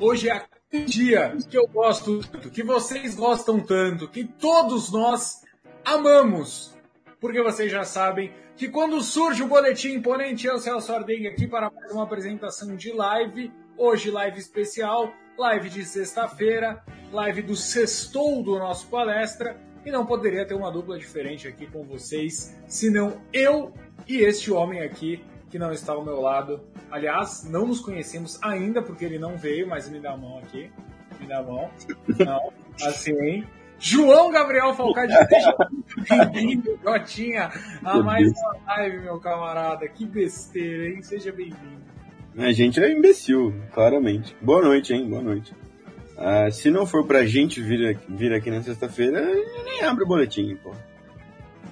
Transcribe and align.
Hoje 0.00 0.30
é 0.30 0.32
aquele 0.32 0.86
dia 0.86 1.36
que 1.50 1.58
eu 1.58 1.66
gosto 1.66 2.20
tanto, 2.20 2.48
que 2.48 2.62
vocês 2.62 3.14
gostam 3.14 3.60
tanto, 3.60 4.08
que 4.08 4.24
todos 4.24 4.90
nós 4.90 5.42
amamos. 5.84 6.74
Porque 7.20 7.42
vocês 7.42 7.70
já 7.70 7.84
sabem 7.84 8.32
que 8.56 8.70
quando 8.70 9.02
surge 9.02 9.42
o 9.42 9.46
boletim 9.46 9.90
imponente, 9.90 10.46
eu, 10.46 10.58
Celso 10.58 10.90
Ardengue, 10.90 11.26
aqui 11.26 11.46
para 11.46 11.70
mais 11.70 11.92
uma 11.92 12.04
apresentação 12.04 12.74
de 12.76 12.92
live. 12.92 13.52
Hoje, 13.76 14.10
live 14.10 14.38
especial, 14.38 15.12
live 15.36 15.68
de 15.68 15.84
sexta-feira, 15.84 16.82
live 17.12 17.42
do 17.42 17.54
sextou 17.54 18.42
do 18.42 18.58
nosso 18.58 18.86
palestra. 18.86 19.60
E 19.84 19.90
não 19.90 20.06
poderia 20.06 20.46
ter 20.46 20.54
uma 20.54 20.72
dupla 20.72 20.98
diferente 20.98 21.46
aqui 21.46 21.66
com 21.66 21.84
vocês, 21.84 22.56
senão 22.66 23.20
eu 23.34 23.72
e 24.08 24.18
este 24.18 24.50
homem 24.50 24.80
aqui 24.80 25.22
que 25.50 25.58
não 25.58 25.72
está 25.72 25.92
ao 25.92 26.04
meu 26.04 26.20
lado. 26.20 26.60
Aliás, 26.90 27.44
não 27.44 27.66
nos 27.66 27.80
conhecemos 27.80 28.38
ainda 28.42 28.80
porque 28.80 29.04
ele 29.04 29.18
não 29.18 29.36
veio, 29.36 29.68
mas 29.68 29.88
me 29.90 29.98
dá 29.98 30.12
a 30.12 30.16
mão 30.16 30.38
aqui. 30.38 30.70
Me 31.18 31.26
dá 31.26 31.38
a 31.38 31.42
mão. 31.42 31.68
Não, 32.24 32.52
assim. 32.86 33.44
João 33.82 34.30
Gabriel 34.30 34.74
Falcade, 34.74 35.14
bem-vindo, 36.08 36.78
Jotinha, 36.84 37.50
a 37.82 38.02
mais 38.02 38.30
uma 38.30 38.56
live, 38.66 38.98
meu 39.00 39.18
camarada. 39.18 39.88
Que 39.88 40.04
besteira, 40.04 40.90
hein? 40.90 41.02
Seja 41.02 41.32
bem-vindo. 41.32 41.80
A 42.36 42.52
gente 42.52 42.78
é 42.78 42.92
imbecil, 42.92 43.54
claramente. 43.72 44.36
Boa 44.40 44.62
noite, 44.62 44.92
hein? 44.92 45.08
Boa 45.08 45.22
noite. 45.22 45.54
Ah, 46.16 46.50
se 46.50 46.70
não 46.70 46.84
for 46.84 47.06
pra 47.06 47.24
gente 47.24 47.62
vir, 47.62 47.98
vir 48.06 48.34
aqui 48.34 48.50
na 48.50 48.62
sexta-feira, 48.62 49.22
nem 49.64 49.82
abre 49.82 50.04
o 50.04 50.06
boletim, 50.06 50.54
pô. 50.56 50.74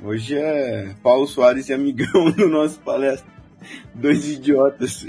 Hoje 0.03 0.39
é 0.39 0.95
Paulo 1.03 1.27
Soares 1.27 1.69
e 1.69 1.75
amigão 1.75 2.31
do 2.33 2.49
nosso 2.49 2.81
palestra. 2.81 3.38
Dois 3.95 4.29
idiotas. 4.29 5.07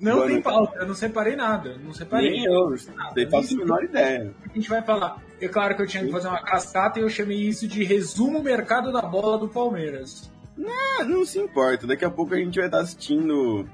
Não 0.00 0.12
Boa 0.12 0.24
tem 0.24 0.32
noite. 0.34 0.44
pauta, 0.44 0.78
eu 0.78 0.86
não 0.86 0.94
separei 0.94 1.36
nada. 1.36 1.76
Não 1.76 1.92
separei. 1.92 2.30
Nem 2.30 2.44
eu, 2.46 2.70
não 2.70 3.30
faço 3.30 3.54
a 3.54 3.58
menor 3.58 3.84
ideia. 3.84 4.34
A 4.48 4.54
gente 4.54 4.68
vai 4.68 4.82
falar. 4.82 5.22
É 5.40 5.46
claro 5.48 5.76
que 5.76 5.82
eu 5.82 5.86
tinha 5.86 6.04
que 6.04 6.10
fazer 6.10 6.28
uma 6.28 6.42
cascata 6.42 6.98
e 6.98 7.02
eu 7.02 7.08
chamei 7.10 7.38
isso 7.38 7.68
de 7.68 7.84
resumo 7.84 8.42
mercado 8.42 8.92
da 8.92 9.02
bola 9.02 9.38
do 9.38 9.48
Palmeiras. 9.48 10.30
Não, 10.56 11.06
não 11.06 11.24
se 11.26 11.38
importa. 11.38 11.86
Daqui 11.86 12.04
a 12.04 12.10
pouco 12.10 12.34
a 12.34 12.38
gente 12.38 12.56
vai 12.58 12.66
estar 12.66 12.80
assistindo 12.80 13.68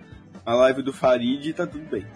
a 0.45 0.55
live 0.55 0.83
do 0.83 0.93
Farid 0.93 1.48
e 1.48 1.53
tá 1.53 1.67
tudo 1.67 1.84
bem. 1.89 2.06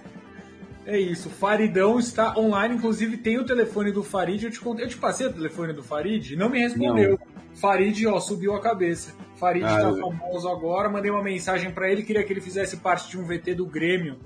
É 0.87 0.99
isso, 0.99 1.29
o 1.29 1.33
Faridão 1.33 1.99
está 1.99 2.37
online, 2.37 2.75
inclusive 2.75 3.17
tem 3.19 3.39
o 3.39 3.45
telefone 3.45 3.93
do 3.93 4.03
Farid, 4.03 4.45
eu 4.45 4.51
te, 4.51 4.59
contei, 4.59 4.84
eu 4.84 4.89
te 4.89 4.97
passei 4.97 5.27
o 5.27 5.33
telefone 5.33 5.73
do 5.73 5.83
Farid, 5.83 6.34
não 6.37 6.49
me 6.49 6.59
respondeu. 6.59 7.11
Não. 7.11 7.40
Farid, 7.55 8.06
ó, 8.06 8.20
subiu 8.20 8.55
a 8.55 8.61
cabeça. 8.61 9.15
Farid 9.37 9.65
ah, 9.65 9.81
tá 9.81 9.95
famoso 9.95 10.48
agora, 10.48 10.89
mandei 10.89 11.11
uma 11.11 11.23
mensagem 11.23 11.70
para 11.70 11.91
ele, 11.91 12.03
queria 12.03 12.23
que 12.23 12.33
ele 12.33 12.41
fizesse 12.41 12.77
parte 12.77 13.11
de 13.11 13.19
um 13.19 13.25
VT 13.25 13.55
do 13.55 13.67
Grêmio, 13.67 14.19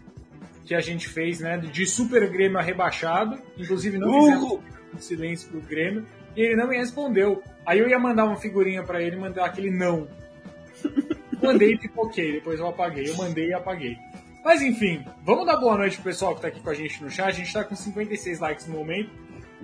que 0.64 0.74
a 0.74 0.80
gente 0.80 1.08
fez, 1.08 1.40
né, 1.40 1.58
de 1.58 1.86
Super 1.86 2.28
Grêmio 2.30 2.60
rebaixado, 2.60 3.38
inclusive 3.56 3.98
não 3.98 4.12
fizemos 4.12 4.52
uh! 4.52 4.62
silêncio 4.98 5.48
pro 5.48 5.60
Grêmio, 5.60 6.06
e 6.36 6.40
ele 6.40 6.56
não 6.56 6.68
me 6.68 6.76
respondeu. 6.76 7.42
Aí 7.64 7.78
eu 7.78 7.88
ia 7.88 7.98
mandar 7.98 8.24
uma 8.24 8.36
figurinha 8.36 8.82
para 8.82 9.02
ele, 9.02 9.16
mandar 9.16 9.46
aquele 9.46 9.70
não. 9.70 10.08
Mandei 11.42 11.72
e 11.72 11.78
pipoquei, 11.78 12.32
depois 12.32 12.58
eu 12.58 12.66
apaguei. 12.66 13.08
Eu 13.08 13.16
mandei 13.16 13.48
e 13.48 13.52
apaguei. 13.52 13.98
Mas 14.42 14.62
enfim, 14.62 15.04
vamos 15.24 15.46
dar 15.46 15.58
boa 15.58 15.76
noite 15.76 15.96
pro 15.96 16.04
pessoal 16.04 16.34
que 16.34 16.40
tá 16.40 16.48
aqui 16.48 16.60
com 16.60 16.70
a 16.70 16.74
gente 16.74 17.02
no 17.02 17.10
chat. 17.10 17.28
A 17.28 17.30
gente 17.30 17.52
tá 17.52 17.64
com 17.64 17.74
56 17.76 18.40
likes 18.40 18.66
no 18.66 18.76
momento. 18.76 19.10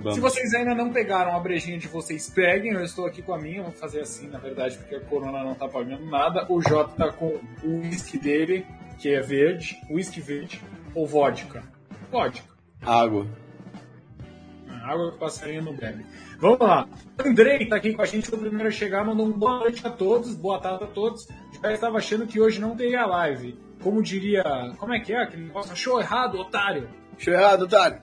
Vamos. 0.01 0.15
Se 0.15 0.20
vocês 0.20 0.55
ainda 0.55 0.75
não 0.75 0.93
pegaram 0.93 1.37
a 1.37 1.41
brejinha 1.41 1.79
de 1.79 1.89
vocês, 1.89 2.29
peguem. 2.31 2.73
Eu 2.73 2.83
estou 2.83 3.06
aqui 3.06 3.22
com 3.22 3.34
a 3.34 3.38
minha. 3.38 3.62
Vou 3.62 3.72
fazer 3.72 4.00
assim, 4.00 4.28
na 4.28 4.38
verdade, 4.38 4.77
porque 4.78 4.94
a 4.94 5.00
Corona 5.00 5.44
não 5.44 5.55
tá 5.55 5.69
pagando 5.69 6.05
nada. 6.06 6.47
O 6.49 6.61
Jota 6.61 6.94
tá 6.97 7.12
com 7.12 7.38
o 7.62 7.81
whisky 7.81 8.19
dele, 8.19 8.66
que 8.99 9.09
é 9.09 9.21
verde. 9.21 9.81
Whisky 9.91 10.21
verde. 10.21 10.62
Ou 10.94 11.06
vodka? 11.06 11.62
Vodka. 12.10 12.49
Água. 12.83 13.27
Água 14.83 15.10
que 15.10 15.16
o 15.16 15.19
passarinho 15.19 15.62
não 15.62 15.77
bebe. 15.77 16.05
Vamos 16.39 16.60
lá. 16.60 16.89
Andrei 17.19 17.66
tá 17.66 17.77
aqui 17.77 17.93
com 17.93 18.03
a 18.03 18.06
gente, 18.06 18.28
foi 18.28 18.39
o 18.39 18.41
primeiro 18.41 18.69
a 18.69 18.72
chegar. 18.72 19.05
Mandou 19.05 19.27
um 19.27 19.33
boa 19.33 19.59
noite 19.59 19.87
a 19.87 19.91
todos. 19.91 20.34
Boa 20.34 20.59
tarde 20.59 20.84
a 20.84 20.87
todos. 20.87 21.28
Já 21.62 21.72
estava 21.72 21.99
achando 21.99 22.27
que 22.27 22.41
hoje 22.41 22.60
não 22.60 22.75
teria 22.75 23.05
live 23.05 23.56
como 23.83 24.03
diria. 24.03 24.43
Como 24.78 24.94
é 24.94 25.00
que 25.00 25.12
é 25.12 25.22
aquele 25.22 25.44
negócio? 25.44 25.75
Show 25.75 26.00
errado, 26.00 26.39
otário! 26.39 26.89
Show 27.19 27.34
errado, 27.34 27.62
otário! 27.62 28.00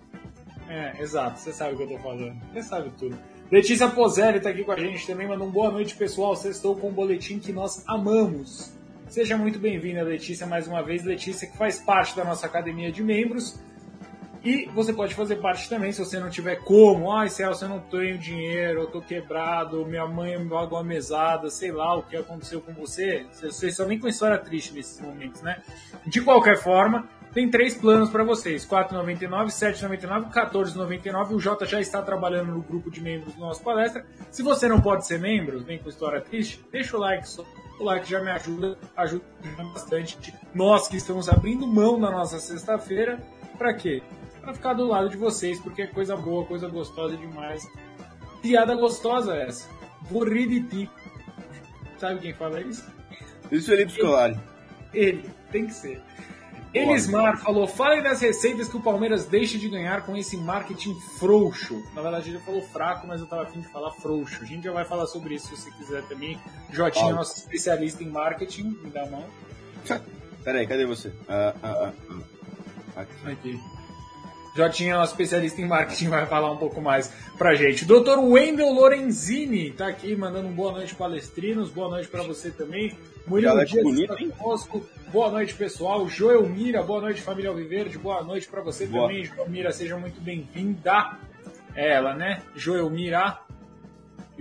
É, 0.70 1.02
exato, 1.02 1.40
você 1.40 1.54
sabe 1.54 1.74
o 1.74 1.78
que 1.78 1.84
eu 1.84 1.98
tô 1.98 1.98
falando. 2.00 2.36
Você 2.54 2.64
sabe 2.64 2.92
tudo. 2.98 3.18
Letícia 3.50 3.88
Pozelli 3.88 4.42
tá 4.42 4.50
aqui 4.50 4.64
com 4.64 4.74
a 4.74 4.80
gente 4.80 5.08
também, 5.08 5.28
mandou 5.28 5.48
um 5.48 5.52
boa 5.52 5.72
noite, 5.72 5.96
pessoal. 5.96 6.34
Estão 6.34 6.76
com 6.76 6.90
um 6.90 6.94
boletim 6.94 7.40
que 7.40 7.54
nós 7.54 7.84
amamos. 7.88 8.74
Seja 9.08 9.38
muito 9.38 9.58
bem-vinda, 9.58 10.04
Letícia, 10.04 10.46
mais 10.46 10.68
uma 10.68 10.84
vez. 10.84 11.06
Letícia, 11.06 11.48
que 11.48 11.56
faz 11.56 11.80
parte 11.80 12.14
da 12.16 12.26
nossa 12.26 12.46
academia 12.46 12.92
de 12.92 13.02
membros. 13.02 13.58
E 14.44 14.66
você 14.74 14.94
pode 14.94 15.16
fazer 15.16 15.38
parte 15.38 15.70
também 15.70 15.92
se 15.92 16.00
você 16.00 16.20
não 16.20 16.30
tiver 16.30 16.58
como. 16.58 17.12
Ai, 17.12 17.30
Celso, 17.30 17.66
eu 17.66 17.70
não 17.70 17.80
tenho 17.80 18.18
dinheiro, 18.18 18.82
eu 18.82 18.88
tô 18.88 19.02
quebrado, 19.02 19.86
minha 19.86 20.06
mãe 20.06 20.38
me 20.38 20.50
pagou 20.50 20.78
a 20.78 20.84
mesada, 20.84 21.50
sei 21.50 21.72
lá 21.72 21.96
o 21.96 22.04
que 22.04 22.16
aconteceu 22.16 22.62
com 22.62 22.74
você. 22.74 23.26
Vocês 23.32 23.76
só 23.76 23.86
vem 23.86 23.98
com 23.98 24.08
história 24.08 24.38
triste 24.38 24.74
nesses 24.74 25.00
momentos, 25.02 25.42
né? 25.42 25.62
De 26.06 26.22
qualquer 26.22 26.58
forma, 26.58 27.08
tem 27.38 27.52
três 27.52 27.76
planos 27.76 28.10
para 28.10 28.24
vocês: 28.24 28.64
R$ 28.64 28.78
4,99, 28.78 29.30
R$ 29.30 29.46
7,99, 29.46 30.34
R$ 30.34 30.50
14,99. 30.50 31.36
O 31.36 31.40
Jota 31.40 31.68
já 31.68 31.80
está 31.80 32.02
trabalhando 32.02 32.52
no 32.52 32.62
grupo 32.64 32.90
de 32.90 33.00
membros 33.00 33.36
do 33.36 33.40
nosso 33.40 33.62
palestra. 33.62 34.04
Se 34.32 34.42
você 34.42 34.68
não 34.68 34.82
pode 34.82 35.06
ser 35.06 35.20
membro, 35.20 35.60
vem 35.60 35.78
com 35.78 35.88
história 35.88 36.20
triste, 36.20 36.60
deixa 36.72 36.98
o 36.98 37.00
like. 37.00 37.28
O 37.80 37.84
like 37.84 38.10
já 38.10 38.20
me 38.24 38.32
ajuda, 38.32 38.76
ajuda 38.96 39.24
bastante. 39.72 40.34
Nós 40.52 40.88
que 40.88 40.98
estamos 40.98 41.30
abrindo 41.30 41.68
mão 41.68 42.00
da 42.00 42.10
nossa 42.10 42.40
sexta-feira, 42.40 43.22
para 43.56 43.72
quê? 43.76 44.02
para 44.42 44.54
ficar 44.56 44.74
do 44.74 44.88
lado 44.88 45.10
de 45.10 45.18
vocês, 45.18 45.60
porque 45.60 45.84
é 45.84 45.88
coisa 45.88 46.16
boa, 46.16 46.44
coisa 46.44 46.68
gostosa 46.68 47.16
demais. 47.16 47.70
Piada 48.42 48.74
gostosa 48.74 49.36
essa. 49.36 49.70
Vou 50.10 50.24
rir 50.24 50.48
de 50.48 50.64
ti. 50.64 50.90
Sabe 52.00 52.20
quem 52.20 52.34
fala 52.34 52.62
isso? 52.62 52.90
Luiz 53.52 53.66
Felipe 53.68 53.92
Scolari. 53.92 54.40
Ele, 54.92 55.30
tem 55.52 55.68
que 55.68 55.74
ser. 55.74 56.02
Elismar 56.74 57.38
falou: 57.38 57.68
falem 57.68 58.02
das 58.02 58.22
receitas 58.22 58.68
que 58.68 58.78
o 58.78 58.82
Palmeiras 58.82 59.26
deixa 59.26 59.58
de 59.58 59.68
ganhar 59.70 60.06
com 60.06 60.16
esse 60.16 60.38
marketing 60.38 60.94
frouxo. 61.18 61.84
Na 61.94 62.02
verdade, 62.02 62.30
ele 62.30 62.40
falou 62.40 62.62
fraco, 62.62 63.08
mas 63.08 63.22
eu 63.22 63.28
tava 63.28 63.44
afim 63.44 63.62
de 63.62 63.68
falar 63.68 63.92
frouxo. 63.92 64.42
A 64.42 64.46
gente 64.46 64.64
já 64.64 64.72
vai 64.72 64.86
falar 64.86 65.08
sobre 65.08 65.36
isso 65.36 65.56
se 65.56 65.62
você 65.62 65.72
quiser 65.72 66.04
também. 66.04 66.40
Jotinho, 66.72 67.16
nosso 67.16 67.38
especialista 67.38 68.04
em 68.04 68.10
marketing, 68.10 68.78
me 68.84 68.90
dá 68.90 69.04
a 69.04 69.10
mão. 69.10 69.26
Peraí, 70.44 70.66
cadê 70.68 70.86
você? 70.86 71.12
Ah, 71.28 71.54
ah, 71.62 71.92
ah. 72.10 73.02
Aqui. 73.02 73.32
Aqui. 73.32 73.77
Jotinha, 74.58 74.98
nosso 74.98 75.12
especialista 75.12 75.62
em 75.62 75.68
marketing, 75.68 76.10
vai 76.10 76.26
falar 76.26 76.52
um 76.52 76.58
pouco 76.58 76.82
mais 76.82 77.14
pra 77.38 77.54
gente. 77.54 77.86
Dr. 77.86 78.18
Wendel 78.20 78.74
Lorenzini 78.74 79.70
tá 79.70 79.88
aqui 79.88 80.16
mandando 80.16 80.48
um 80.48 80.52
boa 80.52 80.72
noite 80.72 80.96
palestrinos, 80.96 81.70
boa 81.70 81.90
noite 81.90 82.08
para 82.08 82.24
você 82.24 82.50
também. 82.50 82.98
Murilo 83.28 83.64
Dias 83.64 83.84
bonito, 83.84 84.14
está 84.14 84.36
conosco. 84.36 84.84
Boa 85.14 85.30
noite, 85.30 85.54
pessoal. 85.54 86.10
Joel 86.10 86.50
Mira, 86.50 86.82
boa 86.82 87.02
noite, 87.02 87.22
família 87.22 87.52
Alviverde. 87.52 88.00
Boa 88.00 88.24
noite 88.24 88.48
para 88.48 88.62
você 88.62 88.88
boa. 88.88 89.08
também, 89.08 89.26
Joel 89.26 89.48
Mira. 89.48 89.72
Seja 89.72 89.96
muito 89.96 90.20
bem-vinda. 90.20 91.18
É 91.76 91.94
ela, 91.94 92.16
né? 92.16 92.42
Joel 92.56 92.90
Mira. 92.90 93.40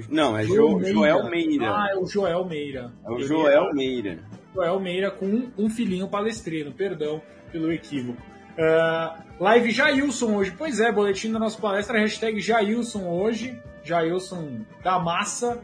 Não, 0.09 0.37
é 0.37 0.45
Joel, 0.45 0.79
Meira. 0.79 0.95
Joel 0.95 1.31
Meira. 1.31 1.71
Ah, 1.71 1.89
é 1.93 1.97
o 1.97 2.07
Joel 2.07 2.45
Meira. 2.47 2.93
É 3.05 3.11
o 3.11 3.21
Joel 3.21 3.75
Meira. 3.75 4.19
Joel 4.55 4.81
Meira 4.81 5.11
com 5.11 5.51
um 5.59 5.69
filhinho 5.69 6.09
palestrino, 6.09 6.73
perdão 6.73 7.21
pelo 7.53 7.71
equívoco. 7.71 8.36
Uh, 8.57 9.23
live 9.39 9.71
Jailson 9.71 10.35
hoje. 10.35 10.55
Pois 10.57 10.81
é, 10.81 10.91
boletim 10.91 11.31
da 11.31 11.39
nossa 11.39 11.61
palestra, 11.61 11.99
hashtag 11.99 12.41
Jailson 12.41 13.07
hoje. 13.09 13.61
Jailson 13.85 14.61
da 14.83 14.99
massa. 14.99 15.61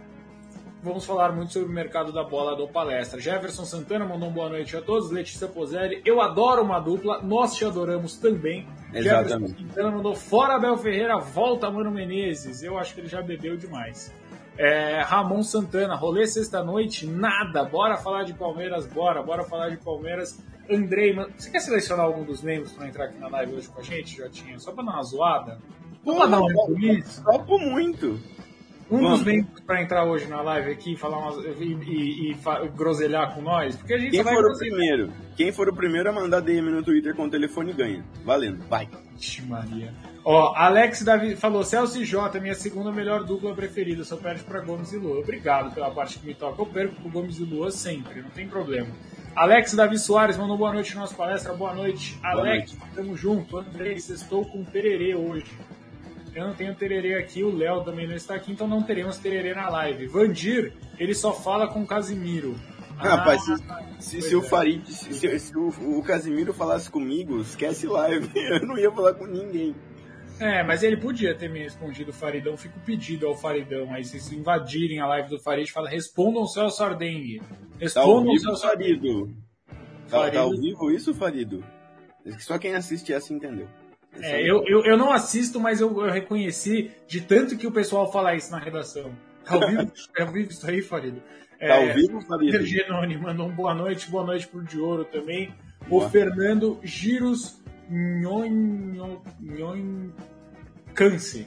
Vamos 0.82 1.06
falar 1.06 1.30
muito 1.32 1.52
sobre 1.52 1.68
o 1.68 1.72
mercado 1.72 2.12
da 2.12 2.24
bola 2.24 2.56
do 2.56 2.66
palestra. 2.66 3.20
Jefferson 3.20 3.64
Santana 3.64 4.04
mandou 4.04 4.28
uma 4.28 4.34
boa 4.34 4.48
noite 4.48 4.76
a 4.76 4.82
todos. 4.82 5.12
Letícia 5.12 5.46
Poselli, 5.46 6.02
eu 6.04 6.20
adoro 6.20 6.60
uma 6.62 6.80
dupla, 6.80 7.22
nós 7.22 7.54
te 7.54 7.64
adoramos 7.64 8.16
também. 8.16 8.66
Exatamente. 8.92 9.52
Jefferson 9.52 9.68
Santana 9.68 9.90
mandou 9.92 10.14
fora 10.16 10.56
Abel 10.56 10.76
Ferreira, 10.76 11.18
volta 11.18 11.70
Mano 11.70 11.90
Menezes. 11.92 12.64
Eu 12.64 12.76
acho 12.76 12.94
que 12.94 13.00
ele 13.00 13.08
já 13.08 13.22
bebeu 13.22 13.56
demais. 13.56 14.12
É, 14.58 15.00
Ramon 15.02 15.44
Santana, 15.44 15.94
rolê 15.94 16.26
sexta-noite, 16.26 17.06
nada. 17.06 17.64
Bora 17.64 17.96
falar 17.96 18.24
de 18.24 18.34
Palmeiras, 18.34 18.84
bora, 18.84 19.22
bora 19.22 19.44
falar 19.44 19.70
de 19.70 19.76
Palmeiras. 19.76 20.36
Andrei, 20.70 21.14
você 21.14 21.50
quer 21.50 21.60
selecionar 21.60 22.06
algum 22.06 22.24
dos 22.24 22.42
membros 22.42 22.72
para 22.72 22.86
entrar 22.86 23.04
aqui 23.06 23.18
na 23.18 23.28
live 23.28 23.54
hoje 23.54 23.68
com 23.68 23.80
a 23.80 23.82
gente, 23.82 24.16
Jotinha? 24.16 24.58
Só 24.58 24.72
para 24.72 24.84
dar 24.84 24.92
uma 24.92 25.02
zoada? 25.02 25.58
Vamos 26.04 26.30
dar 26.30 26.40
um 26.40 26.78
isso? 26.78 27.22
Topo 27.24 27.58
muito. 27.58 28.20
Um 28.90 29.00
Vamos. 29.00 29.10
dos 29.20 29.24
membros 29.24 29.60
para 29.60 29.82
entrar 29.82 30.04
hoje 30.04 30.26
na 30.26 30.42
live 30.42 30.70
aqui 30.70 30.96
falar 30.96 31.18
umas, 31.18 31.44
e, 31.58 31.64
e, 31.64 32.32
e, 32.32 32.68
groselhar 32.76 33.34
com 33.34 33.40
nós, 33.40 33.74
porque 33.74 33.94
a 33.94 33.98
gente 33.98 34.10
Quem 34.10 34.22
for 34.22 34.44
o 34.44 34.58
primeiro, 34.58 35.12
quem 35.34 35.52
for 35.52 35.68
o 35.68 35.74
primeiro 35.74 36.10
a 36.10 36.12
mandar 36.12 36.40
DM 36.40 36.70
no 36.70 36.82
Twitter 36.82 37.14
com 37.14 37.24
o 37.24 37.30
telefone 37.30 37.72
ganha. 37.72 38.04
Valendo, 38.24 38.62
vai. 38.68 38.88
Ixi, 39.18 39.42
Maria. 39.42 39.94
Ó, 40.24 40.54
Alex 40.54 41.02
Davi 41.02 41.36
falou: 41.36 41.64
Celso 41.64 42.02
e 42.02 42.04
Jota, 42.04 42.38
minha 42.38 42.54
segunda 42.54 42.92
melhor 42.92 43.24
dupla 43.24 43.54
preferida, 43.54 44.04
só 44.04 44.16
perde 44.16 44.42
para 44.44 44.60
Gomes 44.60 44.92
e 44.92 44.98
Lua. 44.98 45.20
Obrigado 45.20 45.72
pela 45.74 45.90
parte 45.90 46.18
que 46.18 46.26
me 46.26 46.34
toca. 46.34 46.60
Eu 46.60 46.66
perco 46.66 47.00
pro 47.00 47.10
Gomes 47.10 47.38
e 47.38 47.44
Lua 47.44 47.70
sempre, 47.70 48.20
não 48.20 48.30
tem 48.30 48.46
problema. 48.46 48.88
Alex 49.34 49.72
Davi 49.74 49.98
Soares 49.98 50.36
mandou 50.36 50.58
boa 50.58 50.72
noite 50.72 50.94
na 50.94 51.02
nossa 51.02 51.14
palestra. 51.14 51.54
Boa 51.54 51.74
noite, 51.74 52.18
boa 52.20 52.32
Alex. 52.32 52.72
Noite. 52.72 52.94
Tamo 52.94 53.16
junto. 53.16 53.56
Andrei, 53.56 53.94
estou 53.94 54.44
com 54.44 54.62
tererê 54.64 55.14
hoje. 55.14 55.50
Eu 56.34 56.46
não 56.46 56.54
tenho 56.54 56.74
tererê 56.74 57.14
aqui, 57.18 57.42
o 57.42 57.54
Léo 57.54 57.82
também 57.82 58.06
não 58.06 58.14
está 58.14 58.34
aqui, 58.34 58.52
então 58.52 58.66
não 58.66 58.82
teremos 58.82 59.18
tererê 59.18 59.54
na 59.54 59.68
live. 59.68 60.06
Vandir, 60.06 60.72
ele 60.98 61.14
só 61.14 61.32
fala 61.32 61.68
com 61.68 61.82
o 61.82 61.86
Casimiro. 61.86 62.54
Ah, 62.98 63.16
Rapaz, 63.16 63.42
se, 63.42 63.56
se, 63.98 64.22
se 64.22 64.36
o 64.36 64.40
é. 64.40 64.42
Farid, 64.42 64.86
se, 64.86 65.38
se, 65.38 65.56
o, 65.56 65.68
o 65.98 66.02
Casimiro 66.02 66.54
falasse 66.54 66.90
comigo, 66.90 67.40
esquece 67.40 67.86
live. 67.86 68.30
Eu 68.34 68.66
não 68.66 68.78
ia 68.78 68.90
falar 68.90 69.14
com 69.14 69.26
ninguém. 69.26 69.74
É, 70.38 70.62
mas 70.62 70.82
ele 70.82 70.96
podia 70.96 71.34
ter 71.34 71.48
me 71.48 71.60
respondido 71.60 72.10
o 72.10 72.14
Faridão. 72.14 72.56
Fico 72.56 72.78
pedido 72.80 73.26
ao 73.26 73.36
Faridão. 73.36 73.92
Aí 73.92 74.04
se 74.04 74.34
invadirem 74.34 75.00
a 75.00 75.06
live 75.06 75.28
do 75.28 75.38
Farid, 75.38 75.70
fala: 75.70 75.88
respondam 75.88 76.42
o 76.42 76.48
Celso 76.48 76.82
Ardengue. 76.82 77.40
Respondam 77.78 78.34
tá 78.34 78.40
Celso 78.40 78.62
Farido. 78.62 79.30
Tá. 80.08 80.30
Tá 80.30 80.40
ao 80.40 80.50
vivo 80.50 80.90
isso, 80.90 81.14
Farido? 81.14 81.64
Só 82.38 82.58
quem 82.58 82.74
assiste 82.74 83.12
essa 83.12 83.32
entendeu. 83.32 83.68
É, 84.20 84.42
eu, 84.42 84.62
eu, 84.66 84.84
eu, 84.84 84.96
não 84.96 85.10
assisto, 85.10 85.58
mas 85.58 85.80
eu, 85.80 86.04
eu, 86.04 86.12
reconheci 86.12 86.90
de 87.08 87.22
tanto 87.22 87.56
que 87.56 87.66
o 87.66 87.72
pessoal 87.72 88.12
fala 88.12 88.34
isso 88.34 88.50
na 88.50 88.58
redação. 88.58 89.10
Tá 89.44 89.54
ao 89.54 89.60
vivo, 89.66 89.92
é 90.16 90.22
ao 90.22 90.28
vivo 90.30 90.50
isso 90.50 90.68
aí, 90.68 90.82
Farido? 90.82 91.22
É, 91.58 91.68
tá 91.68 91.76
ao 91.76 91.94
vivo, 91.94 92.20
Farido? 92.20 92.64
Genoni 92.64 93.16
mandou 93.16 93.46
um 93.46 93.54
boa 93.54 93.74
noite, 93.74 94.10
boa 94.10 94.24
noite 94.24 94.46
pro 94.46 94.62
de 94.62 94.78
ouro 94.78 95.04
também. 95.04 95.54
Boa. 95.88 96.06
O 96.06 96.10
Fernando 96.10 96.78
Giros 96.82 97.61
Nhon, 97.92 99.20
Nhon, 99.38 100.10
Câncer. 100.94 101.46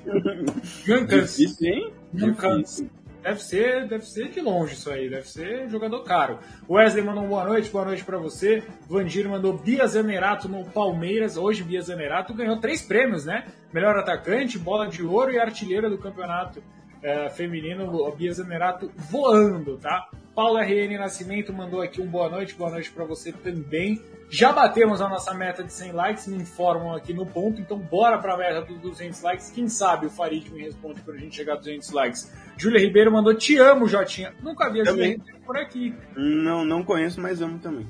Nhon 0.88 1.08
Câncer. 1.08 1.48
Difícil, 1.48 1.68
hein? 1.68 1.94
Nhon 2.14 2.36
Câncer. 2.36 2.88
Deve 3.24 3.42
ser, 3.42 3.88
deve 3.88 4.06
ser 4.06 4.30
de 4.30 4.40
longe 4.40 4.74
isso 4.74 4.92
aí, 4.92 5.10
deve 5.10 5.28
ser 5.28 5.68
jogador 5.68 6.04
caro. 6.04 6.38
Wesley 6.70 7.04
mandou 7.04 7.28
boa 7.28 7.44
noite, 7.44 7.72
boa 7.72 7.86
noite 7.86 8.04
para 8.04 8.20
você. 8.20 8.64
Vandir 8.88 9.28
mandou 9.28 9.58
Bia 9.58 9.88
Zanerato 9.88 10.48
no 10.48 10.64
Palmeiras. 10.66 11.36
Hoje 11.36 11.64
Bia 11.64 11.82
Zanerato 11.82 12.36
ganhou 12.36 12.60
três 12.60 12.84
prêmios, 12.84 13.26
né? 13.26 13.48
Melhor 13.74 13.98
atacante, 13.98 14.60
bola 14.60 14.88
de 14.88 15.02
ouro 15.02 15.32
e 15.32 15.40
artilheira 15.40 15.90
do 15.90 15.98
campeonato 15.98 16.62
é, 17.02 17.28
feminino. 17.32 18.12
Bia 18.16 18.32
Zanerato 18.32 18.92
voando, 18.96 19.80
tá? 19.80 20.08
Paulo 20.36 20.60
RN 20.60 20.98
Nascimento 20.98 21.54
mandou 21.54 21.82
aqui 21.82 22.02
um 22.02 22.08
boa 22.08 22.30
noite, 22.30 22.56
boa 22.56 22.70
noite 22.70 22.92
para 22.92 23.06
você 23.06 23.32
também. 23.32 24.02
Já 24.30 24.52
batemos 24.52 25.00
a 25.00 25.08
nossa 25.08 25.34
meta 25.34 25.64
de 25.64 25.72
100 25.72 25.94
likes, 25.94 26.28
me 26.28 26.36
informam 26.36 26.94
aqui 26.94 27.14
no 27.14 27.26
ponto, 27.26 27.62
então 27.62 27.78
bora 27.78 28.18
para 28.18 28.34
a 28.34 28.38
meta 28.38 28.62
dos 28.62 28.78
200 28.82 29.22
likes. 29.22 29.50
Quem 29.50 29.70
sabe 29.70 30.08
o 30.08 30.10
Farid 30.10 30.50
me 30.52 30.62
responde 30.62 31.00
quando 31.02 31.16
a 31.16 31.20
gente 31.22 31.38
chegar 31.38 31.54
a 31.54 31.56
200 31.56 31.90
likes. 31.92 32.34
Júlia 32.58 32.82
Ribeiro 32.82 33.14
mandou 33.14 33.34
te 33.34 33.58
amo, 33.58 33.88
Jotinha. 33.88 34.34
Nunca 34.44 34.70
vi 34.70 34.82
a 34.82 34.84
Júlia 34.84 35.08
Ribeiro 35.12 35.40
por 35.46 35.56
aqui. 35.56 35.96
Não, 36.18 36.66
não 36.66 36.84
conheço, 36.84 37.22
mas 37.22 37.42
amo 37.42 37.58
também. 37.60 37.88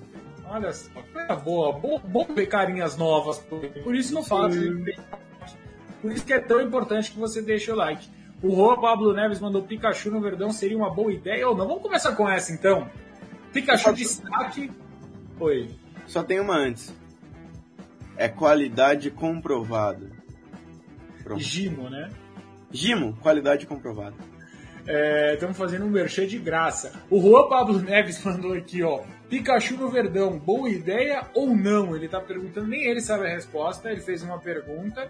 Olha 0.48 0.72
só, 0.72 1.02
coisa 1.12 1.36
boa. 1.36 1.74
Bom, 1.74 2.00
bom 2.00 2.28
ver 2.36 2.46
carinhas 2.46 2.96
novas. 2.96 3.40
Por 3.84 3.96
isso 3.96 4.14
não 4.14 4.24
faço. 4.24 4.60
Por 6.00 6.12
isso 6.12 6.24
que 6.24 6.34
é 6.34 6.40
tão 6.40 6.62
importante 6.62 7.12
que 7.12 7.18
você 7.18 7.42
deixe 7.42 7.72
o 7.72 7.76
like. 7.76 8.08
O 8.46 8.50
Rô 8.54 8.80
Pablo 8.80 9.12
Neves 9.12 9.40
mandou 9.40 9.64
Pikachu 9.64 10.12
no 10.12 10.22
Verdão, 10.22 10.52
seria 10.52 10.78
uma 10.78 10.94
boa 10.94 11.12
ideia 11.12 11.50
ou 11.50 11.58
não? 11.58 11.68
Vamos 11.68 11.82
começar 11.82 12.16
com 12.16 12.30
essa 12.30 12.54
então. 12.54 12.88
Pikachu 13.52 13.92
de 13.92 14.04
destaque. 14.04 14.72
Oi. 15.40 15.72
Só 16.06 16.22
tem 16.22 16.40
uma 16.40 16.56
antes. 16.56 16.94
É 18.16 18.30
qualidade 18.30 19.10
comprovada. 19.10 20.12
Pronto. 21.24 21.42
Gimo, 21.42 21.90
né? 21.90 22.12
Gimo, 22.72 23.18
qualidade 23.20 23.66
comprovada. 23.66 24.16
Estamos 25.34 25.56
é, 25.56 25.60
fazendo 25.60 25.86
um 25.86 25.90
merchan 25.90 26.28
de 26.28 26.38
graça. 26.38 26.94
O 27.10 27.20
Juan 27.20 27.50
Pablo 27.50 27.80
Neves 27.80 28.24
mandou 28.24 28.54
aqui, 28.54 28.84
ó. 28.84 29.02
Pikachu 29.28 29.76
no 29.76 29.90
Verdão, 29.90 30.38
boa 30.38 30.70
ideia 30.70 31.26
ou 31.34 31.48
não? 31.48 31.96
Ele 31.96 32.06
está 32.06 32.22
perguntando, 32.22 32.68
nem 32.68 32.84
ele 32.84 33.02
sabe 33.02 33.26
a 33.26 33.30
resposta. 33.30 33.90
Ele 33.90 34.02
fez 34.02 34.22
uma 34.22 34.38
pergunta 34.38 35.10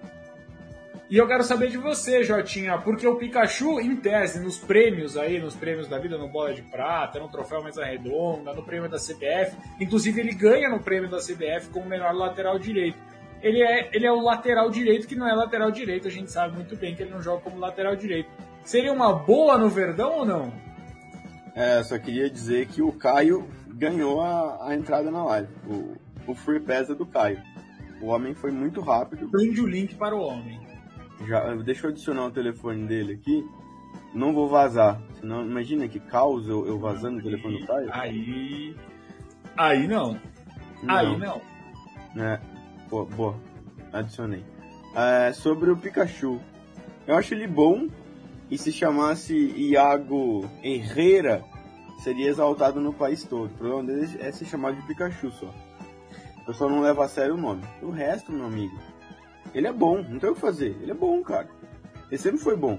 e 1.07 1.17
eu 1.17 1.27
quero 1.27 1.43
saber 1.43 1.69
de 1.69 1.77
você, 1.77 2.23
Jotinha, 2.23 2.79
porque 2.79 3.07
o 3.07 3.15
Pikachu, 3.15 3.79
em 3.79 3.95
tese, 3.95 4.39
nos 4.39 4.57
prêmios 4.57 5.15
aí, 5.15 5.39
nos 5.39 5.55
prêmios 5.55 5.87
da 5.87 5.99
vida, 5.99 6.17
no 6.17 6.27
Bola 6.27 6.53
de 6.53 6.63
Prata, 6.63 7.19
no 7.19 7.29
Troféu 7.29 7.63
Mesa 7.63 7.85
Redonda, 7.85 8.53
no 8.53 8.63
prêmio 8.63 8.89
da 8.89 8.97
CBF, 8.97 9.55
inclusive 9.79 10.19
ele 10.19 10.33
ganha 10.33 10.67
no 10.69 10.79
prêmio 10.79 11.09
da 11.09 11.17
CBF 11.17 11.69
como 11.71 11.85
melhor 11.85 12.13
lateral 12.13 12.57
direito. 12.57 12.97
Ele 13.41 13.61
é, 13.61 13.89
ele 13.93 14.07
é 14.07 14.11
o 14.11 14.19
lateral 14.19 14.71
direito 14.71 15.07
que 15.07 15.15
não 15.15 15.29
é 15.29 15.33
lateral 15.33 15.69
direito, 15.69 16.07
a 16.07 16.11
gente 16.11 16.31
sabe 16.31 16.55
muito 16.55 16.75
bem 16.75 16.95
que 16.95 17.03
ele 17.03 17.11
não 17.11 17.21
joga 17.21 17.41
como 17.41 17.59
lateral 17.59 17.95
direito. 17.95 18.29
Seria 18.63 18.91
uma 18.91 19.13
boa 19.13 19.59
no 19.59 19.69
Verdão 19.69 20.19
ou 20.19 20.25
não? 20.25 20.51
É, 21.53 21.83
só 21.83 21.99
queria 21.99 22.29
dizer 22.29 22.65
que 22.67 22.81
o 22.81 22.91
Caio 22.91 23.47
ganhou 23.67 24.21
a, 24.21 24.69
a 24.69 24.75
entrada 24.75 25.11
na 25.11 25.23
live. 25.23 25.49
O, 25.67 25.95
o 26.31 26.33
Free 26.33 26.59
Pass 26.59 26.89
é 26.89 26.95
do 26.95 27.05
Caio. 27.05 27.41
O 28.01 28.07
homem 28.07 28.33
foi 28.33 28.51
muito 28.51 28.81
rápido. 28.81 29.29
Prende 29.29 29.61
o 29.61 29.67
link 29.67 29.95
para 29.95 30.15
o 30.15 30.19
homem. 30.19 30.59
Já, 31.23 31.53
deixa 31.55 31.87
eu 31.87 31.91
adicionar 31.91 32.25
o 32.25 32.31
telefone 32.31 32.85
dele 32.85 33.13
aqui. 33.13 33.47
Não 34.13 34.33
vou 34.33 34.47
vazar. 34.47 35.01
Senão, 35.19 35.45
imagina 35.45 35.87
que 35.87 35.99
caos 35.99 36.47
eu, 36.47 36.65
eu 36.67 36.79
vazando 36.79 37.19
o 37.19 37.23
telefone 37.23 37.59
do 37.59 37.67
Caio. 37.67 37.89
Aí. 37.91 38.75
Aí 39.57 39.87
não. 39.87 40.19
não. 40.83 40.95
Aí 40.95 41.17
não. 41.17 41.41
É. 42.17 42.39
Pô, 42.89 43.05
boa. 43.05 43.35
Adicionei. 43.91 44.43
É, 44.95 45.33
sobre 45.33 45.69
o 45.69 45.77
Pikachu. 45.77 46.39
Eu 47.07 47.15
acho 47.15 47.33
ele 47.33 47.47
bom. 47.47 47.87
E 48.49 48.57
se 48.57 48.71
chamasse 48.71 49.33
Iago 49.33 50.47
Herrera, 50.63 51.43
seria 52.03 52.29
exaltado 52.29 52.79
no 52.79 52.93
país 52.93 53.23
todo. 53.23 53.47
O 53.47 53.57
problema 53.57 53.83
dele 53.83 54.17
é 54.19 54.31
se 54.31 54.45
chamar 54.45 54.73
de 54.73 54.81
Pikachu 54.83 55.31
só. 55.31 55.51
O 56.41 56.45
pessoal 56.45 56.69
não 56.69 56.81
leva 56.81 57.05
a 57.05 57.07
sério 57.07 57.33
o 57.33 57.37
nome. 57.37 57.63
O 57.81 57.89
resto, 57.89 58.31
meu 58.31 58.45
amigo, 58.45 58.77
ele 59.55 59.67
é 59.67 59.71
bom, 59.71 60.03
não 60.03 60.19
tem 60.19 60.29
o 60.29 60.35
que 60.35 60.41
fazer. 60.41 60.75
Ele 60.81 60.91
é 60.91 60.93
bom, 60.93 61.23
cara. 61.23 61.47
Ele 62.11 62.21
sempre 62.21 62.39
foi 62.39 62.57
bom. 62.57 62.77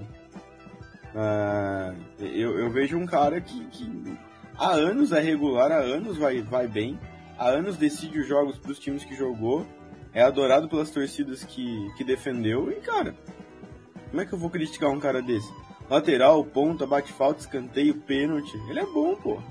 Uh, 1.15 1.97
eu, 2.19 2.59
eu, 2.59 2.69
vejo 2.69 2.95
um 2.95 3.05
cara 3.07 3.41
que, 3.41 3.65
que, 3.65 4.17
há 4.55 4.73
anos 4.73 5.11
é 5.11 5.19
regular, 5.19 5.71
há 5.71 5.79
anos 5.79 6.17
vai, 6.17 6.41
vai 6.43 6.67
bem, 6.67 6.99
há 7.39 7.47
anos 7.47 7.77
decide 7.77 8.19
os 8.19 8.27
jogos 8.27 8.59
para 8.59 8.71
os 8.71 8.77
times 8.77 9.03
que 9.03 9.15
jogou, 9.15 9.65
é 10.13 10.21
adorado 10.21 10.69
pelas 10.69 10.91
torcidas 10.91 11.43
que, 11.43 11.87
que 11.97 12.03
defendeu, 12.03 12.71
e 12.71 12.75
cara, 12.75 13.15
como 14.09 14.21
é 14.21 14.25
que 14.25 14.33
eu 14.33 14.37
vou 14.37 14.51
criticar 14.51 14.91
um 14.91 14.99
cara 14.99 15.19
desse? 15.19 15.51
Lateral, 15.89 16.43
ponta, 16.45 16.85
bate 16.85 17.11
falta, 17.11 17.39
escanteio, 17.39 17.95
pênalti, 17.95 18.55
ele 18.69 18.79
é 18.79 18.85
bom, 18.85 19.15
pô. 19.15 19.41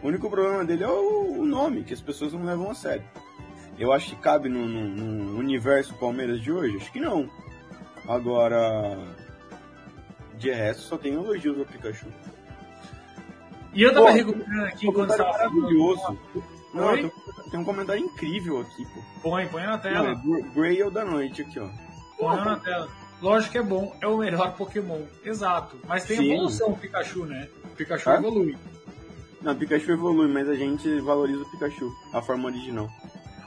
O 0.00 0.06
único 0.06 0.30
problema 0.30 0.64
dele 0.64 0.84
é 0.84 0.88
o, 0.88 1.40
o 1.40 1.44
nome, 1.44 1.82
que 1.82 1.94
as 1.94 2.00
pessoas 2.00 2.32
não 2.32 2.44
levam 2.44 2.70
a 2.70 2.74
sério. 2.74 3.04
Eu 3.78 3.92
acho 3.92 4.10
que 4.10 4.16
cabe 4.16 4.48
no, 4.48 4.66
no, 4.66 4.88
no, 4.88 5.38
universo 5.38 5.94
Palmeiras 5.94 6.40
de 6.40 6.52
hoje? 6.52 6.76
Acho 6.76 6.92
que 6.92 7.00
não. 7.00 7.28
Agora, 8.06 8.96
de 10.38 10.50
resto, 10.50 10.82
só 10.82 10.96
tem 10.96 11.14
elogios 11.14 11.58
ao 11.58 11.64
Pikachu. 11.64 12.06
E 13.72 13.82
eu 13.82 13.92
tava 13.92 14.10
recuperando 14.10 14.64
aqui 14.66 14.86
enquanto 14.86 15.10
estava 15.10 15.32
maravilhoso. 15.32 16.18
Não, 16.72 16.92
tem, 16.94 17.12
tem 17.50 17.60
um 17.60 17.64
comentário 17.64 18.04
incrível 18.04 18.60
aqui, 18.60 18.84
pô. 18.86 19.00
Põe, 19.22 19.46
põe 19.48 19.62
na 19.64 19.78
tela. 19.78 20.14
Não, 20.24 20.36
é 20.36 20.42
Grail 20.54 20.90
da 20.90 21.04
noite 21.04 21.42
aqui, 21.42 21.58
ó. 21.58 21.68
Põe 22.18 22.36
na 22.36 22.56
tela. 22.56 22.88
Lógico 23.20 23.52
que 23.52 23.58
é 23.58 23.62
bom, 23.62 23.96
é 24.00 24.06
o 24.06 24.18
melhor 24.18 24.54
Pokémon. 24.56 25.00
Exato. 25.24 25.78
Mas 25.86 26.04
tem 26.04 26.18
Sim. 26.18 26.32
evolução 26.32 26.70
o 26.70 26.76
Pikachu, 26.76 27.24
né? 27.24 27.48
O 27.64 27.68
Pikachu 27.68 28.10
ah? 28.10 28.16
evolui. 28.16 28.56
Não, 29.40 29.52
o 29.52 29.56
Pikachu 29.56 29.92
evolui, 29.92 30.28
mas 30.28 30.48
a 30.48 30.54
gente 30.54 31.00
valoriza 31.00 31.42
o 31.42 31.50
Pikachu, 31.50 31.92
a 32.12 32.20
forma 32.20 32.48
original. 32.48 32.88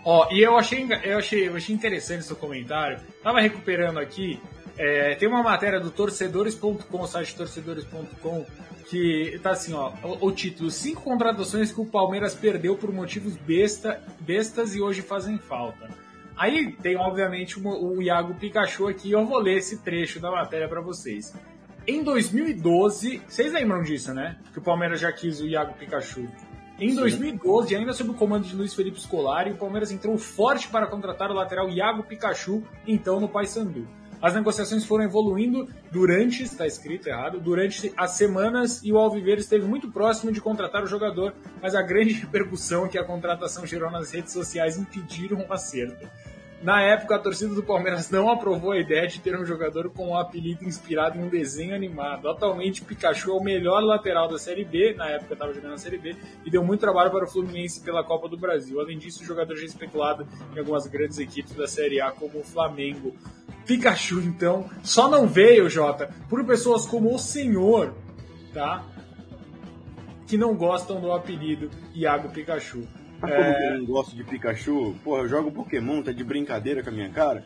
Ó, 0.09 0.29
e 0.31 0.41
eu 0.41 0.57
achei, 0.57 0.87
eu 1.03 1.17
achei, 1.17 1.49
eu 1.49 1.55
achei 1.57 1.75
interessante 1.75 2.23
seu 2.23 2.37
comentário. 2.37 2.97
Tava 3.21 3.41
recuperando 3.41 3.99
aqui. 3.99 4.39
É, 4.77 5.15
tem 5.15 5.27
uma 5.27 5.43
matéria 5.43 5.81
do 5.81 5.91
torcedores.com, 5.91 7.05
site 7.05 7.35
torcedores.com, 7.35 8.45
que 8.89 9.37
tá 9.43 9.49
assim, 9.49 9.73
ó, 9.73 9.91
o, 10.01 10.27
o, 10.27 10.31
título: 10.31 10.71
Cinco 10.71 11.01
contratações 11.01 11.73
que 11.73 11.81
o 11.81 11.85
Palmeiras 11.85 12.33
perdeu 12.33 12.77
por 12.77 12.89
motivos 12.93 13.35
besta, 13.35 14.01
bestas 14.21 14.73
e 14.75 14.81
hoje 14.81 15.01
fazem 15.01 15.37
falta. 15.37 15.89
Aí 16.37 16.71
tem, 16.71 16.95
obviamente, 16.95 17.59
o, 17.59 17.67
o 17.67 18.01
Iago 18.01 18.33
Pikachu 18.35 18.87
aqui, 18.87 19.11
eu 19.11 19.25
vou 19.25 19.39
ler 19.39 19.57
esse 19.57 19.79
trecho 19.79 20.21
da 20.21 20.31
matéria 20.31 20.69
para 20.69 20.79
vocês. 20.79 21.35
Em 21.85 22.01
2012, 22.01 23.23
vocês 23.27 23.51
lembram 23.51 23.81
disso, 23.81 24.13
né? 24.13 24.37
Que 24.53 24.59
o 24.59 24.61
Palmeiras 24.61 25.01
já 25.01 25.11
quis 25.11 25.41
o 25.41 25.45
Iago 25.45 25.73
Pikachu. 25.73 26.29
Em 26.79 26.93
2012, 26.93 27.75
ainda 27.75 27.91
sob 27.91 28.11
o 28.11 28.13
comando 28.13 28.45
de 28.45 28.55
Luiz 28.55 28.71
Felipe 28.75 29.01
Scolari, 29.01 29.49
o 29.49 29.57
Palmeiras 29.57 29.91
entrou 29.91 30.15
forte 30.15 30.67
para 30.67 30.85
contratar 30.85 31.31
o 31.31 31.33
lateral 31.33 31.67
Iago 31.69 32.03
Pikachu, 32.03 32.61
então 32.85 33.19
no 33.19 33.27
Paysandu. 33.27 33.87
As 34.21 34.35
negociações 34.35 34.85
foram 34.85 35.03
evoluindo 35.03 35.67
durante, 35.91 36.43
está 36.43 36.67
escrito 36.67 37.07
errado, 37.07 37.39
durante 37.39 37.91
as 37.97 38.11
semanas 38.11 38.83
e 38.83 38.91
o 38.91 38.97
Alviver 38.97 39.39
esteve 39.39 39.65
muito 39.65 39.89
próximo 39.91 40.31
de 40.31 40.39
contratar 40.39 40.83
o 40.83 40.87
jogador, 40.87 41.33
mas 41.59 41.73
a 41.73 41.81
grande 41.81 42.13
repercussão 42.21 42.87
que 42.87 42.99
a 42.99 43.03
contratação 43.03 43.65
gerou 43.65 43.89
nas 43.89 44.11
redes 44.11 44.31
sociais 44.31 44.77
impediram 44.77 45.45
o 45.47 45.53
acerto. 45.53 46.07
Na 46.61 46.81
época, 46.81 47.15
a 47.15 47.19
torcida 47.19 47.53
do 47.53 47.61
Palmeiras 47.61 48.09
não 48.09 48.31
aprovou 48.31 48.71
a 48.71 48.79
ideia 48.79 49.07
de 49.07 49.19
ter 49.19 49.39
um 49.39 49.45
jogador 49.45 49.91
com 49.91 50.09
um 50.09 50.17
apelido 50.17 50.65
inspirado 50.65 51.17
em 51.17 51.23
um 51.23 51.29
desenho 51.29 51.75
animado. 51.75 52.27
Atualmente, 52.27 52.83
Pikachu 52.83 53.29
é 53.29 53.33
o 53.33 53.43
melhor 53.43 53.83
lateral 53.83 54.27
da 54.27 54.39
Série 54.39 54.65
B, 54.65 54.95
na 54.95 55.07
época 55.07 55.33
estava 55.33 55.53
jogando 55.53 55.71
na 55.71 55.77
Série 55.77 55.99
B, 55.99 56.15
e 56.43 56.49
deu 56.49 56.63
muito 56.63 56.79
trabalho 56.79 57.11
para 57.11 57.25
o 57.25 57.27
Fluminense 57.27 57.81
pela 57.81 58.03
Copa 58.03 58.27
do 58.27 58.35
Brasil. 58.35 58.79
Além 58.79 58.97
disso, 58.97 59.21
o 59.21 59.25
jogador 59.25 59.55
já 59.55 59.63
é 59.63 59.65
especulado 59.65 60.27
em 60.55 60.59
algumas 60.59 60.87
grandes 60.87 61.19
equipes 61.19 61.53
da 61.53 61.67
Série 61.67 62.01
A, 62.01 62.11
como 62.11 62.39
o 62.39 62.43
Flamengo. 62.43 63.15
Pikachu, 63.67 64.19
então, 64.21 64.67
só 64.81 65.07
não 65.07 65.27
veio, 65.27 65.69
Jota, 65.69 66.09
por 66.27 66.43
pessoas 66.43 66.87
como 66.87 67.13
o 67.13 67.19
Senhor, 67.19 67.93
tá? 68.51 68.83
Que 70.25 70.37
não 70.37 70.55
gostam 70.55 70.99
do 70.99 71.11
apelido 71.11 71.69
Iago 71.93 72.29
Pikachu. 72.29 72.87
Mas 73.21 73.31
como 73.31 73.43
é... 73.43 73.73
eu 73.73 73.77
não 73.79 73.85
gosto 73.85 74.15
de 74.15 74.23
Pikachu? 74.23 74.95
Porra, 75.03 75.21
eu 75.23 75.29
jogo 75.29 75.51
Pokémon, 75.51 76.01
tá 76.01 76.11
de 76.11 76.23
brincadeira 76.23 76.83
com 76.83 76.89
a 76.89 76.93
minha 76.93 77.09
cara? 77.09 77.43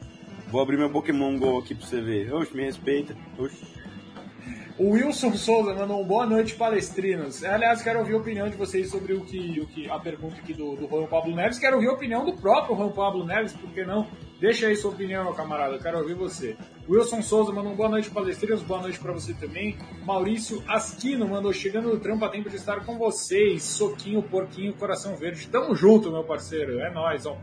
Vou 0.47 0.61
abrir 0.61 0.77
meu 0.77 0.89
Pokémon 0.89 1.37
GO 1.37 1.59
aqui 1.59 1.73
pra 1.73 1.85
você 1.85 2.01
ver. 2.01 2.33
Oxe, 2.33 2.55
me 2.55 2.63
respeita. 2.63 3.15
Oxe. 3.37 3.80
O 4.81 4.93
Wilson 4.93 5.33
Souza 5.33 5.75
mandou 5.75 6.01
um 6.01 6.03
boa 6.03 6.25
noite, 6.25 6.55
palestrinos. 6.55 7.43
Aliás, 7.43 7.83
quero 7.83 7.99
ouvir 7.99 8.15
a 8.15 8.17
opinião 8.17 8.49
de 8.49 8.57
vocês 8.57 8.89
sobre 8.89 9.13
o 9.13 9.21
que, 9.21 9.59
o 9.59 9.67
que 9.67 9.87
a 9.87 9.99
pergunta 9.99 10.37
aqui 10.37 10.55
do, 10.55 10.75
do 10.75 10.87
Juan 10.87 11.05
Pablo 11.05 11.35
Neves. 11.35 11.59
Quero 11.59 11.75
ouvir 11.75 11.87
a 11.87 11.93
opinião 11.93 12.25
do 12.25 12.33
próprio 12.33 12.75
Juan 12.75 12.89
Pablo 12.89 13.23
Neves, 13.23 13.53
por 13.53 13.69
que 13.69 13.85
não? 13.85 14.07
Deixa 14.39 14.65
aí 14.65 14.75
sua 14.75 14.89
opinião, 14.89 15.23
meu 15.25 15.35
camarada. 15.35 15.77
Quero 15.77 15.99
ouvir 15.99 16.15
você. 16.15 16.57
Wilson 16.89 17.21
Souza 17.21 17.51
mandou 17.51 17.73
um 17.73 17.75
boa 17.75 17.89
noite, 17.89 18.09
palestrinos. 18.09 18.63
Boa 18.63 18.81
noite 18.81 18.97
para 18.97 19.11
você 19.11 19.35
também. 19.35 19.77
Maurício 20.03 20.63
Asquino 20.67 21.27
mandou 21.27 21.53
chegando 21.53 21.89
no 21.89 21.99
trampo 21.99 22.25
a 22.25 22.29
tempo 22.29 22.49
de 22.49 22.55
estar 22.55 22.83
com 22.83 22.97
vocês. 22.97 23.61
Soquinho, 23.61 24.23
porquinho, 24.23 24.73
coração 24.73 25.15
verde. 25.15 25.47
Tamo 25.47 25.75
junto, 25.75 26.11
meu 26.11 26.23
parceiro. 26.23 26.79
É 26.79 26.89
nóis, 26.89 27.27
ó 27.27 27.37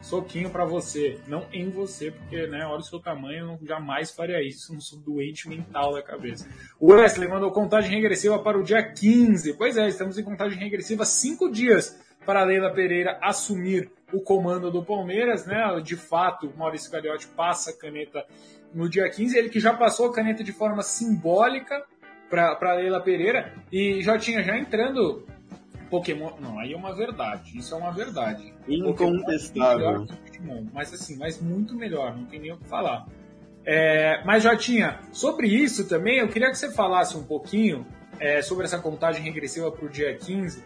soquinho 0.00 0.50
para 0.50 0.64
você, 0.64 1.18
não 1.26 1.46
em 1.52 1.70
você, 1.70 2.10
porque, 2.10 2.46
né, 2.46 2.64
olha 2.64 2.78
o 2.78 2.82
seu 2.82 3.00
tamanho, 3.00 3.46
não, 3.46 3.58
jamais 3.66 4.10
faria 4.10 4.42
isso, 4.42 4.72
não 4.72 4.80
sou 4.80 4.98
doente 4.98 5.48
mental 5.48 5.92
da 5.92 6.02
cabeça. 6.02 6.48
O 6.78 6.92
Wesley 6.92 7.28
mandou 7.28 7.50
contagem 7.50 7.90
regressiva 7.90 8.38
para 8.38 8.58
o 8.58 8.62
dia 8.62 8.82
15. 8.82 9.54
Pois 9.54 9.76
é, 9.76 9.88
estamos 9.88 10.18
em 10.18 10.22
contagem 10.22 10.58
regressiva 10.58 11.04
cinco 11.04 11.50
dias 11.50 11.98
para 12.24 12.42
a 12.42 12.44
Leila 12.44 12.72
Pereira 12.72 13.18
assumir 13.22 13.90
o 14.12 14.20
comando 14.20 14.70
do 14.70 14.84
Palmeiras, 14.84 15.46
né? 15.46 15.64
De 15.82 15.96
fato, 15.96 16.52
Maurício 16.56 16.90
Gagliotti 16.90 17.26
passa 17.28 17.70
a 17.70 17.76
caneta 17.76 18.24
no 18.72 18.88
dia 18.88 19.08
15, 19.08 19.36
ele 19.36 19.48
que 19.48 19.60
já 19.60 19.74
passou 19.74 20.06
a 20.06 20.14
caneta 20.14 20.44
de 20.44 20.52
forma 20.52 20.82
simbólica 20.82 21.82
para 22.28 22.74
Leila 22.74 23.00
Pereira 23.00 23.54
e 23.72 24.02
já 24.02 24.18
tinha 24.18 24.42
já 24.42 24.56
entrando 24.58 25.26
Pokémon. 25.88 26.32
Não, 26.40 26.58
aí 26.58 26.72
é 26.72 26.76
uma 26.76 26.94
verdade. 26.94 27.56
Isso 27.56 27.74
é 27.74 27.78
uma 27.78 27.90
verdade. 27.90 28.52
Incontestável. 28.66 30.06
mas 30.72 30.92
assim, 30.92 31.16
mas 31.16 31.40
muito 31.40 31.74
melhor, 31.74 32.16
não 32.16 32.24
tem 32.24 32.40
nem 32.40 32.52
o 32.52 32.56
que 32.56 32.66
falar. 32.66 33.06
É, 33.64 34.22
mas 34.24 34.44
Jotinha, 34.44 34.98
sobre 35.12 35.46
isso 35.46 35.86
também, 35.88 36.18
eu 36.18 36.28
queria 36.28 36.48
que 36.48 36.56
você 36.56 36.72
falasse 36.72 37.16
um 37.16 37.22
pouquinho 37.22 37.86
é, 38.18 38.40
sobre 38.40 38.64
essa 38.64 38.78
contagem 38.78 39.22
regressiva 39.22 39.70
para 39.70 39.84
o 39.84 39.88
dia 39.88 40.16
15, 40.16 40.64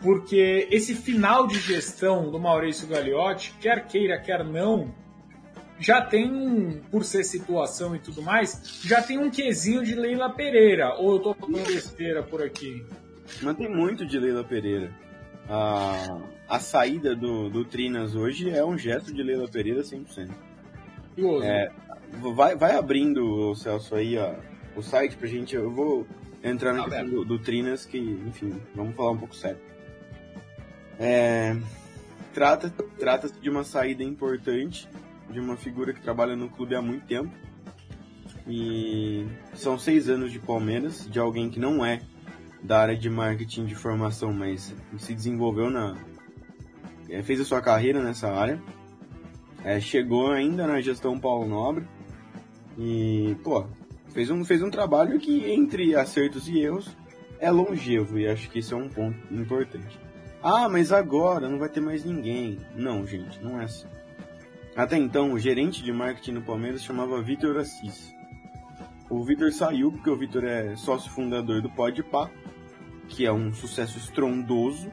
porque 0.00 0.68
esse 0.70 0.94
final 0.94 1.46
de 1.46 1.58
gestão 1.58 2.30
do 2.30 2.38
Maurício 2.38 2.86
Gagliotti, 2.86 3.54
quer 3.60 3.86
queira, 3.86 4.20
quer 4.20 4.44
não, 4.44 4.94
já 5.78 6.00
tem, 6.00 6.80
por 6.90 7.04
ser 7.04 7.24
situação 7.24 7.96
e 7.96 7.98
tudo 7.98 8.22
mais, 8.22 8.80
já 8.84 9.02
tem 9.02 9.18
um 9.18 9.30
quesinho 9.30 9.82
de 9.82 9.94
Leila 9.94 10.30
Pereira. 10.30 10.94
Ou 10.94 11.14
eu 11.14 11.18
tô 11.18 11.34
falando 11.34 11.66
besteira 11.66 12.22
por 12.22 12.42
aqui? 12.42 12.84
Mas 13.42 13.56
tem 13.56 13.68
muito 13.68 14.04
de 14.06 14.18
Leila 14.18 14.44
Pereira. 14.44 14.90
A, 15.48 16.18
a 16.48 16.58
saída 16.58 17.14
do, 17.14 17.50
do 17.50 17.64
Trinas 17.64 18.14
hoje 18.14 18.50
é 18.50 18.64
um 18.64 18.78
gesto 18.78 19.12
de 19.12 19.22
Leila 19.22 19.48
Pereira 19.48 19.82
100%. 19.82 20.30
É, 21.42 21.70
vai, 22.34 22.56
vai 22.56 22.76
abrindo, 22.76 23.50
o 23.50 23.54
Celso, 23.54 23.94
aí 23.94 24.16
ó, 24.18 24.34
o 24.76 24.82
site 24.82 25.16
pra 25.16 25.28
gente. 25.28 25.54
Eu 25.54 25.70
vou 25.70 26.06
entrar 26.42 26.72
na 26.72 26.84
questão 26.84 27.08
do, 27.08 27.24
do, 27.24 27.38
Trinas, 27.38 27.86
que, 27.86 27.98
enfim, 27.98 28.60
vamos 28.74 28.94
falar 28.96 29.12
um 29.12 29.18
pouco 29.18 29.34
sério. 29.34 29.60
É, 30.98 31.56
trata, 32.32 32.72
trata-se 32.98 33.38
de 33.40 33.50
uma 33.50 33.64
saída 33.64 34.02
importante, 34.02 34.88
de 35.30 35.40
uma 35.40 35.56
figura 35.56 35.92
que 35.92 36.00
trabalha 36.00 36.36
no 36.36 36.48
clube 36.48 36.74
há 36.74 36.82
muito 36.82 37.06
tempo. 37.06 37.32
E 38.46 39.26
são 39.54 39.78
seis 39.78 40.08
anos 40.08 40.30
de 40.30 40.38
Palmeiras, 40.38 41.08
de 41.10 41.18
alguém 41.18 41.48
que 41.48 41.58
não 41.58 41.84
é 41.84 42.00
da 42.64 42.80
área 42.80 42.96
de 42.96 43.10
marketing 43.10 43.66
de 43.66 43.74
formação, 43.74 44.32
mas 44.32 44.74
se 44.96 45.14
desenvolveu 45.14 45.68
na. 45.68 45.96
É, 47.10 47.22
fez 47.22 47.38
a 47.38 47.44
sua 47.44 47.60
carreira 47.60 48.02
nessa 48.02 48.32
área. 48.32 48.60
É, 49.62 49.78
chegou 49.78 50.32
ainda 50.32 50.66
na 50.66 50.80
gestão 50.80 51.20
Paulo 51.20 51.46
Nobre. 51.46 51.86
E, 52.78 53.36
pô, 53.44 53.66
fez 54.08 54.30
um, 54.30 54.42
fez 54.44 54.62
um 54.62 54.70
trabalho 54.70 55.20
que, 55.20 55.44
entre 55.52 55.94
acertos 55.94 56.48
e 56.48 56.58
erros, 56.58 56.88
é 57.38 57.50
longevo. 57.50 58.18
E 58.18 58.26
acho 58.26 58.48
que 58.48 58.60
isso 58.60 58.74
é 58.74 58.78
um 58.78 58.88
ponto 58.88 59.16
importante. 59.30 60.00
Ah, 60.42 60.68
mas 60.68 60.90
agora 60.90 61.48
não 61.48 61.58
vai 61.58 61.68
ter 61.68 61.80
mais 61.80 62.02
ninguém. 62.02 62.58
Não, 62.74 63.06
gente, 63.06 63.42
não 63.42 63.60
é 63.60 63.64
assim. 63.64 63.86
Até 64.74 64.96
então, 64.96 65.32
o 65.32 65.38
gerente 65.38 65.82
de 65.82 65.92
marketing 65.92 66.32
no 66.32 66.42
Palmeiras 66.42 66.82
chamava 66.82 67.22
Vitor 67.22 67.58
Assis. 67.58 68.12
O 69.10 69.22
Vitor 69.22 69.52
saiu 69.52 69.92
porque 69.92 70.10
o 70.10 70.16
Vitor 70.16 70.44
é 70.44 70.74
sócio 70.76 71.10
fundador 71.10 71.60
do 71.60 71.70
Podpah 71.70 72.30
que 73.08 73.26
é 73.26 73.32
um 73.32 73.52
sucesso 73.52 73.98
estrondoso, 73.98 74.90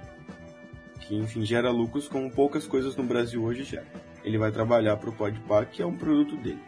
que 0.99 1.15
enfim 1.15 1.45
gera 1.45 1.71
lucros 1.71 2.07
como 2.07 2.29
poucas 2.31 2.67
coisas 2.67 2.95
no 2.95 3.03
Brasil 3.03 3.43
hoje 3.43 3.63
gera. 3.63 3.87
Ele 4.23 4.37
vai 4.37 4.51
trabalhar 4.51 4.97
para 4.97 5.09
o 5.09 5.13
Podpah, 5.13 5.65
que 5.65 5.81
é 5.81 5.85
um 5.85 5.97
produto 5.97 6.35
dele. 6.37 6.61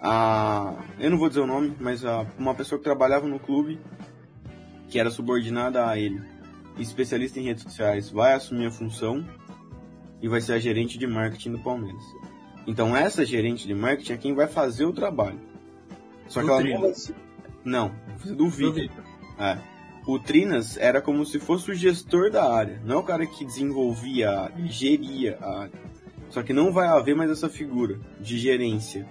A, 0.00 0.74
eu 0.98 1.10
não 1.10 1.18
vou 1.18 1.28
dizer 1.28 1.40
o 1.40 1.46
nome, 1.46 1.76
mas 1.78 2.04
a, 2.04 2.26
uma 2.36 2.54
pessoa 2.54 2.78
que 2.78 2.84
trabalhava 2.84 3.28
no 3.28 3.38
clube, 3.38 3.78
que 4.88 4.98
era 4.98 5.10
subordinada 5.10 5.86
a 5.88 5.96
ele, 5.96 6.20
especialista 6.76 7.38
em 7.38 7.44
redes 7.44 7.62
sociais, 7.62 8.10
vai 8.10 8.34
assumir 8.34 8.66
a 8.66 8.70
função 8.70 9.24
e 10.20 10.28
vai 10.28 10.40
ser 10.40 10.54
a 10.54 10.58
gerente 10.58 10.98
de 10.98 11.06
marketing 11.06 11.52
do 11.52 11.58
Palmeiras. 11.60 12.02
Então 12.66 12.96
essa 12.96 13.24
gerente 13.24 13.66
de 13.66 13.74
marketing 13.74 14.12
é 14.12 14.16
quem 14.16 14.34
vai 14.34 14.48
fazer 14.48 14.84
o 14.84 14.92
trabalho. 14.92 15.40
Só 16.26 16.42
que 16.42 16.48
ela 16.48 16.62
não 16.62 16.80
vai 16.80 16.94
ser... 16.94 17.14
Não, 17.64 17.94
do 18.36 18.48
Vitor. 18.48 18.90
É 19.38 19.71
o 20.06 20.18
Trinas 20.18 20.76
era 20.76 21.00
como 21.00 21.24
se 21.24 21.38
fosse 21.38 21.70
o 21.70 21.74
gestor 21.74 22.30
da 22.30 22.52
área, 22.52 22.80
não 22.84 23.00
o 23.00 23.04
cara 23.04 23.26
que 23.26 23.44
desenvolvia 23.44 24.30
a 24.30 24.42
área, 24.44 24.66
geria 24.66 25.38
a 25.40 25.60
área. 25.60 25.92
Só 26.28 26.42
que 26.42 26.52
não 26.52 26.72
vai 26.72 26.88
haver 26.88 27.14
mais 27.14 27.30
essa 27.30 27.48
figura 27.48 28.00
de 28.18 28.38
gerência. 28.38 29.06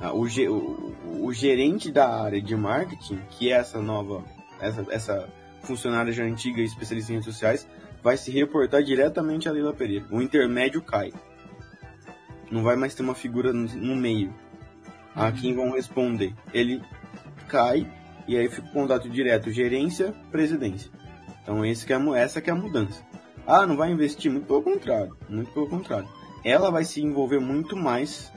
Ah, 0.00 0.12
o, 0.12 0.26
o, 0.26 1.26
o, 1.26 1.32
gerente 1.32 1.90
da 1.90 2.22
área 2.22 2.40
de 2.40 2.54
marketing, 2.54 3.18
que 3.30 3.50
é 3.50 3.56
essa 3.56 3.80
nova, 3.80 4.22
essa, 4.60 4.86
essa 4.90 5.28
funcionária 5.62 6.12
já 6.12 6.24
antiga 6.24 6.60
e 6.60 6.64
especialista 6.64 7.10
em 7.10 7.14
redes 7.16 7.32
sociais, 7.32 7.68
vai 8.02 8.16
se 8.18 8.30
reportar 8.30 8.82
diretamente 8.82 9.48
a 9.48 9.52
Leila 9.52 9.72
Pereira. 9.72 10.04
O 10.10 10.20
intermédio 10.20 10.82
cai. 10.82 11.10
Não 12.50 12.62
vai 12.62 12.76
mais 12.76 12.94
ter 12.94 13.02
uma 13.02 13.14
figura 13.14 13.52
no, 13.52 13.66
no 13.66 13.96
meio 13.96 14.32
a 15.14 15.32
quem 15.32 15.54
vão 15.54 15.70
responder. 15.70 16.34
Ele 16.52 16.82
cai 17.48 17.90
e 18.26 18.36
aí 18.36 18.48
fica 18.48 18.66
o 18.66 18.72
contato 18.72 19.08
direto 19.08 19.50
gerência, 19.50 20.14
presidência. 20.30 20.90
Então 21.42 21.64
esse 21.64 21.84
que 21.84 21.92
é, 21.92 21.98
essa 22.16 22.40
que 22.40 22.50
é 22.50 22.52
a 22.52 22.56
mudança. 22.56 23.02
Ah, 23.46 23.66
não 23.66 23.76
vai 23.76 23.90
investir? 23.90 24.30
Muito 24.30 24.46
pelo 24.46 24.62
contrário. 24.62 25.16
Muito 25.28 25.52
pelo 25.52 25.68
contrário. 25.68 26.08
Ela 26.42 26.70
vai 26.70 26.84
se 26.84 27.02
envolver 27.02 27.38
muito 27.38 27.76
mais 27.76 28.32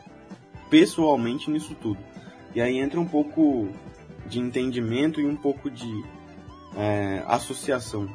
pessoalmente 0.70 1.50
nisso 1.50 1.76
tudo. 1.76 2.00
E 2.54 2.62
aí 2.62 2.78
entra 2.78 3.00
um 3.00 3.08
pouco 3.08 3.70
de 4.26 4.40
entendimento 4.40 5.22
e 5.22 5.26
um 5.26 5.36
pouco 5.36 5.70
de 5.70 6.04
é, 6.76 7.24
associação. 7.28 8.10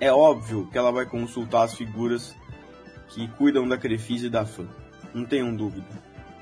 É 0.00 0.12
óbvio 0.12 0.68
que 0.70 0.78
ela 0.78 0.90
vai 0.90 1.06
consultar 1.06 1.64
as 1.64 1.74
figuras 1.74 2.34
que 3.08 3.28
cuidam 3.28 3.68
da 3.68 3.76
Crefisa 3.76 4.26
e 4.26 4.30
da 4.30 4.44
FAM. 4.44 4.68
Não 5.14 5.24
tenham 5.24 5.54
dúvida. 5.54 5.86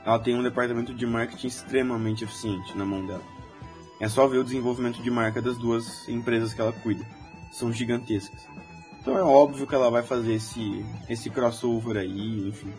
Ela 0.04 0.18
tem 0.18 0.34
um 0.34 0.42
departamento 0.42 0.94
de 0.94 1.06
marketing 1.06 1.48
extremamente 1.48 2.24
eficiente 2.24 2.76
na 2.76 2.84
mão 2.84 3.06
dela. 3.06 3.37
É 4.00 4.08
só 4.08 4.26
ver 4.26 4.38
o 4.38 4.44
desenvolvimento 4.44 5.02
de 5.02 5.10
marca 5.10 5.42
das 5.42 5.58
duas 5.58 6.08
empresas 6.08 6.54
que 6.54 6.60
ela 6.60 6.72
cuida. 6.72 7.04
São 7.52 7.72
gigantescas. 7.72 8.46
Então 9.00 9.16
é 9.16 9.22
óbvio 9.22 9.66
que 9.66 9.74
ela 9.74 9.90
vai 9.90 10.02
fazer 10.02 10.34
esse, 10.34 10.84
esse 11.08 11.30
crossover 11.30 11.96
aí, 11.96 12.48
enfim. 12.48 12.72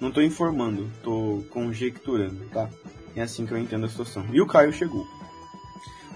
Não 0.00 0.08
estou 0.08 0.22
informando, 0.22 0.90
estou 0.96 1.42
conjecturando, 1.44 2.44
tá? 2.52 2.68
É 3.14 3.22
assim 3.22 3.44
que 3.44 3.52
eu 3.52 3.58
entendo 3.58 3.86
a 3.86 3.88
situação. 3.88 4.24
E 4.32 4.40
o 4.40 4.46
Caio 4.46 4.72
chegou. 4.72 5.06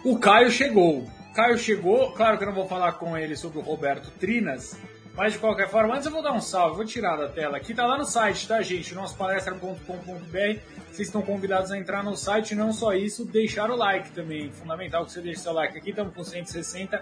O 0.05 0.19
Caio 0.19 0.51
chegou. 0.51 1.07
Caio 1.35 1.59
chegou, 1.59 2.13
claro 2.13 2.39
que 2.39 2.45
eu 2.45 2.49
não 2.49 2.55
vou 2.55 2.69
falar 2.69 2.93
com 2.93 3.17
ele 3.17 3.35
sobre 3.35 3.59
o 3.59 3.63
Roberto 3.63 4.11
Trinas, 4.13 4.79
mas 5.16 5.33
de 5.35 5.38
qualquer 5.38 5.68
forma, 5.68 5.94
antes 5.94 6.06
eu 6.06 6.12
vou 6.12 6.23
dar 6.23 6.33
um 6.33 6.40
salve, 6.40 6.76
vou 6.76 6.85
tirar 6.85 7.16
da 7.16 7.28
tela 7.28 7.56
aqui, 7.56 7.73
tá 7.73 7.87
lá 7.87 7.97
no 7.97 8.04
site, 8.04 8.49
tá 8.49 8.61
gente? 8.62 8.94
Nossopalestra.com.br. 8.94 10.59
Vocês 10.90 11.09
estão 11.09 11.23
convidados 11.23 11.71
a 11.71 11.78
entrar 11.78 12.02
no 12.02 12.16
site, 12.16 12.52
e 12.52 12.54
não 12.56 12.73
só 12.73 12.92
isso, 12.94 13.25
deixar 13.25 13.71
o 13.71 13.76
like 13.76 14.11
também. 14.11 14.50
Fundamental 14.50 15.04
que 15.04 15.12
você 15.12 15.21
deixe 15.21 15.40
seu 15.40 15.52
like 15.52 15.78
aqui, 15.78 15.90
estamos 15.90 16.14
com 16.14 16.25
160, 16.25 17.00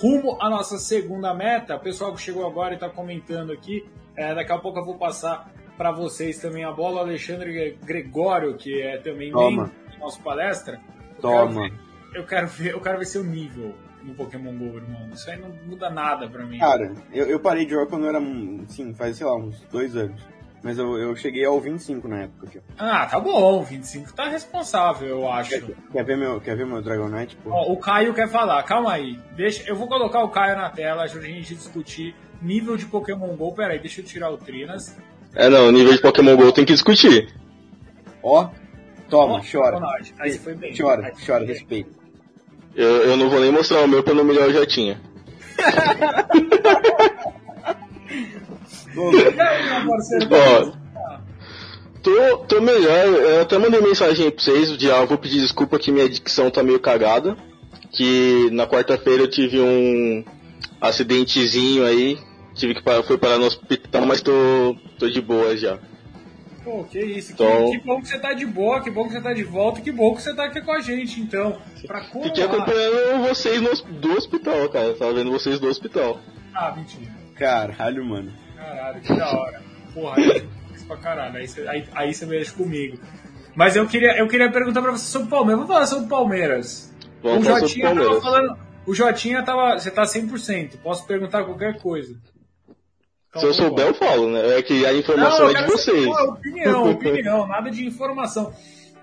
rumo 0.00 0.38
à 0.40 0.50
nossa 0.50 0.76
segunda 0.78 1.32
meta. 1.32 1.76
O 1.76 1.80
pessoal 1.80 2.12
que 2.12 2.20
chegou 2.20 2.44
agora 2.46 2.72
e 2.72 2.74
está 2.74 2.88
comentando 2.88 3.52
aqui, 3.52 3.88
é, 4.16 4.34
daqui 4.34 4.50
a 4.50 4.58
pouco 4.58 4.80
eu 4.80 4.84
vou 4.84 4.96
passar 4.96 5.48
para 5.76 5.92
vocês 5.92 6.38
também 6.38 6.64
a 6.64 6.72
bola, 6.72 7.00
Alexandre 7.00 7.78
Gregório, 7.82 8.56
que 8.56 8.82
é 8.82 8.98
também 8.98 9.30
Toma. 9.30 9.50
membro 9.50 9.72
do 9.92 9.98
nosso 9.98 10.20
palestra. 10.20 10.80
Eu 11.16 11.22
Toma. 11.22 11.62
Quero 11.62 11.70
ver, 11.70 11.80
eu, 12.14 12.26
quero 12.26 12.46
ver, 12.48 12.72
eu 12.72 12.80
quero 12.80 12.98
ver 12.98 13.04
seu 13.06 13.22
nível 13.22 13.74
no 14.04 14.14
Pokémon 14.14 14.56
GO, 14.56 14.76
irmão. 14.76 15.08
Isso 15.12 15.30
aí 15.30 15.38
não 15.38 15.50
muda 15.66 15.90
nada 15.90 16.28
pra 16.28 16.44
mim. 16.44 16.58
Cara, 16.58 16.92
eu, 17.12 17.26
eu 17.26 17.40
parei 17.40 17.64
de 17.64 17.72
jogar 17.72 17.86
quando 17.86 18.04
eu 18.04 18.08
era, 18.10 18.20
sim, 18.68 18.92
faz, 18.94 19.16
sei 19.16 19.26
lá, 19.26 19.36
uns 19.36 19.60
dois 19.70 19.96
anos. 19.96 20.20
Mas 20.62 20.78
eu, 20.78 20.96
eu 20.96 21.16
cheguei 21.16 21.44
ao 21.44 21.60
25 21.60 22.06
na 22.06 22.20
época. 22.20 22.46
Aqui. 22.46 22.60
Ah, 22.78 23.04
tá 23.06 23.18
bom. 23.18 23.62
25 23.64 24.12
tá 24.12 24.28
responsável, 24.28 25.08
eu 25.08 25.30
acho. 25.30 25.50
Quer, 25.50 25.74
quer, 25.90 26.04
ver, 26.04 26.16
meu, 26.16 26.40
quer 26.40 26.56
ver 26.56 26.64
meu 26.64 26.80
Dragonite? 26.80 27.36
Pô? 27.42 27.50
Ó, 27.50 27.72
o 27.72 27.76
Caio 27.76 28.14
quer 28.14 28.28
falar. 28.28 28.62
Calma 28.62 28.92
aí. 28.92 29.18
Deixa, 29.34 29.68
eu 29.68 29.74
vou 29.74 29.88
colocar 29.88 30.22
o 30.22 30.28
Caio 30.28 30.56
na 30.56 30.70
tela, 30.70 31.02
ajuda 31.02 31.26
a 31.26 31.28
gente 31.28 31.54
discutir 31.56 32.14
nível 32.40 32.76
de 32.76 32.86
Pokémon 32.86 33.34
GO. 33.34 33.52
Pera 33.54 33.72
aí, 33.72 33.80
deixa 33.80 34.00
eu 34.00 34.04
tirar 34.04 34.30
o 34.30 34.36
Trinas. 34.38 34.96
É, 35.34 35.48
não, 35.48 35.72
nível 35.72 35.94
de 35.94 36.00
Pokémon 36.00 36.36
GO 36.36 36.52
tem 36.52 36.64
que 36.64 36.72
discutir. 36.72 37.34
Ó, 38.22 38.48
toma, 39.10 39.34
Ó, 39.34 39.42
chora. 39.42 39.80
Aí 40.20 40.38
foi 40.38 40.54
bem. 40.54 40.72
Chora, 40.76 41.06
Aí, 41.06 41.12
chora, 41.26 41.40
bem. 41.40 41.48
respeito. 41.54 42.01
Eu, 42.74 42.88
eu 43.02 43.16
não 43.16 43.28
vou 43.28 43.40
nem 43.40 43.52
mostrar 43.52 43.82
o 43.82 43.88
meu 43.88 44.02
pra 44.02 44.14
não 44.14 44.22
humilhar 44.22 44.48
o 44.48 44.52
Jotinha. 44.52 45.00
Ô, 48.96 49.12
E 49.12 49.16
aí, 49.18 49.82
meu 49.82 49.88
parceiro? 49.88 50.28
Ó, 50.30 50.82
Tô, 52.02 52.38
tô 52.48 52.60
melhor, 52.60 53.06
eu 53.06 53.42
até 53.42 53.56
mandei 53.58 53.80
mensagem 53.80 54.28
pra 54.28 54.42
vocês, 54.42 54.76
de, 54.76 54.90
ah, 54.90 55.04
vou 55.04 55.16
pedir 55.16 55.40
desculpa 55.40 55.78
que 55.78 55.92
minha 55.92 56.08
dicção 56.08 56.50
tá 56.50 56.60
meio 56.60 56.80
cagada. 56.80 57.36
Que 57.92 58.48
na 58.50 58.66
quarta-feira 58.66 59.22
eu 59.22 59.28
tive 59.30 59.60
um 59.60 60.24
acidentezinho 60.80 61.84
aí, 61.86 62.18
tive 62.54 62.74
que 62.74 62.82
parar, 62.82 63.04
fui 63.04 63.16
parar 63.18 63.38
no 63.38 63.46
hospital, 63.46 64.04
mas 64.04 64.20
tô, 64.20 64.74
tô 64.98 65.08
de 65.08 65.20
boa 65.20 65.56
já. 65.56 65.78
Pô, 66.64 66.84
que 66.84 66.98
isso. 67.00 67.34
Que, 67.34 67.42
Então- 67.42 67.70
que 67.70 67.78
bom 67.80 68.00
que 68.00 68.08
você 68.08 68.18
tá 68.18 68.32
de 68.32 68.46
boa, 68.46 68.80
que 68.80 68.90
bom 68.90 69.04
que 69.06 69.12
você 69.14 69.20
tá 69.20 69.32
de 69.32 69.42
volta, 69.42 69.80
que 69.80 69.90
bom 69.90 70.14
que 70.14 70.22
você 70.22 70.34
tá 70.34 70.44
aqui 70.44 70.60
com 70.60 70.72
a 70.72 70.80
gente, 70.80 71.20
então. 71.20 71.60
Pra 71.86 72.02
Fiquei 72.04 72.46
colar. 72.46 72.62
acompanhando 72.62 73.28
vocês 73.28 73.60
no, 73.60 73.74
do 73.98 74.12
hospital, 74.12 74.68
cara. 74.68 74.86
Eu 74.86 74.96
tava 74.98 75.12
vendo 75.14 75.30
vocês 75.32 75.58
do 75.58 75.66
hospital. 75.68 76.20
Ah, 76.54 76.72
mentira. 76.76 77.10
Caralho, 77.34 78.04
mano. 78.04 78.32
Caralho, 78.56 79.00
que 79.00 79.14
da 79.16 79.28
hora. 79.36 79.62
Porra, 79.92 80.20
isso 80.74 80.86
pra 80.86 80.96
caralho. 80.98 81.36
Aí 81.36 81.48
você, 81.48 81.66
aí, 81.68 81.84
aí 81.94 82.14
você 82.14 82.26
mexe 82.26 82.52
comigo. 82.52 82.98
Mas 83.54 83.74
eu 83.76 83.86
queria, 83.86 84.16
eu 84.18 84.28
queria 84.28 84.50
perguntar 84.50 84.80
pra 84.80 84.92
você 84.92 85.04
sobre 85.10 85.26
o 85.26 85.30
Palmeiras. 85.30 85.58
Vamos 85.60 85.74
falar 85.74 85.86
sobre 85.86 86.04
o 86.06 86.08
Palmeiras. 86.08 86.94
Vamos 87.22 87.40
o 87.40 87.44
falar 87.44 87.60
sobre 87.60 87.68
Jotinha 87.82 87.94
tava 87.94 88.20
falando. 88.20 88.58
O 88.86 88.94
Jotinha 88.94 89.42
tava. 89.42 89.78
Você 89.78 89.90
tá 89.90 90.02
100%. 90.04 90.78
Posso 90.82 91.06
perguntar 91.06 91.44
qualquer 91.44 91.78
coisa. 91.80 92.14
Então, 93.34 93.40
Se 93.40 93.46
eu 93.48 93.54
souber, 93.54 93.86
eu 93.86 93.94
falo, 93.94 94.28
né? 94.30 94.58
É 94.58 94.62
que 94.62 94.84
a 94.84 94.92
informação 94.92 95.46
eu 95.50 95.56
é 95.56 95.62
de 95.62 95.66
vocês. 95.72 96.06
opinião, 96.06 96.90
opinião, 96.92 97.46
nada 97.48 97.70
de 97.70 97.86
informação. 97.86 98.52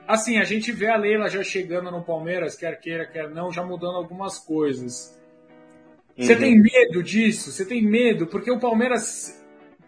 Assim, 0.08 0.38
a 0.38 0.44
gente 0.44 0.72
vê 0.72 0.88
a 0.88 0.96
Leila 0.98 1.28
já 1.30 1.44
chegando 1.44 1.90
no 1.90 2.04
Palmeiras, 2.04 2.56
quer 2.56 2.80
queira, 2.80 3.08
quer 3.08 3.28
não, 3.30 3.52
já 3.52 3.64
mudando 3.64 3.96
algumas 3.96 4.38
coisas. 4.38 5.18
Você 6.16 6.34
Uhum. 6.34 6.40
tem 6.40 6.60
medo 6.62 7.02
disso? 7.02 7.52
Você 7.52 7.66
tem 7.66 7.82
medo? 7.82 8.28
Porque 8.28 8.52
o 8.52 8.60
Palmeiras 8.60 9.39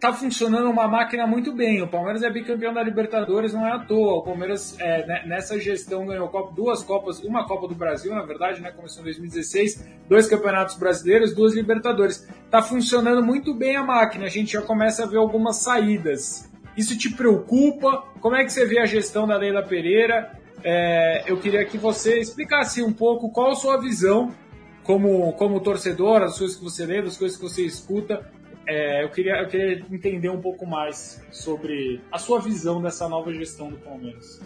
tá 0.02 0.12
funcionando 0.12 0.68
uma 0.68 0.88
máquina 0.88 1.28
muito 1.28 1.54
bem. 1.54 1.80
O 1.80 1.86
Palmeiras 1.86 2.24
é 2.24 2.28
bicampeão 2.28 2.74
da 2.74 2.82
Libertadores, 2.82 3.54
não 3.54 3.64
é 3.64 3.70
à 3.70 3.78
toa. 3.78 4.14
O 4.14 4.22
Palmeiras, 4.22 4.76
é, 4.80 5.06
né, 5.06 5.22
nessa 5.28 5.60
gestão, 5.60 6.04
ganhou 6.04 6.28
duas 6.56 6.82
Copas, 6.82 7.22
uma 7.22 7.46
Copa 7.46 7.68
do 7.68 7.74
Brasil, 7.76 8.12
na 8.12 8.24
verdade, 8.24 8.60
né? 8.60 8.72
Começou 8.72 9.02
em 9.02 9.04
2016, 9.04 9.86
dois 10.08 10.26
campeonatos 10.26 10.76
brasileiros, 10.76 11.32
duas 11.32 11.54
Libertadores. 11.54 12.28
Tá 12.50 12.60
funcionando 12.60 13.22
muito 13.22 13.54
bem 13.54 13.76
a 13.76 13.84
máquina. 13.84 14.26
A 14.26 14.28
gente 14.28 14.54
já 14.54 14.62
começa 14.62 15.04
a 15.04 15.06
ver 15.06 15.18
algumas 15.18 15.58
saídas. 15.58 16.50
Isso 16.76 16.98
te 16.98 17.08
preocupa? 17.08 18.02
Como 18.20 18.34
é 18.34 18.42
que 18.42 18.52
você 18.52 18.66
vê 18.66 18.80
a 18.80 18.86
gestão 18.86 19.24
da 19.24 19.36
Leila 19.36 19.62
Pereira? 19.62 20.32
É, 20.64 21.30
eu 21.30 21.36
queria 21.36 21.64
que 21.64 21.78
você 21.78 22.18
explicasse 22.18 22.82
um 22.82 22.92
pouco 22.92 23.30
qual 23.30 23.52
a 23.52 23.54
sua 23.54 23.76
visão 23.80 24.34
como, 24.82 25.32
como 25.34 25.60
torcedor, 25.60 26.22
as 26.22 26.36
coisas 26.36 26.56
que 26.56 26.64
você 26.64 26.84
lê, 26.84 26.98
as 26.98 27.16
coisas 27.16 27.38
que 27.38 27.42
você 27.44 27.64
escuta. 27.64 28.28
É, 28.66 29.02
eu, 29.02 29.08
queria, 29.08 29.42
eu 29.42 29.48
queria 29.48 29.84
entender 29.90 30.28
um 30.28 30.40
pouco 30.40 30.64
mais 30.66 31.22
sobre 31.30 32.00
a 32.10 32.18
sua 32.18 32.40
visão 32.40 32.80
dessa 32.80 33.08
nova 33.08 33.32
gestão 33.32 33.70
do 33.70 33.76
Palmeiras. 33.76 34.40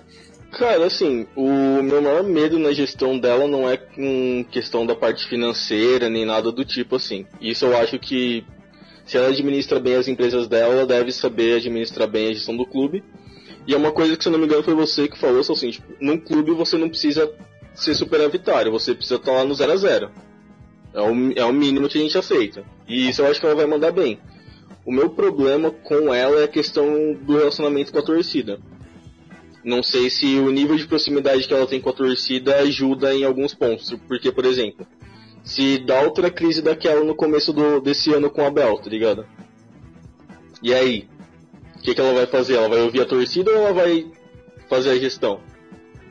Cara, 0.53 0.87
assim, 0.87 1.27
o 1.37 1.83
meu 1.83 2.01
maior 2.01 2.23
medo 2.23 2.59
na 2.59 2.73
gestão 2.73 3.19
dela 3.19 3.47
não 3.47 3.69
é 3.69 3.77
com 3.77 4.45
questão 4.51 4.87
da 4.87 4.95
parte 4.95 5.29
financeira 5.29 6.09
nem 6.09 6.25
nada 6.25 6.51
do 6.51 6.65
tipo 6.65 6.97
assim. 6.97 7.27
Isso 7.41 7.67
eu 7.67 7.77
acho 7.77 7.99
que 7.99 8.45
se 9.05 9.17
ela 9.17 9.29
administra 9.29 9.79
bem 9.79 9.97
as 9.97 10.09
empresas 10.09 10.49
dela, 10.49 10.75
ela 10.75 10.87
deve 10.87 11.13
saber 11.13 11.57
administrar 11.57 12.09
bem 12.09 12.31
a 12.31 12.33
gestão 12.33 12.57
do 12.57 12.65
clube. 12.65 13.05
E 13.67 13.75
é 13.75 13.77
uma 13.77 13.93
coisa 13.93 14.17
que, 14.17 14.23
se 14.23 14.29
eu 14.29 14.33
não 14.33 14.39
me 14.39 14.47
engano, 14.47 14.63
foi 14.63 14.75
você 14.75 15.09
que 15.09 15.19
falou, 15.19 15.41
assim, 15.41 15.71
tipo, 15.71 15.93
num 16.01 16.19
clube 16.19 16.53
você 16.53 16.79
não 16.79 16.89
precisa 16.89 17.31
ser 17.75 17.95
superavitário, 17.95 18.73
você 18.73 18.95
precisa 18.95 19.17
estar 19.17 19.33
lá 19.33 19.45
no 19.45 19.55
0 19.55 19.73
a 19.73 19.77
0 19.77 20.11
é 20.97 21.01
o, 21.03 21.33
é 21.37 21.45
o 21.45 21.53
mínimo 21.53 21.89
que 21.89 21.99
a 21.99 22.01
gente 22.01 22.17
aceita. 22.17 22.65
E 22.89 23.11
isso 23.11 23.21
eu 23.21 23.27
acho 23.27 23.39
que 23.39 23.45
ela 23.45 23.55
vai 23.55 23.67
mandar 23.67 23.93
bem. 23.93 24.19
O 24.85 24.91
meu 24.91 25.11
problema 25.11 25.71
com 25.71 26.15
ela 26.15 26.41
é 26.41 26.45
a 26.45 26.49
questão 26.49 27.13
do 27.13 27.37
relacionamento 27.37 27.93
com 27.93 27.99
a 27.99 28.03
torcida. 28.03 28.59
Não 29.63 29.83
sei 29.83 30.09
se 30.09 30.39
o 30.39 30.51
nível 30.51 30.77
de 30.77 30.87
proximidade 30.87 31.47
que 31.47 31.53
ela 31.53 31.67
tem 31.67 31.81
com 31.81 31.91
a 31.91 31.93
torcida 31.93 32.57
ajuda 32.57 33.15
em 33.15 33.25
alguns 33.25 33.53
pontos. 33.53 33.95
Porque, 34.09 34.33
por 34.33 34.47
exemplo, 34.47 34.87
se 35.45 35.79
dá 35.79 36.01
outra 36.01 36.31
crise 36.31 36.63
daquela 36.63 37.05
no 37.05 37.15
começo 37.15 37.53
do, 37.53 37.79
desse 37.81 38.15
ano 38.15 38.31
com 38.31 38.47
a 38.47 38.51
Bel, 38.51 38.79
tá 38.79 38.89
ligado? 38.89 39.27
E 40.63 40.73
aí? 40.73 41.09
O 41.77 41.83
que, 41.83 41.95
que 41.95 42.01
ela 42.01 42.15
vai 42.15 42.27
fazer? 42.27 42.55
Ela 42.55 42.69
vai 42.69 42.81
ouvir 42.81 43.03
a 43.03 43.07
torcida 43.07 43.51
ou 43.51 43.57
ela 43.59 43.73
vai 43.73 44.07
fazer 44.69 44.91
a 44.91 44.99
gestão? 44.99 45.41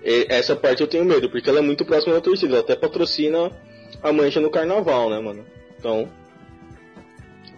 E 0.03 0.27
essa 0.29 0.55
parte 0.55 0.81
eu 0.81 0.87
tenho 0.87 1.03
medo, 1.05 1.27
porque 1.29 1.49
ela 1.49 1.59
é 1.59 1.63
muito 1.63 1.83
próxima 1.83 2.13
da 2.13 2.21
torcida. 2.21 2.53
Ela 2.53 2.61
até 2.61 2.75
patrocina 2.75 3.51
a 4.09 4.13
mancha 4.13 4.39
no 4.39 4.49
carnaval, 4.49 5.09
né, 5.09 5.19
mano? 5.19 5.45
Então, 5.79 6.07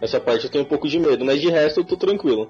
essa 0.02 0.20
parte 0.20 0.46
eu 0.46 0.52
tenho 0.52 0.64
um 0.64 0.68
pouco 0.68 0.88
de 0.88 1.00
medo, 1.00 1.26
mas 1.26 1.42
de 1.42 1.50
resto 1.50 1.82
eu 1.82 1.86
tô 1.86 1.98
tranquilo. 1.98 2.50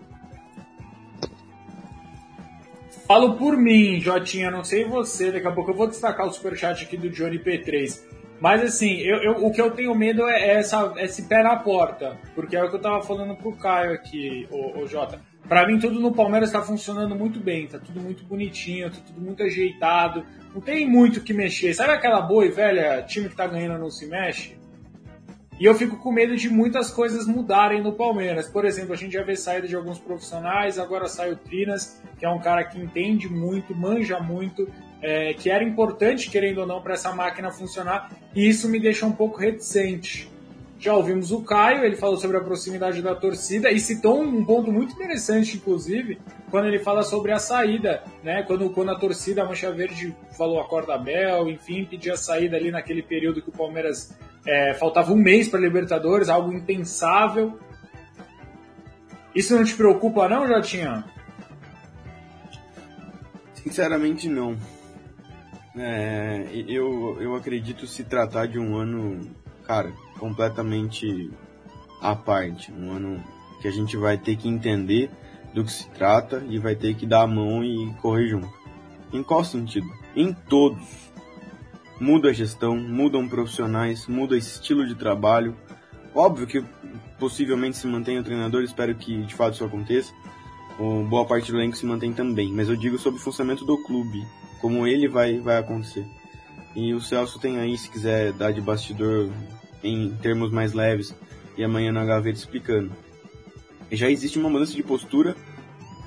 Falo 3.08 3.36
por 3.38 3.56
mim, 3.56 4.00
Jotinha, 4.02 4.52
não 4.52 4.64
sei 4.64 4.84
você, 4.84 5.32
daqui 5.32 5.48
a 5.48 5.52
pouco 5.52 5.72
eu 5.72 5.76
vou 5.76 5.88
destacar 5.88 6.28
o 6.28 6.32
superchat 6.32 6.84
aqui 6.84 6.98
do 6.98 7.10
Johnny 7.10 7.40
P3. 7.40 8.02
Mas 8.40 8.62
assim, 8.62 8.98
eu, 8.98 9.18
eu- 9.24 9.46
o 9.46 9.52
que 9.52 9.62
eu 9.62 9.72
tenho 9.72 9.96
medo 9.96 10.28
é 10.28 10.56
essa, 10.58 10.94
esse 10.98 11.24
pé 11.24 11.42
na 11.42 11.56
porta. 11.56 12.18
Porque 12.36 12.56
é 12.56 12.64
o 12.64 12.70
que 12.70 12.76
eu 12.76 12.82
tava 12.82 13.02
falando 13.02 13.36
pro 13.36 13.54
Caio 13.56 13.94
aqui, 13.94 14.48
o, 14.52 14.86
Jota. 14.86 15.22
Pra 15.48 15.66
mim, 15.66 15.80
tudo 15.80 16.00
no 16.00 16.14
Palmeiras 16.14 16.52
tá 16.52 16.62
funcionando 16.62 17.16
muito 17.16 17.40
bem, 17.40 17.68
tá 17.68 17.80
tudo 17.80 18.02
muito 18.02 18.24
bonitinho, 18.26 18.92
tá 18.92 18.98
tudo 19.06 19.22
muito 19.22 19.42
ajeitado. 19.44 20.26
Não 20.54 20.60
tem 20.60 20.90
muito 20.90 21.18
o 21.18 21.24
que 21.24 21.34
mexer. 21.34 21.74
Sabe 21.74 21.94
aquela 21.94 22.22
boa 22.22 22.46
e 22.46 22.50
velha 22.50 23.02
time 23.04 23.30
que 23.30 23.36
tá 23.36 23.48
ganhando 23.48 23.80
não 23.80 23.90
se 23.90 24.08
mexe? 24.08 24.58
E 25.60 25.66
eu 25.66 25.74
fico 25.74 25.98
com 25.98 26.12
medo 26.12 26.36
de 26.36 26.50
muitas 26.50 26.92
coisas 26.92 27.26
mudarem 27.26 27.82
no 27.82 27.94
Palmeiras. 27.94 28.48
Por 28.48 28.64
exemplo, 28.64 28.94
a 28.94 28.96
gente 28.96 29.14
já 29.14 29.24
vê 29.24 29.36
saída 29.36 29.68
de 29.68 29.76
alguns 29.76 29.98
profissionais, 29.98 30.78
agora 30.78 31.08
sai 31.08 31.32
o 31.32 31.36
Trinas, 31.36 32.00
que 32.20 32.26
é 32.26 32.30
um 32.30 32.40
cara 32.40 32.64
que 32.64 32.80
entende 32.80 33.28
muito, 33.28 33.74
manja 33.76 34.20
muito, 34.20 34.70
é, 35.02 35.34
que 35.34 35.50
era 35.50 35.64
importante, 35.64 36.30
querendo 36.30 36.60
ou 36.60 36.68
não, 36.68 36.82
para 36.82 36.94
essa 36.94 37.12
máquina 37.12 37.50
funcionar, 37.50 38.12
e 38.36 38.48
isso 38.48 38.70
me 38.70 38.80
deixa 38.80 39.06
um 39.08 39.12
pouco 39.12 39.40
reticente. 39.40 40.30
Já 40.80 40.94
ouvimos 40.94 41.32
o 41.32 41.42
Caio, 41.42 41.84
ele 41.84 41.96
falou 41.96 42.18
sobre 42.18 42.38
a 42.38 42.42
proximidade 42.42 43.02
da 43.02 43.16
torcida 43.16 43.72
e 43.72 43.80
citou 43.80 44.22
um 44.22 44.46
ponto 44.46 44.72
muito 44.72 44.94
interessante, 44.94 45.58
inclusive, 45.58 46.20
quando 46.52 46.68
ele 46.68 46.78
fala 46.78 47.02
sobre 47.02 47.32
a 47.32 47.40
saída, 47.40 48.04
né? 48.24 48.44
Quando, 48.44 48.70
quando 48.70 48.92
a 48.92 49.00
torcida, 49.00 49.42
a 49.42 49.46
Mancha 49.46 49.72
Verde, 49.72 50.16
falou 50.38 50.60
a 50.60 50.68
corda 50.68 50.96
bel, 50.98 51.50
enfim, 51.50 51.84
pedia 51.84 52.14
a 52.14 52.18
saída 52.18 52.58
ali 52.58 52.70
naquele 52.70 53.02
período 53.02 53.42
que 53.42 53.50
o 53.50 53.54
Palmeiras 53.54 54.16
é, 54.46 54.76
faltava 54.76 55.12
um 55.12 55.18
mês 55.18 55.50
para 55.50 55.60
Libertadores, 55.60 56.30
algo 56.30 56.54
impensável. 56.54 57.60
Isso 59.34 59.56
não 59.56 59.64
te 59.64 59.76
preocupa, 59.76 60.30
não, 60.30 60.48
Jotinha? 60.48 61.04
Sinceramente, 63.56 64.30
não. 64.30 64.56
É, 65.76 66.48
eu, 66.68 67.18
eu 67.20 67.36
acredito 67.36 67.86
se 67.86 68.04
tratar 68.04 68.48
de 68.48 68.58
um 68.58 68.76
ano, 68.76 69.30
cara, 69.64 69.92
completamente 70.18 71.32
à 72.02 72.16
parte. 72.16 72.72
Um 72.72 72.92
ano 72.92 73.24
que 73.62 73.68
a 73.68 73.72
gente 73.72 73.98
vai 73.98 74.18
ter 74.18 74.36
que 74.36 74.48
entender 74.48 75.10
do 75.54 75.64
que 75.64 75.72
se 75.72 75.90
trata 75.90 76.46
e 76.50 76.60
vai 76.60 76.76
ter 76.76 76.96
que 76.96 77.06
dar 77.06 77.24
a 77.24 77.28
mão 77.28 77.64
e 77.64 77.94
correr 78.02 78.28
junto. 78.28 78.52
Em 79.12 79.24
qual 79.24 79.44
sentido? 79.44 79.88
Em 80.16 80.34
todos. 80.34 81.08
Muda 82.00 82.30
a 82.30 82.34
gestão, 82.34 82.78
mudam 82.78 83.28
profissionais, 83.28 84.06
muda 84.08 84.38
estilo 84.38 84.86
de 84.86 84.94
trabalho. 84.94 85.56
Óbvio 86.14 86.46
que 86.46 86.64
possivelmente 87.20 87.78
se 87.78 87.88
mantenha 87.88 88.22
o 88.22 88.24
treinador, 88.24 88.62
espero 88.64 88.94
que 88.96 89.24
de 89.24 89.34
fato 89.34 89.56
isso 89.56 89.66
aconteça. 89.66 90.14
Ou 90.78 91.04
boa 91.04 91.26
parte 91.26 91.52
do 91.52 91.58
elenco 91.58 91.76
se 91.76 91.86
mantém 91.86 92.14
também, 92.14 92.54
mas 92.54 92.70
eu 92.70 92.76
digo 92.76 93.00
sobre 93.00 93.20
o 93.20 93.24
funcionamento 93.24 93.66
do 93.66 93.82
clube, 93.84 94.24
como 94.62 94.86
ele 94.86 95.08
vai, 95.08 95.40
vai 95.40 95.58
acontecer. 95.58 96.06
E 96.76 96.94
o 96.94 97.02
Celso 97.02 97.40
tem 97.40 97.58
aí, 97.58 97.76
se 97.76 97.90
quiser 97.90 98.32
dar 98.34 98.52
de 98.52 98.62
bastidor 98.62 99.32
em 99.84 100.10
termos 100.22 100.52
mais 100.52 100.74
leves, 100.74 101.14
e 101.58 101.64
amanhã 101.64 101.92
na 101.92 102.06
gaveta 102.06 102.38
explicando. 102.38 102.92
Já 103.92 104.10
existe 104.10 104.38
uma 104.38 104.50
mudança 104.50 104.74
de 104.74 104.84
postura 104.84 105.36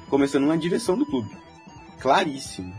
começando 0.08 0.46
na 0.46 0.56
direção 0.56 0.98
do 0.98 1.06
clube. 1.06 1.30
Claríssimo. 1.98 2.74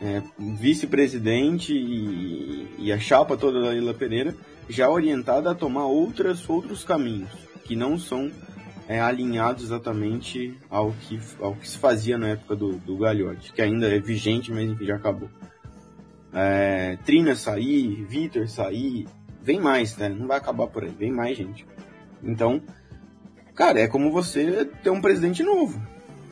É, 0.00 0.22
vice-presidente 0.38 1.72
e, 1.72 2.68
e, 2.78 2.92
a 2.92 2.98
chapa 2.98 3.34
toda 3.34 3.62
da 3.62 3.68
Leila 3.70 3.94
Pereira 3.94 4.36
já 4.68 4.90
orientada 4.90 5.50
a 5.50 5.54
tomar 5.54 5.86
outras, 5.86 6.46
outros 6.50 6.84
caminhos 6.84 7.30
que 7.64 7.74
não 7.74 7.98
são 7.98 8.30
é, 8.88 9.00
alinhados 9.00 9.64
exatamente 9.64 10.54
ao 10.68 10.92
que, 10.92 11.18
ao 11.40 11.54
que 11.54 11.68
se 11.68 11.78
fazia 11.78 12.18
na 12.18 12.28
época 12.28 12.54
do, 12.54 12.72
do 12.76 12.98
Gagliotti, 12.98 13.52
que 13.52 13.62
ainda 13.62 13.88
é 13.88 13.98
vigente, 13.98 14.52
mas 14.52 14.68
enfim, 14.68 14.84
já 14.84 14.96
acabou. 14.96 15.30
É, 16.32 16.98
Trina 17.04 17.34
sair, 17.34 18.04
Vitor 18.04 18.48
sair, 18.48 19.06
vem 19.46 19.60
mais, 19.60 19.96
né? 19.96 20.08
Não 20.08 20.26
vai 20.26 20.38
acabar 20.38 20.66
por 20.66 20.82
aí, 20.82 20.90
vem 20.90 21.12
mais 21.12 21.38
gente. 21.38 21.64
Então, 22.20 22.60
cara, 23.54 23.78
é 23.78 23.86
como 23.86 24.10
você 24.10 24.68
ter 24.82 24.90
um 24.90 25.00
presidente 25.00 25.44
novo. 25.44 25.80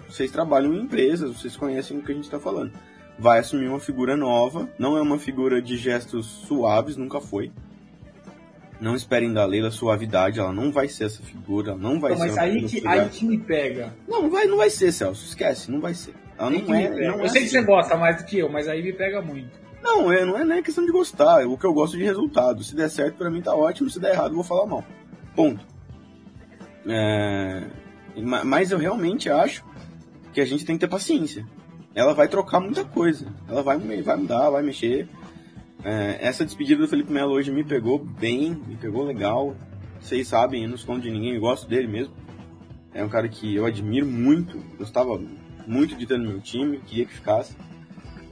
Vocês 0.09 0.33
trabalham 0.33 0.75
em 0.75 0.81
empresas, 0.81 1.41
vocês 1.41 1.57
conhecem 1.57 1.97
o 1.97 2.03
que 2.03 2.11
a 2.11 2.15
gente 2.15 2.25
está 2.25 2.41
falando. 2.41 2.73
Vai 3.17 3.39
assumir 3.39 3.69
uma 3.69 3.79
figura 3.79 4.17
nova, 4.17 4.69
não 4.77 4.97
é 4.97 5.01
uma 5.01 5.19
figura 5.19 5.63
de 5.63 5.77
gestos 5.77 6.27
suaves, 6.27 6.97
nunca 6.97 7.21
foi. 7.21 7.53
Não 8.81 8.97
esperem 8.97 9.33
da 9.33 9.47
Leila 9.47 9.71
suavidade, 9.71 10.41
ela 10.41 10.53
não 10.53 10.73
vai 10.73 10.89
ser 10.89 11.05
essa 11.05 11.23
figura, 11.23 11.71
ela 11.71 11.81
não 11.81 12.01
vai 12.01 12.11
não, 12.11 12.19
ser. 12.19 12.27
Mas 12.27 12.39
aí 12.39 12.65
que, 12.65 12.87
aí 12.87 13.09
que 13.09 13.25
me 13.25 13.39
pega. 13.39 13.95
Não, 14.09 14.23
não 14.23 14.31
vai, 14.31 14.47
não 14.47 14.57
vai 14.57 14.69
ser, 14.69 14.91
Celso, 14.91 15.25
esquece, 15.25 15.71
não 15.71 15.81
vai 15.81 15.95
ser. 15.95 16.15
Ela 16.37 16.51
não 16.51 16.75
é, 16.75 16.91
não 16.91 17.19
eu 17.19 17.25
é 17.25 17.29
sei 17.29 17.43
que 17.43 17.49
você 17.49 17.63
gosta 17.63 17.97
mais 17.97 18.17
do 18.17 18.25
que 18.25 18.41
eu, 18.41 18.49
mas 18.49 18.67
aí 18.67 18.83
me 18.83 18.93
pega 18.93 19.23
muito. 19.23 19.64
Não, 19.85 20.11
é, 20.11 20.25
não 20.25 20.39
é 20.39 20.45
nem 20.47 20.63
questão 20.63 20.87
de 20.87 20.91
gostar, 20.91 21.43
é 21.43 21.47
o 21.47 21.59
que 21.59 21.67
eu 21.67 21.75
gosto 21.75 21.99
de 21.99 22.03
resultado. 22.03 22.65
Se 22.65 22.75
der 22.75 22.89
certo, 22.89 23.19
para 23.19 23.31
mim 23.31 23.43
tá 23.43 23.55
ótimo, 23.55 23.91
se 23.91 24.01
der 24.01 24.15
errado, 24.15 24.31
eu 24.31 24.37
vou 24.37 24.43
falar 24.43 24.65
mal. 24.65 24.83
Ponto. 25.37 25.63
É... 26.87 27.65
Mas 28.45 28.71
eu 28.71 28.79
realmente 28.79 29.29
acho 29.29 29.63
que 30.33 30.41
a 30.41 30.45
gente 30.47 30.65
tem 30.65 30.77
que 30.77 30.81
ter 30.81 30.89
paciência. 30.89 31.47
Ela 31.95 32.15
vai 32.15 32.29
trocar 32.29 32.61
muita 32.61 32.83
coisa. 32.83 33.27
Ela 33.47 33.63
vai, 33.63 33.77
vai 33.79 34.17
mudar, 34.17 34.49
vai 34.49 34.63
mexer. 34.63 35.07
É, 35.85 36.19
essa 36.21 36.47
despedida 36.47 36.81
do 36.81 36.89
Felipe 36.89 37.13
Melo 37.13 37.35
hoje 37.35 37.53
me 37.53 37.63
pegou 37.63 37.99
bem, 37.99 38.55
me 38.67 38.77
pegou 38.77 39.05
legal. 39.05 39.55
Vocês 40.01 40.27
sabem, 40.27 40.63
eu 40.63 40.69
não 40.69 40.77
escondo 40.77 41.03
de 41.03 41.11
ninguém, 41.11 41.35
eu 41.35 41.41
gosto 41.43 41.69
dele 41.69 41.89
mesmo. 41.89 42.15
É 42.95 43.05
um 43.05 43.09
cara 43.11 43.29
que 43.29 43.55
eu 43.55 43.67
admiro 43.67 44.07
muito, 44.07 44.59
gostava 44.79 45.21
muito 45.67 45.95
de 45.95 46.07
ter 46.07 46.19
no 46.19 46.31
meu 46.31 46.41
time, 46.41 46.79
queria 46.79 47.05
que 47.05 47.13
ficasse. 47.13 47.55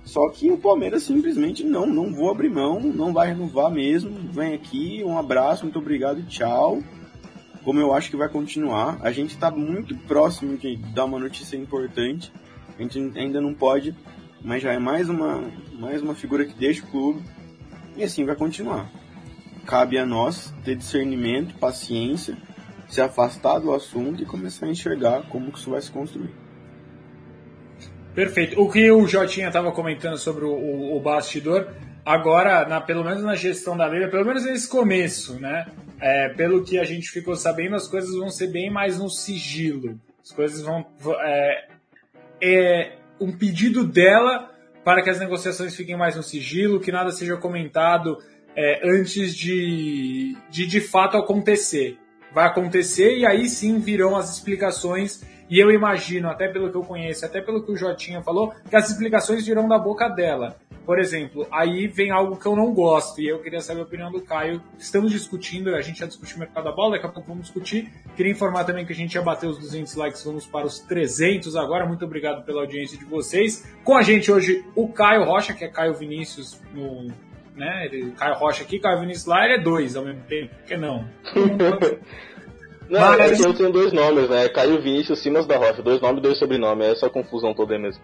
Só 0.05 0.29
que 0.31 0.51
o 0.51 0.59
Palmeiras 0.59 1.05
simplesmente 1.05 1.65
não, 1.65 1.87
não 1.87 2.13
vou 2.13 2.31
abrir 2.31 2.51
mão, 2.51 2.81
não 2.81 3.13
vai 3.13 3.29
renovar 3.29 3.71
mesmo. 3.71 4.11
Vem 4.33 4.55
aqui, 4.55 5.03
um 5.05 5.17
abraço, 5.17 5.65
muito 5.65 5.79
obrigado 5.79 6.21
e 6.21 6.25
tchau. 6.25 6.83
Como 7.65 7.79
eu 7.79 7.95
acho 7.95 8.11
que 8.11 8.17
vai 8.17 8.29
continuar. 8.29 8.99
A 9.01 9.13
gente 9.13 9.31
está 9.31 9.51
muito 9.51 9.97
próximo 9.97 10.57
de 10.57 10.77
dar 10.77 11.05
uma 11.05 11.19
notícia 11.19 11.57
importante. 11.57 12.33
A 12.77 12.83
gente 12.83 12.99
ainda 13.17 13.41
não 13.41 13.55
pode, 13.55 13.95
mas 14.43 14.63
já 14.63 14.73
é 14.73 14.79
mais 14.79 15.09
uma, 15.09 15.45
mais 15.79 16.03
uma 16.03 16.15
figura 16.15 16.45
que 16.45 16.59
deixa 16.59 16.85
o 16.85 16.89
clube. 16.89 17.23
E 17.97 18.03
assim 18.03 18.25
vai 18.25 18.35
continuar. 18.35 18.91
Cabe 19.65 19.97
a 19.97 20.05
nós 20.05 20.53
ter 20.65 20.75
discernimento, 20.75 21.55
paciência, 21.55 22.37
se 22.89 23.01
afastar 23.01 23.61
do 23.61 23.73
assunto 23.73 24.23
e 24.23 24.27
começar 24.27 24.67
a 24.67 24.71
enxergar 24.71 25.23
como 25.29 25.53
que 25.53 25.59
isso 25.59 25.71
vai 25.71 25.81
se 25.81 25.93
construir. 25.93 26.42
Perfeito. 28.15 28.61
O 28.61 28.71
que 28.71 28.91
o 28.91 29.07
Jotinha 29.07 29.49
estava 29.49 29.73
comentando 29.73 30.19
sobre 30.19 30.45
o, 30.45 30.53
o, 30.53 30.97
o, 30.97 31.01
bastidor, 31.01 31.69
agora, 32.05 32.67
na, 32.69 32.81
pelo 32.81 33.03
menos 33.03 33.23
na 33.23 33.35
gestão 33.35 33.77
da 33.77 33.87
Leila, 33.87 34.09
pelo 34.09 34.27
menos 34.27 34.45
nesse 34.45 34.69
começo, 34.69 35.41
né? 35.41 35.67
É, 36.01 36.29
pelo 36.31 36.63
que 36.63 36.79
a 36.79 36.85
gente 36.85 37.11
ficou 37.11 37.35
sabendo, 37.37 37.77
as 37.77 37.89
coisas 37.89 38.15
vão 38.15 38.29
ser 38.29 38.49
bem 38.49 38.71
mais 38.71 38.99
no 38.99 39.09
sigilo. 39.09 39.99
As 40.23 40.31
coisas 40.31 40.61
vão. 40.61 40.85
É, 41.21 41.69
é 42.43 42.93
um 43.21 43.33
pedido 43.33 43.85
dela 43.85 44.51
para 44.85 45.03
que 45.03 45.09
as 45.09 45.21
negociações 45.21 45.75
fiquem 45.75 45.97
mais 45.97 46.17
no 46.17 46.23
sigilo, 46.23 46.81
que 46.81 46.93
nada 46.93 47.13
seja 47.13 47.37
comentado 47.37 48.19
é, 48.57 48.81
antes 48.85 49.35
de, 49.35 50.37
de 50.51 50.67
de 50.67 50.81
fato 50.81 51.17
acontecer. 51.17 51.99
Vai 52.35 52.47
acontecer 52.47 53.17
e 53.17 53.27
aí 53.27 53.49
sim 53.49 53.79
virão 53.79 54.17
as 54.17 54.35
explicações. 54.35 55.23
E 55.53 55.61
eu 55.61 55.71
imagino, 55.71 56.31
até 56.31 56.49
pelo 56.49 56.71
que 56.71 56.77
eu 56.79 56.83
conheço, 56.83 57.27
até 57.27 57.39
pelo 57.43 57.63
que 57.63 57.71
o 57.71 57.77
Jotinha 57.77 58.23
falou, 58.23 58.55
que 58.71 58.75
as 58.75 58.89
explicações 58.89 59.45
virão 59.45 59.69
da 59.69 59.79
boca 59.79 60.09
dela. 60.09 60.57
Por 60.87 60.99
exemplo, 60.99 61.47
aí 61.53 61.87
vem 61.87 62.11
algo 62.11 62.39
que 62.39 62.47
eu 62.47 62.57
não 62.57 62.73
gosto, 62.73 63.21
e 63.21 63.29
eu 63.29 63.39
queria 63.39 63.61
saber 63.61 63.81
a 63.81 63.85
opinião 63.85 64.11
do 64.11 64.23
Caio. 64.23 64.63
Estamos 64.79 65.13
discutindo, 65.13 65.75
a 65.75 65.83
gente 65.83 65.99
já 65.99 66.07
discutiu 66.07 66.37
o 66.37 66.41
mercado 66.41 66.65
da 66.65 66.73
bola, 66.73 66.93
daqui 66.93 67.05
a 67.05 67.11
pouco 67.11 67.29
vamos 67.29 67.45
discutir. 67.45 67.93
Queria 68.17 68.33
informar 68.33 68.65
também 68.65 68.87
que 68.87 68.95
a 68.95 68.97
gente 68.97 69.13
já 69.13 69.21
bateu 69.21 69.51
os 69.51 69.59
200 69.59 69.95
likes, 69.95 70.25
vamos 70.25 70.47
para 70.47 70.65
os 70.65 70.79
300 70.79 71.55
agora. 71.55 71.85
Muito 71.85 72.07
obrigado 72.07 72.47
pela 72.47 72.63
audiência 72.63 72.97
de 72.97 73.05
vocês. 73.05 73.71
Com 73.85 73.95
a 73.95 74.01
gente 74.01 74.33
hoje 74.33 74.65
o 74.75 74.89
Caio 74.89 75.23
Rocha, 75.23 75.53
que 75.53 75.67
é 75.67 75.69
Caio 75.69 75.93
Vinícius 75.93 76.59
no. 76.73 77.09
Né, 77.55 77.85
ele, 77.85 78.13
Caio 78.13 78.37
Rocha 78.37 78.63
aqui, 78.63 78.81
Caio 78.81 79.01
Vinícius 79.01 79.27
lá, 79.27 79.45
ele 79.45 79.57
é 79.57 79.63
dois 79.63 79.95
ao 79.97 80.03
mesmo 80.03 80.23
tempo, 80.23 80.55
por 80.55 80.65
que 80.65 80.79
não? 80.79 81.07
Não, 82.93 83.01
Mas... 83.01 83.33
é 83.33 83.37
que 83.37 83.47
eu 83.49 83.55
tenho 83.55 83.73
dois 83.73 83.91
nomes, 83.91 84.29
né? 84.29 84.51
Caio 84.51 84.83
Vinícius 84.83 85.23
Simas 85.23 85.47
da 85.47 85.57
Rocha, 85.57 85.83
dois 85.83 85.99
nomes 86.03 86.19
e 86.19 86.23
dois 86.23 86.39
sobrenomes, 86.39 86.87
é 86.87 86.93
essa 86.93 87.09
confusão 87.09 87.55
toda 87.55 87.75
aí 87.75 87.81
mesmo. 87.81 88.03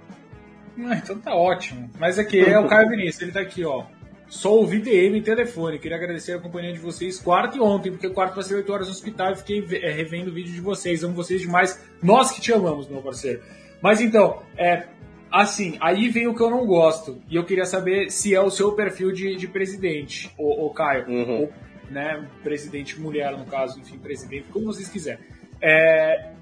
Ah, 0.79 0.97
então 0.97 1.19
tá 1.19 1.35
ótimo. 1.35 1.91
Mas 1.99 2.19
aqui 2.19 2.41
é 2.41 2.59
o 2.59 2.67
Caio 2.67 2.89
Vinícius, 2.89 3.21
ele 3.21 3.33
tá 3.33 3.41
aqui, 3.41 3.67
ó. 3.67 3.85
Sou 4.29 4.63
o 4.63 4.67
VDM 4.67 5.19
em 5.19 5.23
telefone. 5.23 5.79
Queria 5.79 5.99
agradecer 5.99 6.33
a 6.33 6.39
companhia 6.39 6.73
de 6.73 6.79
vocês 6.79 7.19
quarto 7.19 7.59
e 7.59 7.61
ontem, 7.61 7.91
porque 7.91 8.09
quarto 8.09 8.35
vai 8.35 8.45
ser 8.45 8.55
8 8.55 8.73
horas 8.73 8.87
no 8.87 8.93
hospital 8.95 9.33
e 9.33 9.37
fiquei 9.37 9.67
é, 9.83 9.91
revendo 9.91 10.31
o 10.31 10.35
vídeo 10.35 10.55
de 10.55 10.61
vocês. 10.61 11.05
Amo 11.05 11.15
vocês 11.15 11.43
demais. 11.43 11.83
Nós 12.03 12.33
que 12.33 12.41
te 12.41 12.51
amamos, 12.51 12.89
meu 12.89 13.03
parceiro. 13.03 13.43
Mas 13.83 14.01
então, 14.01 14.43
é, 14.57 14.85
assim, 15.31 15.77
aí 15.81 16.09
vem 16.09 16.27
o 16.29 16.35
que 16.35 16.43
eu 16.43 16.51
não 16.51 16.65
gosto. 16.65 17.19
E 17.29 17.37
eu 17.37 17.45
queria 17.45 17.67
saber 17.67 18.11
se 18.11 18.35
é 18.35 18.41
o 18.41 18.51
seu 18.51 18.73
perfil 18.73 19.13
de, 19.13 19.37
de 19.37 19.49
presidente, 19.49 20.31
o, 20.39 20.71
Caio. 20.71 21.07
Uhum. 21.09 21.49
Né, 21.91 22.27
presidente 22.43 23.01
mulher, 23.01 23.37
no 23.37 23.45
caso, 23.47 23.79
enfim, 23.81 23.99
presidente, 23.99 24.47
como 24.53 24.67
vocês 24.67 24.89
quiserem. 24.89 25.25
É, 25.61 26.33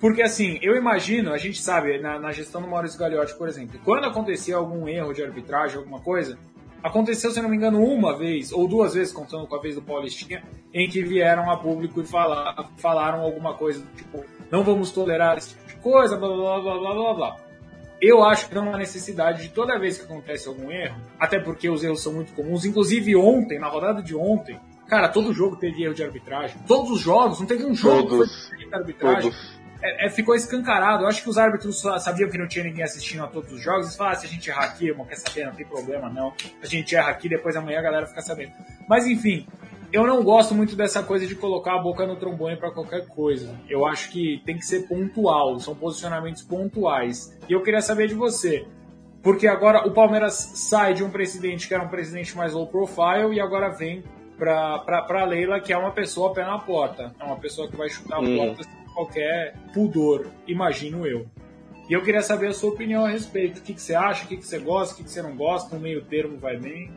porque 0.00 0.22
assim, 0.22 0.58
eu 0.62 0.74
imagino, 0.76 1.32
a 1.32 1.38
gente 1.38 1.62
sabe, 1.62 1.98
na, 1.98 2.18
na 2.18 2.32
gestão 2.32 2.60
do 2.60 2.66
Maurício 2.66 2.98
Gagliotti, 2.98 3.36
por 3.36 3.48
exemplo, 3.48 3.78
quando 3.84 4.04
acontecia 4.04 4.56
algum 4.56 4.88
erro 4.88 5.12
de 5.12 5.22
arbitragem, 5.22 5.76
alguma 5.76 6.00
coisa, 6.00 6.38
aconteceu, 6.82 7.30
se 7.30 7.40
não 7.40 7.48
me 7.48 7.56
engano, 7.56 7.82
uma 7.82 8.16
vez, 8.16 8.52
ou 8.52 8.66
duas 8.66 8.94
vezes, 8.94 9.12
contando 9.12 9.46
com 9.46 9.54
a 9.54 9.60
vez 9.60 9.76
do 9.76 9.82
Paulistinha, 9.82 10.42
em 10.74 10.88
que 10.88 11.02
vieram 11.02 11.50
a 11.50 11.56
público 11.56 12.00
e 12.00 12.04
falar, 12.04 12.68
falaram 12.78 13.20
alguma 13.20 13.54
coisa, 13.54 13.84
tipo, 13.96 14.24
não 14.50 14.64
vamos 14.64 14.90
tolerar 14.90 15.38
esse 15.38 15.50
tipo 15.50 15.68
de 15.68 15.76
coisa, 15.76 16.16
blá 16.16 16.28
blá 16.28 16.60
blá 16.60 16.78
blá 16.78 16.94
blá 16.94 17.14
blá. 17.14 17.36
Eu 18.00 18.24
acho 18.24 18.48
que 18.48 18.54
não 18.56 18.74
há 18.74 18.76
necessidade 18.76 19.42
de 19.42 19.48
toda 19.50 19.78
vez 19.78 19.96
que 19.96 20.04
acontece 20.04 20.48
algum 20.48 20.72
erro, 20.72 21.00
até 21.20 21.38
porque 21.38 21.70
os 21.70 21.84
erros 21.84 22.02
são 22.02 22.12
muito 22.12 22.32
comuns, 22.32 22.64
inclusive 22.64 23.14
ontem, 23.14 23.60
na 23.60 23.68
rodada 23.68 24.02
de 24.02 24.16
ontem, 24.16 24.58
cara, 24.92 25.08
todo 25.08 25.32
jogo 25.32 25.56
teve 25.56 25.82
erro 25.82 25.94
de 25.94 26.04
arbitragem. 26.04 26.54
Todos 26.68 26.90
os 26.90 27.00
jogos, 27.00 27.40
não 27.40 27.46
teve 27.46 27.64
um 27.64 27.74
jogo 27.74 28.06
todos, 28.06 28.50
que 28.50 28.56
foi 28.56 28.58
de 28.58 28.74
arbitragem. 28.74 29.30
Todos 29.30 29.62
é, 29.82 30.06
é, 30.06 30.10
ficou 30.10 30.34
escancarado. 30.34 31.04
Eu 31.04 31.08
acho 31.08 31.22
que 31.22 31.30
os 31.30 31.38
árbitros 31.38 31.80
sabiam 31.80 32.28
que 32.28 32.36
não 32.36 32.46
tinha 32.46 32.62
ninguém 32.62 32.84
assistindo 32.84 33.24
a 33.24 33.26
todos 33.26 33.50
os 33.50 33.62
jogos. 33.62 33.86
Eles 33.86 33.96
falaram, 33.96 34.18
ah, 34.18 34.20
se 34.20 34.26
a 34.26 34.28
gente 34.28 34.50
errar 34.50 34.64
aqui, 34.64 34.88
irmão, 34.88 35.06
quer 35.06 35.16
saber, 35.16 35.46
não 35.46 35.54
tem 35.54 35.64
problema 35.64 36.10
não. 36.10 36.34
A 36.62 36.66
gente 36.66 36.94
erra 36.94 37.08
aqui, 37.08 37.26
depois 37.26 37.56
amanhã 37.56 37.78
a 37.78 37.82
galera 37.82 38.06
fica 38.06 38.20
sabendo. 38.20 38.52
Mas 38.86 39.06
enfim, 39.06 39.46
eu 39.90 40.06
não 40.06 40.22
gosto 40.22 40.54
muito 40.54 40.76
dessa 40.76 41.02
coisa 41.02 41.26
de 41.26 41.34
colocar 41.36 41.74
a 41.76 41.82
boca 41.82 42.06
no 42.06 42.16
trombone 42.16 42.58
para 42.58 42.70
qualquer 42.70 43.06
coisa. 43.06 43.58
Eu 43.70 43.86
acho 43.86 44.10
que 44.10 44.42
tem 44.44 44.58
que 44.58 44.66
ser 44.66 44.86
pontual, 44.86 45.58
são 45.58 45.74
posicionamentos 45.74 46.42
pontuais. 46.42 47.34
E 47.48 47.54
eu 47.54 47.62
queria 47.62 47.80
saber 47.80 48.08
de 48.08 48.14
você. 48.14 48.66
Porque 49.22 49.46
agora 49.46 49.88
o 49.88 49.92
Palmeiras 49.92 50.34
sai 50.34 50.92
de 50.92 51.02
um 51.02 51.08
presidente 51.08 51.66
que 51.66 51.72
era 51.72 51.82
um 51.82 51.88
presidente 51.88 52.36
mais 52.36 52.52
low 52.52 52.66
profile 52.66 53.32
e 53.32 53.40
agora 53.40 53.70
vem 53.70 54.04
para 54.42 55.06
a 55.08 55.24
Leila, 55.24 55.60
que 55.60 55.72
é 55.72 55.76
uma 55.76 55.92
pessoa 55.92 56.32
pé 56.32 56.44
na 56.44 56.58
porta. 56.58 57.14
É 57.20 57.24
uma 57.24 57.36
pessoa 57.36 57.68
que 57.68 57.76
vai 57.76 57.88
chutar 57.88 58.20
hum. 58.20 58.36
porta 58.36 58.82
qualquer 58.92 59.54
pudor, 59.72 60.26
imagino 60.46 61.06
eu. 61.06 61.26
E 61.88 61.92
eu 61.92 62.02
queria 62.02 62.22
saber 62.22 62.48
a 62.48 62.52
sua 62.52 62.70
opinião 62.70 63.04
a 63.04 63.08
respeito. 63.08 63.58
O 63.58 63.62
que, 63.62 63.74
que 63.74 63.82
você 63.82 63.94
acha, 63.94 64.24
o 64.24 64.28
que, 64.28 64.36
que 64.36 64.46
você 64.46 64.58
gosta, 64.58 64.94
o 64.94 64.96
que, 64.98 65.04
que 65.04 65.10
você 65.10 65.22
não 65.22 65.34
gosta, 65.34 65.74
um 65.74 65.80
meio 65.80 66.02
termo 66.02 66.38
vai 66.38 66.56
bem. 66.56 66.90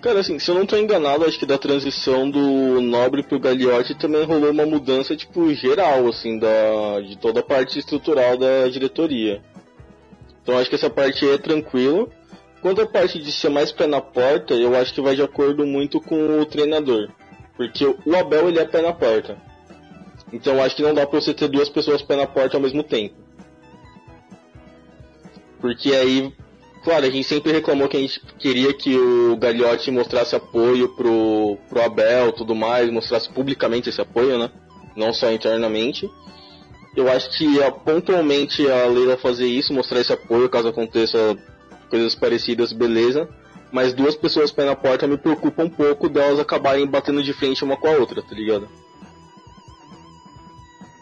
Cara, 0.00 0.20
assim, 0.20 0.38
se 0.38 0.48
eu 0.48 0.54
não 0.54 0.62
estou 0.62 0.78
enganado, 0.78 1.24
acho 1.24 1.38
que 1.38 1.46
da 1.46 1.58
transição 1.58 2.30
do 2.30 2.80
Nobre 2.80 3.22
pro 3.22 3.40
Gagliotti 3.40 3.98
também 3.98 4.24
rolou 4.24 4.52
uma 4.52 4.64
mudança, 4.64 5.16
tipo, 5.16 5.52
geral, 5.54 6.06
assim, 6.06 6.38
da, 6.38 7.00
de 7.00 7.18
toda 7.18 7.40
a 7.40 7.42
parte 7.42 7.78
estrutural 7.78 8.36
da 8.36 8.68
diretoria. 8.68 9.42
Então 10.42 10.56
acho 10.56 10.70
que 10.70 10.76
essa 10.76 10.88
parte 10.88 11.28
é 11.28 11.36
tranquila. 11.36 12.08
Quanto 12.60 12.82
à 12.82 12.86
parte 12.86 13.18
de 13.20 13.30
ser 13.30 13.48
mais 13.50 13.70
pé 13.70 13.86
na 13.86 14.00
porta, 14.00 14.54
eu 14.54 14.74
acho 14.76 14.92
que 14.92 15.00
vai 15.00 15.14
de 15.14 15.22
acordo 15.22 15.64
muito 15.64 16.00
com 16.00 16.40
o 16.40 16.46
treinador. 16.46 17.08
Porque 17.56 17.84
o 17.84 18.16
Abel, 18.16 18.48
ele 18.48 18.58
é 18.58 18.64
pé 18.64 18.82
na 18.82 18.92
porta. 18.92 19.36
Então 20.32 20.62
acho 20.62 20.76
que 20.76 20.82
não 20.82 20.94
dá 20.94 21.06
pra 21.06 21.20
você 21.20 21.32
ter 21.32 21.48
duas 21.48 21.68
pessoas 21.68 22.02
pé 22.02 22.16
na 22.16 22.26
porta 22.26 22.56
ao 22.56 22.62
mesmo 22.62 22.82
tempo. 22.82 23.14
Porque 25.60 25.94
aí, 25.94 26.32
claro, 26.84 27.06
a 27.06 27.10
gente 27.10 27.26
sempre 27.26 27.52
reclamou 27.52 27.88
que 27.88 27.96
a 27.96 28.00
gente 28.00 28.20
queria 28.38 28.72
que 28.72 28.96
o 28.96 29.36
Gagliotti 29.36 29.90
mostrasse 29.90 30.36
apoio 30.36 30.88
pro, 30.90 31.58
pro 31.68 31.82
Abel 31.82 32.32
tudo 32.32 32.54
mais, 32.54 32.90
mostrasse 32.90 33.28
publicamente 33.28 33.88
esse 33.88 34.00
apoio, 34.00 34.38
né? 34.38 34.50
Não 34.96 35.12
só 35.12 35.30
internamente. 35.30 36.08
Eu 36.96 37.10
acho 37.10 37.30
que 37.36 37.46
pontualmente 37.84 38.68
a 38.68 38.86
Leila 38.86 39.16
fazer 39.16 39.46
isso, 39.46 39.72
mostrar 39.72 40.00
esse 40.00 40.12
apoio 40.12 40.48
caso 40.48 40.68
aconteça 40.68 41.36
coisas 41.88 42.14
parecidas, 42.14 42.72
beleza. 42.72 43.28
Mas 43.70 43.92
duas 43.92 44.16
pessoas 44.16 44.50
pé 44.50 44.64
na 44.64 44.74
porta 44.74 45.06
me 45.06 45.18
preocupa 45.18 45.62
um 45.62 45.68
pouco 45.68 46.08
delas 46.08 46.40
acabarem 46.40 46.86
batendo 46.86 47.22
de 47.22 47.32
frente 47.32 47.62
uma 47.64 47.76
com 47.76 47.88
a 47.88 47.92
outra, 47.92 48.22
tá 48.22 48.34
ligado? 48.34 48.68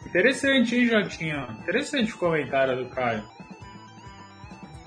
Interessante, 0.07 0.75
hein, 0.75 0.87
Jotinha? 0.87 1.49
Interessante 1.62 2.12
o 2.12 2.18
comentário 2.18 2.77
do 2.77 2.90
Caio. 2.90 3.22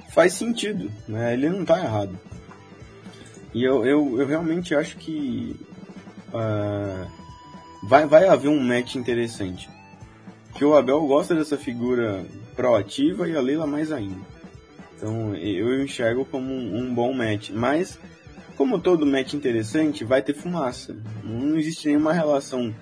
Faz 0.10 0.34
sentido, 0.34 0.92
né? 1.08 1.34
Ele 1.34 1.50
não 1.50 1.64
tá 1.64 1.80
errado. 1.80 2.20
E 3.54 3.64
eu, 3.64 3.86
eu, 3.86 4.20
eu 4.20 4.28
realmente 4.28 4.76
acho 4.76 4.98
que 4.98 5.56
uh, 6.30 7.08
vai, 7.88 8.06
vai 8.06 8.28
haver 8.28 8.50
um 8.50 8.60
match 8.60 8.96
interessante. 8.96 9.70
Que 10.56 10.66
o 10.66 10.76
Abel 10.76 11.00
gosta 11.06 11.36
dessa 11.36 11.58
figura 11.58 12.26
proativa 12.56 13.28
e 13.30 13.36
a 13.36 13.42
Leila 13.42 13.66
mais 13.66 13.92
ainda. 13.92 14.20
Então 15.00 15.34
eu 15.34 15.82
enxergo 15.82 16.26
como 16.26 16.54
um, 16.54 16.78
um 16.78 16.94
bom 16.94 17.14
match. 17.14 17.52
Mas, 17.52 17.98
como 18.58 18.80
todo 18.80 19.06
match 19.06 19.34
interessante, 19.34 20.04
vai 20.04 20.22
ter 20.22 20.34
fumaça. 20.34 20.96
Não 21.24 21.58
existe 21.58 21.88
nenhuma 21.88 22.12
relação 22.12 22.76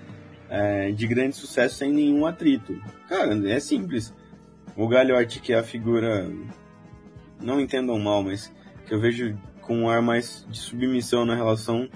é, 0.50 0.90
de 0.90 1.06
grande 1.06 1.36
sucesso 1.36 1.76
sem 1.76 1.92
nenhum 1.92 2.26
atrito. 2.26 2.76
Cara, 3.08 3.34
é 3.48 3.60
simples. 3.60 4.12
O 4.76 4.88
Galhote, 4.88 5.40
que 5.40 5.52
é 5.52 5.58
a 5.58 5.62
figura, 5.62 6.28
não 7.40 7.60
entendam 7.60 7.98
mal, 8.00 8.22
mas 8.22 8.52
que 8.84 8.92
eu 8.92 9.00
vejo 9.00 9.38
com 9.62 9.82
um 9.82 9.88
ar 9.88 10.02
mais 10.02 10.44
de 10.48 10.58
submissão 10.58 11.24
na 11.24 11.36
relação 11.36 11.88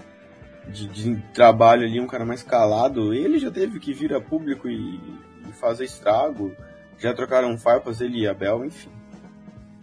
de, 0.69 0.87
de 0.87 1.17
trabalho 1.35 1.85
ali, 1.85 1.99
um 2.01 2.07
cara 2.07 2.25
mais 2.25 2.43
calado, 2.43 3.13
ele 3.13 3.39
já 3.39 3.51
teve 3.51 3.81
que 3.81 3.93
vir 3.93 4.15
a 4.15 4.21
público 4.21 4.69
e, 4.69 5.01
e 5.49 5.53
fazer 5.53 5.85
estrago. 5.85 6.55
Já 6.99 7.13
trocaram 7.13 7.59
farpas 7.59 8.01
ele 8.01 8.21
e 8.21 8.29
Abel, 8.29 8.65
enfim. 8.65 9.02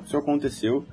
Isso 0.10 0.18
aconteceu. 0.18 0.84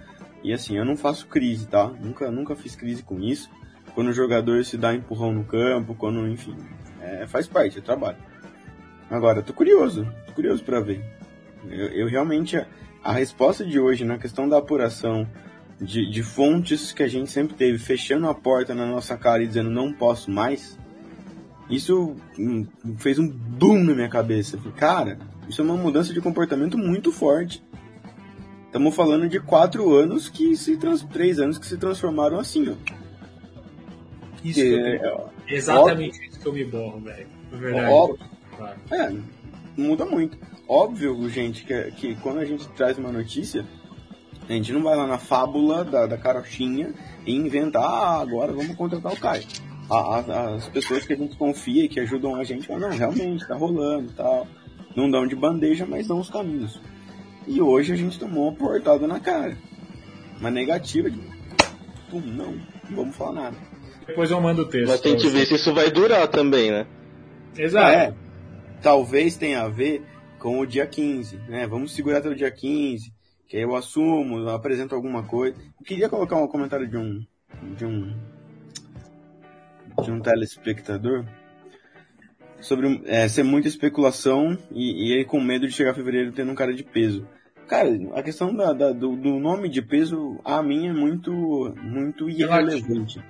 E 0.44 0.52
assim, 0.52 0.76
eu 0.76 0.84
não 0.84 0.94
faço 0.94 1.26
crise, 1.26 1.66
tá? 1.66 1.86
Nunca, 1.86 2.30
nunca 2.30 2.54
fiz 2.54 2.76
crise 2.76 3.02
com 3.02 3.18
isso. 3.18 3.48
Quando 3.94 4.08
o 4.08 4.12
jogador 4.12 4.62
se 4.62 4.76
dá 4.76 4.94
empurrão 4.94 5.32
no 5.32 5.42
campo, 5.42 5.94
quando, 5.94 6.28
enfim, 6.28 6.54
é, 7.00 7.26
faz 7.26 7.48
parte, 7.48 7.78
é 7.78 7.80
trabalho. 7.80 8.18
Agora, 9.10 9.42
tô 9.42 9.54
curioso, 9.54 10.06
tô 10.26 10.32
curioso 10.34 10.62
para 10.62 10.80
ver. 10.80 11.02
Eu, 11.66 11.86
eu, 11.86 12.08
realmente, 12.08 12.58
a, 12.58 12.66
a, 13.02 13.12
resposta 13.12 13.64
de 13.64 13.80
hoje 13.80 14.04
na 14.04 14.18
questão 14.18 14.46
da 14.46 14.58
apuração 14.58 15.26
de, 15.80 16.10
de 16.10 16.22
fontes 16.22 16.92
que 16.92 17.02
a 17.02 17.08
gente 17.08 17.30
sempre 17.30 17.56
teve, 17.56 17.78
fechando 17.78 18.28
a 18.28 18.34
porta 18.34 18.74
na 18.74 18.84
nossa 18.84 19.16
cara 19.16 19.42
e 19.42 19.46
dizendo 19.46 19.70
não 19.70 19.94
posso 19.94 20.30
mais, 20.30 20.78
isso 21.70 22.16
hum, 22.38 22.66
fez 22.98 23.18
um 23.18 23.26
boom 23.26 23.82
na 23.82 23.94
minha 23.94 24.10
cabeça. 24.10 24.58
Cara, 24.76 25.18
isso 25.48 25.62
é 25.62 25.64
uma 25.64 25.76
mudança 25.76 26.12
de 26.12 26.20
comportamento 26.20 26.76
muito 26.76 27.10
forte. 27.10 27.62
Estamos 28.76 28.94
falando 28.94 29.26
de 29.26 29.40
quatro 29.40 29.94
anos 29.94 30.28
que 30.28 30.54
se 30.54 30.76
trans... 30.76 31.02
três 31.04 31.38
anos 31.38 31.56
que 31.56 31.66
se 31.66 31.78
transformaram 31.78 32.38
assim, 32.38 32.68
ó. 32.68 32.74
Isso 34.44 34.60
é, 34.60 34.96
é, 34.96 35.24
exatamente 35.48 36.18
óbvio, 36.18 36.28
isso 36.28 36.40
que 36.40 36.46
eu 36.46 36.52
me 36.52 36.64
borro, 36.66 37.00
velho. 37.00 37.26
verdade. 37.52 37.90
Óbvio. 37.90 38.26
É, 38.90 39.14
muda 39.78 40.04
muito. 40.04 40.36
Óbvio, 40.68 41.26
gente, 41.30 41.64
que, 41.64 41.90
que 41.92 42.14
quando 42.16 42.40
a 42.40 42.44
gente 42.44 42.68
traz 42.68 42.98
uma 42.98 43.10
notícia, 43.10 43.64
a 44.46 44.52
gente 44.52 44.70
não 44.74 44.82
vai 44.82 44.94
lá 44.94 45.06
na 45.06 45.16
fábula 45.16 45.82
da, 45.82 46.06
da 46.06 46.18
carochinha 46.18 46.92
e 47.24 47.34
inventa, 47.34 47.78
ah, 47.78 48.20
agora 48.20 48.52
vamos 48.52 48.76
contratar 48.76 49.10
o 49.10 49.18
Caio. 49.18 49.46
A, 49.88 50.18
a, 50.18 50.54
as 50.56 50.68
pessoas 50.68 51.06
que 51.06 51.14
a 51.14 51.16
gente 51.16 51.34
confia 51.38 51.84
e 51.84 51.88
que 51.88 51.98
ajudam 51.98 52.34
a 52.34 52.44
gente, 52.44 52.70
não, 52.70 52.90
realmente, 52.90 53.48
tá 53.48 53.56
rolando 53.56 54.12
tal. 54.12 54.46
Não 54.94 55.10
dão 55.10 55.26
de 55.26 55.34
bandeja, 55.34 55.86
mas 55.86 56.06
dão 56.06 56.20
os 56.20 56.28
caminhos. 56.28 56.78
E 57.46 57.60
hoje 57.60 57.92
a 57.92 57.96
gente 57.96 58.18
tomou 58.18 58.48
uma 58.48 58.56
portada 58.56 59.06
na 59.06 59.20
cara. 59.20 59.56
Uma 60.40 60.50
negativa 60.50 61.10
de. 61.10 61.18
Pum, 62.10 62.20
não, 62.20 62.52
não 62.88 62.96
vamos 62.96 63.16
falar 63.16 63.32
nada. 63.32 63.56
Depois 64.06 64.30
eu 64.30 64.40
mando 64.40 64.62
o 64.62 64.66
texto. 64.66 64.88
Mas 64.88 65.00
tem 65.00 65.16
que 65.16 65.28
ver 65.28 65.46
se 65.46 65.54
isso 65.54 65.74
vai 65.74 65.90
durar 65.90 66.28
também, 66.28 66.70
né? 66.70 66.86
Exato. 67.56 67.90
É, 67.90 68.14
talvez 68.82 69.36
tenha 69.36 69.62
a 69.62 69.68
ver 69.68 70.02
com 70.38 70.60
o 70.60 70.66
dia 70.66 70.86
15, 70.86 71.36
né? 71.48 71.66
Vamos 71.66 71.94
segurar 71.94 72.18
até 72.18 72.28
o 72.28 72.34
dia 72.34 72.50
15, 72.50 73.12
que 73.48 73.56
aí 73.56 73.62
eu 73.62 73.74
assumo, 73.74 74.38
eu 74.38 74.50
apresento 74.50 74.94
alguma 74.94 75.22
coisa. 75.22 75.56
Eu 75.78 75.84
queria 75.84 76.08
colocar 76.08 76.36
um 76.36 76.46
comentário 76.46 76.86
de 76.86 76.96
um 76.96 77.24
de 77.76 77.84
um 77.84 78.14
de 80.02 80.10
um 80.10 80.20
telespectador 80.20 81.24
sobre 82.60 83.02
é, 83.06 83.26
ser 83.28 83.42
muita 83.42 83.68
especulação 83.68 84.58
e, 84.70 85.08
e, 85.08 85.12
ele 85.14 85.24
com 85.24 85.40
medo 85.40 85.66
de 85.66 85.72
chegar 85.72 85.92
a 85.92 85.94
fevereiro 85.94 86.32
tendo 86.32 86.52
um 86.52 86.54
cara 86.54 86.74
de 86.74 86.82
peso. 86.82 87.26
Cara, 87.66 87.90
a 88.14 88.22
questão 88.22 88.54
da, 88.54 88.72
da 88.72 88.92
do, 88.92 89.16
do, 89.16 89.40
nome 89.40 89.68
de 89.68 89.82
peso, 89.82 90.38
a 90.44 90.62
mim, 90.62 90.86
é 90.86 90.92
muito, 90.92 91.74
muito 91.82 92.30
irrelevante. 92.30 93.20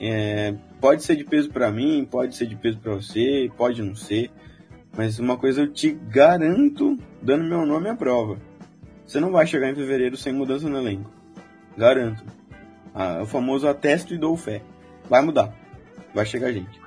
É, 0.00 0.54
pode 0.80 1.02
ser 1.02 1.16
de 1.16 1.24
peso 1.24 1.50
para 1.50 1.70
mim, 1.70 2.06
pode 2.10 2.34
ser 2.34 2.46
de 2.46 2.56
peso 2.56 2.78
para 2.78 2.94
você, 2.94 3.50
pode 3.56 3.82
não 3.82 3.94
ser. 3.94 4.30
Mas 4.96 5.18
uma 5.18 5.36
coisa 5.36 5.62
eu 5.62 5.72
te 5.72 5.90
garanto, 5.90 6.98
dando 7.20 7.44
meu 7.44 7.66
nome 7.66 7.90
à 7.90 7.94
prova. 7.94 8.38
Você 9.06 9.20
não 9.20 9.30
vai 9.30 9.46
chegar 9.46 9.70
em 9.70 9.74
fevereiro 9.74 10.16
sem 10.16 10.32
mudança 10.32 10.68
no 10.68 10.78
elenco. 10.78 11.10
Garanto. 11.76 12.24
Ah, 12.94 13.20
o 13.22 13.26
famoso 13.26 13.68
atesto 13.68 14.14
e 14.14 14.18
dou 14.18 14.36
fé. 14.36 14.62
Vai 15.08 15.22
mudar. 15.22 15.54
Vai 16.14 16.24
chegar 16.26 16.52
gente. 16.52 16.80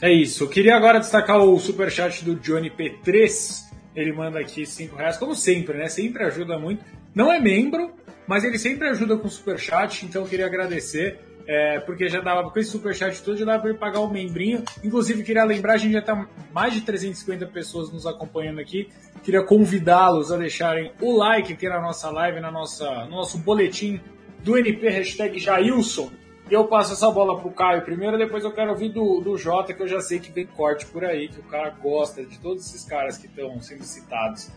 É 0.00 0.12
isso. 0.12 0.44
Eu 0.44 0.48
queria 0.48 0.76
agora 0.76 1.00
destacar 1.00 1.38
o 1.38 1.58
superchat 1.58 2.24
do 2.24 2.36
Johnny 2.36 2.70
P3. 2.70 3.63
Ele 3.94 4.12
manda 4.12 4.40
aqui 4.40 4.66
5 4.66 4.96
reais, 4.96 5.16
como 5.16 5.34
sempre, 5.34 5.78
né? 5.78 5.88
Sempre 5.88 6.24
ajuda 6.24 6.58
muito. 6.58 6.84
Não 7.14 7.32
é 7.32 7.38
membro, 7.38 7.92
mas 8.26 8.44
ele 8.44 8.58
sempre 8.58 8.88
ajuda 8.88 9.16
com 9.16 9.28
superchat, 9.28 10.04
então 10.04 10.22
eu 10.22 10.28
queria 10.28 10.46
agradecer. 10.46 11.20
É, 11.46 11.78
porque 11.80 12.08
já 12.08 12.22
dava, 12.22 12.50
com 12.50 12.58
esse 12.58 12.70
superchat 12.70 13.22
todo, 13.22 13.36
já 13.36 13.44
dava 13.44 13.62
para 13.62 13.74
pagar 13.74 14.00
o 14.00 14.10
membrinho. 14.10 14.64
Inclusive, 14.82 15.22
queria 15.22 15.44
lembrar, 15.44 15.74
a 15.74 15.76
gente 15.76 15.92
já 15.92 15.98
está 15.98 16.26
mais 16.52 16.72
de 16.72 16.80
350 16.80 17.46
pessoas 17.48 17.92
nos 17.92 18.06
acompanhando 18.06 18.60
aqui. 18.60 18.88
Queria 19.22 19.42
convidá-los 19.42 20.32
a 20.32 20.38
deixarem 20.38 20.92
o 21.00 21.14
like 21.14 21.52
aqui 21.52 21.68
na 21.68 21.80
nossa 21.80 22.10
live, 22.10 22.40
na 22.40 22.50
nossa, 22.50 23.04
no 23.04 23.16
nosso 23.16 23.36
boletim 23.38 24.00
do 24.42 24.56
NP, 24.56 24.88
hashtag 24.88 25.38
Jailson. 25.38 26.10
Eu 26.50 26.66
passo 26.66 26.92
essa 26.92 27.10
bola 27.10 27.40
pro 27.40 27.50
Caio 27.50 27.82
primeiro, 27.82 28.18
depois 28.18 28.44
eu 28.44 28.52
quero 28.52 28.70
ouvir 28.70 28.90
do, 28.90 29.20
do 29.20 29.36
Jota, 29.36 29.72
que 29.72 29.82
eu 29.82 29.88
já 29.88 30.00
sei 30.00 30.18
que 30.18 30.30
vem 30.30 30.46
corte 30.46 30.84
por 30.86 31.02
aí, 31.02 31.28
que 31.28 31.40
o 31.40 31.44
cara 31.44 31.70
gosta 31.70 32.24
de 32.24 32.38
todos 32.38 32.66
esses 32.66 32.84
caras 32.84 33.16
que 33.16 33.26
estão 33.26 33.60
sendo 33.62 33.82
citados. 33.82 34.50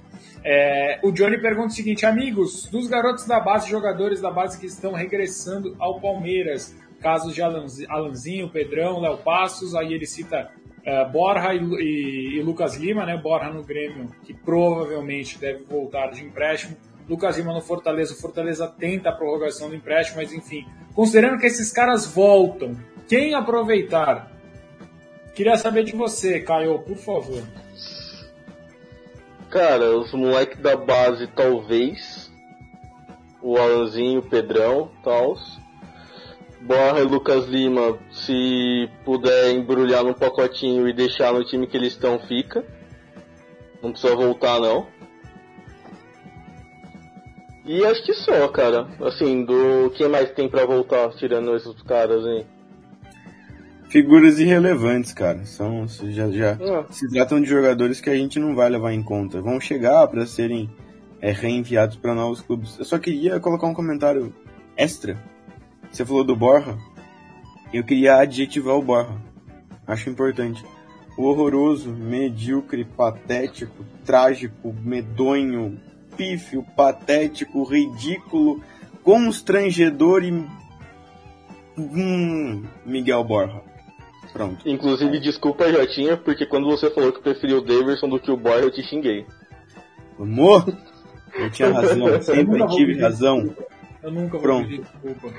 É, 0.44 1.00
o 1.02 1.12
Johnny 1.12 1.42
pergunta 1.42 1.68
o 1.68 1.72
seguinte: 1.72 2.06
amigos, 2.06 2.68
dos 2.68 2.88
garotos 2.88 3.26
da 3.26 3.40
base, 3.40 3.70
jogadores 3.70 4.20
da 4.20 4.30
base 4.30 4.60
que 4.60 4.66
estão 4.66 4.92
regressando 4.92 5.76
ao 5.80 6.02
Palmeiras, 6.02 6.76
casos 7.00 7.34
de 7.34 7.42
Alanzinho, 7.42 8.50
Pedrão, 8.50 9.00
Léo 9.00 9.18
Passos, 9.20 9.74
aí 9.74 9.94
ele 9.94 10.06
cita 10.06 10.52
Borja 11.12 11.54
e, 11.54 11.60
e, 11.60 12.38
e, 12.38 12.42
Lucas 12.42 12.76
Lima, 12.76 13.06
né? 13.06 13.18
Borja 13.18 13.50
no 13.50 13.64
Grêmio, 13.64 14.10
que 14.24 14.34
provavelmente 14.34 15.38
deve 15.38 15.64
voltar 15.64 16.08
de 16.12 16.24
empréstimo. 16.24 16.78
Lucas 17.08 17.38
Lima 17.38 17.54
no 17.54 17.62
Fortaleza, 17.62 18.14
o 18.14 18.18
Fortaleza 18.18 18.68
tenta 18.68 19.10
a 19.10 19.14
prorrogação 19.14 19.70
do 19.70 19.76
empréstimo, 19.76 20.18
mas 20.18 20.34
enfim, 20.34 20.66
considerando 20.94 21.40
que 21.40 21.48
esses 21.48 21.72
caras 21.72 22.06
voltam, 22.06 22.76
quem 23.08 23.34
aproveitar? 23.34 24.32
Queria 25.34 25.56
saber 25.56 25.84
de 25.84 25.96
você, 25.96 26.42
Caio, 26.42 26.80
por 26.80 26.98
favor. 26.98 27.44
Cara, 29.50 29.98
os 29.98 30.12
moleques 30.12 30.60
da 30.60 30.76
base, 30.76 31.28
talvez. 31.28 32.30
O 33.42 33.58
Alanzinho, 33.58 34.20
o 34.20 34.30
Pedrão, 34.30 34.92
tals. 35.04 35.58
Borra 36.60 37.00
e 37.00 37.04
Lucas 37.04 37.46
Lima, 37.46 37.98
se 38.12 38.90
puder 39.06 39.52
embrulhar 39.52 40.04
num 40.04 40.14
pacotinho 40.14 40.88
e 40.90 40.92
deixar 40.92 41.32
no 41.32 41.46
time 41.46 41.66
que 41.66 41.78
eles 41.78 41.94
estão, 41.94 42.20
fica. 42.20 42.66
Não 43.82 43.92
precisa 43.92 44.16
voltar, 44.16 44.60
não. 44.60 44.88
E 47.68 47.86
acho 47.86 48.04
que 48.04 48.14
só, 48.14 48.48
cara. 48.48 48.88
Assim, 49.02 49.44
do 49.44 49.92
que 49.92 50.08
mais 50.08 50.32
tem 50.32 50.48
para 50.50 50.66
voltar 50.66 51.10
tirando 51.18 51.54
esses 51.54 51.82
caras 51.82 52.26
aí? 52.26 52.46
Figuras 53.90 54.40
irrelevantes, 54.40 55.14
cara. 55.14 55.44
São 55.46 55.86
já, 55.88 56.30
já 56.30 56.52
é. 56.52 56.86
se 56.90 57.10
tratam 57.10 57.42
de 57.42 57.48
jogadores 57.48 58.00
que 58.00 58.10
a 58.10 58.16
gente 58.16 58.40
não 58.40 58.56
vai 58.56 58.70
levar 58.70 58.94
em 58.94 59.04
conta. 59.04 59.42
Vão 59.42 59.60
chegar 59.60 60.08
para 60.08 60.26
serem 60.26 60.70
é, 61.22 61.32
reenviados 61.32 61.98
para 61.98 62.16
novos 62.16 62.42
clubes. 62.42 62.80
Eu 62.80 62.86
só 62.86 62.98
queria 62.98 63.40
colocar 63.40 63.68
um 63.68 63.74
comentário 63.74 64.34
extra. 64.78 65.22
Você 65.92 66.06
falou 66.06 66.24
do 66.24 66.36
Borja. 66.38 66.78
Eu 67.74 67.84
queria 67.84 68.16
adjetivar 68.16 68.76
o 68.76 68.82
Borja. 68.82 69.14
Acho 69.86 70.10
importante. 70.10 70.64
O 71.18 71.24
horroroso, 71.24 71.90
medíocre, 71.90 72.86
patético, 72.86 73.84
trágico, 74.06 74.74
medonho, 74.84 75.80
pífio, 76.18 76.66
patético, 76.76 77.64
ridículo, 77.64 78.62
constrangedor 79.04 80.24
e. 80.24 80.32
Hum, 81.78 82.64
Miguel 82.86 83.24
Borja. 83.24 83.62
Pronto. 84.34 84.68
Inclusive, 84.68 85.20
desculpa, 85.20 85.72
Jotinha, 85.72 86.18
porque 86.18 86.46
quando 86.46 86.66
você 86.68 86.90
falou 86.92 87.12
que 87.14 87.22
preferiu 87.22 87.60
o 87.60 87.62
Davidson 87.62 88.10
do 88.10 88.20
que 88.20 88.32
o 88.32 88.36
Boy, 88.38 88.62
eu 88.62 88.72
te 88.72 88.84
xinguei. 88.84 89.26
Amor, 90.20 90.66
eu 91.36 91.50
tinha 91.52 91.72
razão, 91.72 92.08
sempre 92.22 92.44
nunca 92.44 92.66
vou 92.68 92.76
tive 92.76 93.00
razão. 93.00 93.56
Eu 94.04 94.12
nunca 94.12 94.32
vou 94.34 94.42
Pronto. 94.42 94.68
pedir 94.68 94.82
desculpa. 94.82 95.34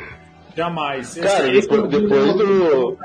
Jamais. 0.56 1.14
Cara, 1.14 1.52
Esse- 1.52 1.68
depois- 1.68 1.84
é 1.94 2.00
depois 2.00 2.26
eu 2.26 2.34
do- 2.36 2.70
vou. 2.70 2.98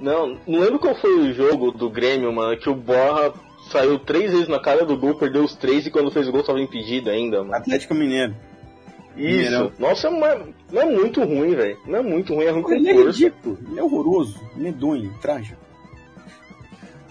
Não, 0.00 0.36
não 0.48 0.58
lembro 0.60 0.78
qual 0.80 0.94
foi 0.96 1.30
o 1.30 1.32
jogo 1.32 1.70
do 1.70 1.88
Grêmio, 1.88 2.32
mano, 2.32 2.58
que 2.58 2.68
o 2.68 2.74
Borra 2.74 3.32
saiu 3.72 3.98
três 3.98 4.30
vezes 4.30 4.48
na 4.48 4.60
cara 4.60 4.84
do 4.84 4.96
gol, 4.96 5.14
perdeu 5.16 5.42
os 5.42 5.54
três 5.54 5.86
e 5.86 5.90
quando 5.90 6.10
fez 6.10 6.28
o 6.28 6.32
gol 6.32 6.42
tava 6.44 6.60
impedido 6.60 7.10
ainda, 7.10 7.38
mano. 7.38 7.54
Atlético 7.54 7.94
Mineiro. 7.94 8.34
Isso. 9.16 9.26
Mineirão. 9.36 9.72
Nossa, 9.78 10.10
não 10.10 10.24
é, 10.24 10.40
não 10.70 10.82
é 10.82 10.84
muito 10.86 11.22
ruim, 11.24 11.54
velho. 11.54 11.78
Não 11.86 11.98
é 11.98 12.02
muito 12.02 12.34
ruim, 12.34 12.44
é 12.44 12.50
ruim 12.50 12.62
com 12.62 12.72
Ele 12.72 12.90
é 12.90 12.94
ridículo, 12.94 13.58
ele 13.70 13.80
é 13.80 13.82
horroroso, 13.82 14.40
medonho, 14.54 15.12
trágico. 15.20 15.60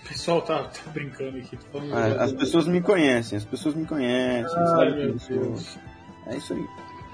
O 0.04 0.08
pessoal 0.08 0.42
tá, 0.42 0.64
tá 0.64 0.92
brincando 0.92 1.38
aqui. 1.38 1.58
Tô 1.58 1.80
falando 1.80 1.94
Ah, 1.96 2.24
As 2.24 2.34
pessoas 2.34 2.68
me 2.68 2.82
conhecem, 2.82 3.38
as 3.38 3.46
pessoas 3.46 3.76
me 3.76 3.86
conhecem, 3.86 4.58
Ai. 4.58 5.14
É 6.28 6.38
isso 6.38 6.54
aí. 6.54 6.66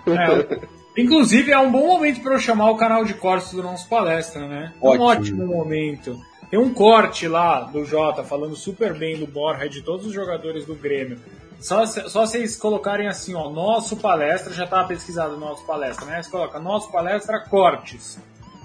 É, 0.07 1.01
inclusive, 1.01 1.51
é 1.51 1.59
um 1.59 1.71
bom 1.71 1.85
momento 1.85 2.21
para 2.21 2.33
eu 2.33 2.39
chamar 2.39 2.71
o 2.71 2.77
canal 2.77 3.03
de 3.05 3.13
cortes 3.13 3.53
do 3.53 3.61
nosso 3.61 3.87
palestra, 3.89 4.47
né? 4.47 4.73
Um 4.81 4.87
Ótimo. 4.87 5.03
ótimo 5.05 5.47
momento. 5.47 6.17
Tem 6.49 6.59
um 6.59 6.73
corte 6.73 7.27
lá 7.27 7.61
do 7.61 7.83
Jota 7.83 8.23
falando 8.23 8.55
super 8.55 8.93
bem 8.97 9.17
do 9.17 9.27
Borja 9.27 9.65
e 9.65 9.69
de 9.69 9.81
todos 9.81 10.05
os 10.05 10.13
jogadores 10.13 10.65
do 10.65 10.75
Grêmio. 10.75 11.19
Só, 11.59 11.85
só 11.85 12.25
vocês 12.25 12.55
colocarem 12.55 13.07
assim, 13.07 13.33
ó, 13.33 13.49
nosso 13.49 13.97
palestra, 13.97 14.53
já 14.53 14.67
tá 14.67 14.83
pesquisado 14.83 15.37
nosso 15.37 15.65
palestra, 15.65 16.05
né? 16.05 16.21
Você 16.21 16.29
coloca 16.29 16.59
nosso 16.59 16.91
palestra 16.91 17.39
cortes. 17.39 18.19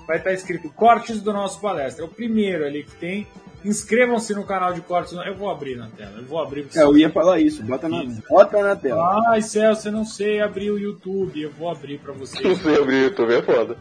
Vai 0.06 0.18
estar 0.18 0.32
escrito 0.32 0.68
cortes 0.70 1.20
do 1.20 1.32
nosso 1.32 1.60
palestra. 1.60 2.04
É 2.04 2.06
o 2.06 2.10
primeiro 2.10 2.64
ali 2.64 2.84
que 2.84 2.94
tem. 2.96 3.26
Inscrevam-se 3.64 4.34
no 4.34 4.44
canal 4.44 4.74
de 4.74 4.80
cortes. 4.80 5.12
Eu 5.12 5.36
vou 5.36 5.48
abrir 5.48 5.76
na 5.76 5.88
tela. 5.88 6.18
Eu 6.18 6.24
vou 6.24 6.40
abrir 6.40 6.66
pra 6.66 6.80
É, 6.80 6.84
eu 6.84 6.98
ia 6.98 7.08
falar 7.08 7.40
isso, 7.40 7.62
bota 7.62 7.88
na, 7.88 8.04
bota 8.28 8.60
na 8.60 8.76
tela. 8.76 9.22
Ai, 9.28 9.40
Celso, 9.40 9.88
eu 9.88 9.92
não 9.92 10.04
sei 10.04 10.40
abrir 10.40 10.70
o 10.70 10.78
YouTube. 10.78 11.40
Eu 11.40 11.50
vou 11.52 11.70
abrir 11.70 11.98
pra 11.98 12.12
vocês. 12.12 12.44
Não 12.44 12.56
sei 12.56 12.76
abrir 12.76 12.96
o 12.96 13.04
YouTube, 13.04 13.32
é 13.32 13.42
foda. 13.42 13.76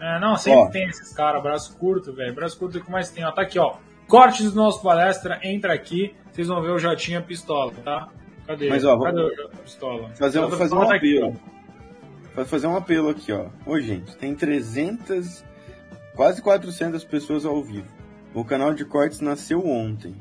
É, 0.00 0.20
não, 0.20 0.36
sempre 0.36 0.58
Ó. 0.60 0.68
tem 0.68 0.88
esses 0.88 1.12
caras, 1.12 1.42
braço 1.42 1.76
curto, 1.78 2.12
velho. 2.12 2.34
Braço 2.34 2.58
curto 2.58 2.76
é 2.78 2.80
o 2.80 2.84
que 2.84 2.90
mais 2.90 3.10
tem, 3.10 3.24
ó. 3.24 3.30
Tá 3.32 3.42
aqui, 3.42 3.58
ó. 3.58 3.76
Cortes 4.06 4.52
do 4.52 4.56
nosso 4.56 4.82
palestra, 4.82 5.40
entra 5.42 5.72
aqui, 5.72 6.14
vocês 6.30 6.46
vão 6.48 6.60
ver 6.62 6.70
o 6.70 6.78
Jotinha 6.78 7.20
pistola, 7.22 7.72
tá? 7.84 8.08
Cadê? 8.46 8.68
Mas, 8.68 8.84
ó, 8.84 8.98
Cadê 9.00 9.20
vamos- 9.22 9.38
o 9.54 9.62
pistola? 9.62 10.10
Fazer, 10.14 10.40
um- 10.40 10.50
fazer 10.50 10.74
um 10.74 10.86
tá 10.86 10.94
aqui, 10.94 11.16
apelo. 11.18 11.40
Fa- 12.34 12.44
Fazer 12.44 12.66
um 12.66 12.76
apelo 12.76 13.08
aqui, 13.08 13.32
ó. 13.32 13.46
Ô, 13.64 13.80
gente, 13.80 14.14
tem 14.16 14.34
300, 14.34 15.44
quase 16.14 16.40
400 16.42 17.02
pessoas 17.02 17.44
ao 17.46 17.62
vivo. 17.64 17.88
O 18.34 18.44
canal 18.44 18.74
de 18.74 18.84
cortes 18.84 19.20
nasceu 19.20 19.66
ontem. 19.66 20.14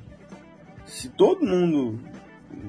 Se 0.86 1.10
todo 1.10 1.46
mundo 1.46 2.00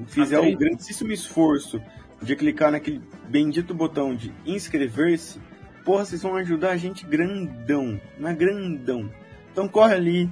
fizer 0.07 0.37
o 0.39 0.43
bem. 0.43 0.57
grandíssimo 0.57 1.11
esforço 1.13 1.81
de 2.21 2.35
clicar 2.35 2.71
naquele 2.71 3.01
bendito 3.29 3.73
botão 3.73 4.13
de 4.15 4.33
inscrever-se, 4.45 5.39
porra, 5.87 6.03
vocês 6.03 6.21
vão 6.21 6.35
ajudar 6.35 6.71
a 6.71 6.77
gente 6.77 7.05
grandão, 7.05 7.97
na 8.19 8.33
grandão. 8.33 9.09
Então 9.53 9.69
corre 9.69 9.93
ali, 9.93 10.29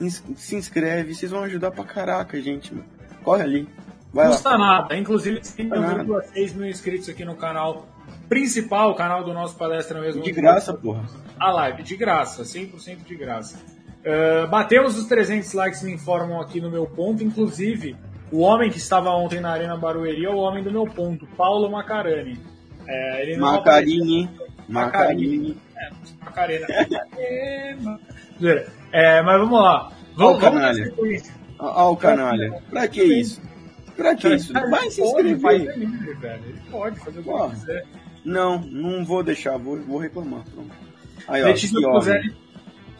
ins- 0.00 0.24
se 0.34 0.56
inscreve, 0.56 1.14
vocês 1.14 1.30
vão 1.30 1.44
ajudar 1.44 1.70
pra 1.70 1.84
caraca, 1.84 2.40
gente, 2.42 2.74
mano. 2.74 2.84
Corre 3.22 3.42
ali. 3.44 3.68
Vai 4.12 4.24
Não 4.26 4.32
custa 4.32 4.58
nada. 4.58 4.96
Inclusive, 4.96 5.40
tem 5.56 5.68
Custa 5.68 5.80
nada. 5.80 6.04
1,6 6.04 6.54
mil 6.56 6.68
inscritos 6.68 7.08
aqui 7.08 7.24
no 7.24 7.36
canal 7.36 7.86
principal, 8.28 8.90
o 8.90 8.94
canal 8.96 9.22
do 9.24 9.32
nosso 9.32 9.56
palestra 9.56 10.00
mesmo. 10.00 10.20
De 10.20 10.32
graça, 10.32 10.74
porra. 10.74 11.04
a 11.38 11.50
live 11.52 11.84
de 11.84 11.96
graça, 11.96 12.42
100% 12.42 13.04
de 13.06 13.14
graça. 13.14 13.58
Uh, 14.04 14.48
batemos 14.48 14.98
os 14.98 15.06
300 15.06 15.52
likes, 15.52 15.82
me 15.84 15.92
informam 15.92 16.40
aqui 16.40 16.60
no 16.60 16.68
meu 16.68 16.86
ponto. 16.86 17.22
Inclusive, 17.22 17.96
o 18.32 18.40
homem 18.40 18.68
que 18.68 18.78
estava 18.78 19.10
ontem 19.10 19.40
na 19.40 19.52
Arena 19.52 19.76
Barueri 19.76 20.24
é 20.24 20.28
o 20.28 20.38
homem 20.38 20.64
do 20.64 20.72
meu 20.72 20.86
ponto, 20.86 21.24
Paulo 21.36 21.70
Macarani. 21.70 22.38
É, 22.88 23.36
Macarini. 23.36 24.28
Macarini. 24.68 25.56
apareceu- 25.76 26.16
Macarena. 26.24 26.66
É. 27.18 28.66
É, 28.92 29.22
mas 29.22 29.38
vamos 29.38 29.60
lá. 29.60 29.92
Vamos, 30.16 30.36
o 30.36 30.40
vamos 30.40 30.40
canalha. 30.40 30.94
ó 31.58 31.90
o 31.90 31.96
canalha. 31.96 32.62
Pra 32.70 32.88
que 32.88 33.02
isso? 33.02 33.40
Pra 33.96 34.14
que 34.14 34.34
isso? 34.34 34.52
Vai 34.52 34.90
se 34.90 35.00
inscrever. 35.02 35.68
Ele 35.70 36.60
pode 36.70 36.98
fazer 37.00 37.20
o 37.20 37.22
que 37.48 37.50
quiser. 37.54 37.84
Não, 38.24 38.58
não 38.60 39.04
vou 39.04 39.22
deixar, 39.22 39.56
vou, 39.58 39.80
vou 39.80 39.98
reclamar. 39.98 40.42
Pronto. 40.44 40.70
Aí, 41.28 41.42
ó, 41.42 41.46
Letícia 41.46 41.78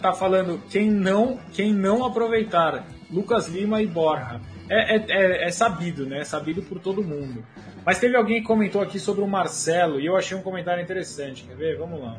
tá 0.01 0.13
falando 0.13 0.61
quem 0.69 0.91
não, 0.91 1.39
quem 1.53 1.73
não 1.73 2.05
aproveitar 2.05 2.85
Lucas 3.11 3.49
Lima 3.49 3.81
e 3.83 3.87
Borja. 3.87 4.41
É, 4.69 4.97
é, 4.97 5.05
é, 5.09 5.49
é 5.49 5.51
sabido, 5.51 6.07
né? 6.07 6.21
É 6.21 6.25
sabido 6.25 6.63
por 6.63 6.79
todo 6.81 7.03
mundo. 7.03 7.45
Mas 7.85 7.99
teve 7.99 8.17
alguém 8.17 8.41
que 8.41 8.47
comentou 8.47 8.81
aqui 8.81 8.99
sobre 8.99 9.23
o 9.23 9.27
Marcelo 9.27 10.01
e 10.01 10.07
eu 10.07 10.17
achei 10.17 10.37
um 10.37 10.43
comentário 10.43 10.83
interessante. 10.83 11.45
Quer 11.45 11.57
ver? 11.57 11.79
Vamos 11.79 12.01
lá. 12.01 12.17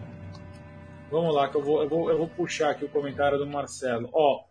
Vamos 1.10 1.36
lá, 1.36 1.48
que 1.48 1.56
eu 1.56 1.62
vou, 1.62 1.84
eu 1.84 1.90
vou, 1.90 2.10
eu 2.10 2.18
vou 2.18 2.28
puxar 2.28 2.72
aqui 2.72 2.84
o 2.84 2.90
comentário 2.90 3.38
do 3.38 3.46
Marcelo. 3.46 4.10
Ó. 4.12 4.44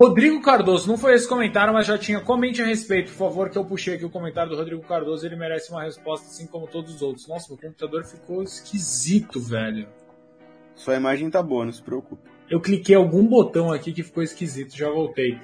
Rodrigo 0.00 0.40
Cardoso, 0.40 0.88
não 0.88 0.96
foi 0.96 1.14
esse 1.14 1.28
comentário, 1.28 1.72
mas 1.72 1.86
já 1.86 1.98
tinha. 1.98 2.20
Comente 2.20 2.62
a 2.62 2.66
respeito, 2.66 3.10
por 3.10 3.18
favor, 3.18 3.50
que 3.50 3.58
eu 3.58 3.64
puxei 3.64 3.94
aqui 3.94 4.04
o 4.04 4.10
comentário 4.10 4.50
do 4.50 4.56
Rodrigo 4.56 4.82
Cardoso. 4.82 5.26
Ele 5.26 5.36
merece 5.36 5.70
uma 5.70 5.82
resposta, 5.82 6.26
assim 6.26 6.46
como 6.46 6.66
todos 6.66 6.94
os 6.94 7.02
outros. 7.02 7.26
Nossa, 7.26 7.52
o 7.52 7.56
computador 7.56 8.04
ficou 8.04 8.42
esquisito, 8.42 9.40
velho. 9.40 9.88
Sua 10.74 10.96
imagem 10.96 11.30
tá 11.30 11.42
boa, 11.42 11.64
não 11.64 11.72
se 11.72 11.82
preocupe. 11.82 12.28
Eu 12.48 12.60
cliquei 12.60 12.94
algum 12.94 13.26
botão 13.26 13.72
aqui 13.72 13.92
que 13.92 14.02
ficou 14.02 14.22
esquisito, 14.22 14.76
já 14.76 14.90
voltei. 14.90 15.38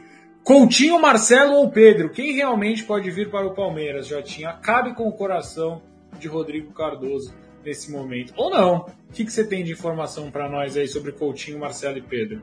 Coutinho, 0.45 1.01
Marcelo 1.01 1.55
ou 1.55 1.71
Pedro? 1.71 2.11
Quem 2.11 2.33
realmente 2.33 2.85
pode 2.85 3.11
vir 3.11 3.31
para 3.31 3.47
o 3.47 3.55
Palmeiras? 3.55 4.07
Já 4.07 4.23
tinha. 4.23 4.53
Cabe 4.55 4.95
com 4.95 5.09
o 5.09 5.13
coração 5.13 5.83
de 6.19 6.29
Rodrigo 6.29 6.73
Cardoso 6.73 7.35
nesse 7.65 7.91
momento. 7.91 8.33
Ou 8.37 8.51
não? 8.51 8.87
O 9.09 9.13
que, 9.13 9.25
que 9.25 9.33
você 9.33 9.45
tem 9.47 9.63
de 9.63 9.73
informação 9.73 10.31
para 10.31 10.49
nós 10.49 10.77
aí 10.77 10.89
sobre 10.89 11.13
Coutinho, 11.13 11.59
Marcelo 11.59 11.99
e 11.99 12.03
Pedro? 12.03 12.43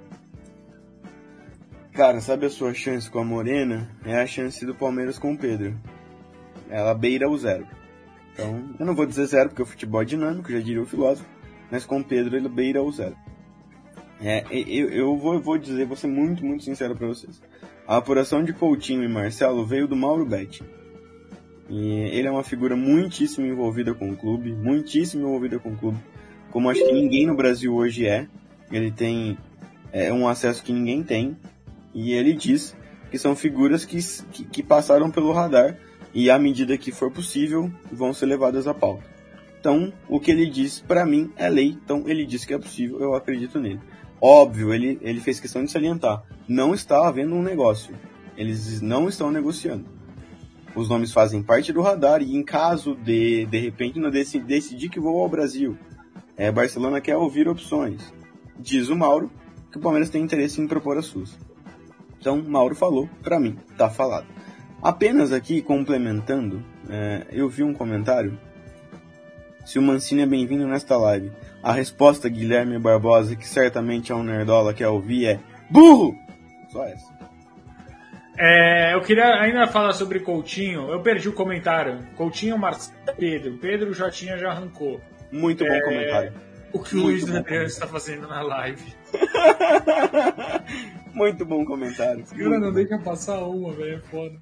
Cara, 1.93 2.21
sabe 2.21 2.45
a 2.45 2.49
sua 2.49 2.73
chance 2.73 3.09
com 3.09 3.19
a 3.19 3.25
Morena? 3.25 3.89
É 4.05 4.21
a 4.21 4.27
chance 4.27 4.63
do 4.63 4.75
Palmeiras 4.75 5.17
com 5.17 5.33
o 5.33 5.37
Pedro. 5.37 5.75
Ela 6.69 6.93
beira 6.93 7.27
o 7.27 7.37
zero. 7.37 7.67
Então, 8.33 8.75
eu 8.79 8.85
não 8.85 8.93
vou 8.93 9.07
dizer 9.07 9.25
zero, 9.25 9.49
porque 9.49 9.63
o 9.63 9.65
futebol 9.65 10.03
é 10.03 10.05
dinâmico, 10.05 10.51
já 10.51 10.59
diria 10.59 10.81
o 10.81 10.85
filósofo. 10.85 11.27
Mas 11.71 11.85
com 11.85 11.99
o 11.99 12.03
Pedro, 12.03 12.37
ele 12.37 12.47
beira 12.47 12.83
o 12.83 12.91
zero. 12.91 13.15
É, 14.21 14.45
eu, 14.51 14.89
eu 14.89 15.17
vou, 15.17 15.39
vou 15.41 15.57
dizer, 15.57 15.85
vou 15.85 15.97
ser 15.97 16.07
muito, 16.07 16.45
muito 16.45 16.63
sincero 16.63 16.95
pra 16.95 17.07
vocês. 17.07 17.41
A 17.87 17.95
apuração 17.95 18.43
de 18.43 18.51
Coutinho 18.51 19.01
e 19.01 19.07
Marcelo 19.07 19.65
veio 19.65 19.87
do 19.87 19.95
Mauro 19.95 20.25
Betti. 20.25 20.61
E 21.69 21.89
ele 22.11 22.27
é 22.27 22.31
uma 22.31 22.43
figura 22.43 22.75
muitíssimo 22.75 23.45
envolvida 23.45 23.93
com 23.93 24.11
o 24.11 24.17
clube, 24.17 24.51
muitíssimo 24.51 25.25
envolvida 25.25 25.57
com 25.57 25.69
o 25.71 25.77
clube, 25.77 25.97
como 26.51 26.69
acho 26.69 26.83
que 26.83 26.91
ninguém 26.91 27.25
no 27.25 27.35
Brasil 27.35 27.73
hoje 27.73 28.05
é. 28.05 28.27
Ele 28.69 28.91
tem 28.91 29.37
é, 29.93 30.11
um 30.11 30.27
acesso 30.27 30.63
que 30.63 30.73
ninguém 30.73 31.01
tem, 31.01 31.37
e 31.93 32.11
ele 32.11 32.33
diz 32.33 32.75
que 33.09 33.17
são 33.17 33.35
figuras 33.35 33.85
que, 33.85 33.97
que, 34.31 34.43
que 34.43 34.63
passaram 34.63 35.09
pelo 35.09 35.31
radar 35.31 35.77
e 36.13 36.29
à 36.29 36.37
medida 36.37 36.77
que 36.77 36.91
for 36.91 37.09
possível 37.09 37.71
vão 37.89 38.13
ser 38.13 38.25
levadas 38.25 38.67
à 38.67 38.73
pauta. 38.73 39.03
Então, 39.59 39.93
o 40.09 40.19
que 40.19 40.31
ele 40.31 40.45
diz 40.49 40.81
pra 40.81 41.05
mim 41.05 41.31
é 41.37 41.49
lei, 41.49 41.77
então 41.83 42.03
ele 42.05 42.25
diz 42.25 42.43
que 42.43 42.53
é 42.53 42.57
possível, 42.57 42.99
eu 42.99 43.15
acredito 43.15 43.59
nele. 43.59 43.79
Óbvio, 44.21 44.73
ele, 44.73 44.97
ele 45.01 45.19
fez 45.19 45.39
questão 45.39 45.63
de 45.63 45.71
salientar, 45.71 46.23
não 46.47 46.73
está 46.73 47.07
havendo 47.07 47.35
um 47.35 47.43
negócio, 47.43 47.93
eles 48.35 48.81
não 48.81 49.07
estão 49.07 49.31
negociando. 49.31 49.85
Os 50.75 50.89
nomes 50.89 51.11
fazem 51.11 51.41
parte 51.41 51.71
do 51.73 51.81
radar 51.81 52.21
e 52.21 52.35
em 52.35 52.43
caso 52.43 52.95
de, 52.95 53.45
de 53.45 53.59
repente, 53.59 53.99
não 53.99 54.09
deci- 54.09 54.39
decidir 54.39 54.89
que 54.89 54.99
vou 54.99 55.21
ao 55.21 55.29
Brasil, 55.29 55.77
é, 56.35 56.51
Barcelona 56.51 57.01
quer 57.01 57.15
ouvir 57.15 57.47
opções. 57.47 58.13
Diz 58.59 58.89
o 58.89 58.95
Mauro 58.95 59.31
que 59.71 59.77
o 59.77 59.81
Palmeiras 59.81 60.09
tem 60.09 60.23
interesse 60.23 60.61
em 60.61 60.67
propor 60.67 60.97
as 60.97 61.05
suas. 61.05 61.37
Então, 62.19 62.41
Mauro 62.41 62.75
falou, 62.75 63.07
pra 63.21 63.39
mim, 63.39 63.57
tá 63.77 63.89
falado. 63.89 64.27
Apenas 64.81 65.31
aqui, 65.31 65.61
complementando, 65.61 66.63
é, 66.89 67.25
eu 67.31 67.49
vi 67.49 67.63
um 67.63 67.73
comentário. 67.73 68.37
Se 69.67 69.77
o 69.77 69.81
Mancini 69.81 70.21
é 70.21 70.25
bem-vindo 70.25 70.65
nesta 70.65 70.95
live, 70.95 71.29
a 71.61 71.73
resposta, 71.73 72.29
Guilherme 72.29 72.79
Barbosa, 72.79 73.35
que 73.35 73.45
certamente 73.45 74.13
é 74.13 74.15
um 74.15 74.23
nerdola 74.23 74.73
que 74.73 74.81
ouvir, 74.85 75.25
é 75.25 75.39
burro! 75.69 76.17
Só 76.69 76.85
essa. 76.85 77.13
É, 78.37 78.93
eu 78.93 79.01
queria 79.01 79.25
ainda 79.25 79.67
falar 79.67 79.91
sobre 79.91 80.21
Coutinho. 80.21 80.89
Eu 80.89 81.01
perdi 81.01 81.27
o 81.27 81.33
comentário. 81.33 81.99
Coutinho, 82.15 82.57
Marcelo 82.57 82.95
Pedro. 83.17 83.57
Pedro 83.57 83.93
já 83.93 84.09
tinha, 84.09 84.37
já 84.37 84.51
arrancou. 84.51 85.01
Muito 85.33 85.65
bom 85.65 85.81
comentário. 85.81 86.33
O 86.71 86.79
que 86.79 86.95
o 86.95 87.01
Muito 87.01 87.11
Luiz 87.11 87.29
bom 87.29 87.37
Adriano 87.37 87.65
está 87.65 87.87
fazendo 87.87 88.25
na 88.25 88.41
live. 88.41 88.95
Muito 91.13 91.45
bom 91.45 91.65
comentário. 91.65 92.23
Cara 92.23 92.57
não 92.57 92.71
deixa 92.71 92.97
passar 92.99 93.39
uma, 93.39 93.73
velho. 93.73 93.97
É 93.97 94.09
foda. 94.09 94.41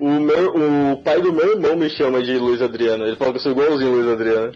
O, 0.00 0.08
meu, 0.08 0.92
o 0.92 1.02
pai 1.02 1.20
do 1.20 1.32
meu 1.32 1.52
irmão 1.52 1.76
me 1.76 1.90
chama 1.90 2.22
de 2.22 2.38
Luiz 2.38 2.62
Adriano. 2.62 3.04
Ele 3.04 3.16
fala 3.16 3.32
que 3.32 3.36
eu 3.36 3.42
sou 3.42 3.52
igualzinho 3.52 3.92
Luiz 3.92 4.08
Adriano. 4.08 4.52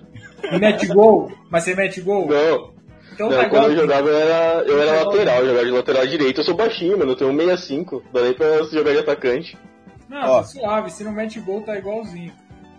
E 0.50 0.58
mete 0.58 0.86
gol? 0.86 1.30
Mas 1.50 1.64
você 1.64 1.74
mete 1.74 2.00
gol? 2.00 2.26
Não. 2.26 2.74
Então, 3.12 3.30
não, 3.30 3.36
tá 3.36 3.48
quando 3.48 3.70
eu 3.70 3.76
jogava 3.76 4.08
eu 4.08 4.16
era, 4.16 4.64
eu 4.66 4.82
era 4.82 5.04
lateral, 5.04 5.38
eu 5.40 5.46
jogava 5.48 5.64
de 5.64 5.70
lateral 5.70 6.06
direito. 6.06 6.40
Eu 6.40 6.44
sou 6.44 6.56
baixinho, 6.56 6.98
mano, 6.98 7.12
eu 7.12 7.16
tenho 7.16 7.32
65, 7.32 8.02
daí 8.12 8.34
pra 8.34 8.62
jogar 8.64 8.92
de 8.92 8.98
atacante. 8.98 9.58
Não, 10.08 10.30
Ó. 10.30 10.38
tá 10.38 10.44
suave, 10.44 10.90
se 10.90 11.04
não 11.04 11.12
mete 11.12 11.38
gol 11.40 11.62
tá 11.62 11.76
igualzinho. 11.76 12.32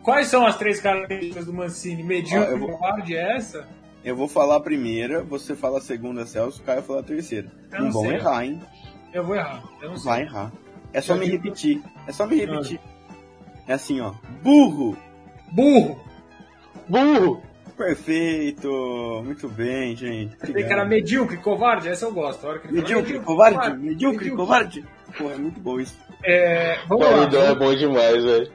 Quais 0.04 0.28
são 0.28 0.46
as 0.46 0.58
três 0.58 0.82
características 0.82 1.46
do 1.46 1.54
Mancini? 1.54 2.04
Medíocre, 2.04 2.60
vou... 2.60 2.72
covarde 2.72 3.16
é 3.16 3.38
essa? 3.38 3.66
Eu 4.04 4.16
vou 4.16 4.28
falar 4.28 4.58
a 4.58 4.60
primeira, 4.60 5.24
você 5.24 5.56
fala 5.56 5.78
a 5.78 5.82
segunda, 5.82 6.26
Celso, 6.26 6.62
o 6.62 6.64
Caio 6.64 6.84
fala 6.84 7.00
a 7.00 7.04
terceira. 7.04 7.48
não, 7.72 7.86
não 7.86 7.92
vão 7.92 8.12
errar, 8.12 8.46
hein? 8.46 8.62
Eu 9.14 9.24
vou 9.24 9.36
errar, 9.36 9.64
eu 9.82 9.90
não 9.90 9.98
sei. 9.98 10.12
Vai 10.12 10.22
errar. 10.24 10.52
É 10.96 11.02
só 11.02 11.14
me 11.14 11.26
repetir, 11.26 11.84
é 12.08 12.12
só 12.14 12.26
me 12.26 12.38
repetir. 12.38 12.80
É 13.68 13.74
assim, 13.74 14.00
ó. 14.00 14.14
Burro! 14.42 14.98
Burro! 15.52 16.00
Burro! 16.88 17.44
Perfeito! 17.76 19.22
Muito 19.26 19.50
bem, 19.50 19.94
gente. 19.94 20.38
Tem 20.38 20.66
cara 20.66 20.86
medíocre, 20.86 21.36
covarde, 21.36 21.90
essa 21.90 22.06
eu 22.06 22.14
gosto. 22.14 22.48
medíocre, 22.48 22.72
medíocre, 22.72 23.20
covarde, 23.20 23.56
covarde, 23.58 23.78
medíocre, 23.78 24.20
medíocre, 24.20 24.38
covarde. 24.38 24.86
Pô, 25.18 25.30
é 25.30 25.36
muito 25.36 25.60
bom 25.60 25.82
isso. 25.82 26.00
É, 26.24 26.80
vamos 26.88 27.06
lá. 27.06 27.26
Então 27.26 27.42
é 27.44 27.56
bom 27.56 27.76
demais, 27.76 28.24
velho. 28.24 28.52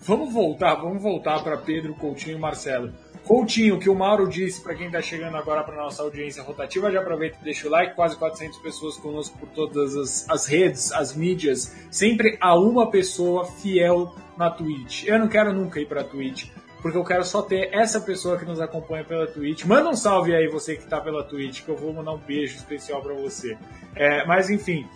Vamos 0.00 0.32
voltar, 0.32 0.74
vamos 0.74 1.00
voltar 1.00 1.40
para 1.44 1.56
Pedro, 1.56 1.94
Coutinho 1.94 2.36
e 2.36 2.40
Marcelo. 2.40 2.92
Coutinho, 3.24 3.78
que 3.78 3.88
o 3.88 3.94
Mauro 3.94 4.28
disse 4.28 4.60
para 4.60 4.74
quem 4.74 4.86
está 4.86 5.00
chegando 5.00 5.36
agora 5.36 5.64
para 5.64 5.76
nossa 5.76 6.02
audiência 6.02 6.42
rotativa, 6.42 6.90
já 6.90 7.00
aproveita 7.00 7.38
e 7.40 7.44
deixa 7.44 7.66
o 7.66 7.70
like, 7.70 7.94
quase 7.94 8.16
400 8.16 8.58
pessoas 8.58 8.96
conosco 8.98 9.38
por 9.38 9.48
todas 9.48 9.96
as, 9.96 10.28
as 10.28 10.46
redes, 10.46 10.92
as 10.92 11.16
mídias, 11.16 11.74
sempre 11.90 12.36
há 12.38 12.54
uma 12.54 12.90
pessoa 12.90 13.46
fiel 13.46 14.14
na 14.36 14.50
Twitch. 14.50 15.04
Eu 15.06 15.18
não 15.18 15.28
quero 15.28 15.54
nunca 15.54 15.80
ir 15.80 15.86
para 15.86 16.04
Twitch, 16.04 16.50
porque 16.82 16.98
eu 16.98 17.04
quero 17.04 17.24
só 17.24 17.40
ter 17.40 17.70
essa 17.72 17.98
pessoa 17.98 18.38
que 18.38 18.44
nos 18.44 18.60
acompanha 18.60 19.04
pela 19.04 19.26
Twitch. 19.26 19.64
Manda 19.64 19.88
um 19.88 19.96
salve 19.96 20.34
aí 20.34 20.46
você 20.46 20.76
que 20.76 20.84
está 20.84 21.00
pela 21.00 21.24
Twitch, 21.24 21.62
que 21.62 21.70
eu 21.70 21.76
vou 21.76 21.94
mandar 21.94 22.12
um 22.12 22.18
beijo 22.18 22.56
especial 22.56 23.00
para 23.00 23.14
você. 23.14 23.56
É, 23.96 24.26
mas 24.26 24.50
enfim, 24.50 24.86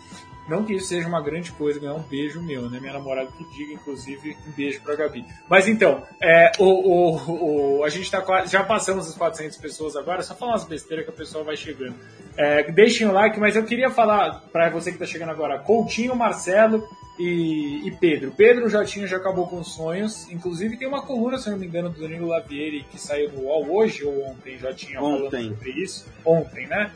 não 0.48 0.64
que 0.64 0.74
isso 0.74 0.86
seja 0.86 1.06
uma 1.06 1.20
grande 1.20 1.52
coisa, 1.52 1.78
ganhar 1.78 1.94
um 1.94 2.02
beijo 2.02 2.42
meu, 2.42 2.70
né? 2.70 2.80
Minha 2.80 2.94
namorada 2.94 3.30
que 3.36 3.44
diga, 3.56 3.74
inclusive, 3.74 4.36
um 4.46 4.50
beijo 4.52 4.80
pra 4.80 4.96
Gabi. 4.96 5.24
Mas 5.48 5.68
então, 5.68 6.02
é, 6.20 6.52
o, 6.58 6.64
o, 6.64 7.78
o, 7.78 7.84
a 7.84 7.88
gente 7.88 8.10
tá 8.10 8.22
quase, 8.22 8.50
já 8.50 8.64
passamos 8.64 9.06
as 9.06 9.14
400 9.14 9.56
pessoas 9.58 9.94
agora, 9.94 10.22
só 10.22 10.34
falar 10.34 10.52
umas 10.52 10.64
besteiras 10.64 11.04
que 11.04 11.10
a 11.10 11.14
pessoa 11.14 11.44
vai 11.44 11.56
chegando. 11.56 11.94
É, 12.36 12.70
deixem 12.70 13.06
o 13.06 13.12
like, 13.12 13.38
mas 13.38 13.56
eu 13.56 13.64
queria 13.64 13.90
falar 13.90 14.44
para 14.52 14.70
você 14.70 14.90
que 14.90 14.98
tá 14.98 15.06
chegando 15.06 15.30
agora, 15.30 15.58
Coutinho, 15.58 16.16
Marcelo 16.16 16.88
e, 17.18 17.86
e, 17.86 17.90
Pedro. 17.90 18.32
Pedro 18.36 18.68
já 18.68 18.84
tinha, 18.84 19.06
já 19.06 19.16
acabou 19.16 19.46
com 19.48 19.62
sonhos. 19.64 20.30
Inclusive 20.30 20.76
tem 20.76 20.86
uma 20.86 21.02
coluna, 21.02 21.36
se 21.36 21.50
não 21.50 21.58
me 21.58 21.66
engano, 21.66 21.90
do 21.90 22.00
Danilo 22.00 22.28
Lavieri 22.28 22.84
que 22.90 22.98
saiu 22.98 23.32
no 23.32 23.42
UOL 23.42 23.76
hoje 23.76 24.04
ou 24.04 24.30
ontem, 24.30 24.56
já 24.56 24.72
tinha 24.72 25.00
ontem. 25.02 25.30
falando 25.30 25.56
sobre 25.56 25.70
isso. 25.72 26.06
Ontem, 26.24 26.66
né? 26.66 26.92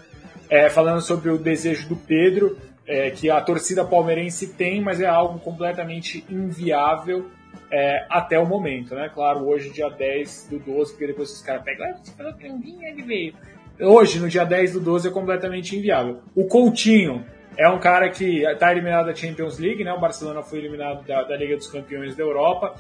É, 0.49 0.71
falando 0.71 1.01
sobre 1.01 1.31
o 1.31 1.39
desejo 1.39 1.89
do 1.89 1.97
Pedro 1.97 2.57
é, 2.87 3.11
que 3.11 3.31
a 3.31 3.41
torcida 3.41 3.85
palmeirense 3.85 4.55
tem, 4.55 4.81
mas 4.81 5.01
é 5.01 5.07
algo 5.07 5.39
completamente 5.39 6.25
inviável 6.29 7.31
é, 7.71 8.05
até 8.09 8.39
o 8.39 8.47
momento, 8.47 8.95
né? 8.95 9.11
Claro, 9.13 9.47
hoje, 9.47 9.71
dia 9.71 9.89
10 9.89 10.49
do 10.51 10.59
12, 10.59 10.93
porque 10.93 11.07
depois 11.07 11.31
os 11.31 11.43
caras 11.43 11.63
pegam, 11.63 11.87
ah, 11.87 11.97
você 12.03 12.13
falou 12.13 12.35
que 12.35 12.47
ele 12.47 13.03
veio. 13.03 13.35
Hoje, 13.81 14.21
no 14.21 14.29
dia 14.29 14.45
10 14.45 14.75
do 14.75 14.81
12, 14.81 15.09
é 15.09 15.11
completamente 15.11 15.77
inviável. 15.77 16.21
O 16.35 16.47
Coutinho 16.47 17.25
é 17.57 17.69
um 17.69 17.79
cara 17.79 18.11
que 18.11 18.45
está 18.45 18.71
eliminado 18.71 19.07
da 19.07 19.15
Champions 19.15 19.59
League, 19.59 19.83
né? 19.83 19.93
O 19.93 20.01
Barcelona 20.01 20.43
foi 20.43 20.59
eliminado 20.59 21.07
da, 21.07 21.23
da 21.23 21.37
Liga 21.37 21.57
dos 21.57 21.67
Campeões 21.67 22.15
da 22.15 22.23
Europa. 22.23 22.75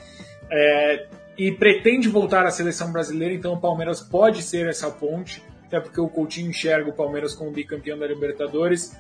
É, 0.50 1.06
e 1.38 1.50
pretende 1.50 2.08
voltar 2.08 2.44
à 2.44 2.50
seleção 2.50 2.92
brasileira, 2.92 3.34
então 3.34 3.54
o 3.54 3.60
Palmeiras 3.60 4.00
pode 4.00 4.42
ser 4.42 4.68
essa 4.68 4.90
ponte, 4.90 5.42
até 5.66 5.80
porque 5.80 6.00
o 6.00 6.08
Coutinho 6.08 6.50
enxerga 6.50 6.90
o 6.90 6.92
Palmeiras 6.92 7.34
como 7.34 7.50
bicampeão 7.50 7.98
da 7.98 8.06
Libertadores 8.06 8.94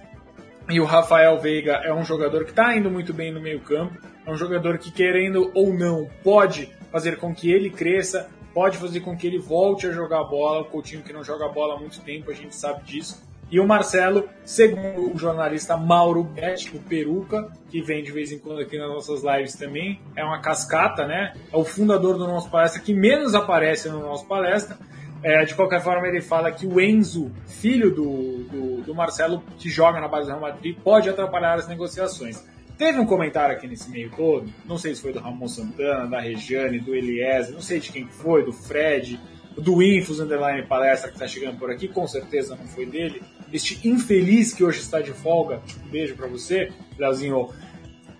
e 0.68 0.80
o 0.80 0.84
Rafael 0.84 1.38
Veiga 1.38 1.80
é 1.84 1.92
um 1.92 2.04
jogador 2.04 2.44
que 2.44 2.50
está 2.50 2.76
indo 2.76 2.90
muito 2.90 3.12
bem 3.12 3.32
no 3.32 3.40
meio-campo, 3.40 3.98
é 4.24 4.30
um 4.30 4.36
jogador 4.36 4.78
que, 4.78 4.90
querendo 4.90 5.50
ou 5.54 5.72
não, 5.74 6.08
pode 6.22 6.72
fazer 6.90 7.16
com 7.16 7.34
que 7.34 7.50
ele 7.50 7.70
cresça, 7.70 8.28
pode 8.54 8.78
fazer 8.78 9.00
com 9.00 9.16
que 9.16 9.26
ele 9.26 9.38
volte 9.38 9.86
a 9.86 9.92
jogar 9.92 10.24
bola. 10.24 10.62
O 10.62 10.66
Coutinho 10.66 11.02
que 11.02 11.12
não 11.12 11.24
joga 11.24 11.48
bola 11.48 11.74
há 11.74 11.78
muito 11.78 12.00
tempo, 12.00 12.30
a 12.30 12.34
gente 12.34 12.54
sabe 12.54 12.84
disso. 12.84 13.22
E 13.50 13.60
o 13.60 13.66
Marcelo, 13.66 14.30
segundo 14.46 15.14
o 15.14 15.18
jornalista 15.18 15.76
Mauro 15.76 16.24
Betti, 16.24 16.74
o 16.74 16.80
Peruca, 16.80 17.50
que 17.68 17.82
vem 17.82 18.02
de 18.02 18.10
vez 18.10 18.32
em 18.32 18.38
quando 18.38 18.60
aqui 18.60 18.78
nas 18.78 18.88
nossas 18.88 19.22
lives 19.22 19.54
também, 19.54 20.00
é 20.16 20.24
uma 20.24 20.40
cascata, 20.40 21.06
né? 21.06 21.34
É 21.52 21.56
o 21.56 21.62
fundador 21.62 22.16
do 22.16 22.26
nosso 22.26 22.48
palestra 22.48 22.80
que 22.80 22.94
menos 22.94 23.34
aparece 23.34 23.90
no 23.90 24.00
nosso 24.00 24.26
palestra. 24.26 24.78
É, 25.22 25.44
de 25.44 25.54
qualquer 25.54 25.80
forma, 25.80 26.08
ele 26.08 26.20
fala 26.20 26.50
que 26.50 26.66
o 26.66 26.80
Enzo, 26.80 27.30
filho 27.46 27.94
do, 27.94 28.44
do, 28.44 28.82
do, 28.82 28.94
Marcelo, 28.94 29.42
que 29.56 29.70
joga 29.70 30.00
na 30.00 30.08
base 30.08 30.26
do 30.26 30.30
Real 30.30 30.40
Madrid, 30.40 30.76
pode 30.82 31.08
atrapalhar 31.08 31.54
as 31.54 31.68
negociações. 31.68 32.44
Teve 32.76 32.98
um 32.98 33.06
comentário 33.06 33.54
aqui 33.54 33.68
nesse 33.68 33.88
meio 33.90 34.10
todo, 34.16 34.52
não 34.64 34.76
sei 34.76 34.94
se 34.94 35.00
foi 35.02 35.12
do 35.12 35.20
Ramon 35.20 35.46
Santana, 35.46 36.08
da 36.08 36.20
Regiane, 36.20 36.80
do 36.80 36.94
Eliezer, 36.94 37.54
não 37.54 37.60
sei 37.60 37.78
de 37.78 37.92
quem 37.92 38.06
foi, 38.06 38.44
do 38.44 38.52
Fred, 38.52 39.20
do 39.56 39.80
Infos 39.82 40.18
Underline 40.18 40.66
Palestra 40.66 41.08
que 41.08 41.14
está 41.14 41.28
chegando 41.28 41.58
por 41.58 41.70
aqui, 41.70 41.86
com 41.86 42.06
certeza 42.08 42.56
não 42.56 42.66
foi 42.66 42.86
dele. 42.86 43.22
Este 43.52 43.86
infeliz 43.86 44.52
que 44.52 44.64
hoje 44.64 44.80
está 44.80 45.00
de 45.00 45.12
folga, 45.12 45.60
um 45.84 45.88
beijo 45.88 46.16
para 46.16 46.26
você, 46.26 46.72
Leozinho. 46.98 47.50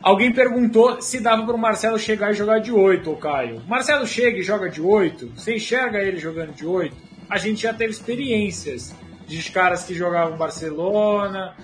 Alguém 0.02 0.32
perguntou 0.32 1.00
se 1.00 1.20
dava 1.20 1.46
para 1.46 1.54
o 1.54 1.58
Marcelo 1.58 1.96
chegar 1.96 2.32
e 2.32 2.34
jogar 2.34 2.58
de 2.58 2.72
8, 2.72 3.08
ô 3.08 3.16
Caio. 3.16 3.62
Marcelo 3.68 4.04
chega 4.04 4.38
e 4.38 4.42
joga 4.42 4.68
de 4.68 4.82
8, 4.82 5.28
você 5.36 5.54
enxerga 5.54 6.00
ele 6.00 6.18
jogando 6.18 6.52
de 6.52 6.66
8? 6.66 6.94
A 7.30 7.38
gente 7.38 7.62
já 7.62 7.72
teve 7.72 7.92
experiências 7.92 8.92
de 9.28 9.52
caras 9.52 9.84
que 9.84 9.94
jogavam 9.94 10.36
Barcelona, 10.36 11.54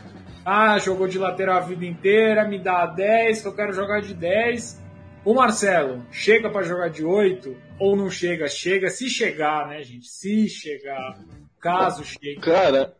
ah, 0.45 0.78
jogou 0.78 1.09
de 1.09 1.18
lateral 1.18 1.59
a 1.59 1.61
vida 1.61 1.84
inteira, 1.84 2.47
me 2.47 2.61
dá 2.61 2.86
10, 2.86 3.43
que 3.43 3.49
eu 3.49 3.55
quero 3.55 3.72
jogar 3.72 4.01
de 4.01 4.14
10. 4.14 4.80
O 5.24 5.34
Marcelo 5.34 6.07
chega 6.12 6.49
para 6.49 6.62
jogar 6.62 6.91
de 6.91 7.05
8 7.05 7.57
ou 7.80 7.97
não 7.97 8.09
chega? 8.09 8.47
Chega 8.47 8.89
se 8.89 9.11
chegar, 9.11 9.66
né, 9.66 9.82
gente? 9.82 10.07
Se 10.07 10.49
chegar. 10.49 11.18
Caso 11.61 12.05
chegue. 12.05 12.41
Cara, 12.41 12.95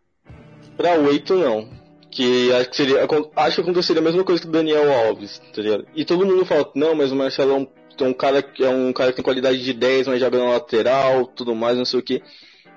para 0.77 0.95
8 0.99 1.35
não 1.37 1.78
que 2.19 2.53
acho 2.53 2.71
que 2.71 2.77
seria 2.77 3.07
acho 3.37 3.55
que 3.55 3.61
aconteceria 3.63 4.03
a 4.03 4.05
mesma 4.05 4.25
coisa 4.25 4.43
que 4.43 4.49
o 4.49 4.51
Daniel 4.51 4.93
Alves, 4.93 5.41
tá 5.55 5.63
ligado? 5.63 5.87
E 5.95 6.05
todo 6.05 6.27
mundo 6.27 6.45
fala, 6.45 6.69
não, 6.75 6.93
mas 6.93 7.13
o 7.13 7.17
Marcelo 7.17 7.53
é 7.53 7.55
um, 7.55 7.67
é 8.01 8.09
um 8.09 8.13
cara 8.13 8.43
que 8.43 8.65
é 8.65 8.69
um 8.69 8.93
cara 8.93 9.11
que 9.11 9.17
tem 9.17 9.25
qualidade 9.25 9.63
de 9.63 9.73
10, 9.73 10.09
mas 10.09 10.19
joga 10.19 10.37
na 10.37 10.51
lateral, 10.51 11.27
tudo 11.29 11.55
mais, 11.55 11.79
não 11.79 11.85
sei 11.85 12.01
o 12.01 12.03
que. 12.03 12.21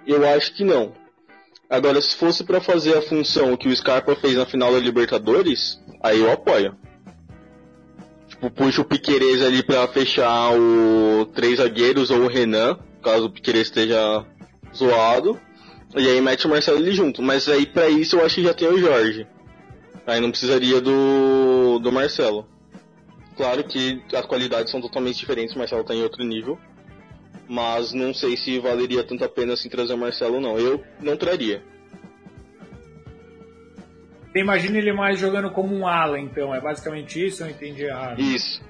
Eu 0.06 0.28
acho 0.30 0.54
que 0.54 0.64
não. 0.64 0.94
Agora, 1.68 2.00
se 2.00 2.16
fosse 2.16 2.44
para 2.44 2.62
fazer 2.62 2.96
a 2.96 3.02
função 3.02 3.58
que 3.58 3.68
o 3.68 3.76
Scarpa 3.76 4.16
fez 4.16 4.36
na 4.36 4.46
final 4.46 4.72
da 4.72 4.78
Libertadores, 4.78 5.82
aí 6.04 6.20
eu 6.20 6.32
apoio. 6.32 6.76
Tipo, 8.28 8.52
puxa 8.52 8.82
o 8.82 8.86
Piquerez 8.86 9.42
ali 9.42 9.64
para 9.64 9.88
fechar 9.88 10.54
o 10.54 11.26
três 11.34 11.58
zagueiros 11.58 12.12
ou 12.12 12.26
o 12.26 12.28
Renan, 12.28 12.78
caso 13.02 13.26
o 13.26 13.32
Piquerez 13.32 13.68
esteja 13.68 14.24
zoado 14.76 15.40
e 15.96 16.08
aí 16.08 16.22
mete 16.22 16.46
o 16.46 16.50
Marcelo 16.50 16.78
ali 16.78 16.92
junto. 16.92 17.22
Mas 17.22 17.48
aí 17.50 17.66
para 17.66 17.90
isso 17.90 18.16
eu 18.18 18.26
acho 18.26 18.36
que 18.36 18.44
já 18.44 18.54
tem 18.54 18.68
o 18.68 18.78
Jorge. 18.78 19.28
Aí 20.06 20.20
não 20.20 20.32
precisaria 20.32 20.82
do, 20.82 21.80
do 21.80 21.92
Marcelo. 21.92 22.48
Claro 23.36 23.64
que 23.64 24.02
as 24.14 24.26
qualidades 24.26 24.72
são 24.72 24.82
totalmente 24.82 25.18
diferentes, 25.18 25.56
o 25.56 25.60
Marcelo 25.60 25.84
tá 25.84 25.94
em 25.94 26.04
outro 26.04 26.24
nível. 26.24 26.58
Mas 27.48 27.92
não 27.92 28.14
sei 28.14 28.38
se 28.38 28.60
valeria 28.60 29.04
tanto 29.04 29.26
a 29.26 29.30
pena 29.30 29.54
assim 29.54 29.70
trazer 29.70 29.94
o 29.94 29.98
Marcelo 29.98 30.40
não. 30.40 30.58
Eu 30.58 30.84
não 31.02 31.18
traria. 31.18 31.64
Imagina 34.34 34.78
ele 34.78 34.94
mais 34.94 35.20
jogando 35.20 35.52
como 35.52 35.76
um 35.76 35.86
ala, 35.86 36.18
então. 36.18 36.56
É 36.56 36.62
basicamente 36.62 37.26
isso, 37.26 37.44
eu 37.44 37.50
entendi 37.50 37.84
errado. 37.84 38.20
Isso. 38.20 38.62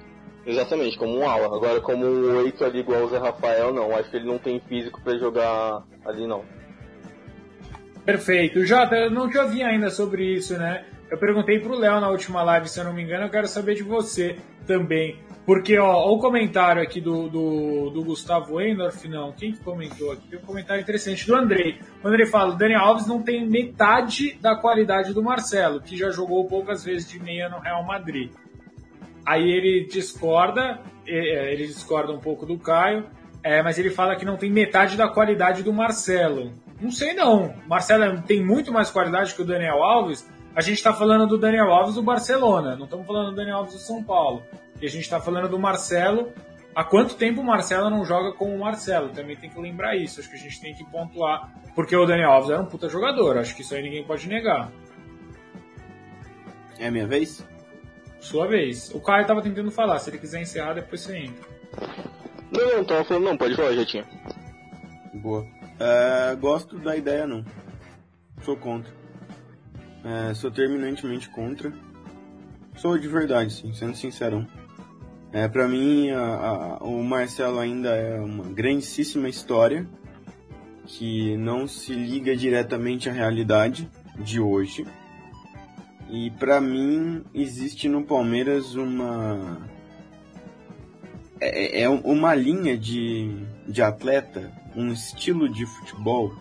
Exatamente, 0.44 0.98
como 0.98 1.18
um 1.18 1.28
ala. 1.28 1.46
Agora, 1.46 1.80
como 1.80 2.04
um 2.04 2.36
8 2.38 2.64
ali 2.64 2.80
igual 2.80 3.04
o 3.04 3.08
Zé 3.08 3.18
Rafael, 3.18 3.72
não. 3.72 3.94
Acho 3.94 4.10
que 4.10 4.16
ele 4.16 4.26
não 4.26 4.38
tem 4.38 4.60
físico 4.60 5.00
para 5.00 5.16
jogar 5.16 5.84
ali, 6.04 6.26
não. 6.26 6.44
Perfeito. 8.04 8.64
Jota, 8.64 8.96
eu 8.96 9.10
não 9.10 9.28
te 9.28 9.38
ouvi 9.38 9.62
ainda 9.62 9.90
sobre 9.90 10.34
isso, 10.34 10.58
né? 10.58 10.84
Eu 11.10 11.18
perguntei 11.18 11.58
pro 11.60 11.78
Léo 11.78 12.00
na 12.00 12.08
última 12.08 12.42
live, 12.42 12.68
se 12.68 12.80
eu 12.80 12.84
não 12.84 12.92
me 12.92 13.02
engano, 13.02 13.24
eu 13.24 13.30
quero 13.30 13.46
saber 13.46 13.74
de 13.74 13.82
você 13.82 14.36
também. 14.66 15.18
Porque, 15.44 15.76
ó, 15.78 15.92
ó 15.92 16.12
o 16.12 16.18
comentário 16.18 16.82
aqui 16.82 17.00
do, 17.00 17.28
do, 17.28 17.90
do 17.90 18.04
Gustavo 18.04 18.60
Endorf, 18.60 19.06
não, 19.08 19.32
quem 19.32 19.52
que 19.52 19.60
comentou 19.60 20.12
aqui? 20.12 20.28
Tem 20.28 20.38
um 20.38 20.42
comentário 20.42 20.80
interessante 20.80 21.26
do 21.26 21.34
Andrei. 21.34 21.78
O 22.02 22.08
Andrei 22.08 22.26
fala, 22.26 22.54
o 22.54 22.56
Daniel 22.56 22.80
Alves 22.80 23.06
não 23.06 23.22
tem 23.22 23.46
metade 23.46 24.38
da 24.40 24.56
qualidade 24.56 25.12
do 25.12 25.22
Marcelo, 25.22 25.80
que 25.80 25.96
já 25.96 26.10
jogou 26.10 26.46
poucas 26.46 26.84
vezes 26.84 27.08
de 27.08 27.18
meia 27.18 27.48
no 27.48 27.58
Real 27.58 27.84
Madrid. 27.84 28.30
Aí 29.26 29.50
ele 29.50 29.86
discorda, 29.86 30.80
é, 31.06 31.52
ele 31.52 31.66
discorda 31.66 32.12
um 32.12 32.20
pouco 32.20 32.46
do 32.46 32.58
Caio, 32.58 33.04
é, 33.42 33.62
mas 33.62 33.78
ele 33.78 33.90
fala 33.90 34.16
que 34.16 34.24
não 34.24 34.36
tem 34.36 34.50
metade 34.50 34.96
da 34.96 35.08
qualidade 35.08 35.62
do 35.62 35.72
Marcelo. 35.72 36.52
Não 36.82 36.90
sei 36.90 37.14
não. 37.14 37.54
Marcelo 37.68 38.20
tem 38.22 38.44
muito 38.44 38.72
mais 38.72 38.90
qualidade 38.90 39.34
que 39.34 39.40
o 39.40 39.44
Daniel 39.44 39.82
Alves. 39.82 40.28
A 40.54 40.60
gente 40.60 40.78
está 40.78 40.92
falando 40.92 41.26
do 41.28 41.38
Daniel 41.38 41.72
Alves 41.72 41.94
do 41.94 42.02
Barcelona, 42.02 42.76
não 42.76 42.84
estamos 42.84 43.06
falando 43.06 43.30
do 43.30 43.36
Daniel 43.36 43.58
Alves 43.58 43.74
do 43.74 43.78
São 43.78 44.02
Paulo. 44.02 44.42
E 44.80 44.84
a 44.84 44.88
gente 44.88 45.02
está 45.02 45.20
falando 45.20 45.48
do 45.48 45.58
Marcelo 45.58 46.32
há 46.74 46.82
quanto 46.82 47.14
tempo 47.14 47.40
o 47.40 47.44
Marcelo 47.44 47.88
não 47.88 48.04
joga 48.04 48.32
como 48.32 48.54
o 48.54 48.58
Marcelo? 48.58 49.10
Também 49.10 49.36
tem 49.36 49.48
que 49.48 49.60
lembrar 49.60 49.96
isso. 49.96 50.20
Acho 50.20 50.28
que 50.28 50.36
a 50.36 50.38
gente 50.38 50.60
tem 50.60 50.74
que 50.74 50.84
pontuar. 50.84 51.52
Porque 51.74 51.96
o 51.96 52.04
Daniel 52.04 52.32
Alves 52.32 52.50
era 52.50 52.60
um 52.60 52.66
puta 52.66 52.88
jogador. 52.88 53.38
Acho 53.38 53.54
que 53.54 53.62
isso 53.62 53.74
aí 53.74 53.82
ninguém 53.82 54.04
pode 54.04 54.28
negar. 54.28 54.70
É 56.78 56.88
a 56.88 56.90
minha 56.90 57.06
vez? 57.06 57.46
Sua 58.20 58.46
vez. 58.48 58.92
O 58.92 59.00
Caio 59.00 59.26
tava 59.26 59.40
tentando 59.40 59.70
falar. 59.70 60.00
Se 60.00 60.10
ele 60.10 60.18
quiser 60.18 60.42
encerrar, 60.42 60.74
depois 60.74 61.00
você 61.00 61.16
entra. 61.16 61.48
Não, 62.50 62.76
não, 62.76 62.84
tava 62.84 63.04
falando 63.04 63.24
não. 63.24 63.36
Pode 63.36 63.54
falar, 63.54 63.72
já 63.72 63.86
tinha. 63.86 64.04
Boa. 65.14 65.46
É, 65.84 66.36
gosto 66.36 66.78
da 66.78 66.96
ideia, 66.96 67.26
não. 67.26 67.44
Sou 68.42 68.56
contra. 68.56 68.92
É, 70.04 70.32
sou 70.32 70.48
terminantemente 70.48 71.28
contra. 71.28 71.72
Sou 72.76 72.96
de 72.96 73.08
verdade, 73.08 73.52
sim, 73.52 73.72
sendo 73.72 73.96
sincerão. 73.96 74.46
É, 75.32 75.48
para 75.48 75.66
mim, 75.66 76.10
a, 76.10 76.20
a, 76.20 76.84
o 76.84 77.02
Marcelo 77.02 77.58
ainda 77.58 77.88
é 77.96 78.20
uma 78.20 78.44
grandíssima 78.44 79.28
história 79.28 79.84
que 80.86 81.36
não 81.36 81.66
se 81.66 81.92
liga 81.94 82.36
diretamente 82.36 83.10
à 83.10 83.12
realidade 83.12 83.90
de 84.20 84.38
hoje. 84.38 84.86
E 86.08 86.30
para 86.30 86.60
mim 86.60 87.24
existe 87.34 87.88
no 87.88 88.04
Palmeiras 88.04 88.76
uma 88.76 89.58
é, 91.40 91.80
é, 91.80 91.82
é 91.82 91.88
uma 91.88 92.36
linha 92.36 92.78
de, 92.78 93.34
de 93.66 93.82
atleta, 93.82 94.61
um 94.76 94.92
estilo 94.92 95.48
de 95.48 95.66
futebol 95.66 96.34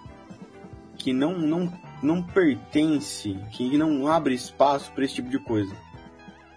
que 0.97 1.11
não, 1.11 1.37
não, 1.37 1.73
não 2.01 2.21
pertence, 2.21 3.37
que 3.51 3.77
não 3.77 4.07
abre 4.07 4.33
espaço 4.33 4.91
para 4.91 5.05
esse 5.05 5.15
tipo 5.15 5.29
de 5.29 5.39
coisa 5.39 5.75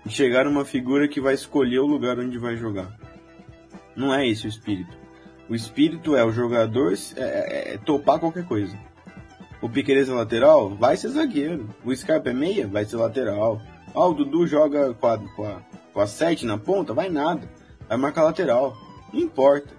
chegar 0.09 0.47
uma 0.47 0.65
figura 0.65 1.09
que 1.09 1.21
vai 1.21 1.35
escolher 1.35 1.79
o 1.79 1.87
lugar 1.87 2.19
onde 2.19 2.39
vai 2.39 2.57
jogar. 2.57 2.97
Não 3.97 4.15
é 4.15 4.27
esse 4.29 4.47
o 4.47 4.49
espírito. 4.49 4.97
O 5.49 5.55
espírito 5.55 6.17
é 6.17 6.25
o 6.25 6.33
jogador 6.33 6.95
é, 7.17 7.21
é, 7.21 7.75
é 7.75 7.79
topar 7.79 8.19
qualquer 8.19 8.45
coisa. 8.45 8.77
O 9.63 9.69
Piqueires 9.69 10.09
é 10.09 10.13
lateral? 10.13 10.71
Vai 10.71 10.97
ser 10.97 11.09
zagueiro. 11.09 11.75
O 11.85 11.95
Scarpa 11.95 12.31
é 12.31 12.35
meia? 12.35 12.67
Vai 12.67 12.85
ser 12.85 12.97
lateral. 12.97 13.61
Ah, 13.95 14.07
o 14.07 14.13
Dudu 14.13 14.47
joga 14.47 14.93
com 14.95 15.07
a, 15.07 15.19
com 15.19 15.47
a, 15.47 15.63
com 15.93 16.01
a 16.01 16.07
7 16.07 16.45
na 16.45 16.59
ponta? 16.59 16.93
Vai 16.93 17.09
nada. 17.09 17.49
Vai 17.89 17.97
marcar 17.97 18.25
lateral. 18.25 18.77
Não 19.13 19.21
importa. 19.21 19.75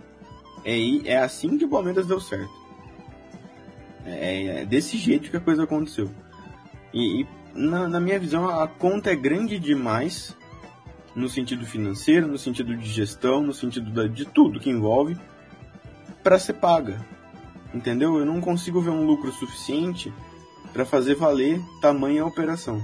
É, 0.65 0.77
é 1.07 1.17
assim 1.17 1.57
que 1.57 1.65
o 1.65 1.69
Palmeiras 1.69 2.07
deu 2.07 2.19
certo. 2.19 2.51
É, 4.05 4.61
é 4.61 4.65
desse 4.65 4.97
jeito 4.97 5.29
que 5.29 5.37
a 5.37 5.41
coisa 5.41 5.63
aconteceu. 5.63 6.09
E, 6.93 7.21
e 7.21 7.27
na, 7.53 7.87
na 7.87 7.99
minha 7.99 8.19
visão, 8.19 8.49
a 8.49 8.67
conta 8.67 9.11
é 9.11 9.15
grande 9.15 9.59
demais 9.59 10.35
no 11.15 11.29
sentido 11.29 11.65
financeiro, 11.65 12.27
no 12.27 12.37
sentido 12.37 12.75
de 12.75 12.89
gestão, 12.89 13.41
no 13.41 13.53
sentido 13.53 13.91
da, 13.91 14.07
de 14.07 14.25
tudo 14.25 14.59
que 14.59 14.69
envolve 14.69 15.17
para 16.21 16.37
ser 16.37 16.53
paga. 16.53 16.99
Entendeu? 17.73 18.17
Eu 18.17 18.25
não 18.25 18.41
consigo 18.41 18.81
ver 18.81 18.89
um 18.89 19.05
lucro 19.05 19.31
suficiente 19.31 20.13
para 20.73 20.85
fazer 20.85 21.15
valer 21.15 21.61
tamanha 21.79 22.25
operação. 22.25 22.81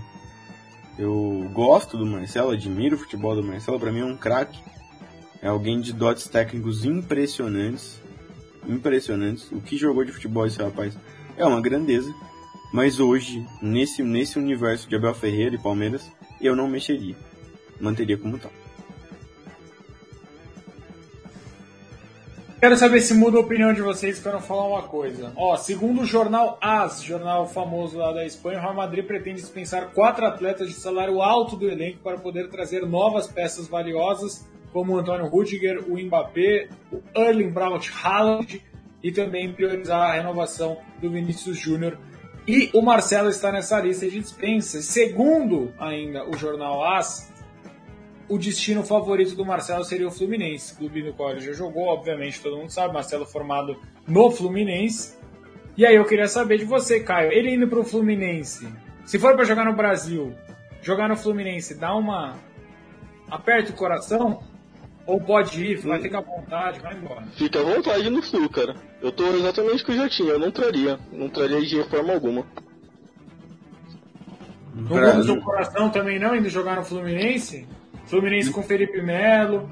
Eu 0.97 1.49
gosto 1.53 1.97
do 1.97 2.05
Marcelo, 2.05 2.51
admiro 2.51 2.95
o 2.95 2.99
futebol 2.99 3.35
do 3.35 3.43
Marcelo, 3.43 3.79
para 3.79 3.91
mim 3.91 3.99
é 3.99 4.05
um 4.05 4.15
craque. 4.15 4.61
É 5.41 5.47
alguém 5.47 5.81
de 5.81 5.91
dotes 5.91 6.27
técnicos 6.27 6.85
impressionantes. 6.85 7.99
Impressionantes. 8.67 9.51
O 9.51 9.59
que 9.59 9.75
jogou 9.75 10.03
de 10.03 10.11
futebol 10.11 10.45
esse 10.45 10.61
rapaz 10.61 10.95
é 11.35 11.43
uma 11.43 11.59
grandeza. 11.59 12.13
Mas 12.71 12.99
hoje, 12.99 13.45
nesse, 13.61 14.03
nesse 14.03 14.37
universo 14.37 14.87
de 14.87 14.95
Abel 14.95 15.13
Ferreira 15.13 15.55
e 15.55 15.61
Palmeiras, 15.61 16.09
eu 16.39 16.55
não 16.55 16.67
mexeria. 16.67 17.15
Manteria 17.79 18.17
como 18.17 18.37
tal. 18.37 18.51
Quero 22.61 22.77
saber 22.77 23.01
se 23.01 23.15
muda 23.15 23.37
a 23.37 23.41
opinião 23.41 23.73
de 23.73 23.81
vocês, 23.81 24.19
quero 24.19 24.39
falar 24.39 24.67
uma 24.67 24.83
coisa. 24.83 25.33
Ó, 25.35 25.57
segundo 25.57 26.03
o 26.03 26.05
jornal 26.05 26.59
AS, 26.61 27.01
jornal 27.01 27.47
famoso 27.47 27.97
lá 27.97 28.13
da 28.13 28.23
Espanha, 28.23 28.59
o 28.59 28.61
Real 28.61 28.75
Madrid 28.75 29.03
pretende 29.03 29.41
dispensar 29.41 29.89
quatro 29.95 30.23
atletas 30.27 30.67
de 30.67 30.75
salário 30.75 31.23
alto 31.23 31.55
do 31.55 31.67
elenco 31.67 31.97
para 32.03 32.19
poder 32.19 32.49
trazer 32.49 32.85
novas 32.85 33.25
peças 33.25 33.67
valiosas, 33.67 34.47
como 34.71 34.93
o 34.93 34.99
Antônio 34.99 35.27
Rudiger, 35.27 35.83
o 35.87 35.97
Mbappé, 35.97 36.69
o 36.91 37.01
Erling 37.15 37.49
Braut 37.49 37.91
Haaland 37.91 38.61
e 39.03 39.11
também 39.11 39.51
priorizar 39.51 40.11
a 40.11 40.13
renovação 40.13 40.77
do 41.01 41.09
Vinícius 41.09 41.57
Júnior 41.57 41.97
e 42.47 42.71
o 42.73 42.81
Marcelo 42.81 43.29
está 43.29 43.51
nessa 43.51 43.79
lista 43.79 44.07
de 44.09 44.19
dispensas. 44.19 44.85
Segundo 44.85 45.71
ainda 45.77 46.27
o 46.27 46.35
jornal 46.35 46.83
AS, 46.83 47.31
o 48.27 48.37
destino 48.37 48.83
favorito 48.83 49.35
do 49.35 49.45
Marcelo 49.45 49.83
seria 49.83 50.07
o 50.07 50.11
Fluminense, 50.11 50.75
clube 50.75 51.03
no 51.03 51.13
qual 51.13 51.31
ele 51.31 51.41
já 51.41 51.53
jogou, 51.53 51.87
obviamente 51.87 52.41
todo 52.41 52.57
mundo 52.57 52.69
sabe, 52.69 52.93
Marcelo 52.93 53.25
formado 53.25 53.77
no 54.07 54.31
Fluminense. 54.31 55.17
E 55.77 55.85
aí 55.85 55.95
eu 55.95 56.05
queria 56.05 56.27
saber 56.27 56.57
de 56.57 56.65
você, 56.65 56.99
Caio, 56.99 57.31
ele 57.31 57.53
indo 57.53 57.67
para 57.67 57.79
o 57.79 57.83
Fluminense, 57.83 58.67
se 59.05 59.19
for 59.19 59.35
para 59.35 59.45
jogar 59.45 59.65
no 59.65 59.73
Brasil, 59.73 60.33
jogar 60.81 61.07
no 61.07 61.15
Fluminense, 61.15 61.75
dá 61.75 61.95
uma 61.95 62.35
aperta 63.29 63.71
o 63.71 63.75
coração 63.75 64.43
ou 65.11 65.19
pode 65.19 65.61
ir, 65.61 65.77
vai 65.79 65.99
ficar 65.99 66.19
à 66.19 66.21
vontade, 66.21 66.79
vai 66.79 66.95
embora. 66.95 67.23
Fica 67.35 67.59
à 67.59 67.63
vontade 67.63 68.09
no 68.09 68.21
Flu, 68.21 68.49
cara. 68.49 68.75
Eu 69.01 69.11
tô 69.11 69.25
exatamente 69.35 69.83
o 69.83 69.85
que 69.85 69.91
eu 69.91 69.97
já 69.97 70.07
tinha, 70.09 70.29
eu 70.29 70.39
não 70.39 70.51
traria. 70.51 70.97
Não 71.11 71.27
traria 71.27 71.59
de 71.59 71.83
forma 71.89 72.13
alguma. 72.13 72.45
No 74.73 74.87
fundo 74.87 75.25
do 75.25 75.41
coração 75.41 75.89
também 75.89 76.17
não, 76.17 76.33
indo 76.33 76.47
jogar 76.47 76.77
no 76.77 76.85
Fluminense? 76.85 77.67
Fluminense 78.05 78.51
com 78.51 78.63
Felipe 78.63 79.01
Melo. 79.01 79.69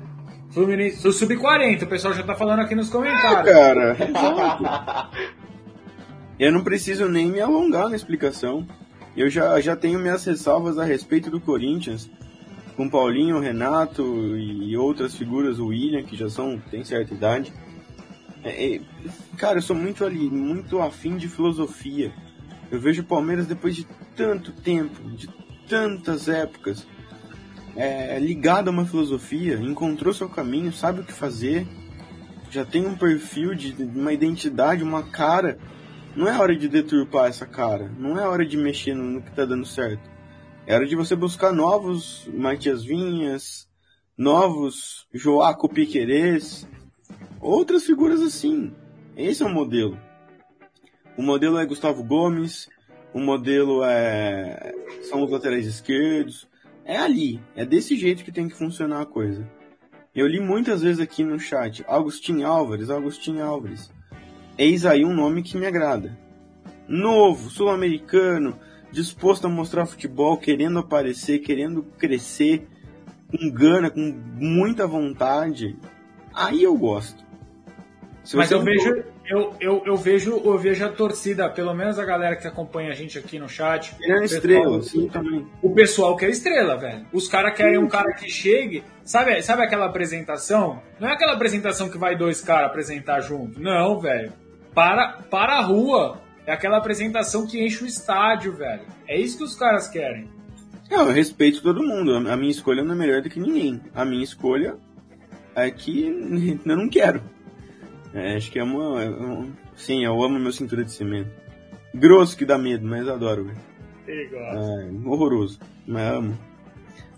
Fluminense. 0.49 1.01
Do 1.01 1.13
Sub-40, 1.13 1.83
o 1.83 1.87
pessoal 1.87 2.13
já 2.13 2.23
tá 2.23 2.35
falando 2.35 2.59
aqui 2.59 2.75
nos 2.75 2.89
comentários. 2.89 3.39
Ah, 3.39 3.43
cara. 3.43 3.95
eu 6.37 6.51
não 6.51 6.65
preciso 6.65 7.07
nem 7.07 7.27
me 7.27 7.39
alongar 7.39 7.87
na 7.87 7.95
explicação. 7.95 8.67
Eu 9.15 9.29
já, 9.29 9.57
já 9.61 9.73
tenho 9.73 9.99
minhas 9.99 10.25
ressalvas 10.25 10.77
a 10.77 10.83
respeito 10.83 11.29
do 11.29 11.39
Corinthians 11.39 12.11
com 12.80 12.89
Paulinho, 12.89 13.41
Renato 13.41 14.38
e 14.38 14.77
outras 14.77 15.13
figuras, 15.13 15.59
o 15.59 15.65
William, 15.65 16.01
que 16.01 16.15
já 16.15 16.30
são, 16.30 16.57
tem 16.71 16.82
certa 16.86 17.13
idade. 17.13 17.51
É, 18.41 18.75
é, 18.75 18.82
cara, 19.36 19.57
eu 19.57 19.61
sou 19.61 19.75
muito 19.75 20.05
ali, 20.05 20.30
muito 20.30 20.80
afim 20.80 21.17
de 21.17 21.27
filosofia. 21.27 22.13
Eu 22.71 22.80
vejo 22.80 23.01
o 23.01 23.05
Palmeiras 23.05 23.45
depois 23.45 23.75
de 23.75 23.86
tanto 24.15 24.53
tempo, 24.53 25.09
de 25.09 25.27
tantas 25.67 26.30
épocas, 26.30 26.88
é, 27.75 28.17
ligado 28.17 28.69
a 28.69 28.71
uma 28.71 28.86
filosofia, 28.86 29.55
encontrou 29.55 30.13
seu 30.13 30.30
caminho, 30.30 30.71
sabe 30.71 31.01
o 31.01 31.03
que 31.03 31.11
fazer, 31.11 31.67
já 32.49 32.63
tem 32.63 32.88
um 32.88 32.95
perfil 32.95 33.55
de, 33.55 33.73
de 33.73 33.99
uma 33.99 34.13
identidade, 34.13 34.86
uma 34.86 35.03
cara. 35.03 35.59
Não 36.15 36.30
é 36.30 36.39
hora 36.39 36.55
de 36.55 36.69
deturpar 36.69 37.27
essa 37.27 37.45
cara, 37.45 37.91
não 37.99 38.17
é 38.17 38.25
hora 38.25 38.45
de 38.45 38.55
mexer 38.55 38.93
no, 38.93 39.03
no 39.03 39.21
que 39.21 39.36
tá 39.36 39.43
dando 39.43 39.65
certo. 39.65 40.18
Era 40.70 40.86
de 40.86 40.95
você 40.95 41.15
buscar 41.15 41.51
novos 41.51 42.30
Matias 42.32 42.86
Vinhas, 42.86 43.67
novos 44.15 45.07
Joaco 45.11 45.67
Piquerez, 45.67 46.70
outras 47.41 47.86
figuras 47.86 48.22
assim. 48.22 48.72
Esse 49.17 49.41
é 49.41 49.47
o 49.47 49.49
modelo. 49.49 49.99
O 51.17 51.24
modelo 51.24 51.57
é 51.57 51.65
Gustavo 51.65 52.03
Gomes, 52.03 52.70
o 53.11 53.20
modelo 53.20 53.84
é 53.84 54.76
são 55.09 55.24
os 55.24 55.32
laterais 55.32 55.65
esquerdos. 55.65 56.47
É 56.86 56.97
ali, 56.97 57.41
é 57.55 57.65
desse 57.65 57.97
jeito 57.97 58.24
que 58.24 58.32
tem 58.32 58.47
que 58.47 58.55
funcionar 58.55 59.01
a 59.01 59.07
coisa. 59.07 59.49
Eu 60.13 60.28
li 60.28 60.39
muitas 60.39 60.84
vezes 60.84 61.01
aqui 61.01 61.24
no 61.24 61.39
chat, 61.39 61.84
Agostinho 61.88 62.45
Álvares, 62.45 62.91
Agostinho 62.91 63.43
Álvares. 63.43 63.91
Eis 64.55 64.86
aí 64.86 65.03
um 65.03 65.15
nome 65.15 65.41
que 65.41 65.57
me 65.57 65.65
agrada. 65.65 66.15
Novo, 66.88 67.49
sul-americano, 67.49 68.55
disposto 68.91 69.45
a 69.45 69.49
mostrar 69.49 69.85
futebol, 69.85 70.37
querendo 70.37 70.79
aparecer, 70.79 71.39
querendo 71.39 71.83
crescer, 71.97 72.67
com 73.29 73.49
gana, 73.51 73.89
com 73.89 74.01
muita 74.35 74.87
vontade, 74.87 75.77
aí 76.33 76.63
eu 76.63 76.75
gosto. 76.75 77.23
Se 78.23 78.35
Mas 78.35 78.51
eu 78.51 78.61
vejo, 78.61 79.03
eu, 79.25 79.55
eu, 79.59 79.83
eu, 79.85 79.95
vejo, 79.95 80.41
eu 80.43 80.57
vejo 80.57 80.85
a 80.85 80.89
torcida, 80.89 81.49
pelo 81.49 81.73
menos 81.73 81.97
a 81.97 82.05
galera 82.05 82.35
que 82.35 82.47
acompanha 82.47 82.91
a 82.91 82.93
gente 82.93 83.17
aqui 83.17 83.39
no 83.39 83.47
chat. 83.47 83.95
É 84.01 84.23
estrela, 84.23 84.81
sim, 84.81 85.07
também. 85.07 85.47
O 85.61 85.73
pessoal 85.73 86.15
quer 86.15 86.29
estrela, 86.29 86.75
velho. 86.75 87.05
Os 87.13 87.27
caras 87.27 87.55
querem 87.55 87.77
um 87.77 87.87
cara 87.87 88.13
que 88.13 88.29
chegue. 88.29 88.83
Sabe, 89.03 89.41
sabe 89.41 89.63
aquela 89.63 89.85
apresentação? 89.85 90.81
Não 90.99 91.09
é 91.09 91.13
aquela 91.13 91.33
apresentação 91.33 91.89
que 91.89 91.97
vai 91.97 92.15
dois 92.15 92.41
caras 92.41 92.69
apresentar 92.69 93.21
junto. 93.21 93.59
Não, 93.59 93.99
velho. 93.99 94.33
Para, 94.73 95.23
para 95.29 95.59
a 95.59 95.61
rua. 95.61 96.21
É 96.50 96.52
aquela 96.52 96.78
apresentação 96.78 97.45
que 97.45 97.64
enche 97.64 97.84
o 97.84 97.86
estádio, 97.86 98.54
velho. 98.54 98.82
É 99.08 99.16
isso 99.16 99.38
que 99.38 99.43
os 99.43 99.54
caras 99.54 99.88
querem. 99.88 100.28
Não, 100.89 101.06
eu 101.06 101.14
respeito 101.14 101.62
todo 101.62 101.84
mundo. 101.84 102.28
A 102.28 102.36
minha 102.36 102.50
escolha 102.50 102.84
não 102.84 102.95
é 102.95 102.97
melhor 102.97 103.22
do 103.22 103.30
que 103.30 103.39
ninguém. 103.39 103.80
A 103.93 104.04
minha 104.04 104.24
escolha 104.24 104.76
é 105.54 105.70
que 105.70 106.08
eu 106.66 106.76
não 106.76 106.89
quero. 106.89 107.22
É, 108.16 108.36
acho 108.36 108.50
que 108.50 108.58
é 108.58 108.64
uma. 108.64 109.00
É 109.00 109.10
uma 109.10 109.47
sim, 109.76 110.04
eu 110.04 110.24
amo 110.24 110.39
meu 110.39 110.52
cintura 110.52 110.84
de 110.84 110.91
cimento. 110.91 111.30
Grosso 111.93 112.36
que 112.36 112.45
dá 112.45 112.58
medo, 112.58 112.84
mas 112.84 113.08
adoro, 113.08 113.45
velho. 113.45 113.58
É, 114.08 114.89
horroroso, 115.06 115.60
mas 115.86 116.14
amo. 116.14 116.39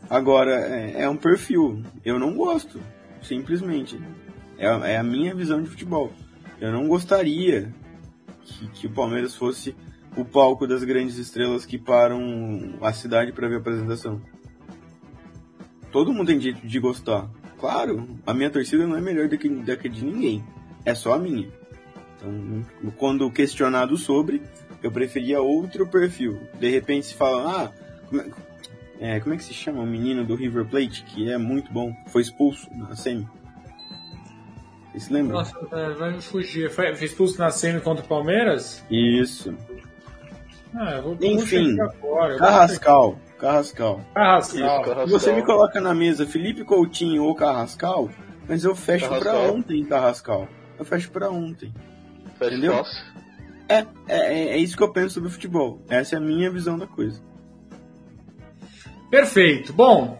Agora, 0.10 0.52
é, 0.52 1.04
é, 1.04 1.10
um 1.10 1.16
perfil. 1.16 1.82
Eu 2.04 2.20
não 2.20 2.34
gosto. 2.34 2.82
simplesmente. 3.22 3.98
É, 4.58 4.66
é 4.92 4.98
a 4.98 5.04
minha 5.04 5.34
visão 5.34 5.64
de 5.64 5.70
futebol. 5.70 6.12
Eu 6.60 6.74
não 6.74 6.86
gostaria 6.86 7.74
que, 8.44 8.68
que 8.68 8.88
o 8.88 8.92
Palmeiras 8.92 9.36
fosse 9.36 9.76
o 10.16 10.26
palco 10.26 10.68
das 10.68 10.84
grandes 10.84 11.18
estrelas 11.18 11.66
que 11.66 11.78
param 11.78 12.78
a 12.82 12.92
cidade 12.92 13.32
para 13.32 13.48
ver 13.48 13.56
a 13.56 13.60
apresentação. 13.60 14.22
Todo 15.92 16.14
mundo 16.14 16.28
tem 16.28 16.39
direito 16.39 16.66
de 16.66 16.80
gostar. 16.80 17.30
Claro, 17.60 18.08
a 18.26 18.34
minha 18.34 18.50
torcida 18.50 18.88
não 18.88 18.98
é 18.98 19.02
melhor 19.02 19.28
do 19.28 19.38
que, 19.38 19.48
do 19.48 19.78
que 19.78 19.89
de 19.89 20.04
ninguém. 20.04 20.44
É 20.84 20.96
só 20.96 21.14
a 21.14 21.20
minha. 21.20 21.48
Então, 22.18 22.66
quando 22.98 23.30
questionado 23.32 23.98
sobre, 23.98 24.42
eu 24.82 24.92
preferia 24.92 25.42
outro 25.42 25.88
perfil. 25.88 26.39
De 26.60 26.70
repente 26.70 27.08
se 27.08 27.14
fala, 27.14 27.66
ah, 27.66 27.72
como 28.08 28.22
é, 28.22 28.30
é, 29.00 29.20
como 29.20 29.34
é 29.34 29.38
que 29.38 29.44
se 29.44 29.54
chama 29.54 29.82
o 29.82 29.86
menino 29.86 30.26
do 30.26 30.36
River 30.36 30.66
Plate, 30.66 31.04
que 31.04 31.30
é 31.30 31.38
muito 31.38 31.72
bom, 31.72 31.94
foi 32.08 32.22
expulso 32.22 32.68
na 32.74 32.96
semi? 32.96 33.28
Vocês 34.92 35.04
se 35.04 35.14
lembram? 35.14 35.38
Nossa, 35.38 35.58
é, 35.72 35.89
vai 35.94 36.12
me 36.12 36.22
fugir. 36.22 36.70
Foi, 36.70 36.92
expulso 36.92 37.39
na 37.39 37.50
semi 37.50 37.80
contra 37.80 38.04
o 38.04 38.08
Palmeiras? 38.08 38.84
Isso. 38.89 39.56
Ah, 40.76 40.96
eu 40.96 41.04
vou, 41.04 41.18
Enfim, 41.22 41.80
agora. 41.80 42.38
Carrascal. 42.38 43.18
Carrascal. 43.38 44.02
Carrascal. 44.14 44.58
Isso, 44.80 44.86
Carrascal. 44.89 45.08
Você 45.08 45.34
me 45.34 45.44
coloca 45.44 45.80
na 45.82 45.94
mesa 45.94 46.26
Felipe 46.26 46.64
Coutinho 46.64 47.24
ou 47.24 47.34
Carrascal, 47.36 48.10
mas 48.48 48.64
eu 48.64 48.76
fecho 48.76 49.08
Carrascal. 49.08 49.34
pra 49.44 49.52
ontem, 49.54 49.84
Carrascal. 49.86 50.48
Eu 50.78 50.86
fecho 50.86 51.10
pra 51.12 51.30
ontem. 51.30 51.74
Fecha 52.38 52.52
Entendeu? 52.52 52.84
É, 53.70 53.80
é, 53.80 53.86
é- 54.10 54.48
é 54.50 54.58
isso 54.58 54.76
que 54.76 54.84
eu 54.84 54.92
penso 54.92 55.16
sobre 55.16 55.30
futebol. 55.30 55.82
Essa 55.89 56.16
é 56.16 56.18
a 56.18 56.22
minha 56.22 56.50
visão 56.52 56.78
da 56.78 56.86
coisa. 56.88 57.22
Perfeito. 59.10 59.74
Bom, 59.74 60.20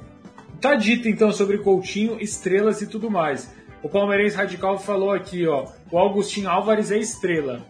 tá 0.60 0.76
dito 0.76 1.08
então 1.08 1.32
sobre 1.32 1.58
Coutinho, 1.60 2.20
estrelas 2.20 2.82
e 2.82 2.88
tudo 2.88 3.10
mais. 3.10 3.54
O 3.84 3.90
palmeirense 3.90 4.36
radical 4.36 4.78
falou 4.78 5.12
aqui, 5.12 5.48
ó, 5.48 5.66
o 5.92 5.98
Augustinho 5.98 6.50
Álvares 6.50 6.92
é 6.92 6.98
estrela. 6.98 7.62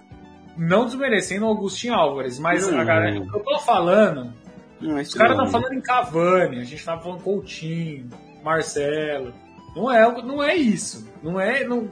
Não 0.58 0.86
desmerecendo 0.86 1.46
o 1.46 1.50
Augustinho 1.50 1.94
Álvares, 1.94 2.38
mas 2.38 2.70
Não. 2.70 2.80
a 2.80 2.84
galera, 2.84 3.20
o 3.20 3.30
que 3.30 3.36
eu 3.38 3.40
tô 3.40 3.60
falando, 3.60 4.34
Não 4.80 4.98
é 4.98 5.02
os 5.02 5.14
caras 5.14 5.32
estão 5.38 5.48
falando 5.48 5.74
em 5.74 5.82
Cavani, 5.82 6.60
a 6.60 6.64
gente 6.66 6.84
tava 6.84 7.02
falando 7.02 7.24
Coutinho, 7.24 8.10
Marcelo. 8.44 9.34
Não 9.76 9.90
é, 9.90 10.22
não 10.22 10.44
é 10.44 10.56
isso. 10.56 11.10
Não 11.24 11.40
é, 11.40 11.64
não 11.64 11.88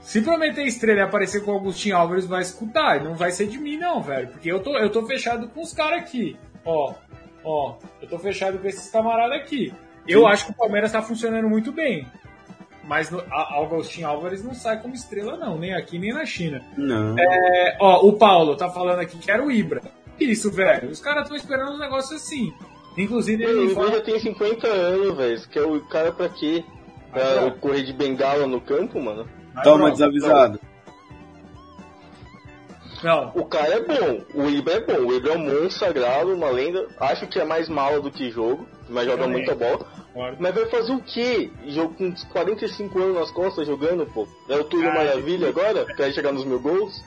se 0.00 0.20
prometer 0.20 0.64
estrela 0.64 0.98
e 0.98 1.02
aparecer 1.02 1.44
com 1.44 1.52
o 1.52 1.56
Agostinho 1.56 1.96
Álvares, 1.96 2.26
vai 2.26 2.42
escutar. 2.42 3.02
Não 3.02 3.14
vai 3.14 3.30
ser 3.30 3.46
de 3.46 3.58
mim, 3.58 3.78
não, 3.78 4.02
velho. 4.02 4.28
Porque 4.28 4.50
eu 4.50 4.60
tô, 4.60 4.76
eu 4.76 4.90
tô 4.90 5.06
fechado 5.06 5.48
com 5.48 5.62
os 5.62 5.72
caras 5.72 6.00
aqui. 6.00 6.36
Ó, 6.64 6.92
ó. 7.44 7.76
Eu 8.00 8.08
tô 8.08 8.18
fechado 8.18 8.58
com 8.58 8.66
esses 8.66 8.90
camaradas 8.90 9.38
aqui. 9.38 9.72
Eu 10.06 10.22
Sim. 10.22 10.26
acho 10.26 10.46
que 10.46 10.50
o 10.52 10.54
Palmeiras 10.54 10.90
tá 10.90 11.00
funcionando 11.00 11.48
muito 11.48 11.70
bem. 11.70 12.06
Mas 12.84 13.10
no, 13.10 13.20
a, 13.30 13.60
Agostinho 13.62 14.08
Álvares 14.08 14.44
não 14.44 14.54
sai 14.54 14.80
como 14.80 14.94
estrela, 14.94 15.36
não. 15.36 15.58
Nem 15.58 15.74
aqui, 15.74 15.98
nem 15.98 16.12
na 16.12 16.26
China. 16.26 16.62
Não. 16.76 17.16
É, 17.18 17.76
ó, 17.80 18.06
o 18.06 18.14
Paulo 18.14 18.56
tá 18.56 18.68
falando 18.68 19.00
aqui 19.00 19.18
que 19.18 19.30
era 19.30 19.44
o 19.44 19.50
Ibra. 19.50 19.82
Isso, 20.18 20.50
velho. 20.50 20.90
Os 20.90 21.00
caras 21.00 21.22
estão 21.22 21.36
esperando 21.36 21.72
um 21.72 21.78
negócio 21.78 22.16
assim. 22.16 22.52
Inclusive, 22.96 23.44
ele 23.44 23.52
o 23.52 23.70
Ibra 23.70 23.92
já 23.92 24.00
tem 24.00 24.18
50 24.18 24.66
anos, 24.66 25.16
velho. 25.16 25.38
Você 25.38 25.48
quer 25.48 25.62
o 25.62 25.80
cara 25.86 26.12
pra 26.12 26.28
quê? 26.28 26.64
Pra 27.12 27.46
ó, 27.46 27.50
correr 27.52 27.82
de 27.82 27.92
bengala 27.92 28.46
no 28.46 28.60
campo, 28.60 29.00
mano? 29.00 29.28
mas, 29.54 29.64
Toma 29.64 29.90
desavisado. 29.90 30.58
Não, 33.02 33.32
O 33.34 33.44
cara 33.44 33.74
é 33.74 33.80
bom, 33.80 34.20
o 34.32 34.48
Ibra 34.48 34.74
é 34.74 34.80
bom, 34.80 35.08
o 35.08 35.12
Ibra 35.12 35.32
é 35.32 35.36
um 35.36 35.40
monstro 35.40 35.70
sagrado, 35.72 36.32
uma 36.32 36.50
lenda. 36.50 36.86
Acho 37.00 37.26
que 37.26 37.40
é 37.40 37.44
mais 37.44 37.68
mala 37.68 38.00
do 38.00 38.12
que 38.12 38.30
jogo, 38.30 38.66
mas 38.88 39.06
joga 39.06 39.26
muita 39.26 39.56
bola. 39.56 39.84
Concordo. 40.12 40.36
Mas 40.40 40.54
vai 40.54 40.66
fazer 40.66 40.92
o 40.92 41.00
quê? 41.00 41.50
Jogo 41.68 41.94
com 41.94 42.04
uns 42.06 42.24
45 42.24 42.98
anos 43.00 43.14
nas 43.16 43.30
costas 43.30 43.66
jogando, 43.66 44.06
pô. 44.06 44.26
É 44.48 44.56
o 44.56 44.64
Túlio 44.64 44.90
Ah, 44.90 44.94
Maravilha 44.94 45.48
agora? 45.48 45.84
Quer 45.94 46.12
chegar 46.12 46.32
nos 46.32 46.44
mil 46.44 46.60
gols? 46.60 47.02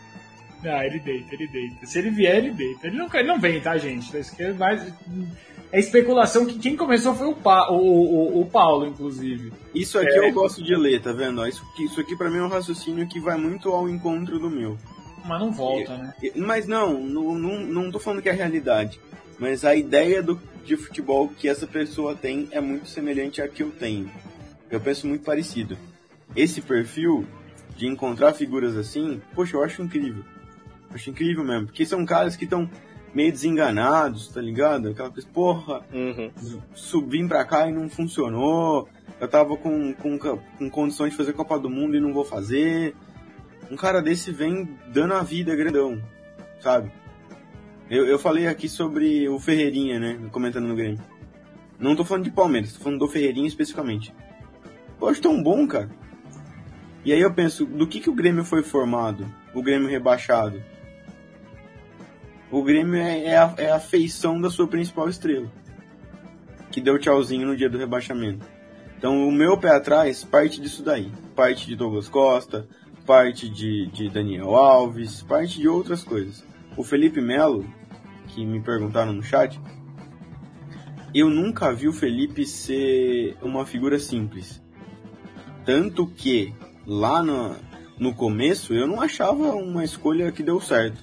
Ah, 0.63 0.85
ele 0.85 0.99
deita, 0.99 1.35
ele 1.35 1.47
deita. 1.47 1.85
Se 1.85 1.99
ele 1.99 2.09
vier, 2.09 2.37
ele 2.37 2.51
deita. 2.51 2.87
Ele 2.87 2.97
não, 2.97 3.07
ele 3.13 3.27
não 3.27 3.39
vem, 3.39 3.59
tá, 3.61 3.77
gente? 3.77 4.17
Isso 4.17 4.35
é, 4.41 4.51
mais... 4.53 4.81
é 5.71 5.79
especulação 5.79 6.45
que 6.45 6.57
quem 6.57 6.75
começou 6.75 7.13
foi 7.13 7.27
o, 7.27 7.35
pa... 7.35 7.69
o, 7.69 7.75
o, 7.77 8.41
o 8.41 8.45
Paulo, 8.47 8.87
inclusive. 8.87 9.53
Isso 9.75 9.99
aqui 9.99 10.09
É. 10.17 10.27
eu 10.29 10.33
gosto 10.33 10.63
de 10.63 10.75
ler, 10.75 11.01
tá 11.01 11.11
vendo? 11.11 11.45
Isso 11.47 11.63
aqui, 11.71 11.83
isso 11.85 12.01
aqui 12.01 12.15
pra 12.15 12.31
mim 12.31 12.37
é 12.37 12.41
um 12.41 12.47
raciocínio 12.47 13.07
que 13.07 13.19
vai 13.19 13.37
muito 13.37 13.69
ao 13.69 13.87
encontro 13.87 14.39
do 14.39 14.49
meu. 14.49 14.75
Mas 15.23 15.39
não 15.39 15.51
volta, 15.51 15.97
né? 15.97 16.13
E- 16.23 16.33
Mas 16.35 16.65
não, 16.67 16.99
não, 16.99 17.35
não, 17.35 17.59
não 17.59 17.91
tô 17.91 17.99
falando 17.99 18.21
que 18.23 18.29
é 18.29 18.31
a 18.31 18.35
realidade. 18.35 18.99
Mas 19.37 19.65
a 19.65 19.75
ideia 19.75 20.23
do, 20.23 20.39
de 20.63 20.77
futebol 20.77 21.29
que 21.29 21.47
essa 21.49 21.67
pessoa 21.67 22.15
tem 22.15 22.47
é 22.51 22.61
muito 22.61 22.87
semelhante 22.87 23.41
à 23.41 23.47
que 23.47 23.63
eu 23.63 23.71
tenho. 23.71 24.09
Eu 24.69 24.79
penso 24.79 25.07
muito 25.07 25.23
parecido. 25.23 25.77
Esse 26.35 26.61
perfil 26.61 27.25
de 27.75 27.85
encontrar 27.87 28.33
figuras 28.33 28.75
assim, 28.77 29.21
poxa, 29.33 29.57
eu 29.57 29.63
acho 29.63 29.81
incrível. 29.81 30.23
Eu 30.89 30.95
acho 30.95 31.09
incrível 31.09 31.43
mesmo. 31.43 31.65
Porque 31.67 31.85
são 31.85 32.05
caras 32.05 32.35
que 32.35 32.45
estão 32.45 32.69
meio 33.13 33.31
desenganados, 33.31 34.27
tá 34.29 34.41
ligado? 34.41 34.89
Aquela 34.89 35.09
coisa, 35.09 35.27
porra, 35.33 35.81
Uhum. 35.93 36.31
subir 36.73 37.27
pra 37.27 37.45
cá 37.45 37.67
e 37.69 37.73
não 37.73 37.89
funcionou. 37.89 38.87
Eu 39.19 39.27
tava 39.27 39.55
com, 39.57 39.93
com, 39.93 40.17
com 40.17 40.69
condições 40.69 41.11
de 41.11 41.17
fazer 41.17 41.33
Copa 41.33 41.57
do 41.59 41.69
Mundo 41.69 41.95
e 41.95 41.99
não 42.01 42.13
vou 42.13 42.25
fazer. 42.25 42.95
Um 43.71 43.75
cara 43.75 44.01
desse 44.01 44.31
vem 44.31 44.67
dando 44.93 45.13
a 45.13 45.23
vida 45.23 45.55
grandão, 45.55 46.01
sabe? 46.61 46.91
Eu, 47.89 48.05
eu 48.07 48.17
falei 48.17 48.47
aqui 48.47 48.67
sobre 48.67 49.27
o 49.29 49.39
Ferreirinha, 49.39 49.99
né? 49.99 50.19
Comentando 50.31 50.67
no 50.67 50.75
Grêmio. 50.75 50.99
Não 51.79 51.95
tô 51.95 52.03
falando 52.03 52.23
de 52.23 52.31
Palmeiras, 52.31 52.73
tô 52.73 52.83
falando 52.83 52.99
do 52.99 53.07
Ferreirinha 53.07 53.47
especificamente. 53.47 54.13
Eu 54.99 55.07
acho 55.07 55.21
tão 55.21 55.41
bom, 55.41 55.67
cara. 55.67 55.89
E 57.03 57.13
aí 57.13 57.19
eu 57.19 57.33
penso, 57.33 57.65
do 57.65 57.85
que, 57.85 57.99
que 57.99 58.09
o 58.09 58.15
Grêmio 58.15 58.43
foi 58.43 58.63
formado? 58.63 59.25
O 59.53 59.61
Grêmio 59.61 59.87
rebaixado? 59.87 60.63
O 62.49 62.63
Grêmio 62.63 62.95
é, 62.95 63.25
é, 63.25 63.37
a, 63.37 63.53
é 63.57 63.71
a 63.71 63.79
feição 63.79 64.39
da 64.39 64.49
sua 64.49 64.67
principal 64.67 65.09
estrela 65.09 65.51
que 66.75 66.81
deu 66.81 66.99
tchauzinho 66.99 67.47
no 67.47 67.55
dia 67.55 67.69
do 67.69 67.77
rebaixamento. 67.77 68.45
Então 68.97 69.25
o 69.25 69.31
meu 69.31 69.57
pé 69.57 69.69
atrás 69.69 70.25
parte 70.25 70.59
disso 70.59 70.83
daí. 70.83 71.09
Parte 71.33 71.67
de 71.67 71.73
Douglas 71.73 72.09
Costa, 72.09 72.67
parte 73.05 73.47
de, 73.47 73.87
de 73.87 74.09
Daniel 74.09 74.53
Alves, 74.53 75.21
parte 75.21 75.57
de 75.57 75.69
outras 75.69 76.03
coisas. 76.03 76.43
O 76.77 76.83
Felipe 76.83 77.21
Melo, 77.21 77.65
que 78.27 78.45
me 78.45 78.59
perguntaram 78.59 79.13
no 79.13 79.23
chat, 79.23 79.59
eu 81.13 81.29
nunca 81.29 81.73
vi 81.73 81.87
o 81.87 81.93
Felipe 81.93 82.45
ser 82.45 83.37
uma 83.41 83.65
figura 83.65 83.97
simples. 83.97 84.61
Tanto 85.63 86.05
que 86.05 86.53
lá 86.85 87.23
no, 87.23 87.55
no 87.97 88.13
começo 88.13 88.73
eu 88.73 88.85
não 88.85 88.99
achava 88.99 89.55
uma 89.55 89.85
escolha 89.85 90.31
que 90.31 90.43
deu 90.43 90.59
certo. 90.59 91.01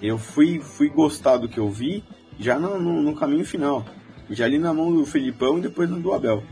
Eu 0.00 0.16
fui, 0.16 0.60
fui 0.60 0.88
gostar 0.88 1.36
do 1.36 1.48
que 1.48 1.58
eu 1.58 1.68
vi 1.68 2.02
já 2.38 2.58
no, 2.58 2.80
no, 2.80 3.02
no 3.02 3.14
caminho 3.14 3.44
final. 3.44 3.84
Já 4.30 4.46
ali 4.46 4.58
na 4.58 4.72
mão 4.72 4.90
do 4.90 5.04
Felipão 5.04 5.58
e 5.58 5.62
depois 5.62 5.90
no 5.90 6.00
do 6.00 6.12
Abel. 6.14 6.42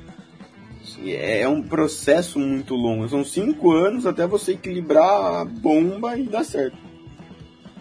É 1.05 1.41
é 1.41 1.49
um 1.49 1.63
processo 1.63 2.39
muito 2.39 2.75
longo. 2.75 3.09
São 3.09 3.25
cinco 3.25 3.73
anos 3.73 4.07
até 4.07 4.27
você 4.27 4.53
equilibrar 4.53 5.41
a 5.41 5.45
bomba 5.45 6.19
e 6.19 6.25
dar 6.25 6.45
certo. 6.45 6.86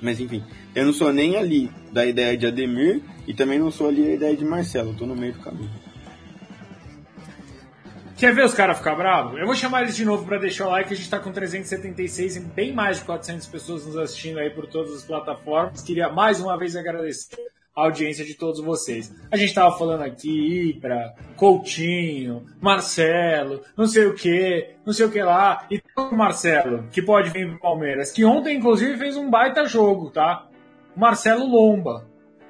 Mas 0.05 0.19
enfim, 0.19 0.43
eu 0.75 0.85
não 0.85 0.93
sou 0.93 1.11
nem 1.11 1.35
ali 1.35 1.71
da 1.91 2.05
ideia 2.05 2.37
de 2.37 2.45
Ademir 2.45 3.01
e 3.27 3.33
também 3.33 3.57
não 3.57 3.71
sou 3.71 3.87
ali 3.87 4.03
da 4.03 4.13
ideia 4.13 4.37
de 4.37 4.45
Marcelo. 4.45 4.91
Eu 4.91 4.95
tô 4.95 5.07
no 5.07 5.15
meio 5.15 5.33
do 5.33 5.39
caminho. 5.39 5.71
Quer 8.15 8.33
ver 8.33 8.45
os 8.45 8.53
caras 8.53 8.77
ficar 8.77 8.93
bravos? 8.93 9.39
Eu 9.39 9.47
vou 9.47 9.55
chamar 9.55 9.81
eles 9.81 9.95
de 9.95 10.05
novo 10.05 10.23
para 10.23 10.37
deixar 10.37 10.67
o 10.67 10.69
like. 10.69 10.93
A 10.93 10.95
gente 10.95 11.09
tá 11.09 11.17
com 11.17 11.31
376 11.31 12.37
e 12.37 12.39
bem 12.39 12.71
mais 12.71 12.99
de 12.99 13.03
400 13.03 13.47
pessoas 13.47 13.83
nos 13.83 13.97
assistindo 13.97 14.37
aí 14.37 14.51
por 14.51 14.67
todas 14.67 14.93
as 14.93 15.03
plataformas. 15.03 15.81
Queria 15.81 16.07
mais 16.07 16.39
uma 16.39 16.55
vez 16.55 16.75
agradecer 16.75 17.35
a 17.75 17.81
audiência 17.81 18.23
de 18.23 18.35
todos 18.35 18.63
vocês. 18.63 19.11
A 19.31 19.35
gente 19.35 19.55
tava 19.55 19.75
falando 19.75 20.03
aqui, 20.03 20.69
Ibra, 20.69 21.15
Coutinho, 21.35 22.45
Marcelo, 22.61 23.61
não 23.75 23.87
sei 23.87 24.05
o 24.05 24.13
que, 24.13 24.69
não 24.85 24.93
sei 24.93 25.07
o 25.07 25.11
que 25.11 25.21
lá. 25.21 25.65
E 25.69 25.81
o 25.97 26.15
Marcelo, 26.15 26.87
que 26.91 27.01
pode 27.01 27.29
vir 27.29 27.49
pro 27.49 27.59
Palmeiras, 27.59 28.11
que 28.11 28.25
ontem, 28.25 28.57
inclusive, 28.57 28.97
fez 28.97 29.15
um 29.15 29.29
baita 29.29 29.65
jogo, 29.65 30.09
tá? 30.09 30.47
Marcelo 30.95 31.45
Lomba. 31.45 32.05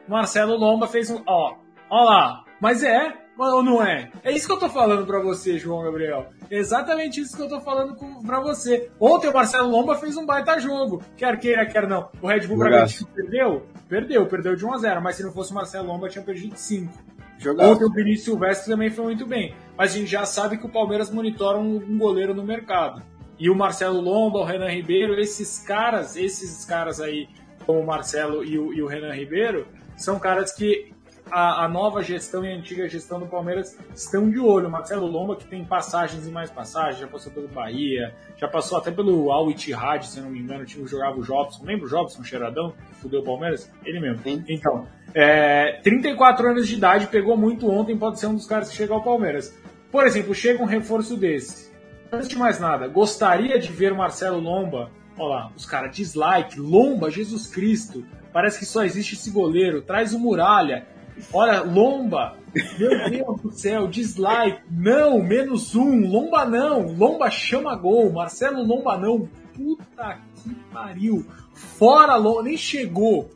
Marcelo 0.08 0.56
Lomba 0.56 0.88
fez 0.88 1.10
um. 1.10 1.22
Ó, 1.28 1.56
ó 1.90 2.04
lá. 2.04 2.44
Mas 2.60 2.84
é, 2.84 3.14
ou 3.38 3.62
não 3.62 3.84
é? 3.84 4.10
É 4.24 4.32
isso 4.32 4.48
que 4.48 4.54
eu 4.54 4.60
tô 4.60 4.70
falando 4.70 5.06
pra 5.06 5.20
você, 5.20 5.58
João 5.58 5.84
Gabriel. 5.84 6.28
É 6.50 6.58
exatamente 6.58 7.22
isso 7.22 7.36
que 7.36 7.42
eu 7.42 7.50
tô 7.50 7.60
falando 7.60 7.96
com, 7.96 8.22
pra 8.24 8.40
você. 8.40 8.90
Ontem 9.00 9.30
o 9.30 9.34
Marcelo 9.34 9.70
Lomba 9.70 9.96
fez 9.96 10.16
um 10.16 10.26
baita 10.26 10.60
jogo. 10.60 11.04
Quer 11.18 11.38
queira, 11.40 11.66
quer 11.66 11.88
não. 11.88 12.10
O 12.22 12.28
Red 12.28 12.48
Bull. 12.48 12.58
Bragantino 12.58 13.08
perdeu? 13.14 13.66
Perdeu, 13.90 14.26
perdeu 14.26 14.56
de 14.56 14.66
1 14.66 14.74
a 14.74 14.78
0 14.78 15.02
Mas 15.02 15.16
se 15.18 15.24
não 15.24 15.32
fosse 15.32 15.52
o 15.52 15.56
Marcelo 15.56 15.88
Lomba, 15.88 16.10
tinha 16.10 16.24
perdido 16.24 16.54
de 16.54 16.60
5. 16.60 16.94
Jogar. 17.38 17.68
Ontem 17.68 17.86
o 17.86 17.92
Vinícius 17.92 18.26
Silvestre 18.26 18.72
também 18.72 18.90
foi 18.90 19.04
muito 19.04 19.26
bem. 19.26 19.54
Mas 19.78 19.94
a 19.94 19.98
gente 19.98 20.10
já 20.10 20.26
sabe 20.26 20.58
que 20.58 20.66
o 20.66 20.70
Palmeiras 20.70 21.12
monitora 21.12 21.58
um, 21.58 21.76
um 21.76 21.98
goleiro 21.98 22.34
no 22.34 22.44
mercado. 22.44 23.04
E 23.38 23.50
o 23.50 23.56
Marcelo 23.56 24.00
Lomba, 24.00 24.40
o 24.40 24.44
Renan 24.44 24.70
Ribeiro, 24.70 25.20
esses 25.20 25.60
caras, 25.60 26.16
esses 26.16 26.64
caras 26.66 27.02
aí, 27.02 27.28
como 27.66 27.80
o 27.80 27.86
Marcelo 27.86 28.44
e 28.44 28.58
o, 28.58 28.74
e 28.74 28.82
o 28.82 28.88
Renan 28.88 29.14
Ribeiro, 29.14 29.68
são 29.98 30.20
caras 30.20 30.54
que 30.54 30.94
a, 31.32 31.66
a, 31.66 31.68
nova 31.68 32.02
gestão 32.02 32.46
e 32.46 32.52
a 32.52 32.56
antiga 32.56 32.88
gestão 32.88 33.20
do 33.20 33.26
Palmeiras 33.26 33.78
estão 33.94 34.30
de 34.30 34.40
olho. 34.40 34.70
Marcelo 34.70 35.08
Lomba, 35.08 35.36
que 35.36 35.46
tem 35.46 35.64
passagens 35.66 36.28
e 36.28 36.32
mais 36.32 36.52
passagens, 36.52 37.00
já 37.00 37.08
passou 37.08 37.32
pelo 37.32 37.48
Bahia, 37.48 38.14
já 38.38 38.48
passou 38.48 38.78
até 38.78 38.92
pelo 38.92 39.32
Al 39.32 39.50
Ittihad, 39.50 40.06
se 40.06 40.22
não 40.22 40.30
me 40.30 40.40
engano, 40.40 40.64
o 40.64 40.66
time 40.66 40.88
jogava 40.88 41.18
o 41.18 41.24
Jobson. 41.24 41.64
Lembra 41.66 41.86
o 41.86 41.90
Jobson, 41.90 42.22
o 42.22 42.24
Cheiradão, 42.24 42.74
que 42.90 42.96
fudeu 42.96 43.22
o 43.22 43.24
Palmeiras? 43.24 43.72
Ele 43.84 44.00
mesmo. 44.00 44.22
Sim. 44.24 44.44
Então, 44.48 44.88
é, 45.14 45.80
34 45.84 46.50
anos 46.50 46.68
de 46.68 46.76
idade, 46.76 47.08
pegou 47.08 47.36
muito 47.36 47.70
ontem, 47.70 47.98
pode 47.98 48.20
ser 48.20 48.28
um 48.28 48.36
dos 48.36 48.48
caras 48.48 48.70
que 48.70 48.76
chega 48.76 48.94
ao 48.94 49.04
Palmeiras. 49.04 49.58
Por 49.92 50.06
exemplo, 50.06 50.36
chega 50.36 50.62
um 50.62 50.66
reforço 50.66 51.18
desse. 51.18 51.74
Antes 52.12 52.28
de 52.28 52.38
mais 52.38 52.60
nada, 52.60 52.88
gostaria 52.88 53.60
de 53.60 53.72
ver 53.72 53.94
Marcelo 53.94 54.40
Lomba. 54.40 54.92
Olha 55.18 55.30
lá, 55.30 55.52
os 55.56 55.66
caras, 55.66 55.96
dislike, 55.96 56.60
Lomba, 56.60 57.10
Jesus 57.10 57.48
Cristo. 57.48 58.06
Parece 58.34 58.60
que 58.60 58.66
só 58.66 58.84
existe 58.84 59.16
esse 59.16 59.32
goleiro. 59.32 59.82
Traz 59.82 60.14
o 60.14 60.20
Muralha. 60.20 60.86
Olha, 61.32 61.62
Lomba. 61.62 62.36
Meu 62.78 62.90
Deus 63.10 63.42
do 63.42 63.52
céu, 63.52 63.88
dislike. 63.88 64.62
Não, 64.70 65.22
menos 65.24 65.74
um. 65.76 66.06
Lomba 66.06 66.46
não. 66.46 66.94
Lomba 66.94 67.30
chama 67.30 67.76
gol. 67.76 68.12
Marcelo 68.12 68.62
Lomba 68.62 68.98
não. 68.98 69.30
Puta 69.54 70.20
que 70.36 70.54
pariu. 70.72 71.26
Fora 71.54 72.18
Lomba. 72.18 72.44
Nem 72.44 72.58
chegou. 72.58 73.30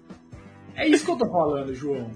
É 0.75 0.87
isso 0.87 1.05
que 1.05 1.11
eu 1.11 1.17
tô 1.17 1.29
falando, 1.29 1.73
João. 1.73 2.11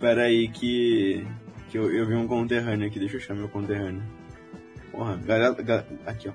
Pera 0.00 0.22
aí 0.22 0.48
que, 0.48 1.26
que 1.68 1.78
eu, 1.78 1.90
eu 1.92 2.06
vi 2.06 2.14
um 2.14 2.26
conterrâneo 2.26 2.86
aqui. 2.86 2.98
Deixa 2.98 3.16
eu 3.16 3.20
chamar 3.20 3.40
meu 3.40 3.48
conterrâneo. 3.48 4.02
Porra, 4.96 5.14
galera, 5.16 5.54
aqui 6.06 6.30
ó. 6.30 6.32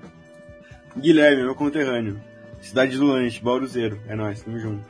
Guilherme, 0.96 1.42
meu 1.42 1.54
conterrâneo. 1.54 2.20
Cidade 2.60 2.96
do 2.96 3.06
Lanche, 3.06 3.42
Bauruzeiro. 3.42 4.00
É 4.06 4.14
nóis, 4.14 4.40
tamo 4.40 4.56
junto. 4.60 4.84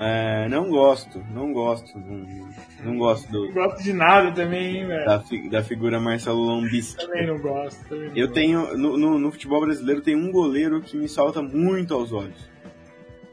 É, 0.00 0.48
não 0.48 0.70
gosto, 0.70 1.22
não 1.30 1.52
gosto. 1.52 1.98
Não, 1.98 2.48
não 2.82 2.96
gosto 2.96 3.30
do. 3.30 3.46
Não 3.46 3.52
gosto 3.52 3.82
de 3.82 3.92
nada 3.92 4.32
também, 4.32 4.86
velho. 4.86 5.04
Da, 5.04 5.22
da, 5.50 5.62
figura 5.62 6.00
Marcelo 6.00 6.40
Lombisky. 6.40 7.04
Também 7.04 7.26
não 7.26 7.38
gosto. 7.38 7.84
Também 7.88 8.08
não 8.08 8.16
eu 8.16 8.26
gosto. 8.26 8.34
tenho. 8.34 8.78
No, 8.78 8.96
no, 8.96 9.18
no, 9.18 9.30
futebol 9.32 9.60
brasileiro 9.60 10.00
tem 10.00 10.16
um 10.16 10.32
goleiro 10.32 10.80
que 10.80 10.96
me 10.96 11.08
salta 11.08 11.42
muito 11.42 11.92
aos 11.92 12.10
olhos. 12.10 12.48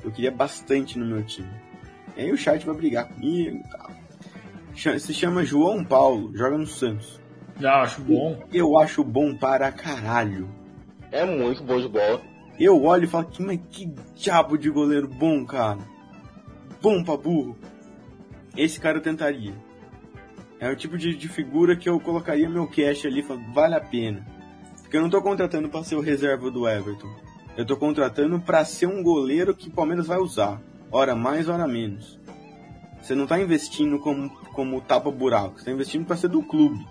Eu 0.04 0.12
queria 0.12 0.32
bastante 0.32 1.00
no 1.00 1.06
meu 1.06 1.24
time. 1.24 1.50
E 2.18 2.24
aí 2.24 2.32
o 2.32 2.38
chat 2.38 2.66
vai 2.66 2.76
brigar 2.76 3.08
comigo 3.08 3.58
e 3.58 3.70
tal. 3.70 5.00
Se 5.00 5.14
chama 5.14 5.46
João 5.46 5.82
Paulo, 5.86 6.36
joga 6.36 6.58
no 6.58 6.68
Santos. 6.68 7.24
Já 7.60 7.82
acho 7.82 8.02
bom. 8.02 8.44
Eu 8.52 8.78
acho 8.78 9.04
bom 9.04 9.36
para 9.36 9.72
caralho. 9.72 10.50
É 11.12 11.26
muito 11.26 11.64
bom 11.64 11.80
de 11.80 11.88
bola. 11.88 12.22
Eu 12.60 12.84
olho 12.84 13.04
e 13.04 13.08
falo, 13.08 13.26
que, 13.26 13.42
mas 13.42 13.60
que 13.70 13.94
diabo 14.16 14.58
de 14.58 14.70
goleiro 14.70 15.08
bom, 15.08 15.46
cara 15.46 15.96
bom 16.86 17.04
pra 17.04 17.18
burro. 17.18 17.58
Esse 18.56 18.80
cara 18.80 19.00
eu 19.00 19.02
tentaria. 19.02 19.56
É 20.60 20.70
o 20.70 20.76
tipo 20.76 21.00
de, 21.00 21.16
de 21.16 21.28
figura 21.28 21.76
que 21.76 21.90
eu 21.90 22.00
colocaria 22.00 22.48
meu 22.48 22.68
cash 22.68 23.08
ali 23.08 23.22
e 23.22 23.24
falo, 23.24 23.42
vale 23.52 23.74
a 23.74 23.82
pena. 23.82 24.24
Porque 24.84 24.96
eu 24.96 25.02
não 25.02 25.10
tô 25.10 25.20
contratando 25.20 25.68
para 25.68 25.84
ser 25.84 25.96
o 25.96 26.00
reserva 26.00 26.52
do 26.52 26.70
Everton. 26.70 27.10
Eu 27.58 27.66
tô 27.66 27.76
contratando 27.76 28.40
para 28.40 28.64
ser 28.64 28.86
um 28.86 29.02
goleiro 29.02 29.56
que 29.56 29.68
o 29.68 29.72
Palmeiras 29.72 30.06
vai 30.06 30.20
usar. 30.20 30.62
Hora 30.92 31.16
mais, 31.16 31.50
hora 31.50 31.68
menos. 31.68 32.20
Você 33.02 33.16
não 33.16 33.26
tá 33.26 33.42
investindo 33.42 33.98
como, 33.98 34.30
como 34.54 34.80
tapa-buraco. 34.80 35.58
Você 35.58 35.66
tá 35.66 35.72
investindo 35.72 36.06
para 36.06 36.18
ser 36.18 36.28
do 36.28 36.44
clube. 36.44 36.86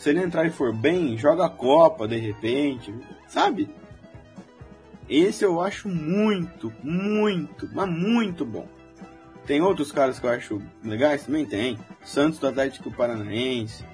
Se 0.00 0.08
ele 0.08 0.22
entrar 0.22 0.46
e 0.46 0.50
for 0.50 0.74
bem, 0.74 1.14
joga 1.18 1.44
a 1.44 1.50
Copa 1.50 2.08
de 2.08 2.16
repente. 2.16 2.90
Sabe? 3.28 3.68
Esse 5.06 5.44
eu 5.44 5.60
acho 5.60 5.90
muito, 5.90 6.72
muito, 6.82 7.68
mas 7.70 7.86
muito 7.86 8.42
bom. 8.46 8.66
Tem 9.44 9.60
outros 9.60 9.92
caras 9.92 10.18
que 10.18 10.24
eu 10.24 10.30
acho 10.30 10.62
legais? 10.82 11.26
Também 11.26 11.44
tem. 11.44 11.78
Santos 12.02 12.38
do 12.38 12.48
Atlético 12.48 12.90
Paranaense. 12.90 13.84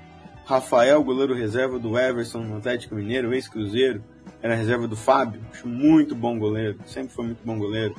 Rafael, 0.44 1.02
goleiro 1.02 1.34
reserva 1.34 1.76
do 1.76 1.98
Everson 1.98 2.42
no 2.42 2.58
Atlético 2.58 2.94
Mineiro, 2.94 3.34
ex-Cruzeiro. 3.34 4.00
Era 4.40 4.54
reserva 4.54 4.86
do 4.86 4.94
Fábio. 4.94 5.40
Acho 5.50 5.66
muito 5.66 6.14
bom 6.14 6.38
goleiro. 6.38 6.78
Sempre 6.86 7.12
foi 7.14 7.26
muito 7.26 7.44
bom 7.44 7.58
goleiro. 7.58 7.96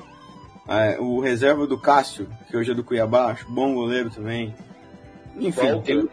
É, 0.65 0.97
o 0.97 1.19
reserva 1.19 1.67
do 1.67 1.77
Cássio, 1.77 2.29
que 2.49 2.55
hoje 2.55 2.71
é 2.71 2.73
do 2.73 2.85
Cuiabá, 2.85 3.31
acho 3.31 3.51
bom 3.51 3.73
goleiro 3.73 4.09
também. 4.09 4.55
Enfim, 5.37 5.81
tem, 5.83 6.09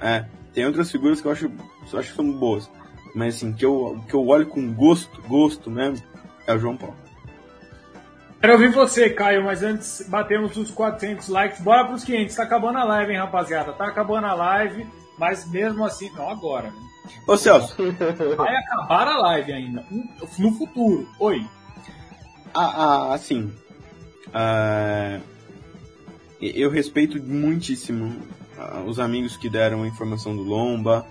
é, 0.00 0.24
tem 0.54 0.66
outras 0.66 0.90
figuras 0.90 1.20
que 1.20 1.26
eu 1.26 1.32
acho, 1.32 1.50
eu 1.92 1.98
acho 1.98 2.10
que 2.10 2.16
são 2.16 2.30
boas. 2.32 2.68
Mas 3.14 3.36
assim, 3.36 3.52
que 3.52 3.64
eu, 3.64 4.02
que 4.08 4.14
eu 4.14 4.26
olho 4.26 4.46
com 4.46 4.72
gosto, 4.72 5.20
gosto 5.22 5.70
mesmo, 5.70 6.04
é 6.46 6.54
o 6.54 6.58
João 6.58 6.76
Paulo. 6.76 6.96
Quero 8.40 8.54
ouvir 8.54 8.72
você, 8.72 9.08
Caio, 9.08 9.44
mas 9.44 9.62
antes 9.62 10.04
batemos 10.08 10.56
os 10.56 10.70
400 10.70 11.28
likes. 11.28 11.60
Bora 11.60 11.84
pros 11.84 12.02
500. 12.02 12.34
Tá 12.34 12.42
acabando 12.42 12.78
a 12.78 12.84
live, 12.84 13.12
hein, 13.12 13.18
rapaziada? 13.18 13.72
Tá 13.72 13.86
acabando 13.86 14.26
a 14.26 14.34
live, 14.34 14.84
mas 15.16 15.48
mesmo 15.48 15.84
assim. 15.84 16.10
Não 16.16 16.28
agora, 16.28 16.70
né? 16.70 16.76
Ô, 17.26 17.36
Celso. 17.36 17.76
Vai 18.36 18.56
acabar 18.56 19.06
a 19.06 19.16
live 19.18 19.52
ainda. 19.52 19.84
No 20.38 20.52
futuro. 20.52 21.08
Oi. 21.20 21.46
Ah, 22.52 23.10
ah 23.10 23.14
assim. 23.14 23.52
Ah, 24.34 25.20
eu 26.40 26.68
respeito 26.68 27.22
muitíssimo 27.22 28.20
os 28.86 28.98
amigos 28.98 29.36
que 29.36 29.48
deram 29.48 29.82
a 29.82 29.88
informação 29.88 30.36
do 30.36 30.42
Lomba. 30.42 31.06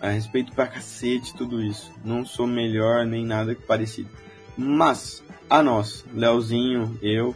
Ah, 0.00 0.10
respeito 0.10 0.52
pra 0.52 0.66
cacete 0.66 1.34
tudo 1.34 1.62
isso. 1.62 1.92
Não 2.04 2.24
sou 2.24 2.46
melhor 2.46 3.04
nem 3.06 3.24
nada 3.24 3.56
parecido. 3.66 4.08
Mas 4.56 5.22
a 5.48 5.62
nós, 5.62 6.04
Leozinho, 6.12 6.98
eu 7.02 7.34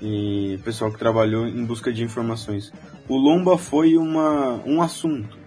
e 0.00 0.56
o 0.56 0.62
pessoal 0.62 0.90
que 0.90 0.98
trabalhou 0.98 1.46
em 1.46 1.64
busca 1.64 1.92
de 1.92 2.02
informações. 2.02 2.72
O 3.08 3.16
Lomba 3.16 3.58
foi 3.58 3.96
uma, 3.96 4.62
um 4.64 4.80
assunto. 4.80 5.38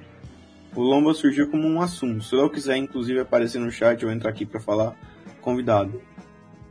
O 0.75 0.81
Lomba 0.81 1.13
surgiu 1.13 1.49
como 1.49 1.67
um 1.67 1.81
assunto. 1.81 2.23
Se 2.23 2.35
eu 2.35 2.49
quiser, 2.49 2.77
inclusive, 2.77 3.19
aparecer 3.19 3.59
no 3.59 3.71
chat 3.71 4.05
ou 4.05 4.11
entrar 4.11 4.29
aqui 4.29 4.45
para 4.45 4.59
falar, 4.59 4.95
convidado. 5.41 6.01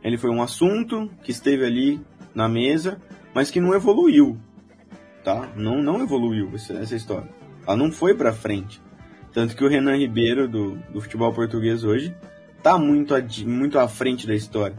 Ele 0.03 0.17
foi 0.17 0.29
um 0.29 0.41
assunto 0.41 1.11
que 1.23 1.31
esteve 1.31 1.65
ali 1.65 1.99
na 2.33 2.47
mesa, 2.47 3.01
mas 3.33 3.51
que 3.51 3.59
não 3.59 3.73
evoluiu. 3.73 4.37
Tá? 5.27 5.49
Não, 5.57 5.81
não 5.81 6.01
evoluiu 6.01 6.51
essa, 6.53 6.95
história. 6.95 7.27
Ela 7.65 7.75
não 7.75 7.91
foi 7.91 8.13
para 8.13 8.31
frente. 8.31 8.81
Tanto 9.33 9.55
que 9.55 9.63
o 9.63 9.67
Renan 9.67 9.97
Ribeiro, 9.97 10.47
do, 10.47 10.75
do 10.91 11.01
futebol 11.01 11.33
português 11.33 11.83
hoje, 11.83 12.15
tá 12.63 12.77
muito, 12.77 13.13
muito 13.45 13.77
à 13.77 13.87
frente 13.87 14.25
da 14.25 14.33
história 14.33 14.77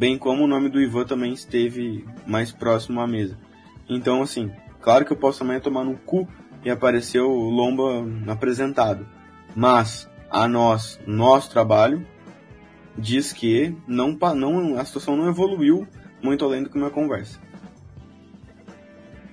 bem 0.00 0.16
como 0.16 0.44
o 0.44 0.46
nome 0.46 0.70
do 0.70 0.80
Ivan 0.80 1.04
também 1.04 1.34
esteve 1.34 2.06
mais 2.26 2.50
próximo 2.50 3.02
à 3.02 3.06
mesa. 3.06 3.36
Então, 3.86 4.22
assim, 4.22 4.50
claro 4.80 5.04
que 5.04 5.12
eu 5.12 5.16
posso 5.16 5.42
amanhã 5.42 5.60
tomar 5.60 5.84
no 5.84 5.94
cu 5.94 6.26
e 6.64 6.70
aparecer 6.70 7.20
o 7.20 7.50
Lomba 7.50 8.08
apresentado, 8.26 9.06
mas 9.54 10.10
a 10.30 10.48
nós, 10.48 10.98
nosso 11.06 11.50
trabalho, 11.50 12.06
diz 12.96 13.30
que 13.30 13.76
não, 13.86 14.16
não, 14.34 14.78
a 14.78 14.84
situação 14.86 15.18
não 15.18 15.28
evoluiu 15.28 15.86
muito 16.22 16.46
além 16.46 16.62
do 16.62 16.70
que 16.70 16.78
uma 16.78 16.88
conversa. 16.88 17.38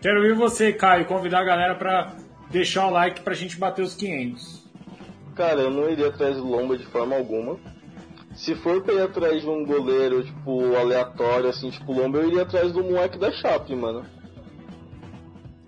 Quero 0.01 0.21
ouvir 0.21 0.33
você, 0.33 0.71
Caio, 0.73 1.05
convidar 1.05 1.39
a 1.39 1.45
galera 1.45 1.75
para 1.75 2.13
deixar 2.49 2.87
o 2.87 2.91
like 2.91 3.21
para 3.21 3.33
a 3.33 3.35
gente 3.35 3.57
bater 3.57 3.81
os 3.81 3.95
500. 3.95 4.67
Cara, 5.35 5.61
eu 5.61 5.71
não 5.71 5.89
iria 5.89 6.07
atrás 6.07 6.35
do 6.35 6.47
Lomba 6.47 6.77
de 6.77 6.85
forma 6.85 7.15
alguma 7.15 7.59
se 8.37 8.53
for 8.53 8.81
pra 8.83 8.93
ir 8.93 9.01
atrás 9.01 9.41
de 9.41 9.49
um 9.49 9.65
goleiro, 9.65 10.23
tipo, 10.23 10.75
aleatório, 10.75 11.49
assim, 11.49 11.71
tipo 11.71 11.91
Lomba, 11.91 12.19
eu 12.19 12.27
iria 12.27 12.43
atrás 12.43 12.71
do 12.71 12.83
moleque 12.83 13.17
da 13.17 13.31
Chape, 13.31 13.75
mano. 13.75 14.05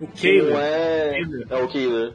O 0.00 0.06
Kehler? 0.06 0.52
Não 0.52 0.60
é... 0.60 1.20
É 1.50 1.62
o 1.62 1.68
Kehler. 1.68 2.14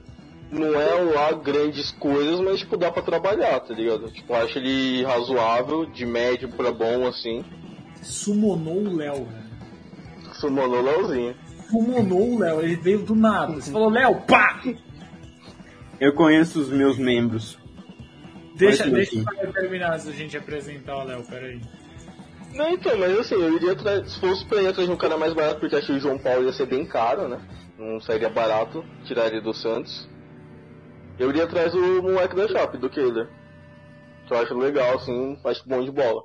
Não 0.49 0.79
é 0.79 0.93
lá 1.13 1.33
grandes 1.33 1.91
coisas, 1.91 2.39
mas, 2.39 2.59
tipo, 2.59 2.77
dá 2.77 2.89
pra 2.89 3.01
trabalhar, 3.03 3.59
tá 3.59 3.73
ligado? 3.73 4.09
Tipo, 4.11 4.33
acho 4.33 4.57
ele 4.57 5.03
razoável, 5.03 5.85
de 5.87 6.05
médio 6.05 6.47
pra 6.47 6.71
bom, 6.71 7.05
assim. 7.05 7.43
Sumonou 8.01 8.77
o 8.77 8.95
Léo, 8.95 9.25
velho. 9.25 10.33
Sumonou 10.35 10.79
o 10.79 10.83
Léozinho. 10.83 11.35
Sumonou 11.69 12.35
o 12.35 12.39
Léo, 12.39 12.61
ele 12.61 12.75
veio 12.75 13.03
do 13.03 13.15
nada. 13.15 13.53
Você 13.53 13.71
falou, 13.71 13.89
Léo, 13.89 14.21
pá! 14.21 14.61
Eu 15.99 16.13
conheço 16.13 16.59
os 16.59 16.69
meus 16.69 16.97
membros. 16.97 17.57
Deixa, 18.55 18.89
deixa 18.89 19.23
eu 19.41 19.53
terminar 19.53 19.93
antes 19.93 20.05
da 20.05 20.11
gente 20.11 20.37
apresentar 20.37 20.97
o 20.97 21.03
Léo, 21.03 21.23
peraí. 21.25 21.61
Não, 22.53 22.69
então, 22.69 22.97
mas 22.97 23.19
assim, 23.19 23.35
eu 23.35 23.53
iria 23.53 23.73
atrás, 23.73 24.13
se 24.13 24.19
fosse 24.19 24.45
pra 24.45 24.61
ir 24.61 24.67
atrás 24.67 24.87
de 24.87 24.93
um 24.93 24.97
cara 24.97 25.17
mais 25.17 25.33
barato, 25.33 25.59
porque 25.59 25.75
acho 25.75 25.87
que 25.87 25.93
o 25.93 25.99
João 25.99 26.17
Paulo 26.17 26.45
ia 26.45 26.53
ser 26.53 26.65
bem 26.65 26.85
caro, 26.85 27.27
né? 27.27 27.41
Não 27.77 27.99
sairia 27.99 28.29
barato 28.29 28.83
tirar 29.03 29.27
ele 29.27 29.41
do 29.41 29.53
Santos. 29.53 30.07
Eu 31.19 31.29
iria 31.29 31.43
atrás 31.43 31.73
do 31.73 32.01
moleque 32.01 32.35
da 32.35 32.47
Shop, 32.47 32.77
do 32.77 32.89
Kehler. 32.89 33.27
Que 34.25 34.33
eu 34.33 34.37
acho 34.37 34.57
legal, 34.57 34.95
assim, 34.95 35.37
acho 35.43 35.67
bom 35.67 35.83
de 35.83 35.91
bola. 35.91 36.23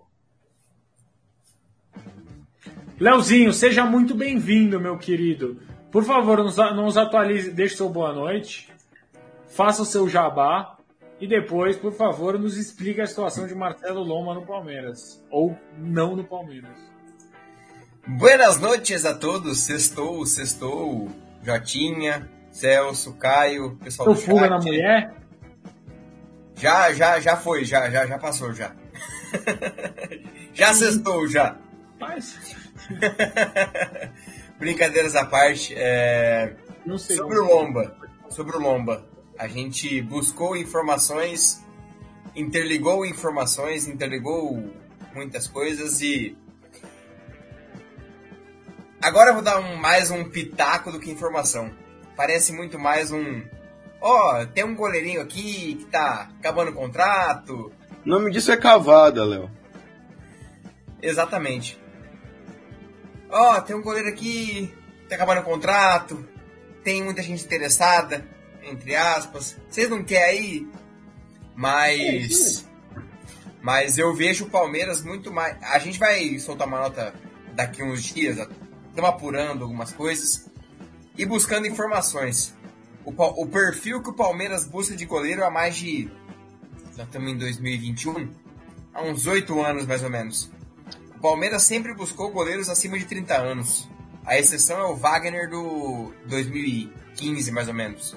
Leozinho, 3.01 3.51
seja 3.51 3.86
muito 3.86 4.14
bem-vindo, 4.14 4.78
meu 4.78 4.98
querido. 4.98 5.59
Por 5.90 6.05
favor, 6.05 6.44
nos, 6.44 6.59
nos 6.59 6.98
atualize, 6.98 7.51
deixe 7.51 7.74
seu 7.74 7.88
boa 7.88 8.12
noite. 8.12 8.70
Faça 9.48 9.80
o 9.80 9.86
seu 9.86 10.07
jabá 10.07 10.76
e 11.18 11.26
depois, 11.26 11.78
por 11.78 11.94
favor, 11.94 12.38
nos 12.38 12.59
explique 12.59 13.01
a 13.01 13.07
situação 13.07 13.46
de 13.46 13.55
Marcelo 13.55 14.03
Loma 14.03 14.34
no 14.34 14.44
Palmeiras. 14.44 15.24
Ou 15.30 15.57
não 15.78 16.14
no 16.14 16.24
Palmeiras. 16.24 16.76
Buenas 18.07 18.61
noites 18.61 19.07
a 19.07 19.14
todos, 19.14 19.61
sextou, 19.61 20.26
sextou. 20.26 21.09
Jotinha, 21.42 22.28
Celso, 22.51 23.14
Caio, 23.14 23.78
pessoal 23.82 24.09
Tô 24.09 24.12
do 24.14 24.20
fuga 24.20 24.46
na 24.46 24.59
mulher? 24.59 25.14
Já, 26.55 26.92
já, 26.92 27.18
já 27.18 27.34
foi, 27.34 27.64
já, 27.64 27.88
já, 27.88 28.07
já 28.07 28.18
passou, 28.18 28.53
já. 28.53 28.72
já 30.53 30.74
cestou, 30.74 31.26
já. 31.26 31.57
Mas, 31.98 32.59
Brincadeiras 34.59 35.16
à 35.16 35.24
parte, 35.24 35.74
é... 35.76 36.55
não 36.85 36.99
sei. 36.99 37.16
sobre 37.16 37.39
o 37.39 37.45
Lomba, 37.45 37.97
sobre 38.28 38.57
o 38.57 38.61
Lomba, 38.61 39.05
a 39.39 39.49
gente 39.49 40.03
buscou 40.03 40.57
informações, 40.57 41.64
interligou 42.37 43.07
informações, 43.07 43.87
interligou 43.89 44.70
muitas 45.14 45.49
coisas 45.49 46.01
e 46.03 46.37
agora 49.01 49.31
eu 49.31 49.35
vou 49.35 49.43
dar 49.43 49.59
um- 49.59 49.76
mais 49.76 50.11
um 50.11 50.24
pitaco 50.24 50.93
do 50.93 51.01
que 51.01 51.11
informação. 51.11 51.70
Parece 52.16 52.53
muito 52.53 52.78
mais 52.78 53.11
um, 53.11 53.43
ó, 54.01 54.45
tem 54.45 54.62
um 54.64 54.74
goleirinho 54.74 55.22
aqui 55.22 55.74
que 55.76 55.85
tá 55.87 56.28
acabando 56.39 56.70
o 56.70 56.74
contrato, 56.74 57.72
O 58.05 58.09
nome 58.09 58.31
disso 58.31 58.51
é 58.53 58.57
cavada, 58.57 59.24
Léo. 59.24 59.51
Exatamente. 61.03 61.78
Ó, 63.31 63.61
tem 63.61 63.76
um 63.76 63.83
goleiro 63.83 64.09
aqui, 64.09 64.74
tá 65.09 65.14
acabando 65.14 65.41
o 65.41 65.45
contrato, 65.45 66.28
tem 66.83 67.03
muita 67.03 67.22
gente 67.22 67.45
interessada, 67.45 68.26
entre 68.62 68.97
aspas. 68.97 69.57
Vocês 69.68 69.89
não 69.89 70.03
querem 70.03 70.39
aí? 70.39 70.68
Mas. 71.55 72.66
Mas 73.62 73.99
eu 73.99 74.14
vejo 74.14 74.47
o 74.47 74.51
Palmeiras 74.51 75.03
muito 75.03 75.33
mais. 75.33 75.57
A 75.62 75.78
gente 75.78 75.99
vai 75.99 76.39
soltar 76.39 76.66
uma 76.66 76.78
nota 76.78 77.14
daqui 77.55 77.83
uns 77.83 78.03
dias, 78.03 78.39
estamos 78.39 79.11
apurando 79.11 79.64
algumas 79.64 79.93
coisas 79.93 80.51
e 81.16 81.26
buscando 81.26 81.66
informações. 81.66 82.55
O, 83.05 83.11
o 83.11 83.47
perfil 83.47 84.03
que 84.03 84.11
o 84.11 84.14
Palmeiras 84.14 84.66
busca 84.66 84.97
de 84.97 85.05
goleiro 85.05 85.45
há 85.45 85.51
mais 85.51 85.76
de. 85.76 86.11
Já 86.97 87.05
estamos 87.05 87.31
em 87.31 87.37
2021? 87.37 88.28
Há 88.93 89.03
uns 89.03 89.26
oito 89.26 89.61
anos 89.62 89.87
mais 89.87 90.03
ou 90.03 90.11
menos. 90.11 90.51
O 91.21 91.23
Palmeiras 91.23 91.64
sempre 91.64 91.93
buscou 91.93 92.31
goleiros 92.31 92.71
acima 92.71 92.99
de 92.99 93.05
30 93.05 93.37
anos. 93.37 93.87
A 94.25 94.39
exceção 94.39 94.81
é 94.81 94.85
o 94.85 94.97
Wagner 94.97 95.51
do 95.51 96.14
2015, 96.25 97.53
mais 97.53 97.68
ou 97.68 97.75
menos. 97.75 98.16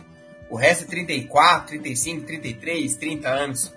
O 0.50 0.56
resto 0.56 0.86
é 0.86 0.88
34, 0.88 1.68
35, 1.68 2.26
33, 2.26 2.96
30 2.96 3.28
anos. 3.28 3.74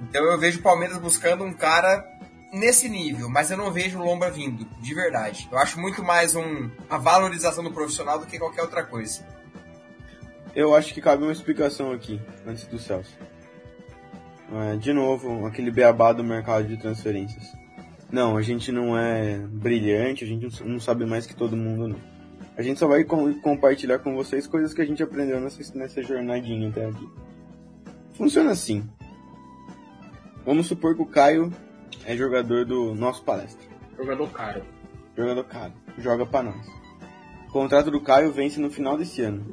Então 0.00 0.24
eu 0.24 0.38
vejo 0.38 0.60
o 0.60 0.62
Palmeiras 0.62 0.96
buscando 0.96 1.44
um 1.44 1.52
cara 1.52 2.02
nesse 2.50 2.88
nível, 2.88 3.28
mas 3.28 3.50
eu 3.50 3.58
não 3.58 3.70
vejo 3.70 3.98
o 3.98 4.02
Lomba 4.02 4.30
vindo, 4.30 4.64
de 4.80 4.94
verdade. 4.94 5.46
Eu 5.52 5.58
acho 5.58 5.78
muito 5.78 6.02
mais 6.02 6.34
um, 6.34 6.70
uma 6.88 6.98
valorização 6.98 7.62
do 7.62 7.72
profissional 7.72 8.18
do 8.18 8.24
que 8.24 8.38
qualquer 8.38 8.62
outra 8.62 8.82
coisa. 8.82 9.22
Eu 10.56 10.74
acho 10.74 10.94
que 10.94 11.02
cabe 11.02 11.24
uma 11.24 11.32
explicação 11.32 11.92
aqui, 11.92 12.18
antes 12.46 12.64
do 12.64 12.78
Celso. 12.78 13.18
É, 14.50 14.76
de 14.76 14.94
novo, 14.94 15.44
aquele 15.44 15.70
beabá 15.70 16.14
do 16.14 16.24
mercado 16.24 16.66
de 16.66 16.78
transferências. 16.78 17.60
Não, 18.12 18.36
a 18.36 18.42
gente 18.42 18.70
não 18.70 18.96
é 18.96 19.38
brilhante, 19.38 20.22
a 20.22 20.26
gente 20.26 20.62
não 20.64 20.78
sabe 20.78 21.06
mais 21.06 21.26
que 21.26 21.34
todo 21.34 21.56
mundo, 21.56 21.88
não. 21.88 21.98
A 22.56 22.60
gente 22.62 22.78
só 22.78 22.86
vai 22.86 23.02
com- 23.04 23.32
compartilhar 23.40 23.98
com 24.00 24.14
vocês 24.14 24.46
coisas 24.46 24.74
que 24.74 24.82
a 24.82 24.84
gente 24.84 25.02
aprendeu 25.02 25.40
nessa, 25.40 25.76
nessa 25.78 26.02
jornadinha 26.02 26.68
até 26.68 26.84
aqui. 26.86 27.08
Funciona 28.12 28.50
assim. 28.50 28.86
Vamos 30.44 30.66
supor 30.66 30.94
que 30.94 31.00
o 31.00 31.06
Caio 31.06 31.50
é 32.04 32.14
jogador 32.14 32.66
do 32.66 32.94
nosso 32.94 33.22
palestra. 33.24 33.66
Jogador 33.96 34.28
caro. 34.30 34.62
Jogador 35.16 35.44
caro. 35.44 35.72
Joga 35.96 36.26
pra 36.26 36.42
nós. 36.42 36.66
O 37.48 37.52
contrato 37.52 37.90
do 37.90 38.00
Caio 38.00 38.30
vence 38.32 38.60
no 38.60 38.70
final 38.70 38.98
desse 38.98 39.22
ano. 39.22 39.46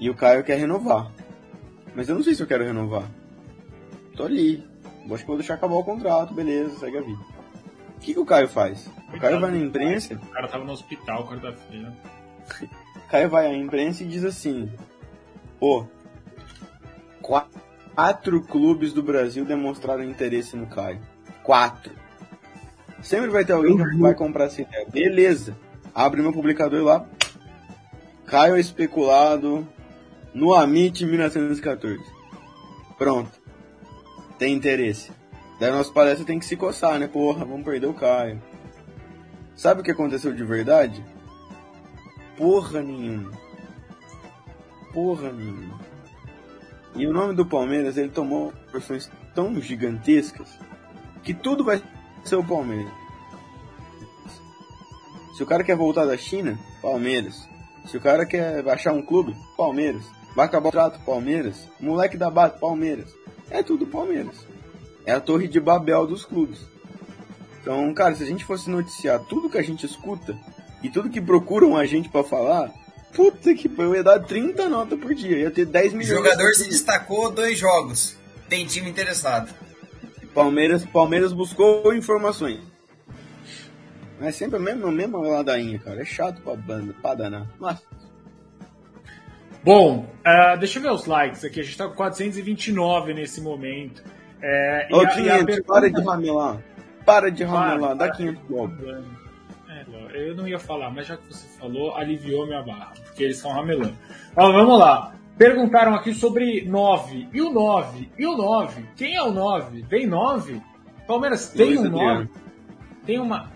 E 0.00 0.08
o 0.08 0.14
Caio 0.14 0.42
quer 0.44 0.56
renovar. 0.58 1.12
Mas 1.94 2.08
eu 2.08 2.14
não 2.14 2.22
sei 2.22 2.34
se 2.34 2.42
eu 2.42 2.46
quero 2.46 2.64
renovar. 2.64 3.10
Tô 4.16 4.24
ali. 4.24 4.64
Acho 5.06 5.18
que 5.22 5.26
vou 5.26 5.36
deixar 5.36 5.54
acabar 5.54 5.74
o 5.74 5.84
contrato, 5.84 6.32
beleza, 6.34 6.78
segue 6.78 6.98
a 6.98 7.02
vida. 7.02 7.20
O 7.96 8.00
que, 8.00 8.14
que 8.14 8.20
o 8.20 8.24
Caio 8.24 8.48
faz? 8.48 8.88
O 9.12 9.18
Caio 9.18 9.40
vai 9.40 9.50
na 9.50 9.58
imprensa, 9.58 10.14
O 10.14 10.26
cara 10.30 10.48
tava 10.48 10.64
no 10.64 10.72
hospital 10.72 11.26
quarta-feira. 11.26 11.92
o 12.96 13.08
Caio 13.10 13.28
vai 13.28 13.46
à 13.46 13.54
imprensa 13.54 14.02
e 14.04 14.06
diz 14.06 14.24
assim: 14.24 14.70
Pô, 15.58 15.84
qua- 17.20 17.48
quatro 17.94 18.40
clubes 18.42 18.92
do 18.92 19.02
Brasil 19.02 19.44
demonstraram 19.44 20.02
interesse 20.04 20.56
no 20.56 20.66
Caio. 20.66 21.00
Quatro. 21.42 21.92
Sempre 23.02 23.30
vai 23.30 23.44
ter 23.44 23.52
alguém 23.54 23.76
que 23.76 23.96
vai 23.98 24.14
comprar 24.14 24.44
essa 24.44 24.62
ideia. 24.62 24.86
Beleza. 24.90 25.56
Abre 25.94 26.22
meu 26.22 26.32
publicador 26.32 26.84
lá. 26.84 27.04
Caio 28.26 28.54
é 28.56 28.60
especulado 28.60 29.66
no 30.32 30.54
Amit 30.54 31.04
1914. 31.04 32.00
Pronto. 32.96 33.39
Tem 34.40 34.54
interesse. 34.54 35.12
Daí 35.60 35.70
nosso 35.70 35.92
palestra 35.92 36.24
tem 36.24 36.38
que 36.38 36.46
se 36.46 36.56
coçar, 36.56 36.98
né? 36.98 37.06
Porra, 37.06 37.44
vamos 37.44 37.62
perder 37.62 37.86
o 37.86 37.92
Caio. 37.92 38.42
Sabe 39.54 39.82
o 39.82 39.84
que 39.84 39.90
aconteceu 39.90 40.32
de 40.32 40.42
verdade? 40.42 41.04
Porra 42.38 42.82
nenhuma. 42.82 43.30
Porra 44.94 45.30
nenhuma. 45.30 45.78
E 46.96 47.06
o 47.06 47.12
nome 47.12 47.34
do 47.34 47.44
Palmeiras, 47.44 47.98
ele 47.98 48.08
tomou 48.08 48.50
proporções 48.52 49.10
tão 49.34 49.60
gigantescas 49.60 50.48
que 51.22 51.34
tudo 51.34 51.62
vai 51.62 51.82
ser 52.24 52.36
o 52.36 52.44
Palmeiras. 52.44 52.94
Se 55.36 55.42
o 55.42 55.46
cara 55.46 55.62
quer 55.62 55.76
voltar 55.76 56.06
da 56.06 56.16
China, 56.16 56.58
Palmeiras. 56.80 57.46
Se 57.88 57.98
o 57.98 58.00
cara 58.00 58.24
quer 58.24 58.62
baixar 58.62 58.94
um 58.94 59.02
clube, 59.02 59.36
Palmeiras. 59.54 60.02
Vai 60.34 60.46
acabar 60.46 60.70
o 60.70 60.72
trato, 60.72 60.98
Palmeiras. 61.04 61.68
Moleque 61.78 62.16
da 62.16 62.30
base, 62.30 62.58
Palmeiras. 62.58 63.19
É 63.50 63.62
tudo 63.62 63.86
Palmeiras. 63.86 64.36
É 65.04 65.12
a 65.12 65.20
torre 65.20 65.48
de 65.48 65.58
Babel 65.58 66.06
dos 66.06 66.24
clubes. 66.24 66.58
Então, 67.60 67.92
cara, 67.92 68.14
se 68.14 68.22
a 68.22 68.26
gente 68.26 68.44
fosse 68.44 68.70
noticiar 68.70 69.20
tudo 69.28 69.50
que 69.50 69.58
a 69.58 69.62
gente 69.62 69.84
escuta 69.84 70.38
e 70.82 70.88
tudo 70.88 71.10
que 71.10 71.20
procuram 71.20 71.76
a 71.76 71.84
gente 71.84 72.08
pra 72.08 72.22
falar, 72.24 72.72
puta 73.14 73.52
que 73.54 73.68
pariu, 73.68 73.90
eu 73.90 73.96
ia 73.96 74.02
dar 74.02 74.20
30 74.20 74.68
notas 74.68 74.98
por 74.98 75.14
dia. 75.14 75.38
Ia 75.38 75.50
ter 75.50 75.66
10 75.66 75.92
O 75.92 75.96
milhões. 75.96 76.16
jogador 76.16 76.54
se 76.54 76.68
destacou 76.68 77.30
dois 77.30 77.58
jogos. 77.58 78.16
Tem 78.48 78.64
time 78.66 78.88
interessado. 78.88 79.52
Palmeiras, 80.32 80.84
Palmeiras 80.86 81.32
buscou 81.32 81.92
informações. 81.92 82.60
Mas 84.20 84.36
sempre 84.36 84.56
a 84.56 84.60
mesma, 84.60 84.88
a 84.88 84.92
mesma 84.92 85.18
ladainha, 85.18 85.78
cara. 85.78 86.00
É 86.02 86.04
chato 86.04 86.40
pra 86.42 86.54
banda, 86.54 86.94
pra 87.00 87.14
danar. 87.14 87.46
Mas, 87.58 87.78
Bom, 89.62 90.06
ah, 90.24 90.56
deixa 90.56 90.78
eu 90.78 90.82
ver 90.82 90.92
os 90.92 91.06
likes 91.06 91.44
aqui. 91.44 91.60
A 91.60 91.62
gente 91.62 91.76
tá 91.76 91.86
com 91.88 91.94
429 91.94 93.14
nesse 93.14 93.40
momento. 93.40 94.02
É, 94.42 94.88
e 94.90 94.94
ô 94.94 95.02
e 95.02 95.06
a 95.06 95.10
500, 95.10 95.44
pergunta- 95.44 95.62
para 95.72 95.90
de 95.90 96.00
ramelar. 96.02 96.58
Para 97.04 97.30
de 97.30 97.44
ramelar, 97.44 97.94
dá 97.96 98.06
para. 98.06 98.16
500 98.16 98.42
logo. 98.50 98.72
É, 99.68 100.28
eu 100.28 100.34
não 100.34 100.46
ia 100.48 100.58
falar, 100.58 100.90
mas 100.90 101.06
já 101.06 101.16
que 101.16 101.26
você 101.32 101.46
falou, 101.58 101.94
aliviou 101.96 102.46
minha 102.46 102.62
barra, 102.62 102.92
porque 103.04 103.24
eles 103.24 103.36
estão 103.36 103.52
ramelando. 103.52 103.94
Ó, 104.36 104.52
vamos 104.52 104.78
lá. 104.78 105.14
Perguntaram 105.38 105.94
aqui 105.94 106.12
sobre 106.12 106.64
9. 106.68 107.28
E 107.32 107.40
o 107.40 107.50
9? 107.50 108.10
E 108.18 108.26
o 108.26 108.36
9? 108.36 108.84
Quem 108.96 109.14
é 109.16 109.22
o 109.22 109.32
9? 109.32 109.84
Tem 109.84 110.06
9? 110.06 110.60
Palmeiras 111.06 111.48
tem 111.50 111.66
Luiz 111.66 111.80
um 111.80 111.86
Adriano. 111.86 112.14
9? 112.20 112.28
Tem 113.06 113.18
uma. 113.18 113.50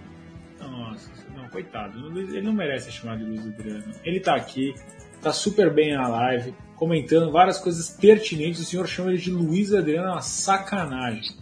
Nossa, 0.60 1.10
não, 1.36 1.48
coitado. 1.48 1.98
Ele 2.18 2.40
não 2.42 2.52
merece 2.52 2.86
ser 2.86 2.92
chamado 2.92 3.18
de 3.18 3.24
Luiz 3.24 3.46
Adriano. 3.46 3.84
Ele 4.02 4.18
tá 4.20 4.34
aqui, 4.34 4.74
tá 5.24 5.32
super 5.32 5.72
bem 5.72 5.94
na 5.94 6.06
live, 6.08 6.54
comentando 6.76 7.30
várias 7.32 7.58
coisas 7.58 7.90
pertinentes. 7.90 8.60
O 8.60 8.64
senhor 8.64 8.86
chama 8.86 9.10
ele 9.10 9.18
de 9.18 9.30
Luiz 9.30 9.72
Adriano, 9.74 10.08
é 10.08 10.12
uma 10.12 10.20
sacanagem. 10.22 11.34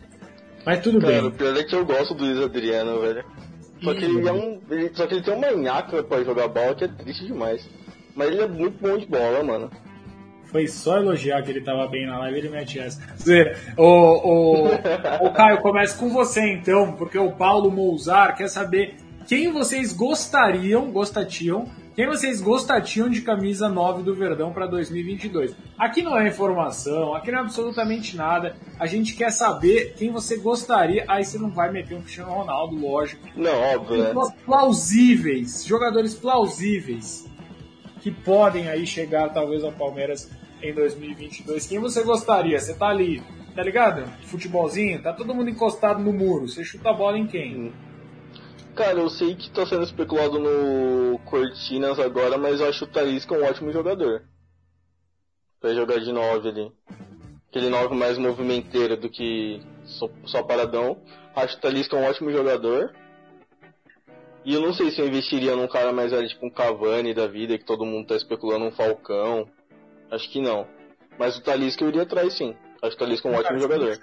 Mas 0.64 0.80
tudo 0.80 1.00
Cara, 1.00 1.18
o 1.26 1.30
bem. 1.30 1.38
pior 1.38 1.56
é 1.56 1.64
que 1.64 1.74
eu 1.74 1.84
gosto 1.84 2.14
do 2.14 2.24
Luiz 2.24 2.38
Adriano, 2.40 3.00
velho. 3.00 3.24
Só 3.82 3.92
que 3.94 4.04
ele 4.04 4.28
é 4.28 4.32
um. 4.32 4.60
ele- 4.70 4.90
só 4.94 5.06
que 5.06 5.14
ele 5.14 5.22
tem 5.24 5.34
uma 5.34 5.50
manhaca 5.50 6.02
pra 6.04 6.22
jogar 6.22 6.46
bola 6.48 6.74
que 6.74 6.84
é 6.84 6.88
triste 6.88 7.26
demais. 7.26 7.68
Mas 8.14 8.28
ele 8.28 8.42
é 8.42 8.46
muito 8.46 8.78
bom 8.80 8.96
de 8.96 9.06
bola, 9.06 9.42
mano. 9.42 9.70
Foi 10.44 10.68
só 10.68 10.98
elogiar 10.98 11.42
que 11.42 11.50
ele 11.50 11.62
tava 11.62 11.88
bem 11.88 12.06
na 12.06 12.18
live, 12.20 12.38
ele 12.38 12.48
mete 12.50 12.78
essa. 12.78 13.00
O, 13.76 13.82
o, 13.84 14.66
o 15.26 15.32
Caio, 15.32 15.60
começa 15.62 15.96
com 15.98 16.10
você 16.10 16.42
então, 16.52 16.92
porque 16.92 17.18
o 17.18 17.32
Paulo 17.32 17.70
Mouzar 17.70 18.36
quer 18.36 18.48
saber 18.48 18.94
quem 19.26 19.50
vocês 19.50 19.92
gostariam, 19.94 20.90
gostatiam, 20.92 21.64
quem 21.94 22.06
vocês 22.06 22.40
gostatiam 22.40 23.08
de 23.10 23.20
camisa 23.20 23.68
9 23.68 24.02
do 24.02 24.14
Verdão 24.14 24.52
para 24.52 24.66
2022. 24.66 25.54
Aqui 25.78 26.02
não 26.02 26.16
é 26.18 26.26
informação, 26.28 27.14
aqui 27.14 27.30
não 27.30 27.40
é 27.40 27.42
absolutamente 27.42 28.16
nada. 28.16 28.56
A 28.78 28.86
gente 28.86 29.14
quer 29.14 29.30
saber 29.30 29.94
quem 29.96 30.10
você 30.10 30.38
gostaria. 30.38 31.04
Aí 31.06 31.24
você 31.24 31.38
não 31.38 31.50
vai 31.50 31.70
meter 31.70 31.94
um 31.94 32.00
Cristiano 32.00 32.32
Ronaldo, 32.32 32.76
lógico. 32.76 33.28
Não, 33.36 33.54
óbvio, 33.74 34.04
né? 34.04 34.14
Plausíveis, 34.44 35.64
jogadores 35.64 36.14
plausíveis 36.14 37.30
que 38.00 38.10
podem 38.10 38.68
aí 38.68 38.86
chegar 38.86 39.28
talvez 39.28 39.62
ao 39.62 39.70
Palmeiras 39.70 40.30
em 40.62 40.72
2022. 40.72 41.66
Quem 41.66 41.78
você 41.78 42.02
gostaria? 42.02 42.58
Você 42.58 42.74
tá 42.74 42.88
ali, 42.88 43.22
tá 43.54 43.62
ligado? 43.62 44.04
Futebolzinho, 44.24 45.02
tá 45.02 45.12
todo 45.12 45.34
mundo 45.34 45.50
encostado 45.50 46.02
no 46.02 46.12
muro. 46.12 46.48
Você 46.48 46.64
chuta 46.64 46.90
a 46.90 46.94
bola 46.94 47.18
em 47.18 47.26
quem? 47.26 47.72
Cara, 48.74 48.98
eu 48.98 49.10
sei 49.10 49.34
que 49.34 49.50
tá 49.50 49.66
sendo 49.66 49.82
especulado 49.82 50.38
no 50.38 51.18
Cortinas 51.26 51.98
agora, 51.98 52.38
mas 52.38 52.60
eu 52.60 52.68
acho 52.68 52.84
o 52.84 52.88
Talisca 52.88 53.34
um 53.34 53.44
ótimo 53.44 53.70
jogador. 53.70 54.22
Pra 55.60 55.74
jogar 55.74 56.00
de 56.00 56.10
9 56.10 56.48
ali. 56.48 56.72
Aquele 57.50 57.68
9 57.68 57.94
mais 57.94 58.16
movimenteiro 58.16 58.96
do 58.96 59.10
que 59.10 59.60
só, 59.84 60.08
só 60.24 60.42
paradão. 60.42 61.02
Acho 61.36 61.58
o 61.58 61.60
Talisca 61.60 61.96
um 61.96 62.04
ótimo 62.04 62.32
jogador. 62.32 62.94
E 64.42 64.54
eu 64.54 64.60
não 64.62 64.72
sei 64.72 64.90
se 64.90 65.00
eu 65.00 65.06
investiria 65.06 65.54
num 65.54 65.68
cara 65.68 65.92
mais 65.92 66.10
velho, 66.10 66.26
tipo 66.26 66.46
um 66.46 66.50
Cavani 66.50 67.12
da 67.12 67.26
vida, 67.26 67.58
que 67.58 67.64
todo 67.66 67.84
mundo 67.84 68.08
tá 68.08 68.16
especulando 68.16 68.64
um 68.64 68.72
Falcão. 68.72 69.46
Acho 70.10 70.30
que 70.30 70.40
não. 70.40 70.66
Mas 71.18 71.36
o 71.36 71.42
Talisca 71.42 71.84
eu 71.84 71.88
iria 71.90 72.02
atrás 72.02 72.32
sim. 72.32 72.56
Acho 72.80 72.96
o 72.96 72.98
Talisca 72.98 73.28
um 73.28 73.34
ótimo 73.34 73.58
jogador. 73.58 73.98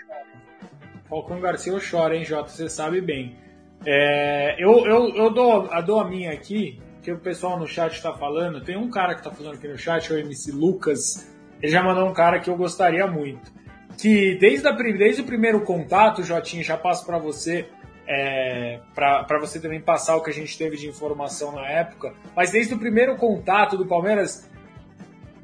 Falcão 1.10 1.42
Garcia 1.42 1.74
eu 1.74 1.80
choro, 1.80 2.14
hein, 2.14 2.24
Jota? 2.24 2.50
Você 2.50 2.70
sabe 2.70 3.02
bem. 3.02 3.49
É, 3.86 4.56
eu, 4.58 4.86
eu, 4.86 5.16
eu 5.16 5.30
dou, 5.32 5.68
eu 5.68 5.84
dou 5.84 6.00
a 6.00 6.08
minha 6.08 6.32
aqui, 6.32 6.80
que 7.02 7.12
o 7.12 7.18
pessoal 7.18 7.58
no 7.58 7.68
chat 7.68 7.94
está 7.94 8.14
falando. 8.14 8.62
Tem 8.62 8.78
um 8.78 8.90
cara 8.90 9.14
que 9.14 9.22
está 9.22 9.32
falando 9.32 9.56
aqui 9.56 9.68
no 9.68 9.78
chat, 9.78 10.12
é 10.12 10.16
o 10.16 10.20
MC 10.20 10.52
Lucas. 10.52 11.32
Ele 11.62 11.72
já 11.72 11.84
mandou 11.84 12.08
um 12.08 12.14
cara 12.14 12.40
que 12.40 12.50
eu 12.50 12.58
gostaria 12.58 13.08
muito. 13.08 13.52
Que 13.98 14.36
desde, 14.36 14.68
a, 14.68 14.72
desde 14.72 15.22
o 15.22 15.26
primeiro 15.26 15.62
contato, 15.62 16.24
Jotinho, 16.24 16.64
já 16.64 16.78
passo 16.78 17.06
para 17.06 17.18
você, 17.18 17.68
é, 18.08 18.80
para 18.94 19.40
você 19.40 19.60
também 19.60 19.82
passar 19.82 20.16
o 20.16 20.24
que 20.24 20.30
a 20.30 20.34
gente 20.34 20.58
teve 20.58 20.78
de 20.78 20.88
informação 20.88 21.54
na 21.54 21.68
época. 21.68 22.14
Mas 22.36 22.52
desde 22.52 22.74
o 22.74 22.80
primeiro 22.80 23.16
contato 23.18 23.78
do 23.78 23.86
Palmeiras, 23.86 24.50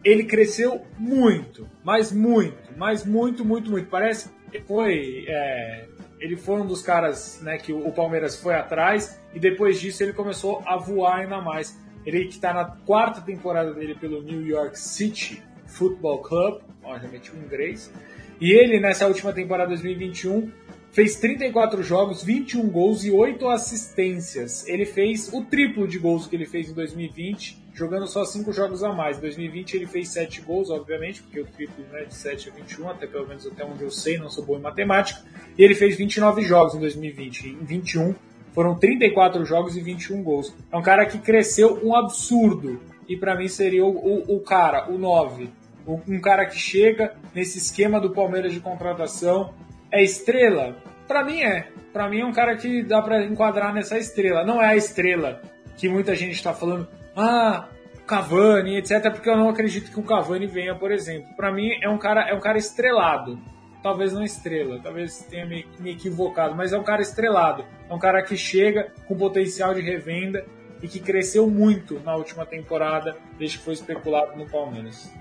ele 0.03 0.23
cresceu 0.23 0.85
muito, 0.97 1.67
mas 1.83 2.11
muito, 2.11 2.71
mas 2.77 3.05
muito, 3.05 3.43
muito, 3.43 3.71
muito. 3.71 3.89
Parece 3.89 4.29
que 4.51 4.61
foi 4.61 5.25
é, 5.27 5.85
ele 6.19 6.35
foi 6.35 6.61
um 6.61 6.65
dos 6.65 6.81
caras 6.81 7.41
né, 7.41 7.57
que 7.57 7.73
o 7.73 7.91
Palmeiras 7.91 8.39
foi 8.39 8.55
atrás 8.55 9.19
e 9.33 9.39
depois 9.39 9.79
disso 9.79 10.01
ele 10.03 10.13
começou 10.13 10.61
a 10.65 10.77
voar 10.77 11.19
ainda 11.19 11.41
mais. 11.41 11.77
Ele 12.05 12.25
que 12.25 12.35
está 12.35 12.53
na 12.53 12.65
quarta 12.65 13.21
temporada 13.21 13.73
dele 13.73 13.95
pelo 13.95 14.21
New 14.21 14.45
York 14.45 14.79
City 14.79 15.41
Football 15.65 16.19
Club, 16.19 16.61
obviamente 16.83 17.31
um 17.35 17.43
inglês, 17.43 17.91
e 18.39 18.51
ele 18.51 18.79
nessa 18.79 19.07
última 19.07 19.33
temporada 19.33 19.69
2021 19.69 20.51
fez 20.91 21.17
34 21.17 21.83
jogos, 21.83 22.23
21 22.23 22.69
gols 22.69 23.03
e 23.03 23.11
8 23.11 23.49
assistências. 23.49 24.65
Ele 24.67 24.85
fez 24.85 25.31
o 25.33 25.43
triplo 25.43 25.87
de 25.87 25.99
gols 25.99 26.27
que 26.27 26.35
ele 26.35 26.45
fez 26.45 26.69
em 26.69 26.73
2020 26.73 27.64
jogando 27.75 28.07
só 28.07 28.23
5 28.23 28.51
jogos 28.53 28.83
a 28.83 28.93
mais. 28.93 29.17
Em 29.17 29.21
2020 29.21 29.73
ele 29.75 29.85
fez 29.85 30.07
7 30.09 30.41
gols, 30.41 30.69
obviamente, 30.69 31.21
porque 31.21 31.41
o 31.41 31.45
triplo 31.45 31.83
né, 31.91 32.05
de 32.05 32.15
7 32.15 32.49
a 32.49 32.53
21, 32.53 32.89
até 32.89 33.05
pelo 33.05 33.27
menos 33.27 33.45
até 33.45 33.63
onde 33.63 33.83
eu 33.83 33.91
sei, 33.91 34.17
não 34.17 34.29
sou 34.29 34.45
bom 34.45 34.57
em 34.57 34.61
matemática. 34.61 35.21
E 35.57 35.63
ele 35.63 35.75
fez 35.75 35.97
29 35.97 36.41
jogos 36.43 36.73
em 36.73 36.79
2020. 36.79 37.49
Em 37.49 37.65
21 37.65 38.15
foram 38.53 38.75
34 38.75 39.45
jogos 39.45 39.75
e 39.75 39.81
21 39.81 40.23
gols. 40.23 40.55
É 40.71 40.77
um 40.77 40.81
cara 40.81 41.05
que 41.05 41.19
cresceu 41.19 41.85
um 41.85 41.93
absurdo. 41.93 42.81
E 43.07 43.17
para 43.17 43.35
mim 43.35 43.49
seria 43.49 43.85
o, 43.85 43.89
o, 43.89 44.37
o, 44.37 44.39
cara, 44.39 44.89
o 44.89 44.97
9. 44.97 45.49
Um 45.85 46.19
cara 46.19 46.45
que 46.45 46.57
chega 46.57 47.13
nesse 47.35 47.57
esquema 47.59 47.99
do 47.99 48.11
Palmeiras 48.11 48.53
de 48.53 48.59
contratação. 48.61 49.53
É 49.91 50.01
estrela? 50.01 50.77
Para 51.07 51.23
mim 51.23 51.41
é. 51.41 51.67
Para 51.91 52.09
mim 52.09 52.21
é 52.21 52.25
um 52.25 52.31
cara 52.31 52.55
que 52.55 52.81
dá 52.81 53.01
para 53.01 53.25
enquadrar 53.25 53.73
nessa 53.73 53.97
estrela. 53.97 54.45
Não 54.45 54.61
é 54.61 54.67
a 54.67 54.75
estrela 54.75 55.41
que 55.77 55.89
muita 55.89 56.15
gente 56.15 56.33
está 56.33 56.53
falando 56.53 56.87
ah, 57.15 57.69
Cavani, 58.05 58.77
etc, 58.77 59.11
porque 59.11 59.29
eu 59.29 59.37
não 59.37 59.49
acredito 59.49 59.91
que 59.91 59.99
o 59.99 60.03
Cavani 60.03 60.45
venha, 60.45 60.75
por 60.75 60.91
exemplo. 60.91 61.33
Para 61.35 61.51
mim 61.51 61.71
é 61.81 61.89
um 61.89 61.97
cara 61.97 62.29
é 62.29 62.33
um 62.33 62.39
cara 62.39 62.57
estrelado. 62.57 63.39
Talvez 63.81 64.13
não 64.13 64.23
estrela, 64.23 64.79
talvez 64.81 65.19
tenha 65.29 65.45
me, 65.45 65.65
me 65.79 65.91
equivocado, 65.91 66.55
mas 66.55 66.73
é 66.73 66.77
um 66.77 66.83
cara 66.83 67.03
estrelado. 67.03 67.63
É 67.87 67.93
um 67.93 67.99
cara 67.99 68.23
que 68.23 68.35
chega 68.35 68.91
com 69.07 69.15
potencial 69.15 69.75
de 69.75 69.81
revenda 69.81 70.43
e 70.81 70.87
que 70.87 70.99
cresceu 70.99 71.47
muito 71.49 71.99
na 71.99 72.15
última 72.15 72.45
temporada, 72.47 73.15
desde 73.37 73.59
que 73.59 73.63
foi 73.63 73.75
especulado 73.75 74.35
no 74.35 74.49
Palmeiras. 74.49 75.11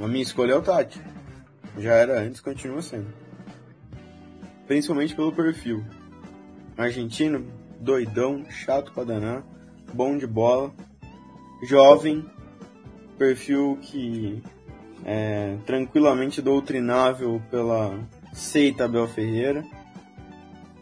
A 0.00 0.08
minha 0.08 0.22
escolha 0.22 0.52
é 0.52 0.56
o 0.56 0.62
Tati. 0.62 1.00
Já 1.78 1.92
era 1.92 2.18
antes, 2.18 2.40
continua 2.40 2.80
sendo. 2.80 3.12
Principalmente 4.66 5.14
pelo 5.14 5.32
perfil. 5.32 5.84
Argentino, 6.78 7.46
doidão, 7.78 8.46
chato 8.48 8.90
pra 8.92 9.04
danar 9.04 9.44
bom 9.92 10.16
de 10.16 10.26
bola, 10.26 10.72
jovem, 11.62 12.24
perfil 13.18 13.78
que 13.80 14.42
é 15.04 15.56
tranquilamente 15.66 16.40
doutrinável 16.40 17.40
pela 17.50 17.98
seita 18.32 18.84
Abel 18.84 19.06
Ferreira. 19.08 19.64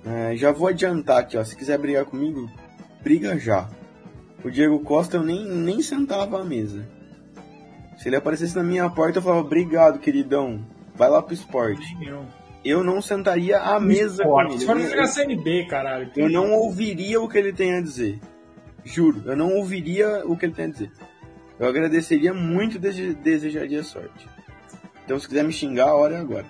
É, 0.04 0.34
já 0.36 0.50
vou 0.52 0.68
adiantar 0.68 1.18
aqui, 1.18 1.36
ó, 1.36 1.44
se 1.44 1.56
quiser 1.56 1.78
brigar 1.78 2.04
comigo, 2.04 2.50
briga 3.02 3.38
já. 3.38 3.68
O 4.42 4.50
Diego 4.50 4.80
Costa 4.80 5.18
eu 5.18 5.22
nem, 5.22 5.44
nem 5.44 5.82
sentava 5.82 6.40
à 6.40 6.44
mesa. 6.44 6.88
Se 7.98 8.08
ele 8.08 8.16
aparecesse 8.16 8.56
na 8.56 8.62
minha 8.62 8.88
porta, 8.88 9.18
eu 9.18 9.22
falava, 9.22 9.42
obrigado, 9.42 9.98
queridão, 9.98 10.64
vai 10.94 11.10
lá 11.10 11.22
pro 11.22 11.34
esporte. 11.34 11.94
Eu 12.64 12.82
não 12.82 13.02
sentaria 13.02 13.58
à 13.58 13.78
mesa 13.78 14.22
esporte. 14.22 14.46
com 14.46 14.52
ele. 14.52 14.60
Se 14.60 14.66
for 14.66 14.80
jogar 14.80 15.06
CNB, 15.06 15.66
caralho. 15.66 16.10
Eu 16.16 16.30
não 16.30 16.52
ouviria 16.52 17.20
o 17.20 17.28
que 17.28 17.36
ele 17.36 17.52
tem 17.52 17.74
a 17.74 17.80
dizer. 17.80 18.18
Juro, 18.84 19.22
eu 19.26 19.36
não 19.36 19.54
ouviria 19.54 20.22
o 20.24 20.36
que 20.36 20.46
ele 20.46 20.54
tem 20.54 20.66
a 20.66 20.68
dizer. 20.68 20.90
Eu 21.58 21.68
agradeceria 21.68 22.32
muito 22.32 22.76
e 22.76 23.14
desejaria 23.14 23.82
sorte. 23.82 24.26
Então, 25.04 25.18
se 25.18 25.28
quiser 25.28 25.44
me 25.44 25.52
xingar, 25.52 25.88
a 25.88 25.94
hora 25.94 26.16
é 26.16 26.20
agora. 26.20 26.46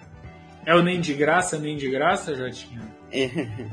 É 0.64 0.74
o 0.74 0.82
nem 0.82 1.00
de 1.00 1.14
graça, 1.14 1.58
nem 1.58 1.76
de 1.76 1.90
graça, 1.90 2.34
Jotinho? 2.34 2.82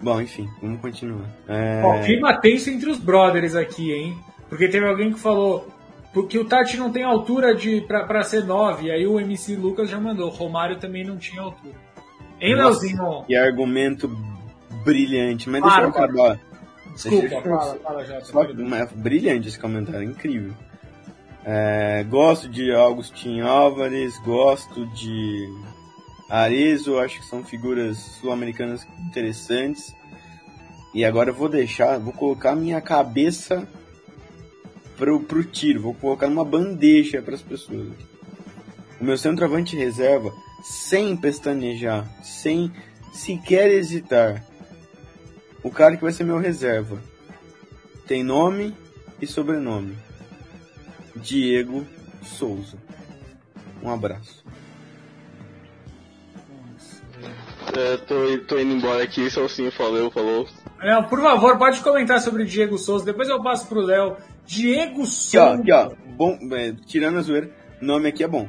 Bom, 0.00 0.20
enfim, 0.20 0.46
vamos 0.60 0.80
continuar. 0.80 1.28
É... 1.48 1.82
Ó, 1.82 2.02
clima 2.04 2.38
tenso 2.38 2.70
entre 2.70 2.90
os 2.90 2.98
brothers 2.98 3.54
aqui, 3.54 3.92
hein? 3.92 4.16
Porque 4.48 4.68
teve 4.68 4.86
alguém 4.86 5.12
que 5.12 5.18
falou 5.18 5.66
porque 6.16 6.38
o 6.38 6.46
Tati 6.46 6.78
não 6.78 6.90
tem 6.90 7.02
altura 7.02 7.54
de 7.54 7.82
para 7.82 8.22
ser 8.22 8.42
9, 8.42 8.90
aí 8.90 9.06
o 9.06 9.20
MC 9.20 9.54
Lucas 9.54 9.90
já 9.90 10.00
mandou. 10.00 10.30
Romário 10.30 10.78
também 10.78 11.04
não 11.04 11.18
tinha 11.18 11.42
altura. 11.42 11.74
Hein, 12.40 12.54
Leozinho? 12.54 13.24
Que 13.26 13.36
argumento 13.36 14.08
brilhante, 14.82 15.50
mas 15.50 15.60
deixa 15.60 15.82
eu 15.82 15.88
acabar. 15.88 16.40
Desculpa, 16.96 17.42
fala, 17.42 17.74
fala. 17.76 18.24
Só, 18.24 18.42
é 18.42 18.86
brilhante 18.94 19.48
esse 19.48 19.58
comentário, 19.58 20.02
incrível. 20.02 20.54
É, 21.44 22.02
gosto 22.04 22.48
de 22.48 22.72
Augustin 22.72 23.40
Álvares, 23.40 24.18
gosto 24.24 24.84
de 24.86 25.46
Arezo, 26.28 26.98
acho 26.98 27.20
que 27.20 27.26
são 27.26 27.44
figuras 27.44 27.98
sul-americanas 28.20 28.84
interessantes. 29.06 29.94
E 30.92 31.04
agora 31.04 31.30
eu 31.30 31.34
vou 31.34 31.48
deixar, 31.48 31.98
vou 32.00 32.12
colocar 32.12 32.56
minha 32.56 32.80
cabeça 32.80 33.68
pro, 34.96 35.20
pro 35.20 35.44
tiro, 35.44 35.82
vou 35.82 35.94
colocar 35.94 36.26
numa 36.28 36.44
bandeja 36.44 37.22
para 37.22 37.34
as 37.34 37.42
pessoas. 37.42 37.92
O 39.00 39.04
meu 39.04 39.18
centroavante 39.18 39.76
reserva, 39.76 40.32
sem 40.62 41.16
pestanejar, 41.16 42.08
sem 42.24 42.72
sequer 43.12 43.70
hesitar, 43.70 44.42
o 45.66 45.70
cara 45.70 45.96
que 45.96 46.02
vai 46.04 46.12
ser 46.12 46.22
meu 46.22 46.38
reserva 46.38 47.02
tem 48.06 48.22
nome 48.22 48.72
e 49.20 49.26
sobrenome. 49.26 49.96
Diego 51.16 51.84
Souza. 52.22 52.76
Um 53.82 53.90
abraço. 53.90 54.44
É, 57.76 57.96
tô, 57.96 58.38
tô 58.46 58.60
indo 58.60 58.74
embora 58.74 59.02
aqui, 59.02 59.28
Salsinho 59.28 59.72
falou, 59.72 60.08
falou. 60.08 60.46
Não, 60.80 61.02
por 61.08 61.20
favor, 61.20 61.58
pode 61.58 61.80
comentar 61.80 62.20
sobre 62.20 62.44
o 62.44 62.46
Diego 62.46 62.78
Souza, 62.78 63.04
depois 63.04 63.28
eu 63.28 63.42
passo 63.42 63.66
pro 63.66 63.80
Léo. 63.80 64.16
Diego 64.46 65.04
Souza. 65.04 65.54
Aqui, 65.54 65.72
ó, 65.72 65.86
aqui, 65.86 65.94
ó. 65.94 66.12
Bom, 66.12 66.38
é, 66.52 66.74
tirando 66.86 67.18
a 67.18 67.22
zoeira, 67.22 67.50
nome 67.80 68.08
aqui 68.08 68.22
é 68.22 68.28
bom. 68.28 68.48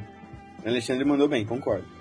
O 0.64 0.68
Alexandre 0.68 1.04
mandou 1.04 1.26
bem, 1.26 1.44
concordo. 1.44 1.97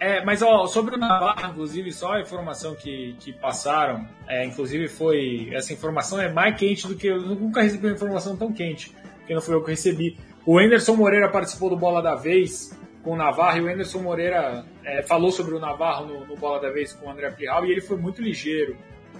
É, 0.00 0.24
mas 0.24 0.42
ó, 0.42 0.66
sobre 0.66 0.96
o 0.96 0.98
Navarro, 0.98 1.50
inclusive, 1.50 1.92
só 1.92 2.14
a 2.14 2.20
informação 2.20 2.74
que, 2.74 3.16
que 3.20 3.32
passaram, 3.32 4.06
é, 4.26 4.44
inclusive 4.44 4.88
foi. 4.88 5.50
Essa 5.52 5.72
informação 5.72 6.20
é 6.20 6.30
mais 6.30 6.56
quente 6.56 6.86
do 6.86 6.96
que. 6.96 7.06
Eu 7.06 7.20
nunca 7.20 7.62
recebi 7.62 7.86
uma 7.86 7.94
informação 7.94 8.36
tão 8.36 8.52
quente, 8.52 8.94
que 9.26 9.34
não 9.34 9.40
foi 9.40 9.54
eu 9.54 9.62
que 9.62 9.70
recebi. 9.70 10.18
O 10.44 10.58
Anderson 10.58 10.94
Moreira 10.94 11.28
participou 11.28 11.70
do 11.70 11.76
Bola 11.76 12.02
da 12.02 12.14
Vez 12.14 12.78
com 13.02 13.12
o 13.12 13.16
Navarro 13.16 13.58
e 13.58 13.60
o 13.62 13.68
Anderson 13.68 14.00
Moreira 14.00 14.64
é, 14.84 15.02
falou 15.02 15.30
sobre 15.30 15.54
o 15.54 15.58
Navarro 15.58 16.06
no, 16.06 16.26
no, 16.26 16.36
Bola 16.36 16.60
da 16.60 16.70
Vez 16.70 16.92
com 16.92 17.06
o 17.06 17.10
André 17.10 17.30
Pirral 17.30 17.64
e 17.66 17.70
ele 17.70 17.80
foi 17.80 17.96
muito 17.96 18.20
ligeiro, 18.20 18.76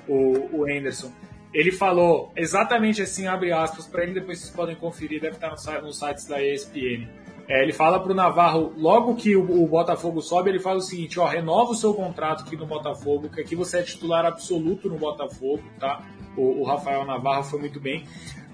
o, 0.08 0.58
o 0.58 0.64
Anderson. 0.64 1.12
Ele 1.52 1.70
falou 1.70 2.32
exatamente 2.34 3.00
assim, 3.00 3.26
abre 3.26 3.52
aspas, 3.52 3.86
para 3.86 4.02
ele, 4.02 4.12
depois 4.12 4.40
vocês 4.40 4.50
podem 4.50 4.74
conferir, 4.74 5.20
deve 5.20 5.36
estar 5.36 5.50
no, 5.50 5.82
nos 5.86 5.98
sites 5.98 6.26
da 6.26 6.42
ESPN 6.42 7.08
é, 7.48 7.62
ele 7.62 7.72
fala 7.72 8.00
para 8.00 8.12
o 8.12 8.14
Navarro, 8.14 8.72
logo 8.76 9.14
que 9.16 9.36
o, 9.36 9.62
o, 9.62 9.66
Botafogo 9.66 10.22
sobe, 10.22 10.50
ele 10.50 10.58
fala 10.58 10.78
o 10.78 10.82
seguinte: 10.82 11.20
ó, 11.20 11.26
renova 11.26 11.72
o 11.72 11.74
seu 11.74 11.92
contrato 11.92 12.42
aqui 12.44 12.56
no 12.56 12.66
Botafogo, 12.66 13.28
que 13.28 13.40
aqui 13.40 13.54
você 13.54 13.78
é 13.78 13.82
titular 13.82 14.24
absoluto 14.24 14.88
no 14.88 14.96
Botafogo, 14.96 15.62
tá? 15.78 16.02
O, 16.36 16.62
o 16.62 16.64
Rafael 16.64 17.04
Navarro 17.04 17.44
foi 17.44 17.60
muito 17.60 17.78
bem. 17.78 18.04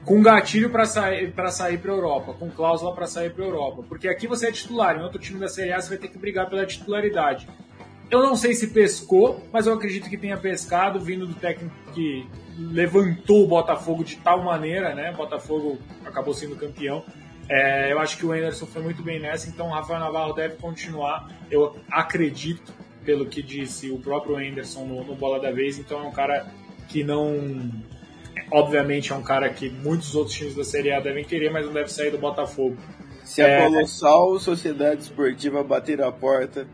Com 0.05 0.22
gatilho 0.22 0.70
para 0.70 0.86
sair 0.86 1.30
para 1.32 1.51
sair 1.51 1.78
para 1.78 1.93
Europa, 1.93 2.32
com 2.32 2.51
cláusula 2.51 2.93
para 2.95 3.07
sair 3.07 3.32
para 3.32 3.45
Europa, 3.45 3.84
porque 3.88 4.09
aqui 4.09 4.26
você 4.26 4.49
é 4.49 4.53
titular, 4.53 4.97
em 4.99 5.03
outro 5.03 5.20
time 5.20 5.38
da 5.38 5.49
Série 5.49 5.72
A 5.72 5.80
você 5.80 5.91
vai 5.91 5.99
ter 5.99 6.09
que 6.09 6.18
brigar 6.18 6.49
pela 6.49 6.66
titularidade. 6.66 7.47
Eu 8.11 8.24
não 8.24 8.34
sei 8.34 8.55
se 8.55 8.68
pescou, 8.68 9.41
mas 9.53 9.68
eu 9.68 9.74
acredito 9.74 10.11
que 10.11 10.16
tenha 10.16 10.36
pescado, 10.36 10.99
vindo 10.99 11.28
do 11.28 11.34
técnico 11.34 11.72
que 11.95 12.26
levantou 12.59 13.45
o 13.45 13.47
Botafogo 13.47 14.03
de 14.03 14.16
tal 14.16 14.43
maneira, 14.43 14.95
né? 14.95 15.12
O 15.12 15.16
Botafogo 15.16 15.78
acabou 16.05 16.34
sendo 16.34 16.57
campeão. 16.57 17.05
É, 17.51 17.92
eu 17.92 17.98
acho 17.98 18.16
que 18.16 18.24
o 18.24 18.30
Anderson 18.30 18.64
foi 18.64 18.80
muito 18.80 19.03
bem 19.03 19.18
nessa, 19.18 19.48
então 19.48 19.66
o 19.66 19.72
Rafael 19.72 19.98
Navarro 19.98 20.32
deve 20.32 20.55
continuar. 20.55 21.28
Eu 21.51 21.74
acredito, 21.90 22.72
pelo 23.05 23.26
que 23.26 23.42
disse 23.42 23.90
o 23.90 23.98
próprio 23.98 24.36
Anderson 24.36 24.84
no, 24.84 25.03
no 25.03 25.16
Bola 25.16 25.40
da 25.40 25.51
Vez, 25.51 25.76
então 25.76 25.98
é 25.98 26.07
um 26.07 26.12
cara 26.12 26.46
que 26.88 27.03
não. 27.03 27.68
Obviamente 28.53 29.12
é 29.12 29.16
um 29.16 29.22
cara 29.22 29.51
que 29.51 29.68
muitos 29.68 30.14
outros 30.14 30.36
times 30.36 30.55
da 30.55 30.62
Série 30.62 30.92
A 30.92 31.01
devem 31.01 31.24
querer, 31.24 31.51
mas 31.51 31.66
não 31.66 31.72
deve 31.72 31.88
sair 31.88 32.12
do 32.12 32.18
Botafogo. 32.18 32.76
Se 33.24 33.42
a 33.42 33.64
Colossal 33.64 34.38
Sociedade 34.38 35.03
Esportiva 35.03 35.64
bater 35.64 36.01
a 36.01 36.12
porta 36.12 36.68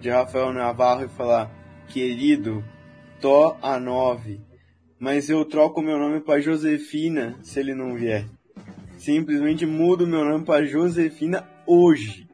de 0.00 0.10
Rafael 0.10 0.52
Navarro 0.52 1.04
e 1.04 1.08
falar: 1.08 1.48
Querido, 1.86 2.64
tô 3.20 3.54
a 3.62 3.78
9, 3.78 4.40
mas 4.98 5.30
eu 5.30 5.44
troco 5.44 5.80
meu 5.80 5.96
nome 5.96 6.20
para 6.20 6.40
Josefina 6.40 7.38
se 7.40 7.60
ele 7.60 7.72
não 7.72 7.94
vier. 7.94 8.26
Simplesmente 8.98 9.64
mudo 9.64 10.06
meu 10.06 10.24
nome 10.24 10.44
para 10.44 10.66
Josefina 10.66 11.48
hoje. 11.66 12.28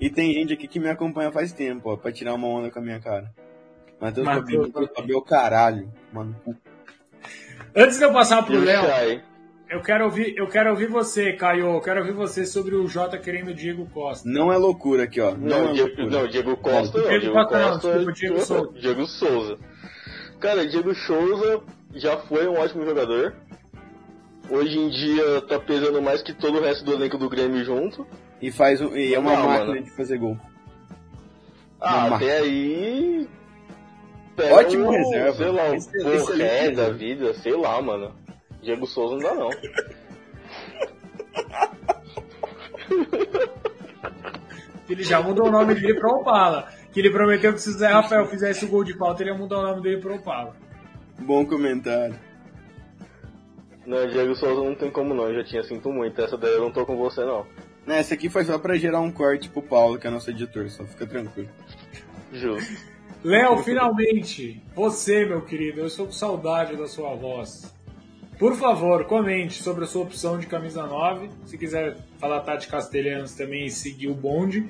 E 0.00 0.10
tem 0.10 0.32
gente 0.34 0.52
aqui 0.52 0.68
que 0.68 0.78
me 0.78 0.88
acompanha 0.88 1.32
faz 1.32 1.52
tempo, 1.52 1.90
ó, 1.90 1.96
pra 1.96 2.12
tirar 2.12 2.34
uma 2.34 2.46
onda 2.46 2.70
com 2.70 2.78
a 2.78 2.82
minha 2.82 3.00
cara. 3.00 3.32
Matheus 4.00 4.26
Fabio, 4.26 5.18
o 5.18 5.22
caralho, 5.22 5.92
mano. 6.12 6.36
Antes 7.74 7.98
de 7.98 8.04
eu 8.04 8.12
passar 8.12 8.42
pro 8.44 8.58
Léo, 8.58 9.22
eu 9.70 9.80
quero 9.80 10.04
ouvir, 10.04 10.36
eu 10.36 10.46
quero 10.48 10.68
ouvir 10.68 10.88
você, 10.88 11.32
Caio. 11.32 11.72
Eu 11.76 11.80
quero 11.80 12.00
ouvir 12.00 12.12
você 12.12 12.44
sobre 12.44 12.74
o 12.74 12.86
Jota 12.86 13.16
querendo 13.16 13.48
o 13.48 13.54
Diego 13.54 13.86
Costa. 13.86 14.28
Não 14.28 14.52
é 14.52 14.56
loucura 14.58 15.04
aqui, 15.04 15.18
ó. 15.18 15.30
Não, 15.30 15.38
não 15.38 15.70
é 15.70 15.72
Diego, 15.72 15.88
loucura. 15.88 16.10
Não, 16.10 16.28
Diego 16.28 16.56
Costa 16.58 16.98
não. 16.98 17.08
Diego, 17.08 17.32
Costa, 17.32 17.58
Costa 17.58 17.88
não, 17.88 17.94
desculpa, 17.96 18.12
Diego 18.12 18.40
Souza. 18.44 18.80
Diego 18.80 19.06
Souza. 19.06 19.58
Cara, 20.40 20.66
Diego 20.66 20.94
Souza 20.94 21.62
já 21.94 22.18
foi 22.18 22.46
um 22.46 22.58
ótimo 22.58 22.84
jogador. 22.84 23.34
Hoje 24.52 24.78
em 24.78 24.90
dia 24.90 25.40
tá 25.48 25.58
pesando 25.58 26.02
mais 26.02 26.20
que 26.20 26.34
todo 26.34 26.58
o 26.58 26.60
resto 26.62 26.84
do 26.84 26.92
elenco 26.92 27.16
do 27.16 27.30
Grêmio 27.30 27.64
junto. 27.64 28.06
E 28.38 28.52
faz 28.52 28.82
e 28.82 29.14
é 29.14 29.18
uma 29.18 29.32
não, 29.34 29.46
máquina 29.46 29.68
mano. 29.68 29.82
de 29.82 29.90
fazer 29.90 30.18
gol. 30.18 30.36
Ah, 31.80 32.04
uma 32.04 32.16
até 32.16 32.40
aí. 32.40 33.26
Ótimo 34.52 34.88
um, 34.88 34.90
reserva. 34.90 35.32
Sei 35.32 35.50
lá, 35.50 35.72
um 35.72 35.78
Borré 36.18 36.70
da 36.70 36.90
vida, 36.90 37.32
sei 37.32 37.56
lá, 37.56 37.80
mano. 37.80 38.14
Diego 38.60 38.86
Souza 38.86 39.14
não 39.14 39.22
dá 39.22 39.34
não. 39.34 39.48
ele 44.86 45.02
já 45.02 45.22
mudou 45.22 45.46
o 45.46 45.50
nome 45.50 45.74
dele 45.74 45.94
pra 45.94 46.12
Opala. 46.12 46.68
Que 46.92 47.00
ele 47.00 47.08
prometeu 47.10 47.54
que 47.54 47.62
se 47.62 47.70
o 47.70 47.72
Zé 47.72 47.86
Rafael 47.88 48.26
fizesse 48.26 48.66
o 48.66 48.68
gol 48.68 48.84
de 48.84 48.92
falta, 48.98 49.22
ele 49.22 49.30
ia 49.30 49.38
mudar 49.38 49.60
o 49.60 49.62
nome 49.62 49.80
dele 49.80 49.96
pra 49.96 50.12
Opala. 50.12 50.54
Bom 51.18 51.46
comentário. 51.46 52.31
Não, 53.86 54.06
Diego 54.06 54.34
Souza 54.34 54.62
não 54.62 54.74
tem 54.74 54.90
como 54.90 55.14
não, 55.14 55.28
eu 55.28 55.36
já 55.36 55.44
tinha 55.44 55.62
sinto 55.62 55.90
muito. 55.90 56.20
Essa 56.20 56.36
daí 56.36 56.52
eu 56.52 56.60
não 56.60 56.72
tô 56.72 56.86
com 56.86 56.96
você 56.96 57.24
não. 57.24 57.46
Não, 57.86 57.94
essa 57.94 58.14
aqui 58.14 58.28
foi 58.28 58.44
só 58.44 58.58
pra 58.58 58.76
gerar 58.76 59.00
um 59.00 59.10
corte 59.10 59.48
pro 59.48 59.62
Paulo, 59.62 59.98
que 59.98 60.06
é 60.06 60.10
nosso 60.10 60.30
editor, 60.30 60.68
só 60.70 60.84
fica 60.84 61.06
tranquilo. 61.06 61.48
Justo. 62.32 62.92
Léo, 63.24 63.58
finalmente, 63.58 64.60
você, 64.74 65.24
meu 65.24 65.42
querido, 65.42 65.80
eu 65.80 65.86
estou 65.86 66.06
com 66.06 66.12
saudade 66.12 66.76
da 66.76 66.88
sua 66.88 67.14
voz. 67.14 67.72
Por 68.36 68.56
favor, 68.56 69.04
comente 69.04 69.62
sobre 69.62 69.84
a 69.84 69.86
sua 69.86 70.02
opção 70.02 70.38
de 70.38 70.48
camisa 70.48 70.84
9. 70.84 71.30
Se 71.44 71.56
quiser 71.56 71.98
falar 72.18 72.40
Tati 72.40 72.66
Castelhanos 72.66 73.34
também 73.34 73.66
e 73.66 73.70
seguir 73.70 74.08
o 74.08 74.14
bonde. 74.14 74.68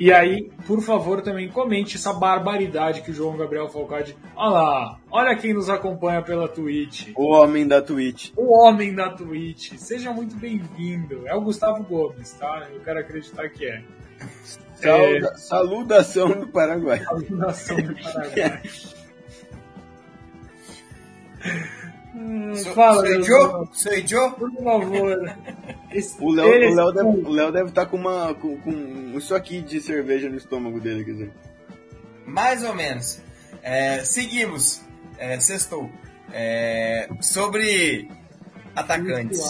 E 0.00 0.10
aí, 0.10 0.50
por 0.66 0.80
favor, 0.80 1.20
também 1.20 1.46
comente 1.50 1.96
essa 1.96 2.10
barbaridade 2.10 3.02
que 3.02 3.10
o 3.10 3.14
João 3.14 3.36
Gabriel 3.36 3.68
Falcade. 3.68 4.16
Olha 4.34 4.50
lá, 4.50 4.98
olha 5.10 5.36
quem 5.36 5.52
nos 5.52 5.68
acompanha 5.68 6.22
pela 6.22 6.48
Twitch. 6.48 7.08
O 7.14 7.34
homem 7.34 7.68
da 7.68 7.82
Twitch. 7.82 8.32
O 8.34 8.50
homem 8.58 8.94
da 8.94 9.10
Twitch. 9.10 9.74
Seja 9.76 10.10
muito 10.10 10.34
bem-vindo. 10.36 11.28
É 11.28 11.34
o 11.34 11.42
Gustavo 11.42 11.84
Gomes, 11.84 12.32
tá? 12.32 12.66
Eu 12.72 12.80
quero 12.80 12.98
acreditar 12.98 13.50
que 13.50 13.66
é. 13.66 13.84
Saluda, 14.74 15.28
é... 15.28 15.36
Saludação 15.36 16.28
do 16.30 16.48
Paraguai. 16.48 17.04
Saludação 17.04 17.76
do 17.76 17.94
Paraguai. 17.94 18.62
Hum, 22.20 22.54
so, 22.54 22.74
fala, 22.74 22.96
sou 22.96 23.06
eu? 23.06 23.68
Sou 23.72 23.92
eu? 23.92 24.32
Por 24.32 24.52
favor. 24.62 25.16
o 26.20 26.32
Léo, 26.32 26.70
o 26.70 26.74
Léo 26.74 26.92
deve, 26.92 27.08
o 27.08 27.30
Léo 27.30 27.50
deve 27.50 27.68
estar 27.70 27.86
tá 27.86 27.90
com, 27.90 27.96
uma, 27.96 28.34
com, 28.34 28.58
com 28.58 29.16
isso 29.16 29.34
aqui 29.34 29.62
de 29.62 29.80
cerveja 29.80 30.28
no 30.28 30.36
estômago 30.36 30.78
dele, 30.78 31.02
quer 31.02 31.12
dizer. 31.12 31.32
Mais 32.26 32.62
ou 32.62 32.74
menos. 32.74 33.22
É, 33.62 34.04
seguimos. 34.04 34.82
É, 35.16 35.40
sextou. 35.40 35.90
É, 36.30 37.08
sobre 37.22 38.10
atacantes. 38.76 39.40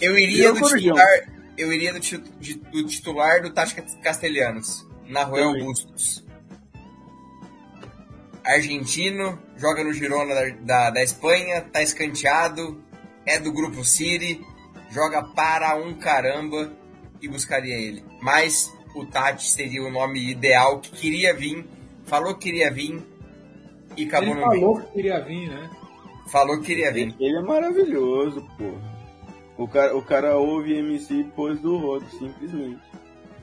eu 0.00 0.18
iria 0.18 0.52
do 0.52 0.60
titular. 0.60 1.32
Eu 1.56 1.72
iria 1.72 1.92
do, 1.92 2.00
do 2.00 2.86
titular 2.88 3.40
do 3.42 3.50
Tática 3.50 3.84
Castelhanos, 4.02 4.84
na 5.06 5.22
Royal 5.22 5.52
Bustos 5.52 6.24
argentino, 8.44 9.38
joga 9.56 9.84
no 9.84 9.92
Girona 9.92 10.34
da, 10.34 10.48
da, 10.60 10.90
da, 10.90 11.02
Espanha, 11.02 11.60
tá 11.60 11.82
escanteado, 11.82 12.82
é 13.24 13.38
do 13.38 13.52
grupo 13.52 13.84
City, 13.84 14.40
joga 14.90 15.22
para 15.22 15.76
um 15.76 15.94
caramba 15.94 16.72
e 17.20 17.28
buscaria 17.28 17.76
ele. 17.76 18.04
Mas 18.20 18.72
o 18.94 19.04
Tati 19.06 19.50
seria 19.50 19.82
o 19.82 19.90
nome 19.90 20.30
ideal 20.30 20.80
que 20.80 20.90
queria 20.90 21.34
vir, 21.34 21.66
falou 22.04 22.34
que 22.34 22.50
queria 22.50 22.70
vir 22.70 23.02
e 23.96 24.04
acabou 24.04 24.30
ele 24.30 24.40
não 24.40 24.50
falou 24.50 24.80
que 24.80 24.92
queria 24.92 25.20
vir, 25.20 25.48
né? 25.48 25.70
Falou 26.30 26.58
que 26.58 26.66
queria 26.66 26.92
vir. 26.92 27.14
Ele 27.18 27.36
é 27.36 27.42
maravilhoso, 27.42 28.46
pô. 28.56 28.72
O 29.56 29.68
cara, 29.68 29.96
o 29.96 30.02
cara 30.02 30.36
ouve 30.36 30.74
MC 30.74 31.14
e 31.14 31.24
pôs 31.24 31.60
do 31.60 31.76
rodo, 31.76 32.08
simplesmente. 32.10 32.80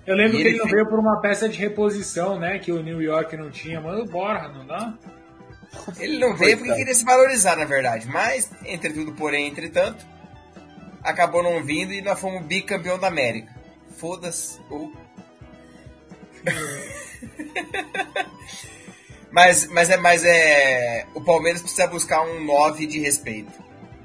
Eu 0.09 0.15
lembro 0.15 0.37
que 0.37 0.41
ele, 0.41 0.49
ele 0.49 0.57
não 0.57 0.65
veio 0.65 0.87
por 0.87 0.97
uma 0.97 1.21
peça 1.21 1.47
de 1.47 1.59
reposição, 1.59 2.39
né? 2.39 2.57
Que 2.57 2.71
o 2.71 2.81
New 2.81 2.99
York 2.99 3.37
não 3.37 3.51
tinha. 3.51 3.79
Mano, 3.79 4.05
bora, 4.05 4.49
não 4.49 4.65
dá? 4.65 4.97
Ele 5.99 6.17
não 6.17 6.35
veio 6.35 6.57
porque 6.57 6.73
queria 6.73 6.95
se 6.95 7.05
valorizar, 7.05 7.55
na 7.55 7.65
verdade. 7.65 8.07
Mas, 8.07 8.51
entretudo, 8.65 9.13
porém, 9.13 9.47
entretanto, 9.47 10.03
acabou 11.03 11.43
não 11.43 11.63
vindo 11.63 11.93
e 11.93 12.01
nós 12.01 12.19
fomos 12.19 12.43
bicampeão 12.43 12.97
da 12.97 13.05
América. 13.05 13.53
Foda-se. 13.97 14.59
Uh. 14.71 14.91
mas, 19.29 19.67
mas, 19.67 19.91
é, 19.91 19.97
mas 19.97 20.25
é. 20.25 21.05
O 21.13 21.21
Palmeiras 21.21 21.61
precisa 21.61 21.85
buscar 21.85 22.23
um 22.23 22.43
9 22.43 22.87
de 22.87 22.97
respeito. 22.97 23.51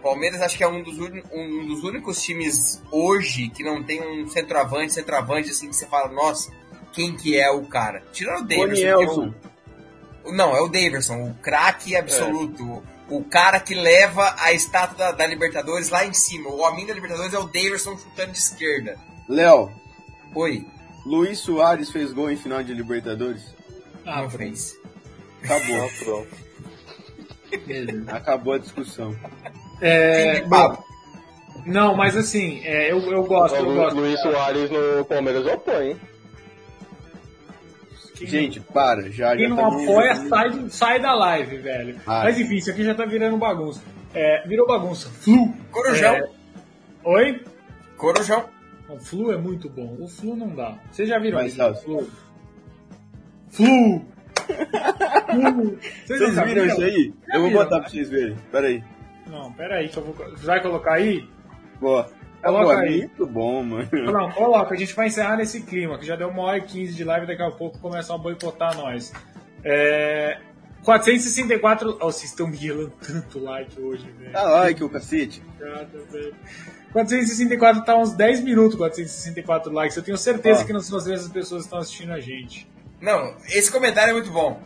Palmeiras 0.05 0.43
acho 0.43 0.59
que 0.59 0.63
é 0.63 0.69
um 0.69 0.83
dos, 0.83 0.99
um 0.99 1.67
dos 1.67 1.83
únicos 1.83 2.23
times 2.23 2.83
hoje 2.93 3.49
que 3.49 3.65
não 3.65 3.83
tem 3.83 4.03
um 4.03 4.29
centroavante, 4.29 4.93
centroavante 4.93 5.49
assim 5.49 5.71
que 5.71 5.75
você 5.75 5.87
fala, 5.87 6.13
nossa, 6.13 6.53
quem 6.93 7.17
que 7.17 7.39
é 7.39 7.51
o 7.51 7.65
cara? 7.65 8.03
Tirando 8.13 8.43
o 8.43 8.47
Davidson. 8.47 9.35
É 10.25 10.29
o, 10.29 10.33
não, 10.33 10.55
é 10.55 10.61
o 10.61 10.69
Davidson, 10.69 11.31
o 11.31 11.35
craque 11.43 11.97
absoluto. 11.97 12.83
É. 12.91 12.95
O 13.15 13.25
cara 13.25 13.59
que 13.61 13.75
leva 13.75 14.35
a 14.39 14.53
estátua 14.53 14.97
da, 14.97 15.13
da, 15.13 15.27
Libertadores 15.27 15.89
lá 15.89 16.05
em 16.05 16.13
cima. 16.13 16.51
O 16.51 16.61
homem 16.61 16.87
da 16.87 16.93
Libertadores 16.93 17.33
é 17.33 17.39
o 17.39 17.45
Davidson 17.45 17.97
chutando 17.97 18.33
de 18.33 18.39
esquerda. 18.39 18.99
Léo. 19.27 19.71
Oi. 20.35 20.67
Luiz 21.05 21.39
Soares 21.39 21.91
fez 21.91 22.13
gol 22.13 22.31
em 22.31 22.37
final 22.37 22.63
de 22.63 22.75
Libertadores? 22.75 23.55
Ah, 24.05 24.23
não 24.23 24.31
fez. 24.31 24.75
Acabou. 25.43 25.91
Pronto. 26.05 26.45
Acabou 28.09 28.55
a 28.55 28.59
discussão. 28.59 29.15
É, 29.81 30.43
bom, 30.43 30.85
não, 31.65 31.97
mas 31.97 32.17
assim, 32.17 32.61
é, 32.65 32.93
eu, 32.93 33.01
eu 33.11 33.25
gosto. 33.25 33.57
Eu 33.57 33.75
gosto 33.75 33.97
Luiz 33.97 34.21
Soares 34.21 34.71
no 34.71 35.05
Palmeiras 35.05 35.47
apoia, 35.47 35.91
hein? 35.91 35.97
Quem, 38.17 38.29
Gente, 38.29 38.61
para, 38.61 39.11
já 39.11 39.35
Quem 39.35 39.49
já 39.49 39.55
não 39.55 39.57
tá 39.57 39.67
apoia, 39.67 40.15
sai, 40.15 40.65
sai 40.69 41.01
da 41.01 41.15
live, 41.15 41.57
velho. 41.59 41.97
Ah. 42.07 42.23
Mas 42.25 42.39
enfim, 42.39 42.57
isso 42.57 42.71
aqui 42.71 42.85
já 42.85 42.95
tá 42.95 43.05
virando 43.05 43.37
bagunça. 43.37 43.83
É, 44.15 44.47
virou 44.47 44.67
bagunça. 44.67 45.09
Flu. 45.09 45.53
Corujão. 45.73 46.15
É... 46.15 46.29
Oi? 47.03 47.45
Corujão. 47.97 48.45
O 48.89 48.99
Flu 48.99 49.33
é 49.33 49.37
muito 49.37 49.69
bom. 49.69 49.97
O 49.99 50.07
Flu 50.07 50.37
não 50.37 50.55
dá. 50.55 50.79
Vocês 50.93 51.09
já 51.09 51.19
viram 51.19 51.45
isso? 51.45 51.57
Flu. 51.83 52.09
Flu. 53.51 54.05
Flu. 55.27 55.79
Vocês, 56.07 56.21
vocês 56.21 56.43
viram 56.45 56.67
isso 56.67 56.83
aí? 56.83 57.13
Já 57.27 57.35
eu 57.35 57.43
vou 57.43 57.51
botar 57.51 57.81
pra 57.81 57.89
vocês 57.89 58.09
verem. 58.09 58.37
Pera 58.53 58.69
aí. 58.69 58.85
Não, 59.27 59.53
pera 59.53 59.77
aí, 59.77 59.89
que 59.89 59.97
eu 59.97 60.05
vou... 60.05 60.15
Vai 60.39 60.63
colocar 60.63 60.95
aí? 60.95 61.29
Boa. 61.81 62.11
Coloca 62.43 62.79
aí. 62.79 62.99
Muito 62.99 63.27
bom, 63.27 63.63
mano. 63.63 63.89
Não, 63.93 64.31
coloca. 64.33 64.75
A 64.75 64.77
gente 64.77 64.95
vai 64.95 65.07
encerrar 65.07 65.37
nesse 65.37 65.63
clima, 65.63 65.99
que 65.99 66.05
já 66.05 66.15
deu 66.15 66.29
uma 66.29 66.43
hora 66.43 66.59
e 66.59 66.63
quinze 66.63 66.95
de 66.95 67.03
live, 67.03 67.27
daqui 67.27 67.43
a 67.43 67.51
pouco 67.51 67.79
começam 67.79 68.17
a 68.17 68.19
boicotar 68.19 68.77
nós. 68.77 69.13
É... 69.65 70.39
464. 70.85 71.97
Oh, 72.01 72.13
vocês 72.13 72.31
estão 72.31 72.47
me 72.47 72.59
tanto 73.07 73.39
like 73.39 73.81
hoje, 73.81 74.07
velho. 74.19 74.33
Dá 74.33 74.43
like, 74.43 74.85
o 74.85 74.91
cacete. 74.91 75.43
Obrigado, 75.57 76.07
velho. 76.11 76.35
464 76.93 77.85
tá 77.85 77.97
uns 77.97 78.13
10 78.13 78.41
minutos, 78.41 78.77
464 78.77 79.73
likes. 79.73 79.97
Eu 79.97 80.03
tenho 80.03 80.19
certeza 80.19 80.63
Ó. 80.63 80.65
que 80.67 80.73
não 80.73 80.81
são 80.81 80.99
as 80.99 81.07
mesmas 81.07 81.33
pessoas 81.33 81.63
que 81.63 81.67
estão 81.67 81.79
assistindo 81.79 82.13
a 82.13 82.21
gente. 82.21 82.71
Não, 83.01 83.35
esse 83.49 83.73
comentário 83.73 84.11
é 84.11 84.13
muito 84.13 84.31
bom. 84.31 84.61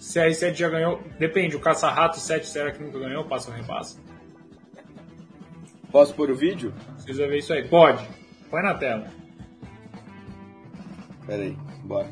CR7 0.00 0.54
já 0.54 0.68
ganhou. 0.68 1.02
Depende, 1.18 1.56
o 1.56 1.60
Caça-Rato 1.60 2.18
7 2.18 2.46
será 2.46 2.72
que 2.72 2.82
nunca 2.82 2.98
ganhou? 2.98 3.24
Passa 3.24 3.50
ou 3.50 3.56
repassa? 3.56 3.98
Posso 5.92 6.14
pôr 6.14 6.30
o 6.30 6.34
vídeo? 6.34 6.72
Precisa 6.94 7.26
ver 7.26 7.38
isso 7.38 7.52
aí. 7.52 7.68
Pode. 7.68 8.08
Põe 8.50 8.62
na 8.62 8.74
tela. 8.74 9.06
Pera 11.26 11.42
aí, 11.42 11.56
bora. 11.84 12.08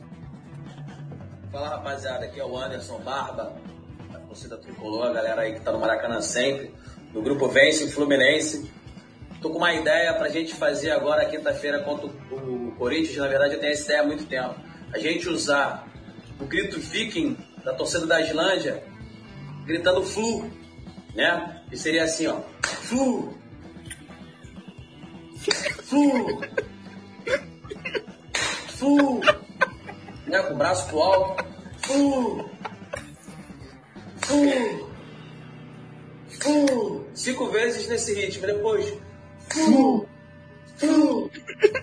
Fala 1.50 1.68
rapaziada, 1.70 2.26
aqui 2.26 2.38
é 2.38 2.44
o 2.44 2.56
Anderson 2.58 2.98
Barba, 2.98 3.56
da 4.12 4.18
torcida 4.18 4.58
tricolor, 4.58 5.06
a 5.06 5.12
galera 5.12 5.42
aí 5.42 5.54
que 5.54 5.60
tá 5.60 5.72
no 5.72 5.80
Maracanã 5.80 6.20
sempre, 6.20 6.70
do 7.12 7.22
grupo 7.22 7.48
Vence 7.48 7.90
Fluminense. 7.90 8.70
Tô 9.40 9.48
com 9.48 9.58
uma 9.58 9.72
ideia 9.72 10.12
pra 10.12 10.28
gente 10.28 10.54
fazer 10.54 10.90
agora 10.90 11.24
quinta-feira 11.24 11.78
contra 11.82 12.06
o 12.06 12.72
Corinthians, 12.72 13.16
na 13.16 13.28
verdade 13.28 13.54
eu 13.54 13.60
tenho 13.60 13.72
essa 13.72 13.84
ideia 13.84 14.02
há 14.02 14.06
muito 14.06 14.26
tempo. 14.26 14.56
A 14.92 14.98
gente 14.98 15.28
usar 15.28 15.88
o 16.38 16.44
grito 16.44 16.78
viking 16.78 17.36
da 17.68 17.74
torcida 17.74 18.06
da 18.06 18.18
Islândia, 18.22 18.82
gritando 19.66 20.02
flu, 20.02 20.50
né? 21.14 21.62
E 21.70 21.76
seria 21.76 22.04
assim, 22.04 22.26
ó, 22.26 22.40
flu, 22.62 23.34
flu, 25.82 26.40
flu, 28.68 29.20
né? 30.26 30.42
Com 30.44 30.54
o 30.54 30.56
braço 30.56 30.88
pro 30.88 31.02
alto. 31.02 31.44
Fu! 31.82 32.50
Fu! 34.22 34.88
Fu! 36.40 37.04
Cinco 37.12 37.50
vezes 37.50 37.86
nesse 37.86 38.14
ritmo. 38.14 38.46
Depois. 38.46 38.94
Fu! 39.50 40.06
Fu! 40.76 40.86
Fu! 40.86 41.30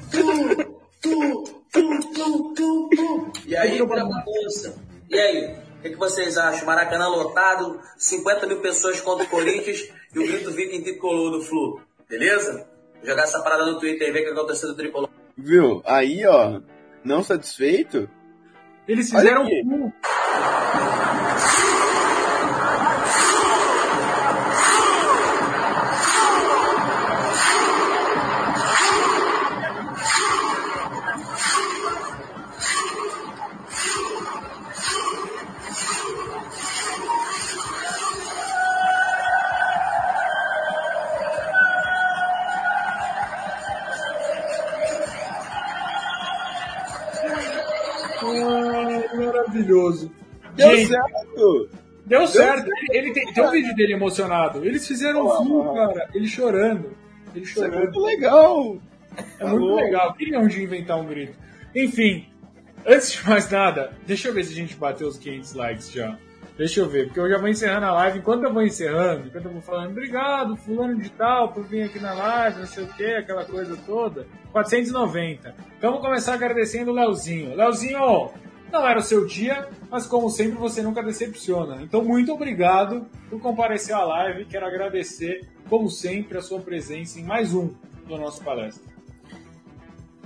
Fu! 0.10 0.66
Fu! 1.03 1.45
Fu! 1.70 2.56
Fu! 2.56 2.90
Fu! 2.95 3.32
E 3.45 3.56
aí 3.56 3.72
vira 3.74 4.03
bagunça. 4.03 4.76
E 5.12 5.20
aí? 5.20 5.65
O 5.77 5.81
que, 5.81 5.89
que 5.89 5.97
vocês 5.97 6.38
acham? 6.38 6.65
Maracanã 6.65 7.07
lotado, 7.07 7.80
50 7.97 8.47
mil 8.47 8.61
pessoas 8.61 8.99
contra 9.02 9.26
o 9.26 9.30
Corinthians 9.30 9.88
e 10.14 10.19
o 10.19 10.27
grito 10.27 10.52
viking 10.52 10.81
tricolor 10.81 11.31
do 11.31 11.41
Flu. 11.41 11.81
Beleza? 12.10 12.68
Vou 12.95 13.10
jogar 13.10 13.23
essa 13.23 13.41
parada 13.41 13.65
no 13.65 13.80
Twitter 13.80 14.10
e 14.10 14.11
ver 14.11 14.22
o 14.22 14.26
que 14.26 14.31
aconteceu 14.31 14.69
do 14.69 14.76
tricolor. 14.76 15.10
Viu? 15.38 15.81
Aí, 15.85 16.26
ó, 16.26 16.60
não 17.03 17.23
satisfeito? 17.23 18.10
Eles 18.88 19.11
Olha 19.14 19.22
fizeram 19.22 19.43
aqui. 19.43 19.61
Deu 50.77 50.88
certo! 50.88 51.69
Deu 52.06 52.27
certo. 52.27 52.69
Ele, 52.89 52.97
ele 52.99 53.14
tem, 53.14 53.34
tem 53.34 53.43
um 53.43 53.52
vídeo 53.52 53.76
dele 53.76 53.93
emocionado. 53.93 54.64
Eles 54.64 54.88
fizeram 54.88 55.26
um 55.26 55.43
flu, 55.43 55.73
cara. 55.73 56.07
Ele 56.14 56.27
chorando. 56.27 56.95
Ele 57.34 57.43
Isso 57.43 57.64
é 57.64 57.68
chorando. 57.68 57.84
muito 57.84 57.99
legal! 57.99 58.77
É 59.39 59.45
muito 59.45 59.76
legal. 59.76 60.14
Queriam 60.14 60.47
de 60.47 60.61
inventar 60.61 60.99
um 60.99 61.06
grito. 61.06 61.34
Enfim, 61.76 62.27
antes 62.85 63.14
de 63.14 63.27
mais 63.27 63.49
nada, 63.49 63.93
deixa 64.06 64.27
eu 64.27 64.34
ver 64.34 64.43
se 64.43 64.53
a 64.53 64.56
gente 64.56 64.76
bateu 64.76 65.07
os 65.07 65.18
500 65.18 65.53
likes 65.53 65.91
já. 65.91 66.18
Deixa 66.57 66.80
eu 66.80 66.88
ver, 66.88 67.07
porque 67.07 67.19
eu 67.19 67.30
já 67.30 67.38
vou 67.38 67.49
encerrando 67.49 67.85
a 67.85 67.91
live. 67.91 68.19
Enquanto 68.19 68.43
eu 68.43 68.53
vou 68.53 68.64
encerrando, 68.64 69.27
enquanto 69.27 69.45
eu 69.45 69.52
vou 69.52 69.61
falando, 69.61 69.91
obrigado, 69.91 70.56
fulano 70.56 70.95
de 71.02 71.10
tal, 71.10 71.52
por 71.52 71.65
vir 71.65 71.84
aqui 71.84 71.99
na 71.99 72.14
live, 72.14 72.60
não 72.60 72.65
sei 72.65 72.85
o 72.85 72.88
que, 72.88 73.06
aquela 73.06 73.43
coisa 73.43 73.76
toda. 73.85 74.26
490. 74.53 75.53
Então 75.77 75.91
vou 75.91 76.02
começar 76.02 76.34
agradecendo 76.34 76.91
o 76.91 76.93
Leozinho. 76.93 77.56
Leozinho, 77.56 78.31
não 78.72 78.88
era 78.88 79.00
o 79.00 79.04
seu 79.04 79.26
dia, 79.26 79.70
mas 79.90 80.06
como 80.06 80.30
sempre 80.30 80.58
você 80.58 80.82
nunca 80.82 81.02
decepciona. 81.04 81.82
Então 81.82 82.04
muito 82.04 82.34
obrigado 82.34 83.06
por 83.30 83.40
comparecer 83.40 83.96
à 83.96 84.04
live. 84.04 84.46
Quero 84.46 84.66
agradecer, 84.66 85.48
como 85.70 85.90
sempre, 85.90 86.38
a 86.38 86.42
sua 86.42 86.60
presença 86.60 87.20
em 87.20 87.24
mais 87.24 87.54
um 87.54 87.74
do 88.08 88.18
nosso 88.18 88.44
palestra. 88.44 88.84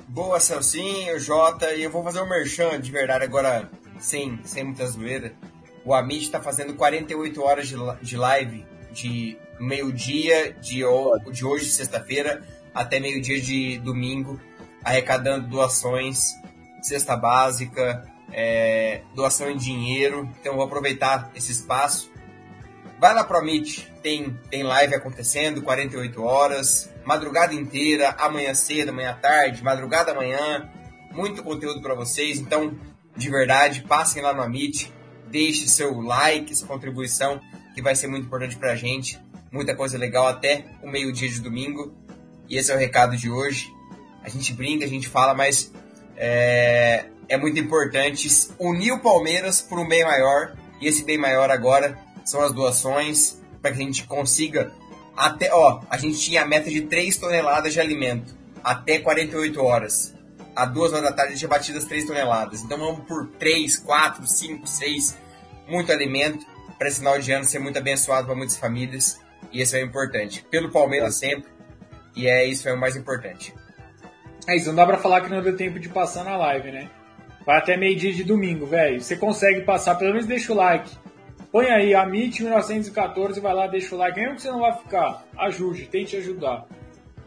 Boa, 0.08 0.40
Celcinho, 0.40 1.20
Jota, 1.20 1.74
e 1.74 1.84
eu 1.84 1.92
vou 1.92 2.04
fazer 2.04 2.22
um 2.22 2.28
merchan 2.28 2.80
de 2.80 2.92
verdade 2.92 3.24
agora, 3.24 3.70
sem, 4.00 4.40
sem 4.44 4.64
muita 4.64 4.86
zoeira. 4.88 5.34
O 5.86 5.94
Amit 5.94 6.24
está 6.24 6.42
fazendo 6.42 6.74
48 6.74 7.42
horas 7.42 7.68
de, 7.68 7.76
de 8.02 8.18
live 8.18 8.66
de 8.92 9.38
meio-dia 9.60 10.54
de, 10.54 10.82
de 11.32 11.46
hoje, 11.46 11.66
sexta-feira, 11.66 12.42
até 12.74 13.00
meio-dia 13.00 13.40
de 13.40 13.78
domingo, 13.80 14.40
arrecadando 14.84 15.48
doações, 15.48 16.34
cesta 16.82 17.16
básica, 17.16 18.08
é, 18.32 19.02
doação 19.16 19.50
em 19.50 19.58
dinheiro. 19.58 20.30
Então 20.40 20.56
vou 20.56 20.66
aproveitar 20.66 21.32
esse 21.36 21.52
espaço. 21.52 22.12
Vai 23.00 23.14
lá 23.14 23.24
pro 23.24 23.38
Amit, 23.38 23.90
tem, 24.04 24.38
tem 24.50 24.62
live 24.62 24.94
acontecendo, 24.94 25.62
48 25.62 26.22
horas, 26.22 26.90
madrugada 27.06 27.54
inteira, 27.54 28.14
amanhã 28.20 28.54
cedo, 28.54 28.90
amanhã 28.90 29.18
tarde, 29.22 29.64
madrugada 29.64 30.12
amanhã, 30.12 30.70
muito 31.12 31.42
conteúdo 31.42 31.82
para 31.82 31.96
vocês. 31.96 32.40
Então, 32.40 32.78
de 33.16 33.30
verdade, 33.30 33.84
passem 33.84 34.22
lá 34.22 34.34
no 34.34 34.42
Amit, 34.42 34.94
deixe 35.28 35.70
seu 35.70 36.02
like, 36.02 36.54
sua 36.54 36.68
contribuição, 36.68 37.40
que 37.74 37.82
vai 37.82 37.96
ser 37.96 38.08
muito 38.08 38.26
importante 38.26 38.58
pra 38.58 38.76
gente. 38.76 39.18
Muita 39.50 39.74
coisa 39.76 39.98
legal 39.98 40.28
até 40.28 40.66
o 40.84 40.90
meio-dia 40.90 41.30
de 41.30 41.40
domingo. 41.40 41.94
E 42.50 42.58
esse 42.58 42.70
é 42.70 42.76
o 42.76 42.78
recado 42.78 43.16
de 43.16 43.30
hoje. 43.30 43.74
A 44.24 44.30
gente 44.30 44.52
brinca, 44.54 44.84
a 44.84 44.90
gente 44.90 45.08
fala, 45.08 45.34
mas 45.34 45.72
é, 46.18 47.06
é 47.30 47.38
muito 47.38 47.60
importante 47.60 48.28
unir 48.60 48.92
o 48.92 49.00
Palmeiras 49.00 49.62
por 49.62 49.80
um 49.80 49.88
bem 49.88 50.04
maior. 50.04 50.56
E 50.82 50.88
esse 50.88 51.04
bem 51.04 51.18
maior 51.18 51.52
agora 51.52 51.98
são 52.26 52.42
as 52.42 52.54
doações, 52.54 53.40
para 53.62 53.72
que 53.72 53.82
a 53.82 53.86
gente 53.86 54.06
consiga 54.06 54.72
até, 55.16 55.54
ó, 55.54 55.82
a 55.90 55.98
gente 55.98 56.18
tinha 56.20 56.44
a 56.44 56.46
meta 56.46 56.70
de 56.70 56.82
3 56.82 57.18
toneladas 57.18 57.74
de 57.74 57.80
alimento 57.80 58.36
até 58.64 59.00
48 59.00 59.62
horas. 59.62 60.16
A 60.56 60.66
2 60.66 60.94
horas 60.94 61.06
da 61.06 61.14
tarde 61.14 61.38
tinha 61.38 61.48
batido 61.48 61.78
as 61.78 61.86
3 61.86 62.06
toneladas. 62.06 62.62
Então 62.64 62.78
vamos 62.78 63.06
por 63.06 63.28
3, 63.38 63.78
4, 63.78 64.26
5, 64.26 64.68
6, 64.68 65.18
muito 65.68 65.92
alimento 65.92 66.46
para 66.78 66.88
esse 66.88 67.00
final 67.00 67.20
de 67.20 67.32
ano 67.32 67.46
ser 67.46 67.60
muito 67.60 67.78
abençoado 67.78 68.28
para 68.28 68.36
muitas 68.36 68.58
famílias. 68.58 69.20
E 69.52 69.62
isso 69.62 69.76
é 69.76 69.82
importante. 69.82 70.46
Pelo 70.50 70.72
Palmeiras 70.72 71.16
sempre. 71.16 71.50
E 72.16 72.28
é 72.28 72.46
isso 72.46 72.68
é 72.68 72.74
o 72.74 72.80
mais 72.80 72.96
importante. 72.96 73.54
É 74.48 74.56
isso, 74.56 74.68
não 74.68 74.76
dá 74.76 74.86
pra 74.86 74.98
falar 74.98 75.22
que 75.22 75.30
não 75.30 75.42
deu 75.42 75.56
tempo 75.56 75.80
de 75.80 75.90
passar 75.90 76.24
na 76.24 76.36
live, 76.36 76.72
né? 76.72 76.90
Vai 77.50 77.58
até 77.58 77.76
meio-dia 77.76 78.14
de 78.14 78.24
domingo, 78.24 78.68
velho. 78.68 79.02
Você 79.02 79.18
consegue 79.18 79.62
passar, 79.62 79.96
pelo 79.96 80.12
menos 80.12 80.28
deixa 80.28 80.54
o 80.54 80.56
like. 80.56 80.96
Põe 81.52 81.66
aí, 81.66 81.96
Amit 81.96 82.44
1914, 82.44 83.40
vai 83.40 83.56
lá, 83.56 83.66
deixa 83.66 83.96
o 83.96 83.98
like. 83.98 84.20
Mesmo 84.20 84.36
que 84.36 84.44
você 84.44 84.52
não 84.52 84.60
vai 84.60 84.78
ficar, 84.78 85.26
ajude, 85.36 85.88
tente 85.88 86.16
ajudar. 86.16 86.68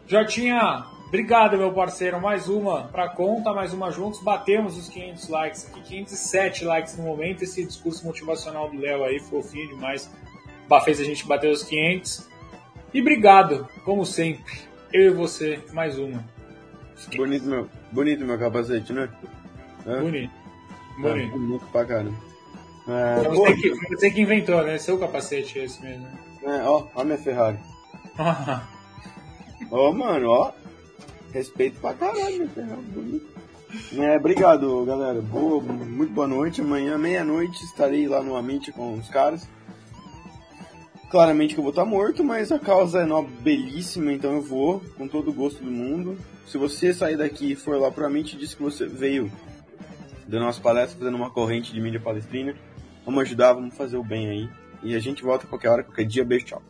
Jotinha, 0.07 0.85
obrigado, 1.07 1.57
meu 1.57 1.73
parceiro. 1.73 2.21
Mais 2.21 2.47
uma 2.47 2.83
pra 2.83 3.09
conta, 3.09 3.51
mais 3.51 3.73
uma 3.73 3.91
juntos. 3.91 4.23
Batemos 4.23 4.77
os 4.77 4.87
500 4.87 5.27
likes 5.27 5.67
aqui, 5.67 5.81
507 5.81 6.63
likes 6.63 6.97
no 6.97 7.03
momento. 7.03 7.43
Esse 7.43 7.65
discurso 7.65 8.05
motivacional 8.05 8.69
do 8.69 8.79
Léo 8.79 9.03
aí, 9.03 9.19
fofinho 9.19 9.67
demais. 9.75 10.09
Fez 10.85 11.01
a 11.01 11.03
gente 11.03 11.27
bater 11.27 11.51
os 11.51 11.63
500. 11.63 12.29
E 12.93 13.01
obrigado, 13.01 13.67
como 13.83 14.05
sempre. 14.05 14.53
Eu 14.93 15.01
e 15.01 15.09
você, 15.09 15.59
mais 15.73 15.99
uma. 15.99 16.23
Bonito 17.13 17.45
meu, 17.45 17.69
bonito 17.91 18.23
meu 18.23 18.39
capacete, 18.39 18.93
né? 18.93 19.09
Hã? 19.85 20.01
Bonito. 20.01 20.31
Ah, 20.97 21.01
Bonito. 21.01 21.31
bonito 21.31 21.65
pra 21.71 21.85
caramba. 21.85 22.17
É, 22.87 23.23
pô, 23.23 23.35
você, 23.35 23.55
que, 23.55 23.69
você 23.95 24.11
que 24.11 24.21
inventou, 24.21 24.61
né? 24.63 24.77
Seu 24.77 24.97
capacete 24.99 25.59
é 25.59 25.63
esse 25.65 25.81
mesmo. 25.81 26.05
é, 26.43 26.63
ó, 26.63 26.87
ó 26.93 27.01
a 27.01 27.03
minha 27.05 27.17
Ferrari. 27.17 27.57
Ó, 29.71 29.91
mano, 29.91 30.29
ó. 30.29 30.51
Respeito 31.33 31.79
pra 31.79 31.93
caralho, 31.95 32.35
minha 32.35 32.49
Ferrari. 32.49 32.81
Bonito. 32.81 33.25
É, 33.97 34.17
obrigado, 34.17 34.85
galera. 34.85 35.19
Boa, 35.21 35.61
muito 35.63 36.13
boa 36.13 36.27
noite. 36.27 36.61
Amanhã, 36.61 36.95
meia-noite, 36.97 37.63
estarei 37.63 38.07
lá 38.07 38.21
no 38.21 38.35
Amit 38.35 38.71
com 38.71 38.93
os 38.93 39.09
caras. 39.09 39.49
Claramente 41.09 41.53
que 41.55 41.59
eu 41.59 41.63
vou 41.63 41.71
estar 41.71 41.85
morto, 41.85 42.23
mas 42.23 42.51
a 42.51 42.59
causa 42.59 42.99
é 43.01 43.05
nobre, 43.05 43.31
belíssima, 43.41 44.11
então 44.11 44.33
eu 44.33 44.41
vou, 44.41 44.79
com 44.97 45.07
todo 45.07 45.29
o 45.29 45.33
gosto 45.33 45.63
do 45.63 45.71
mundo. 45.71 46.17
Se 46.45 46.57
você 46.57 46.93
sair 46.93 47.17
daqui 47.17 47.51
e 47.51 47.55
for 47.55 47.79
lá 47.79 47.89
pro 47.89 48.05
Amit, 48.05 48.35
diz 48.37 48.53
que 48.53 48.61
você 48.61 48.85
veio 48.87 49.31
da 50.33 50.39
nossa 50.39 50.59
palestra 50.59 50.97
fazendo 50.97 51.15
uma 51.15 51.29
corrente 51.29 51.71
de 51.71 51.79
mídia 51.79 51.99
palestrina. 51.99 52.55
Vamos 53.05 53.21
ajudar, 53.21 53.53
vamos 53.53 53.75
fazer 53.75 53.97
o 53.97 54.03
bem 54.03 54.29
aí. 54.29 54.49
E 54.81 54.95
a 54.95 54.99
gente 54.99 55.21
volta 55.21 55.45
qualquer 55.45 55.69
hora, 55.69 55.83
qualquer 55.83 56.05
dia. 56.05 56.25
Beijo, 56.25 56.45
tchau. 56.45 56.61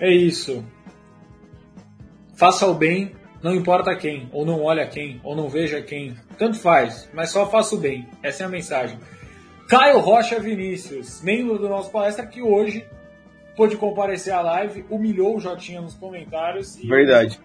É 0.00 0.10
isso. 0.10 0.64
Faça 2.34 2.66
o 2.66 2.74
bem, 2.74 3.12
não 3.42 3.54
importa 3.54 3.94
quem, 3.96 4.28
ou 4.32 4.46
não 4.46 4.62
olha 4.62 4.86
quem, 4.86 5.20
ou 5.22 5.36
não 5.36 5.48
veja 5.48 5.82
quem. 5.82 6.16
Tanto 6.38 6.58
faz, 6.58 7.08
mas 7.12 7.30
só 7.30 7.48
faça 7.50 7.74
o 7.74 7.78
bem. 7.78 8.08
Essa 8.22 8.44
é 8.44 8.46
a 8.46 8.48
mensagem. 8.48 8.98
Caio 9.68 9.98
Rocha 9.98 10.40
Vinícius, 10.40 11.20
membro 11.20 11.58
do 11.58 11.68
nosso 11.68 11.90
palestra, 11.90 12.26
que 12.26 12.40
hoje 12.40 12.86
pôde 13.56 13.76
comparecer 13.76 14.32
à 14.32 14.40
live, 14.40 14.86
humilhou 14.88 15.36
o 15.36 15.40
Jotinha 15.40 15.80
nos 15.80 15.94
comentários. 15.94 16.78
E 16.78 16.86
Verdade. 16.86 17.38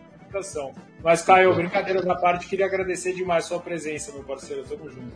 Mas, 1.04 1.22
Caio, 1.22 1.54
brincadeiras 1.54 2.08
à 2.08 2.16
parte, 2.16 2.48
queria 2.48 2.66
agradecer 2.66 3.14
demais 3.14 3.46
sua 3.46 3.60
presença, 3.60 4.14
meu 4.14 4.24
parceiro. 4.24 4.64
Tamo 4.64 4.90
junto. 4.90 5.12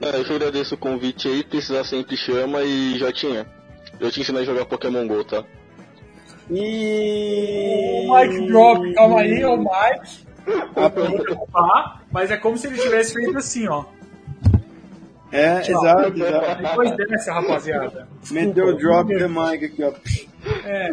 É, 0.00 0.18
eu 0.18 0.24
que 0.24 0.32
agradeço 0.32 0.74
o 0.74 0.78
convite 0.78 1.28
aí, 1.28 1.44
precisar 1.44 1.84
sempre 1.84 2.16
chama 2.16 2.62
e 2.62 2.98
Jotinha. 2.98 3.46
Eu 4.00 4.10
te 4.10 4.20
ensino 4.20 4.38
a 4.38 4.44
jogar 4.44 4.64
Pokémon 4.64 5.06
GO, 5.06 5.22
tá? 5.24 5.44
E. 6.50 8.06
O 8.06 8.18
Mike 8.18 8.46
Drop, 8.46 8.94
calma 8.94 9.20
aí, 9.20 9.44
o 9.44 9.56
Mike. 9.58 10.24
Tá, 11.54 12.02
mas 12.12 12.30
é 12.30 12.36
como 12.36 12.58
se 12.58 12.66
ele 12.66 12.76
tivesse 12.76 13.14
feito 13.14 13.38
assim, 13.38 13.66
ó. 13.66 13.84
É, 15.32 15.60
Tchau. 15.62 15.80
exato, 15.80 16.22
exato. 16.22 16.62
Depois 16.62 16.96
dessa, 16.96 17.32
rapaziada. 17.32 18.08
Meteu 18.30 18.66
o 18.66 18.76
drop 18.76 19.08
the 19.08 19.26
mic 19.26 19.64
aqui, 19.64 19.82
ó. 19.82 19.92
É. 20.64 20.90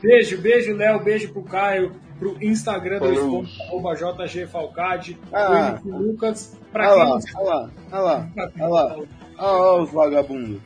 Beijo, 0.00 0.40
beijo, 0.40 0.76
Léo. 0.76 1.02
Beijo 1.02 1.32
pro 1.32 1.42
Caio, 1.42 1.92
pro 2.32 2.42
Instagram 2.44 2.98
do 3.00 3.44
arroba 3.68 3.94
JGFalcade, 3.94 5.18
Ah. 5.32 5.78
MC 5.84 5.88
Lucas. 5.90 6.58
Pra 6.72 6.92
Olha 6.92 7.20
quem 7.22 7.34
lá, 7.34 7.40
olha 7.40 7.44
lá, 7.44 7.70
olha 7.92 8.00
lá, 8.00 8.28
olha 8.58 8.68
lá. 8.68 8.96
Olha 9.36 9.52
lá 9.52 9.82
os 9.82 9.90
vagabundos. 9.90 10.60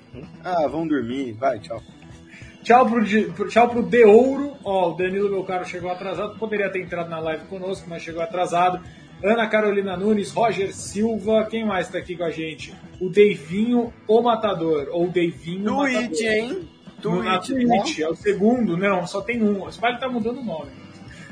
Ah, 0.45 0.67
vão 0.69 0.87
dormir. 0.87 1.33
Vai, 1.33 1.59
tchau. 1.59 1.81
Tchau 2.63 2.87
pro, 2.87 3.49
tchau 3.49 3.69
pro 3.69 3.83
De 3.83 4.05
Ouro. 4.05 4.53
Ó, 4.65 4.91
o 4.91 4.95
Danilo, 4.95 5.31
meu 5.31 5.43
caro, 5.45 5.65
chegou 5.65 5.91
atrasado. 5.91 6.39
Poderia 6.39 6.71
ter 6.71 6.81
entrado 6.83 7.09
na 7.09 7.19
live 7.19 7.45
conosco, 7.47 7.87
mas 7.89 8.03
chegou 8.03 8.23
atrasado. 8.23 8.81
Ana 9.25 9.47
Carolina 9.49 9.97
Nunes, 9.97 10.31
Roger 10.33 10.73
Silva, 10.75 11.45
quem 11.51 11.65
mais 11.67 11.89
tá 11.89 11.99
aqui 11.99 12.17
com 12.17 12.25
a 12.25 12.31
gente? 12.31 12.75
O 13.01 13.09
Deivinho, 13.09 13.93
o 14.07 14.21
Matador. 14.23 14.89
Ou 14.93 15.07
o 15.07 15.11
Deivinho 15.11 15.65
Twitch, 15.65 15.95
Matador. 15.95 16.23
hein? 16.33 16.69
No- 17.03 17.23
na 17.23 17.39
Twitch? 17.39 17.67
Twitch, 17.69 17.99
é 18.01 18.09
o 18.09 18.15
segundo, 18.15 18.77
não, 18.77 19.07
só 19.07 19.21
tem 19.21 19.43
um. 19.43 19.63
O 19.65 19.73
Spike 19.73 19.99
tá 20.01 20.09
mudando 20.09 20.39
o 20.41 20.45
nome. 20.45 20.71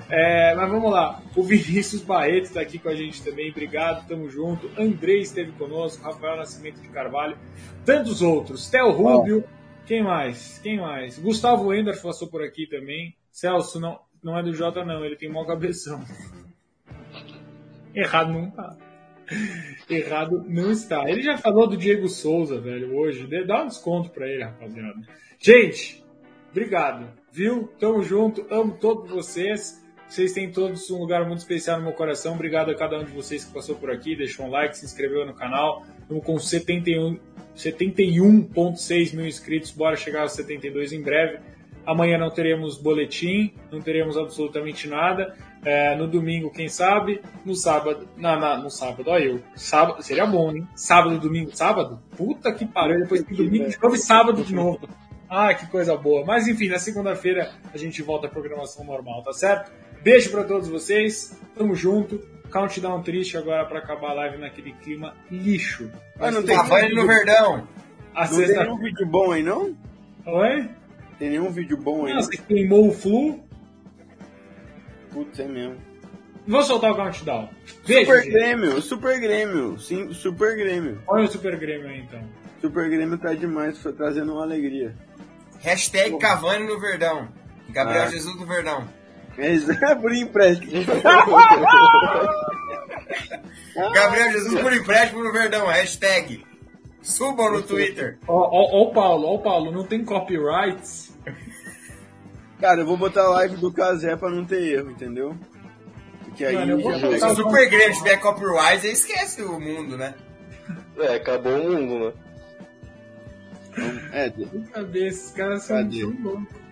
É, 0.09 0.55
mas 0.55 0.70
vamos 0.70 0.91
lá. 0.91 1.20
O 1.35 1.43
Vinícius 1.43 2.03
Barreto 2.03 2.45
está 2.45 2.61
aqui 2.61 2.78
com 2.78 2.89
a 2.89 2.95
gente 2.95 3.23
também. 3.24 3.51
Obrigado, 3.51 4.07
tamo 4.07 4.28
junto. 4.31 4.70
Andrei 4.78 5.20
esteve 5.20 5.53
conosco, 5.53 6.05
Rafael 6.05 6.37
Nascimento 6.37 6.81
de 6.81 6.89
Carvalho, 6.89 7.37
tantos 7.85 8.23
outros. 8.23 8.70
Theo 8.70 8.93
Rubio, 8.93 9.45
quem 9.85 10.03
mais? 10.03 10.59
Quem 10.59 10.81
mais? 10.81 11.19
Gustavo 11.19 11.74
Ender 11.74 12.01
passou 12.01 12.28
por 12.28 12.43
aqui 12.43 12.69
também. 12.69 13.16
Celso, 13.33 13.81
não, 13.81 13.99
não 14.23 14.39
é 14.39 14.43
do 14.43 14.55
Jota, 14.55 14.85
não, 14.85 15.05
ele 15.05 15.16
tem 15.16 15.31
mau 15.31 15.45
cabeção. 15.45 16.05
Errado 17.95 18.33
não 18.33 18.51
tá. 18.51 18.77
Errado 19.91 20.45
não 20.47 20.70
está. 20.70 21.09
Ele 21.11 21.23
já 21.23 21.37
falou 21.37 21.66
do 21.66 21.77
Diego 21.77 22.09
Souza, 22.09 22.61
velho, 22.61 22.97
hoje. 22.97 23.27
Dá 23.45 23.65
um 23.65 23.66
desconto 23.66 24.11
pra 24.11 24.28
ele, 24.28 24.45
rapaziada. 24.45 24.95
Gente, 25.39 26.05
obrigado, 26.51 27.09
viu? 27.33 27.69
Tamo 27.81 28.03
junto, 28.03 28.47
amo 28.51 28.77
todos 28.78 29.11
vocês. 29.11 29.85
Vocês 30.09 30.33
têm 30.33 30.51
todos 30.51 30.89
um 30.91 30.99
lugar 30.99 31.27
muito 31.27 31.41
especial 31.41 31.78
no 31.78 31.85
meu 31.85 31.93
coração. 31.93 32.35
Obrigado 32.35 32.70
a 32.70 32.74
cada 32.77 32.99
um 32.99 33.05
de 33.05 33.11
vocês 33.12 33.45
que 33.45 33.53
passou 33.53 33.74
por 33.77 33.91
aqui, 33.91 34.15
deixou 34.16 34.47
um 34.47 34.51
like, 34.51 34.77
se 34.77 34.85
inscreveu 34.85 35.27
no 35.27 35.35
canal. 35.35 35.83
Estamos 36.03 36.24
com 36.24 36.39
71 36.39 37.19
71,6 37.57 39.15
mil 39.15 39.27
inscritos. 39.27 39.70
Bora 39.70 39.97
chegar 39.97 40.23
aos 40.23 40.33
72 40.33 40.93
em 40.93 41.03
breve. 41.03 41.39
Amanhã 41.85 42.19
não 42.19 42.31
teremos 42.31 42.77
boletim, 42.78 43.53
não 43.70 43.81
teremos 43.81 44.16
absolutamente 44.16 44.89
nada. 44.89 45.37
É, 45.65 45.95
no 45.97 46.07
domingo, 46.07 46.51
quem 46.51 46.69
sabe? 46.69 47.20
No 47.45 47.55
sábado. 47.55 48.09
Na, 48.16 48.37
na- 48.37 48.57
no 48.57 48.70
sábado, 48.70 49.09
olha 49.11 49.24
eu. 49.24 49.43
Sábado, 49.55 50.03
seria 50.03 50.27
bom, 50.27 50.51
hein? 50.53 50.66
Sábado, 50.74 51.19
domingo, 51.19 51.51
sábado? 51.55 52.01
Puta 52.16 52.53
que 52.53 52.66
pariu. 52.66 53.01
Depois 53.01 53.23
tem 53.23 53.37
domingo 53.37 53.69
de 53.69 53.78
novo 53.81 53.95
e 53.95 53.99
sábado 53.99 54.43
de 54.45 54.55
novo. 54.55 54.89
Ah, 55.28 55.55
que 55.55 55.66
coisa 55.69 55.97
boa. 55.97 56.24
Mas 56.24 56.47
enfim, 56.47 56.69
na 56.69 56.78
segunda-feira 56.78 57.51
a 57.73 57.78
gente 57.78 58.01
volta 58.03 58.27
à 58.27 58.31
programação 58.31 58.85
normal, 58.85 59.23
tá 59.23 59.33
certo? 59.33 59.73
Beijo 60.02 60.31
pra 60.31 60.44
todos 60.44 60.68
vocês. 60.68 61.39
Tamo 61.55 61.74
junto. 61.74 62.18
Countdown 62.51 63.02
triste 63.02 63.36
agora 63.36 63.64
pra 63.66 63.81
acabar 63.81 64.10
a 64.10 64.14
live 64.14 64.39
naquele 64.39 64.73
clima 64.73 65.14
lixo. 65.31 65.90
Ah, 66.18 66.31
não 66.31 66.43
tem 66.43 66.56
Cavani 66.56 66.94
no 66.94 67.06
Verdão. 67.06 67.66
A 68.14 68.27
Não 68.28 68.36
tem 68.39 68.47
nenhum 68.48 68.78
vídeo 68.78 69.06
bom 69.06 69.32
aí, 69.32 69.43
não? 69.43 69.77
Oi? 70.24 70.70
Tem 71.18 71.31
nenhum 71.31 71.51
vídeo 71.51 71.77
bom 71.77 72.06
aí, 72.06 72.12
Ah, 72.12 72.14
não? 72.16 72.23
você 72.23 72.36
queimou 72.36 72.89
o 72.89 72.93
flu? 72.93 73.40
Putz, 75.12 75.39
é 75.39 75.47
mesmo. 75.47 75.77
Vou 76.47 76.62
soltar 76.62 76.93
o 76.93 76.97
countdown. 76.97 77.48
Beijo. 77.86 78.05
Super 78.06 78.23
gente. 78.23 78.32
Grêmio, 78.32 78.81
Super 78.81 79.20
Grêmio, 79.20 79.78
sim, 79.81 80.12
Super 80.12 80.56
Grêmio. 80.56 81.02
Olha 81.09 81.24
o 81.24 81.28
Super 81.28 81.59
Grêmio 81.59 81.89
aí 81.89 82.01
então. 82.01 82.20
Super 82.60 82.89
Grêmio 82.89 83.18
tá 83.18 83.35
demais, 83.35 83.78
foi 83.78 83.93
trazendo 83.93 84.32
uma 84.32 84.43
alegria. 84.44 84.94
Hashtag 85.60 86.16
Cavani 86.18 86.66
no 86.66 86.78
Verdão. 86.81 87.28
Gabriel 87.70 88.05
Ah. 88.05 88.10
Jesus 88.10 88.36
no 88.36 88.47
Verdão. 88.47 88.89
É 89.38 89.94
por 89.96 90.14
empréstimo. 90.14 90.72
Gabriel 93.94 94.32
Jesus 94.32 94.60
por 94.60 94.72
empréstimo 94.72 95.22
no 95.22 95.32
Verdão. 95.32 95.66
Hashtag. 95.66 96.44
Subam 97.02 97.52
no 97.52 97.62
Twitter. 97.62 98.18
Ó, 98.26 98.34
ó, 98.34 98.78
ó 98.78 98.82
o 98.88 98.92
Paulo, 98.92 99.28
ó 99.28 99.34
o 99.34 99.38
Paulo, 99.38 99.70
não 99.70 99.84
tem 99.84 100.04
copyrights? 100.04 101.16
Cara, 102.60 102.80
eu 102.80 102.86
vou 102.86 102.96
botar 102.96 103.22
a 103.22 103.28
live 103.30 103.56
do 103.56 103.72
Casé 103.72 104.16
pra 104.16 104.30
não 104.30 104.44
ter 104.44 104.72
erro, 104.72 104.90
entendeu? 104.90 105.36
Porque 106.24 106.44
aí 106.44 106.56
Mano, 106.56 106.80
Se 107.18 107.24
o 107.24 107.34
Super 107.34 107.68
Grêmio 107.68 107.96
tiver 107.96 108.16
copyright, 108.16 108.86
aí 108.86 108.92
esquece 108.92 109.42
o 109.42 109.60
mundo, 109.60 109.96
né? 109.96 110.14
É, 110.98 111.14
acabou 111.16 111.52
o 111.52 111.72
mundo, 111.72 112.06
né? 112.06 112.12
É, 114.12 114.32
Cadê? 114.72 115.06
Esses 115.06 115.30
caras 115.32 115.62
são 115.64 115.76
Cadê? 115.76 116.00
tão 116.00 116.16
loucos. 116.22 116.65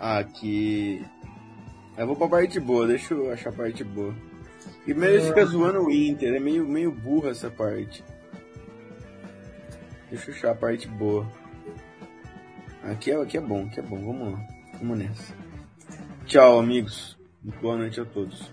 Aqui. 0.00 1.04
Eu 1.96 2.06
vou 2.06 2.16
pra 2.16 2.28
parte 2.28 2.58
boa, 2.58 2.86
deixa 2.86 3.12
eu 3.12 3.30
achar 3.30 3.50
a 3.50 3.52
parte 3.52 3.84
boa. 3.84 4.14
Primeiro 4.84 5.16
ele 5.16 5.26
fica 5.26 5.44
zoando 5.44 5.82
o 5.82 5.90
Inter, 5.90 6.34
é 6.34 6.40
meio, 6.40 6.66
meio 6.66 6.90
burra 6.90 7.30
essa 7.30 7.50
parte. 7.50 8.02
Deixa 10.08 10.30
eu 10.30 10.34
achar 10.34 10.50
a 10.52 10.54
parte 10.54 10.88
boa. 10.88 11.30
Aqui 12.82 13.10
é, 13.10 13.16
aqui 13.16 13.36
é 13.36 13.40
bom, 13.40 13.66
aqui 13.66 13.78
é 13.78 13.82
bom, 13.82 13.98
vamos 13.98 14.32
lá. 14.32 14.40
Vamos 14.78 14.98
nessa. 14.98 15.34
Tchau, 16.24 16.58
amigos. 16.58 17.18
Boa 17.60 17.76
noite 17.76 18.00
a 18.00 18.04
todos. 18.04 18.50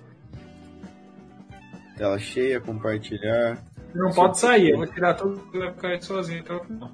Tela 1.96 2.20
cheia, 2.20 2.60
compartilhar. 2.60 3.64
Não 3.96 4.12
pode 4.12 4.38
sair, 4.38 4.72
eu 4.72 4.78
vou 4.78 4.88
tirar 4.88 5.14
tudo 5.16 5.42
e 5.54 5.58
vai 5.58 5.74
ficar 5.74 5.88
aí 5.88 6.02
sozinho 6.02 6.42
até 6.42 6.54
o 6.54 6.64
final. 6.64 6.92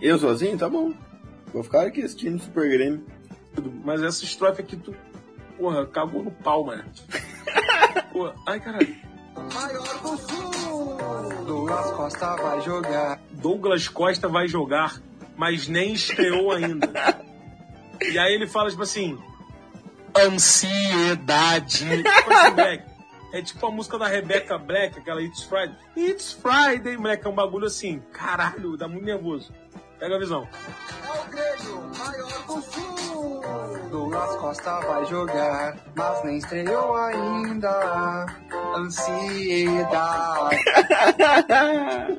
Eu 0.00 0.18
sozinho? 0.18 0.58
Tá 0.58 0.68
bom. 0.68 0.92
Vou 1.52 1.62
ficar 1.62 1.86
aqui 1.86 2.02
assistindo 2.02 2.42
Super 2.42 2.68
Grêmio. 2.68 3.04
Mas 3.84 4.02
essa 4.02 4.24
estrofe 4.24 4.62
aqui, 4.62 4.76
tu, 4.76 4.94
porra, 5.56 5.86
cagou 5.86 6.22
no 6.22 6.30
pau, 6.30 6.64
mano. 6.64 6.84
Porra, 8.12 8.34
ai, 8.46 8.60
caralho. 8.60 8.96
Douglas 11.46 11.90
Costa 11.92 12.36
vai 12.36 12.60
jogar. 12.60 13.20
Douglas 13.30 13.88
Costa 13.88 14.28
vai 14.28 14.48
jogar, 14.48 15.00
mas 15.36 15.66
nem 15.68 15.92
estreou 15.92 16.52
ainda. 16.52 16.88
E 18.00 18.18
aí 18.18 18.34
ele 18.34 18.46
fala, 18.46 18.70
tipo 18.70 18.82
assim, 18.82 19.18
ansiedade. 20.16 21.84
Tipo 21.88 22.32
assim. 22.32 22.92
É 23.32 23.40
tipo 23.40 23.66
a 23.66 23.70
música 23.70 23.98
da 23.98 24.06
Rebecca 24.06 24.58
Black, 24.58 24.98
aquela 24.98 25.22
It's 25.22 25.42
Friday. 25.42 25.74
It's 25.96 26.32
Friday, 26.32 26.98
moleque, 26.98 27.26
é 27.26 27.30
um 27.30 27.34
bagulho 27.34 27.66
assim, 27.66 28.02
caralho, 28.12 28.76
dá 28.76 28.86
muito 28.86 29.06
nervoso. 29.06 29.50
Pega 30.02 30.16
a 30.16 30.18
visão. 30.18 30.48
Douglas 33.88 34.36
Costa 34.38 34.80
vai 34.80 35.04
jogar, 35.04 35.76
mas 35.94 36.24
nem 36.24 36.38
estreou 36.38 36.96
ainda. 36.96 38.26
Ansiedade. 38.74 40.56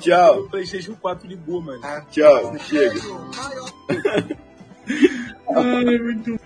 Tchau, 0.00 0.40
O 0.40 0.50
PlayStation 0.50 0.94
4 0.96 1.26
ligou, 1.26 1.62
mano. 1.62 1.80
tchau, 2.10 2.58
chega. 2.58 3.00
Ai, 5.56 5.98
muito 5.98 6.38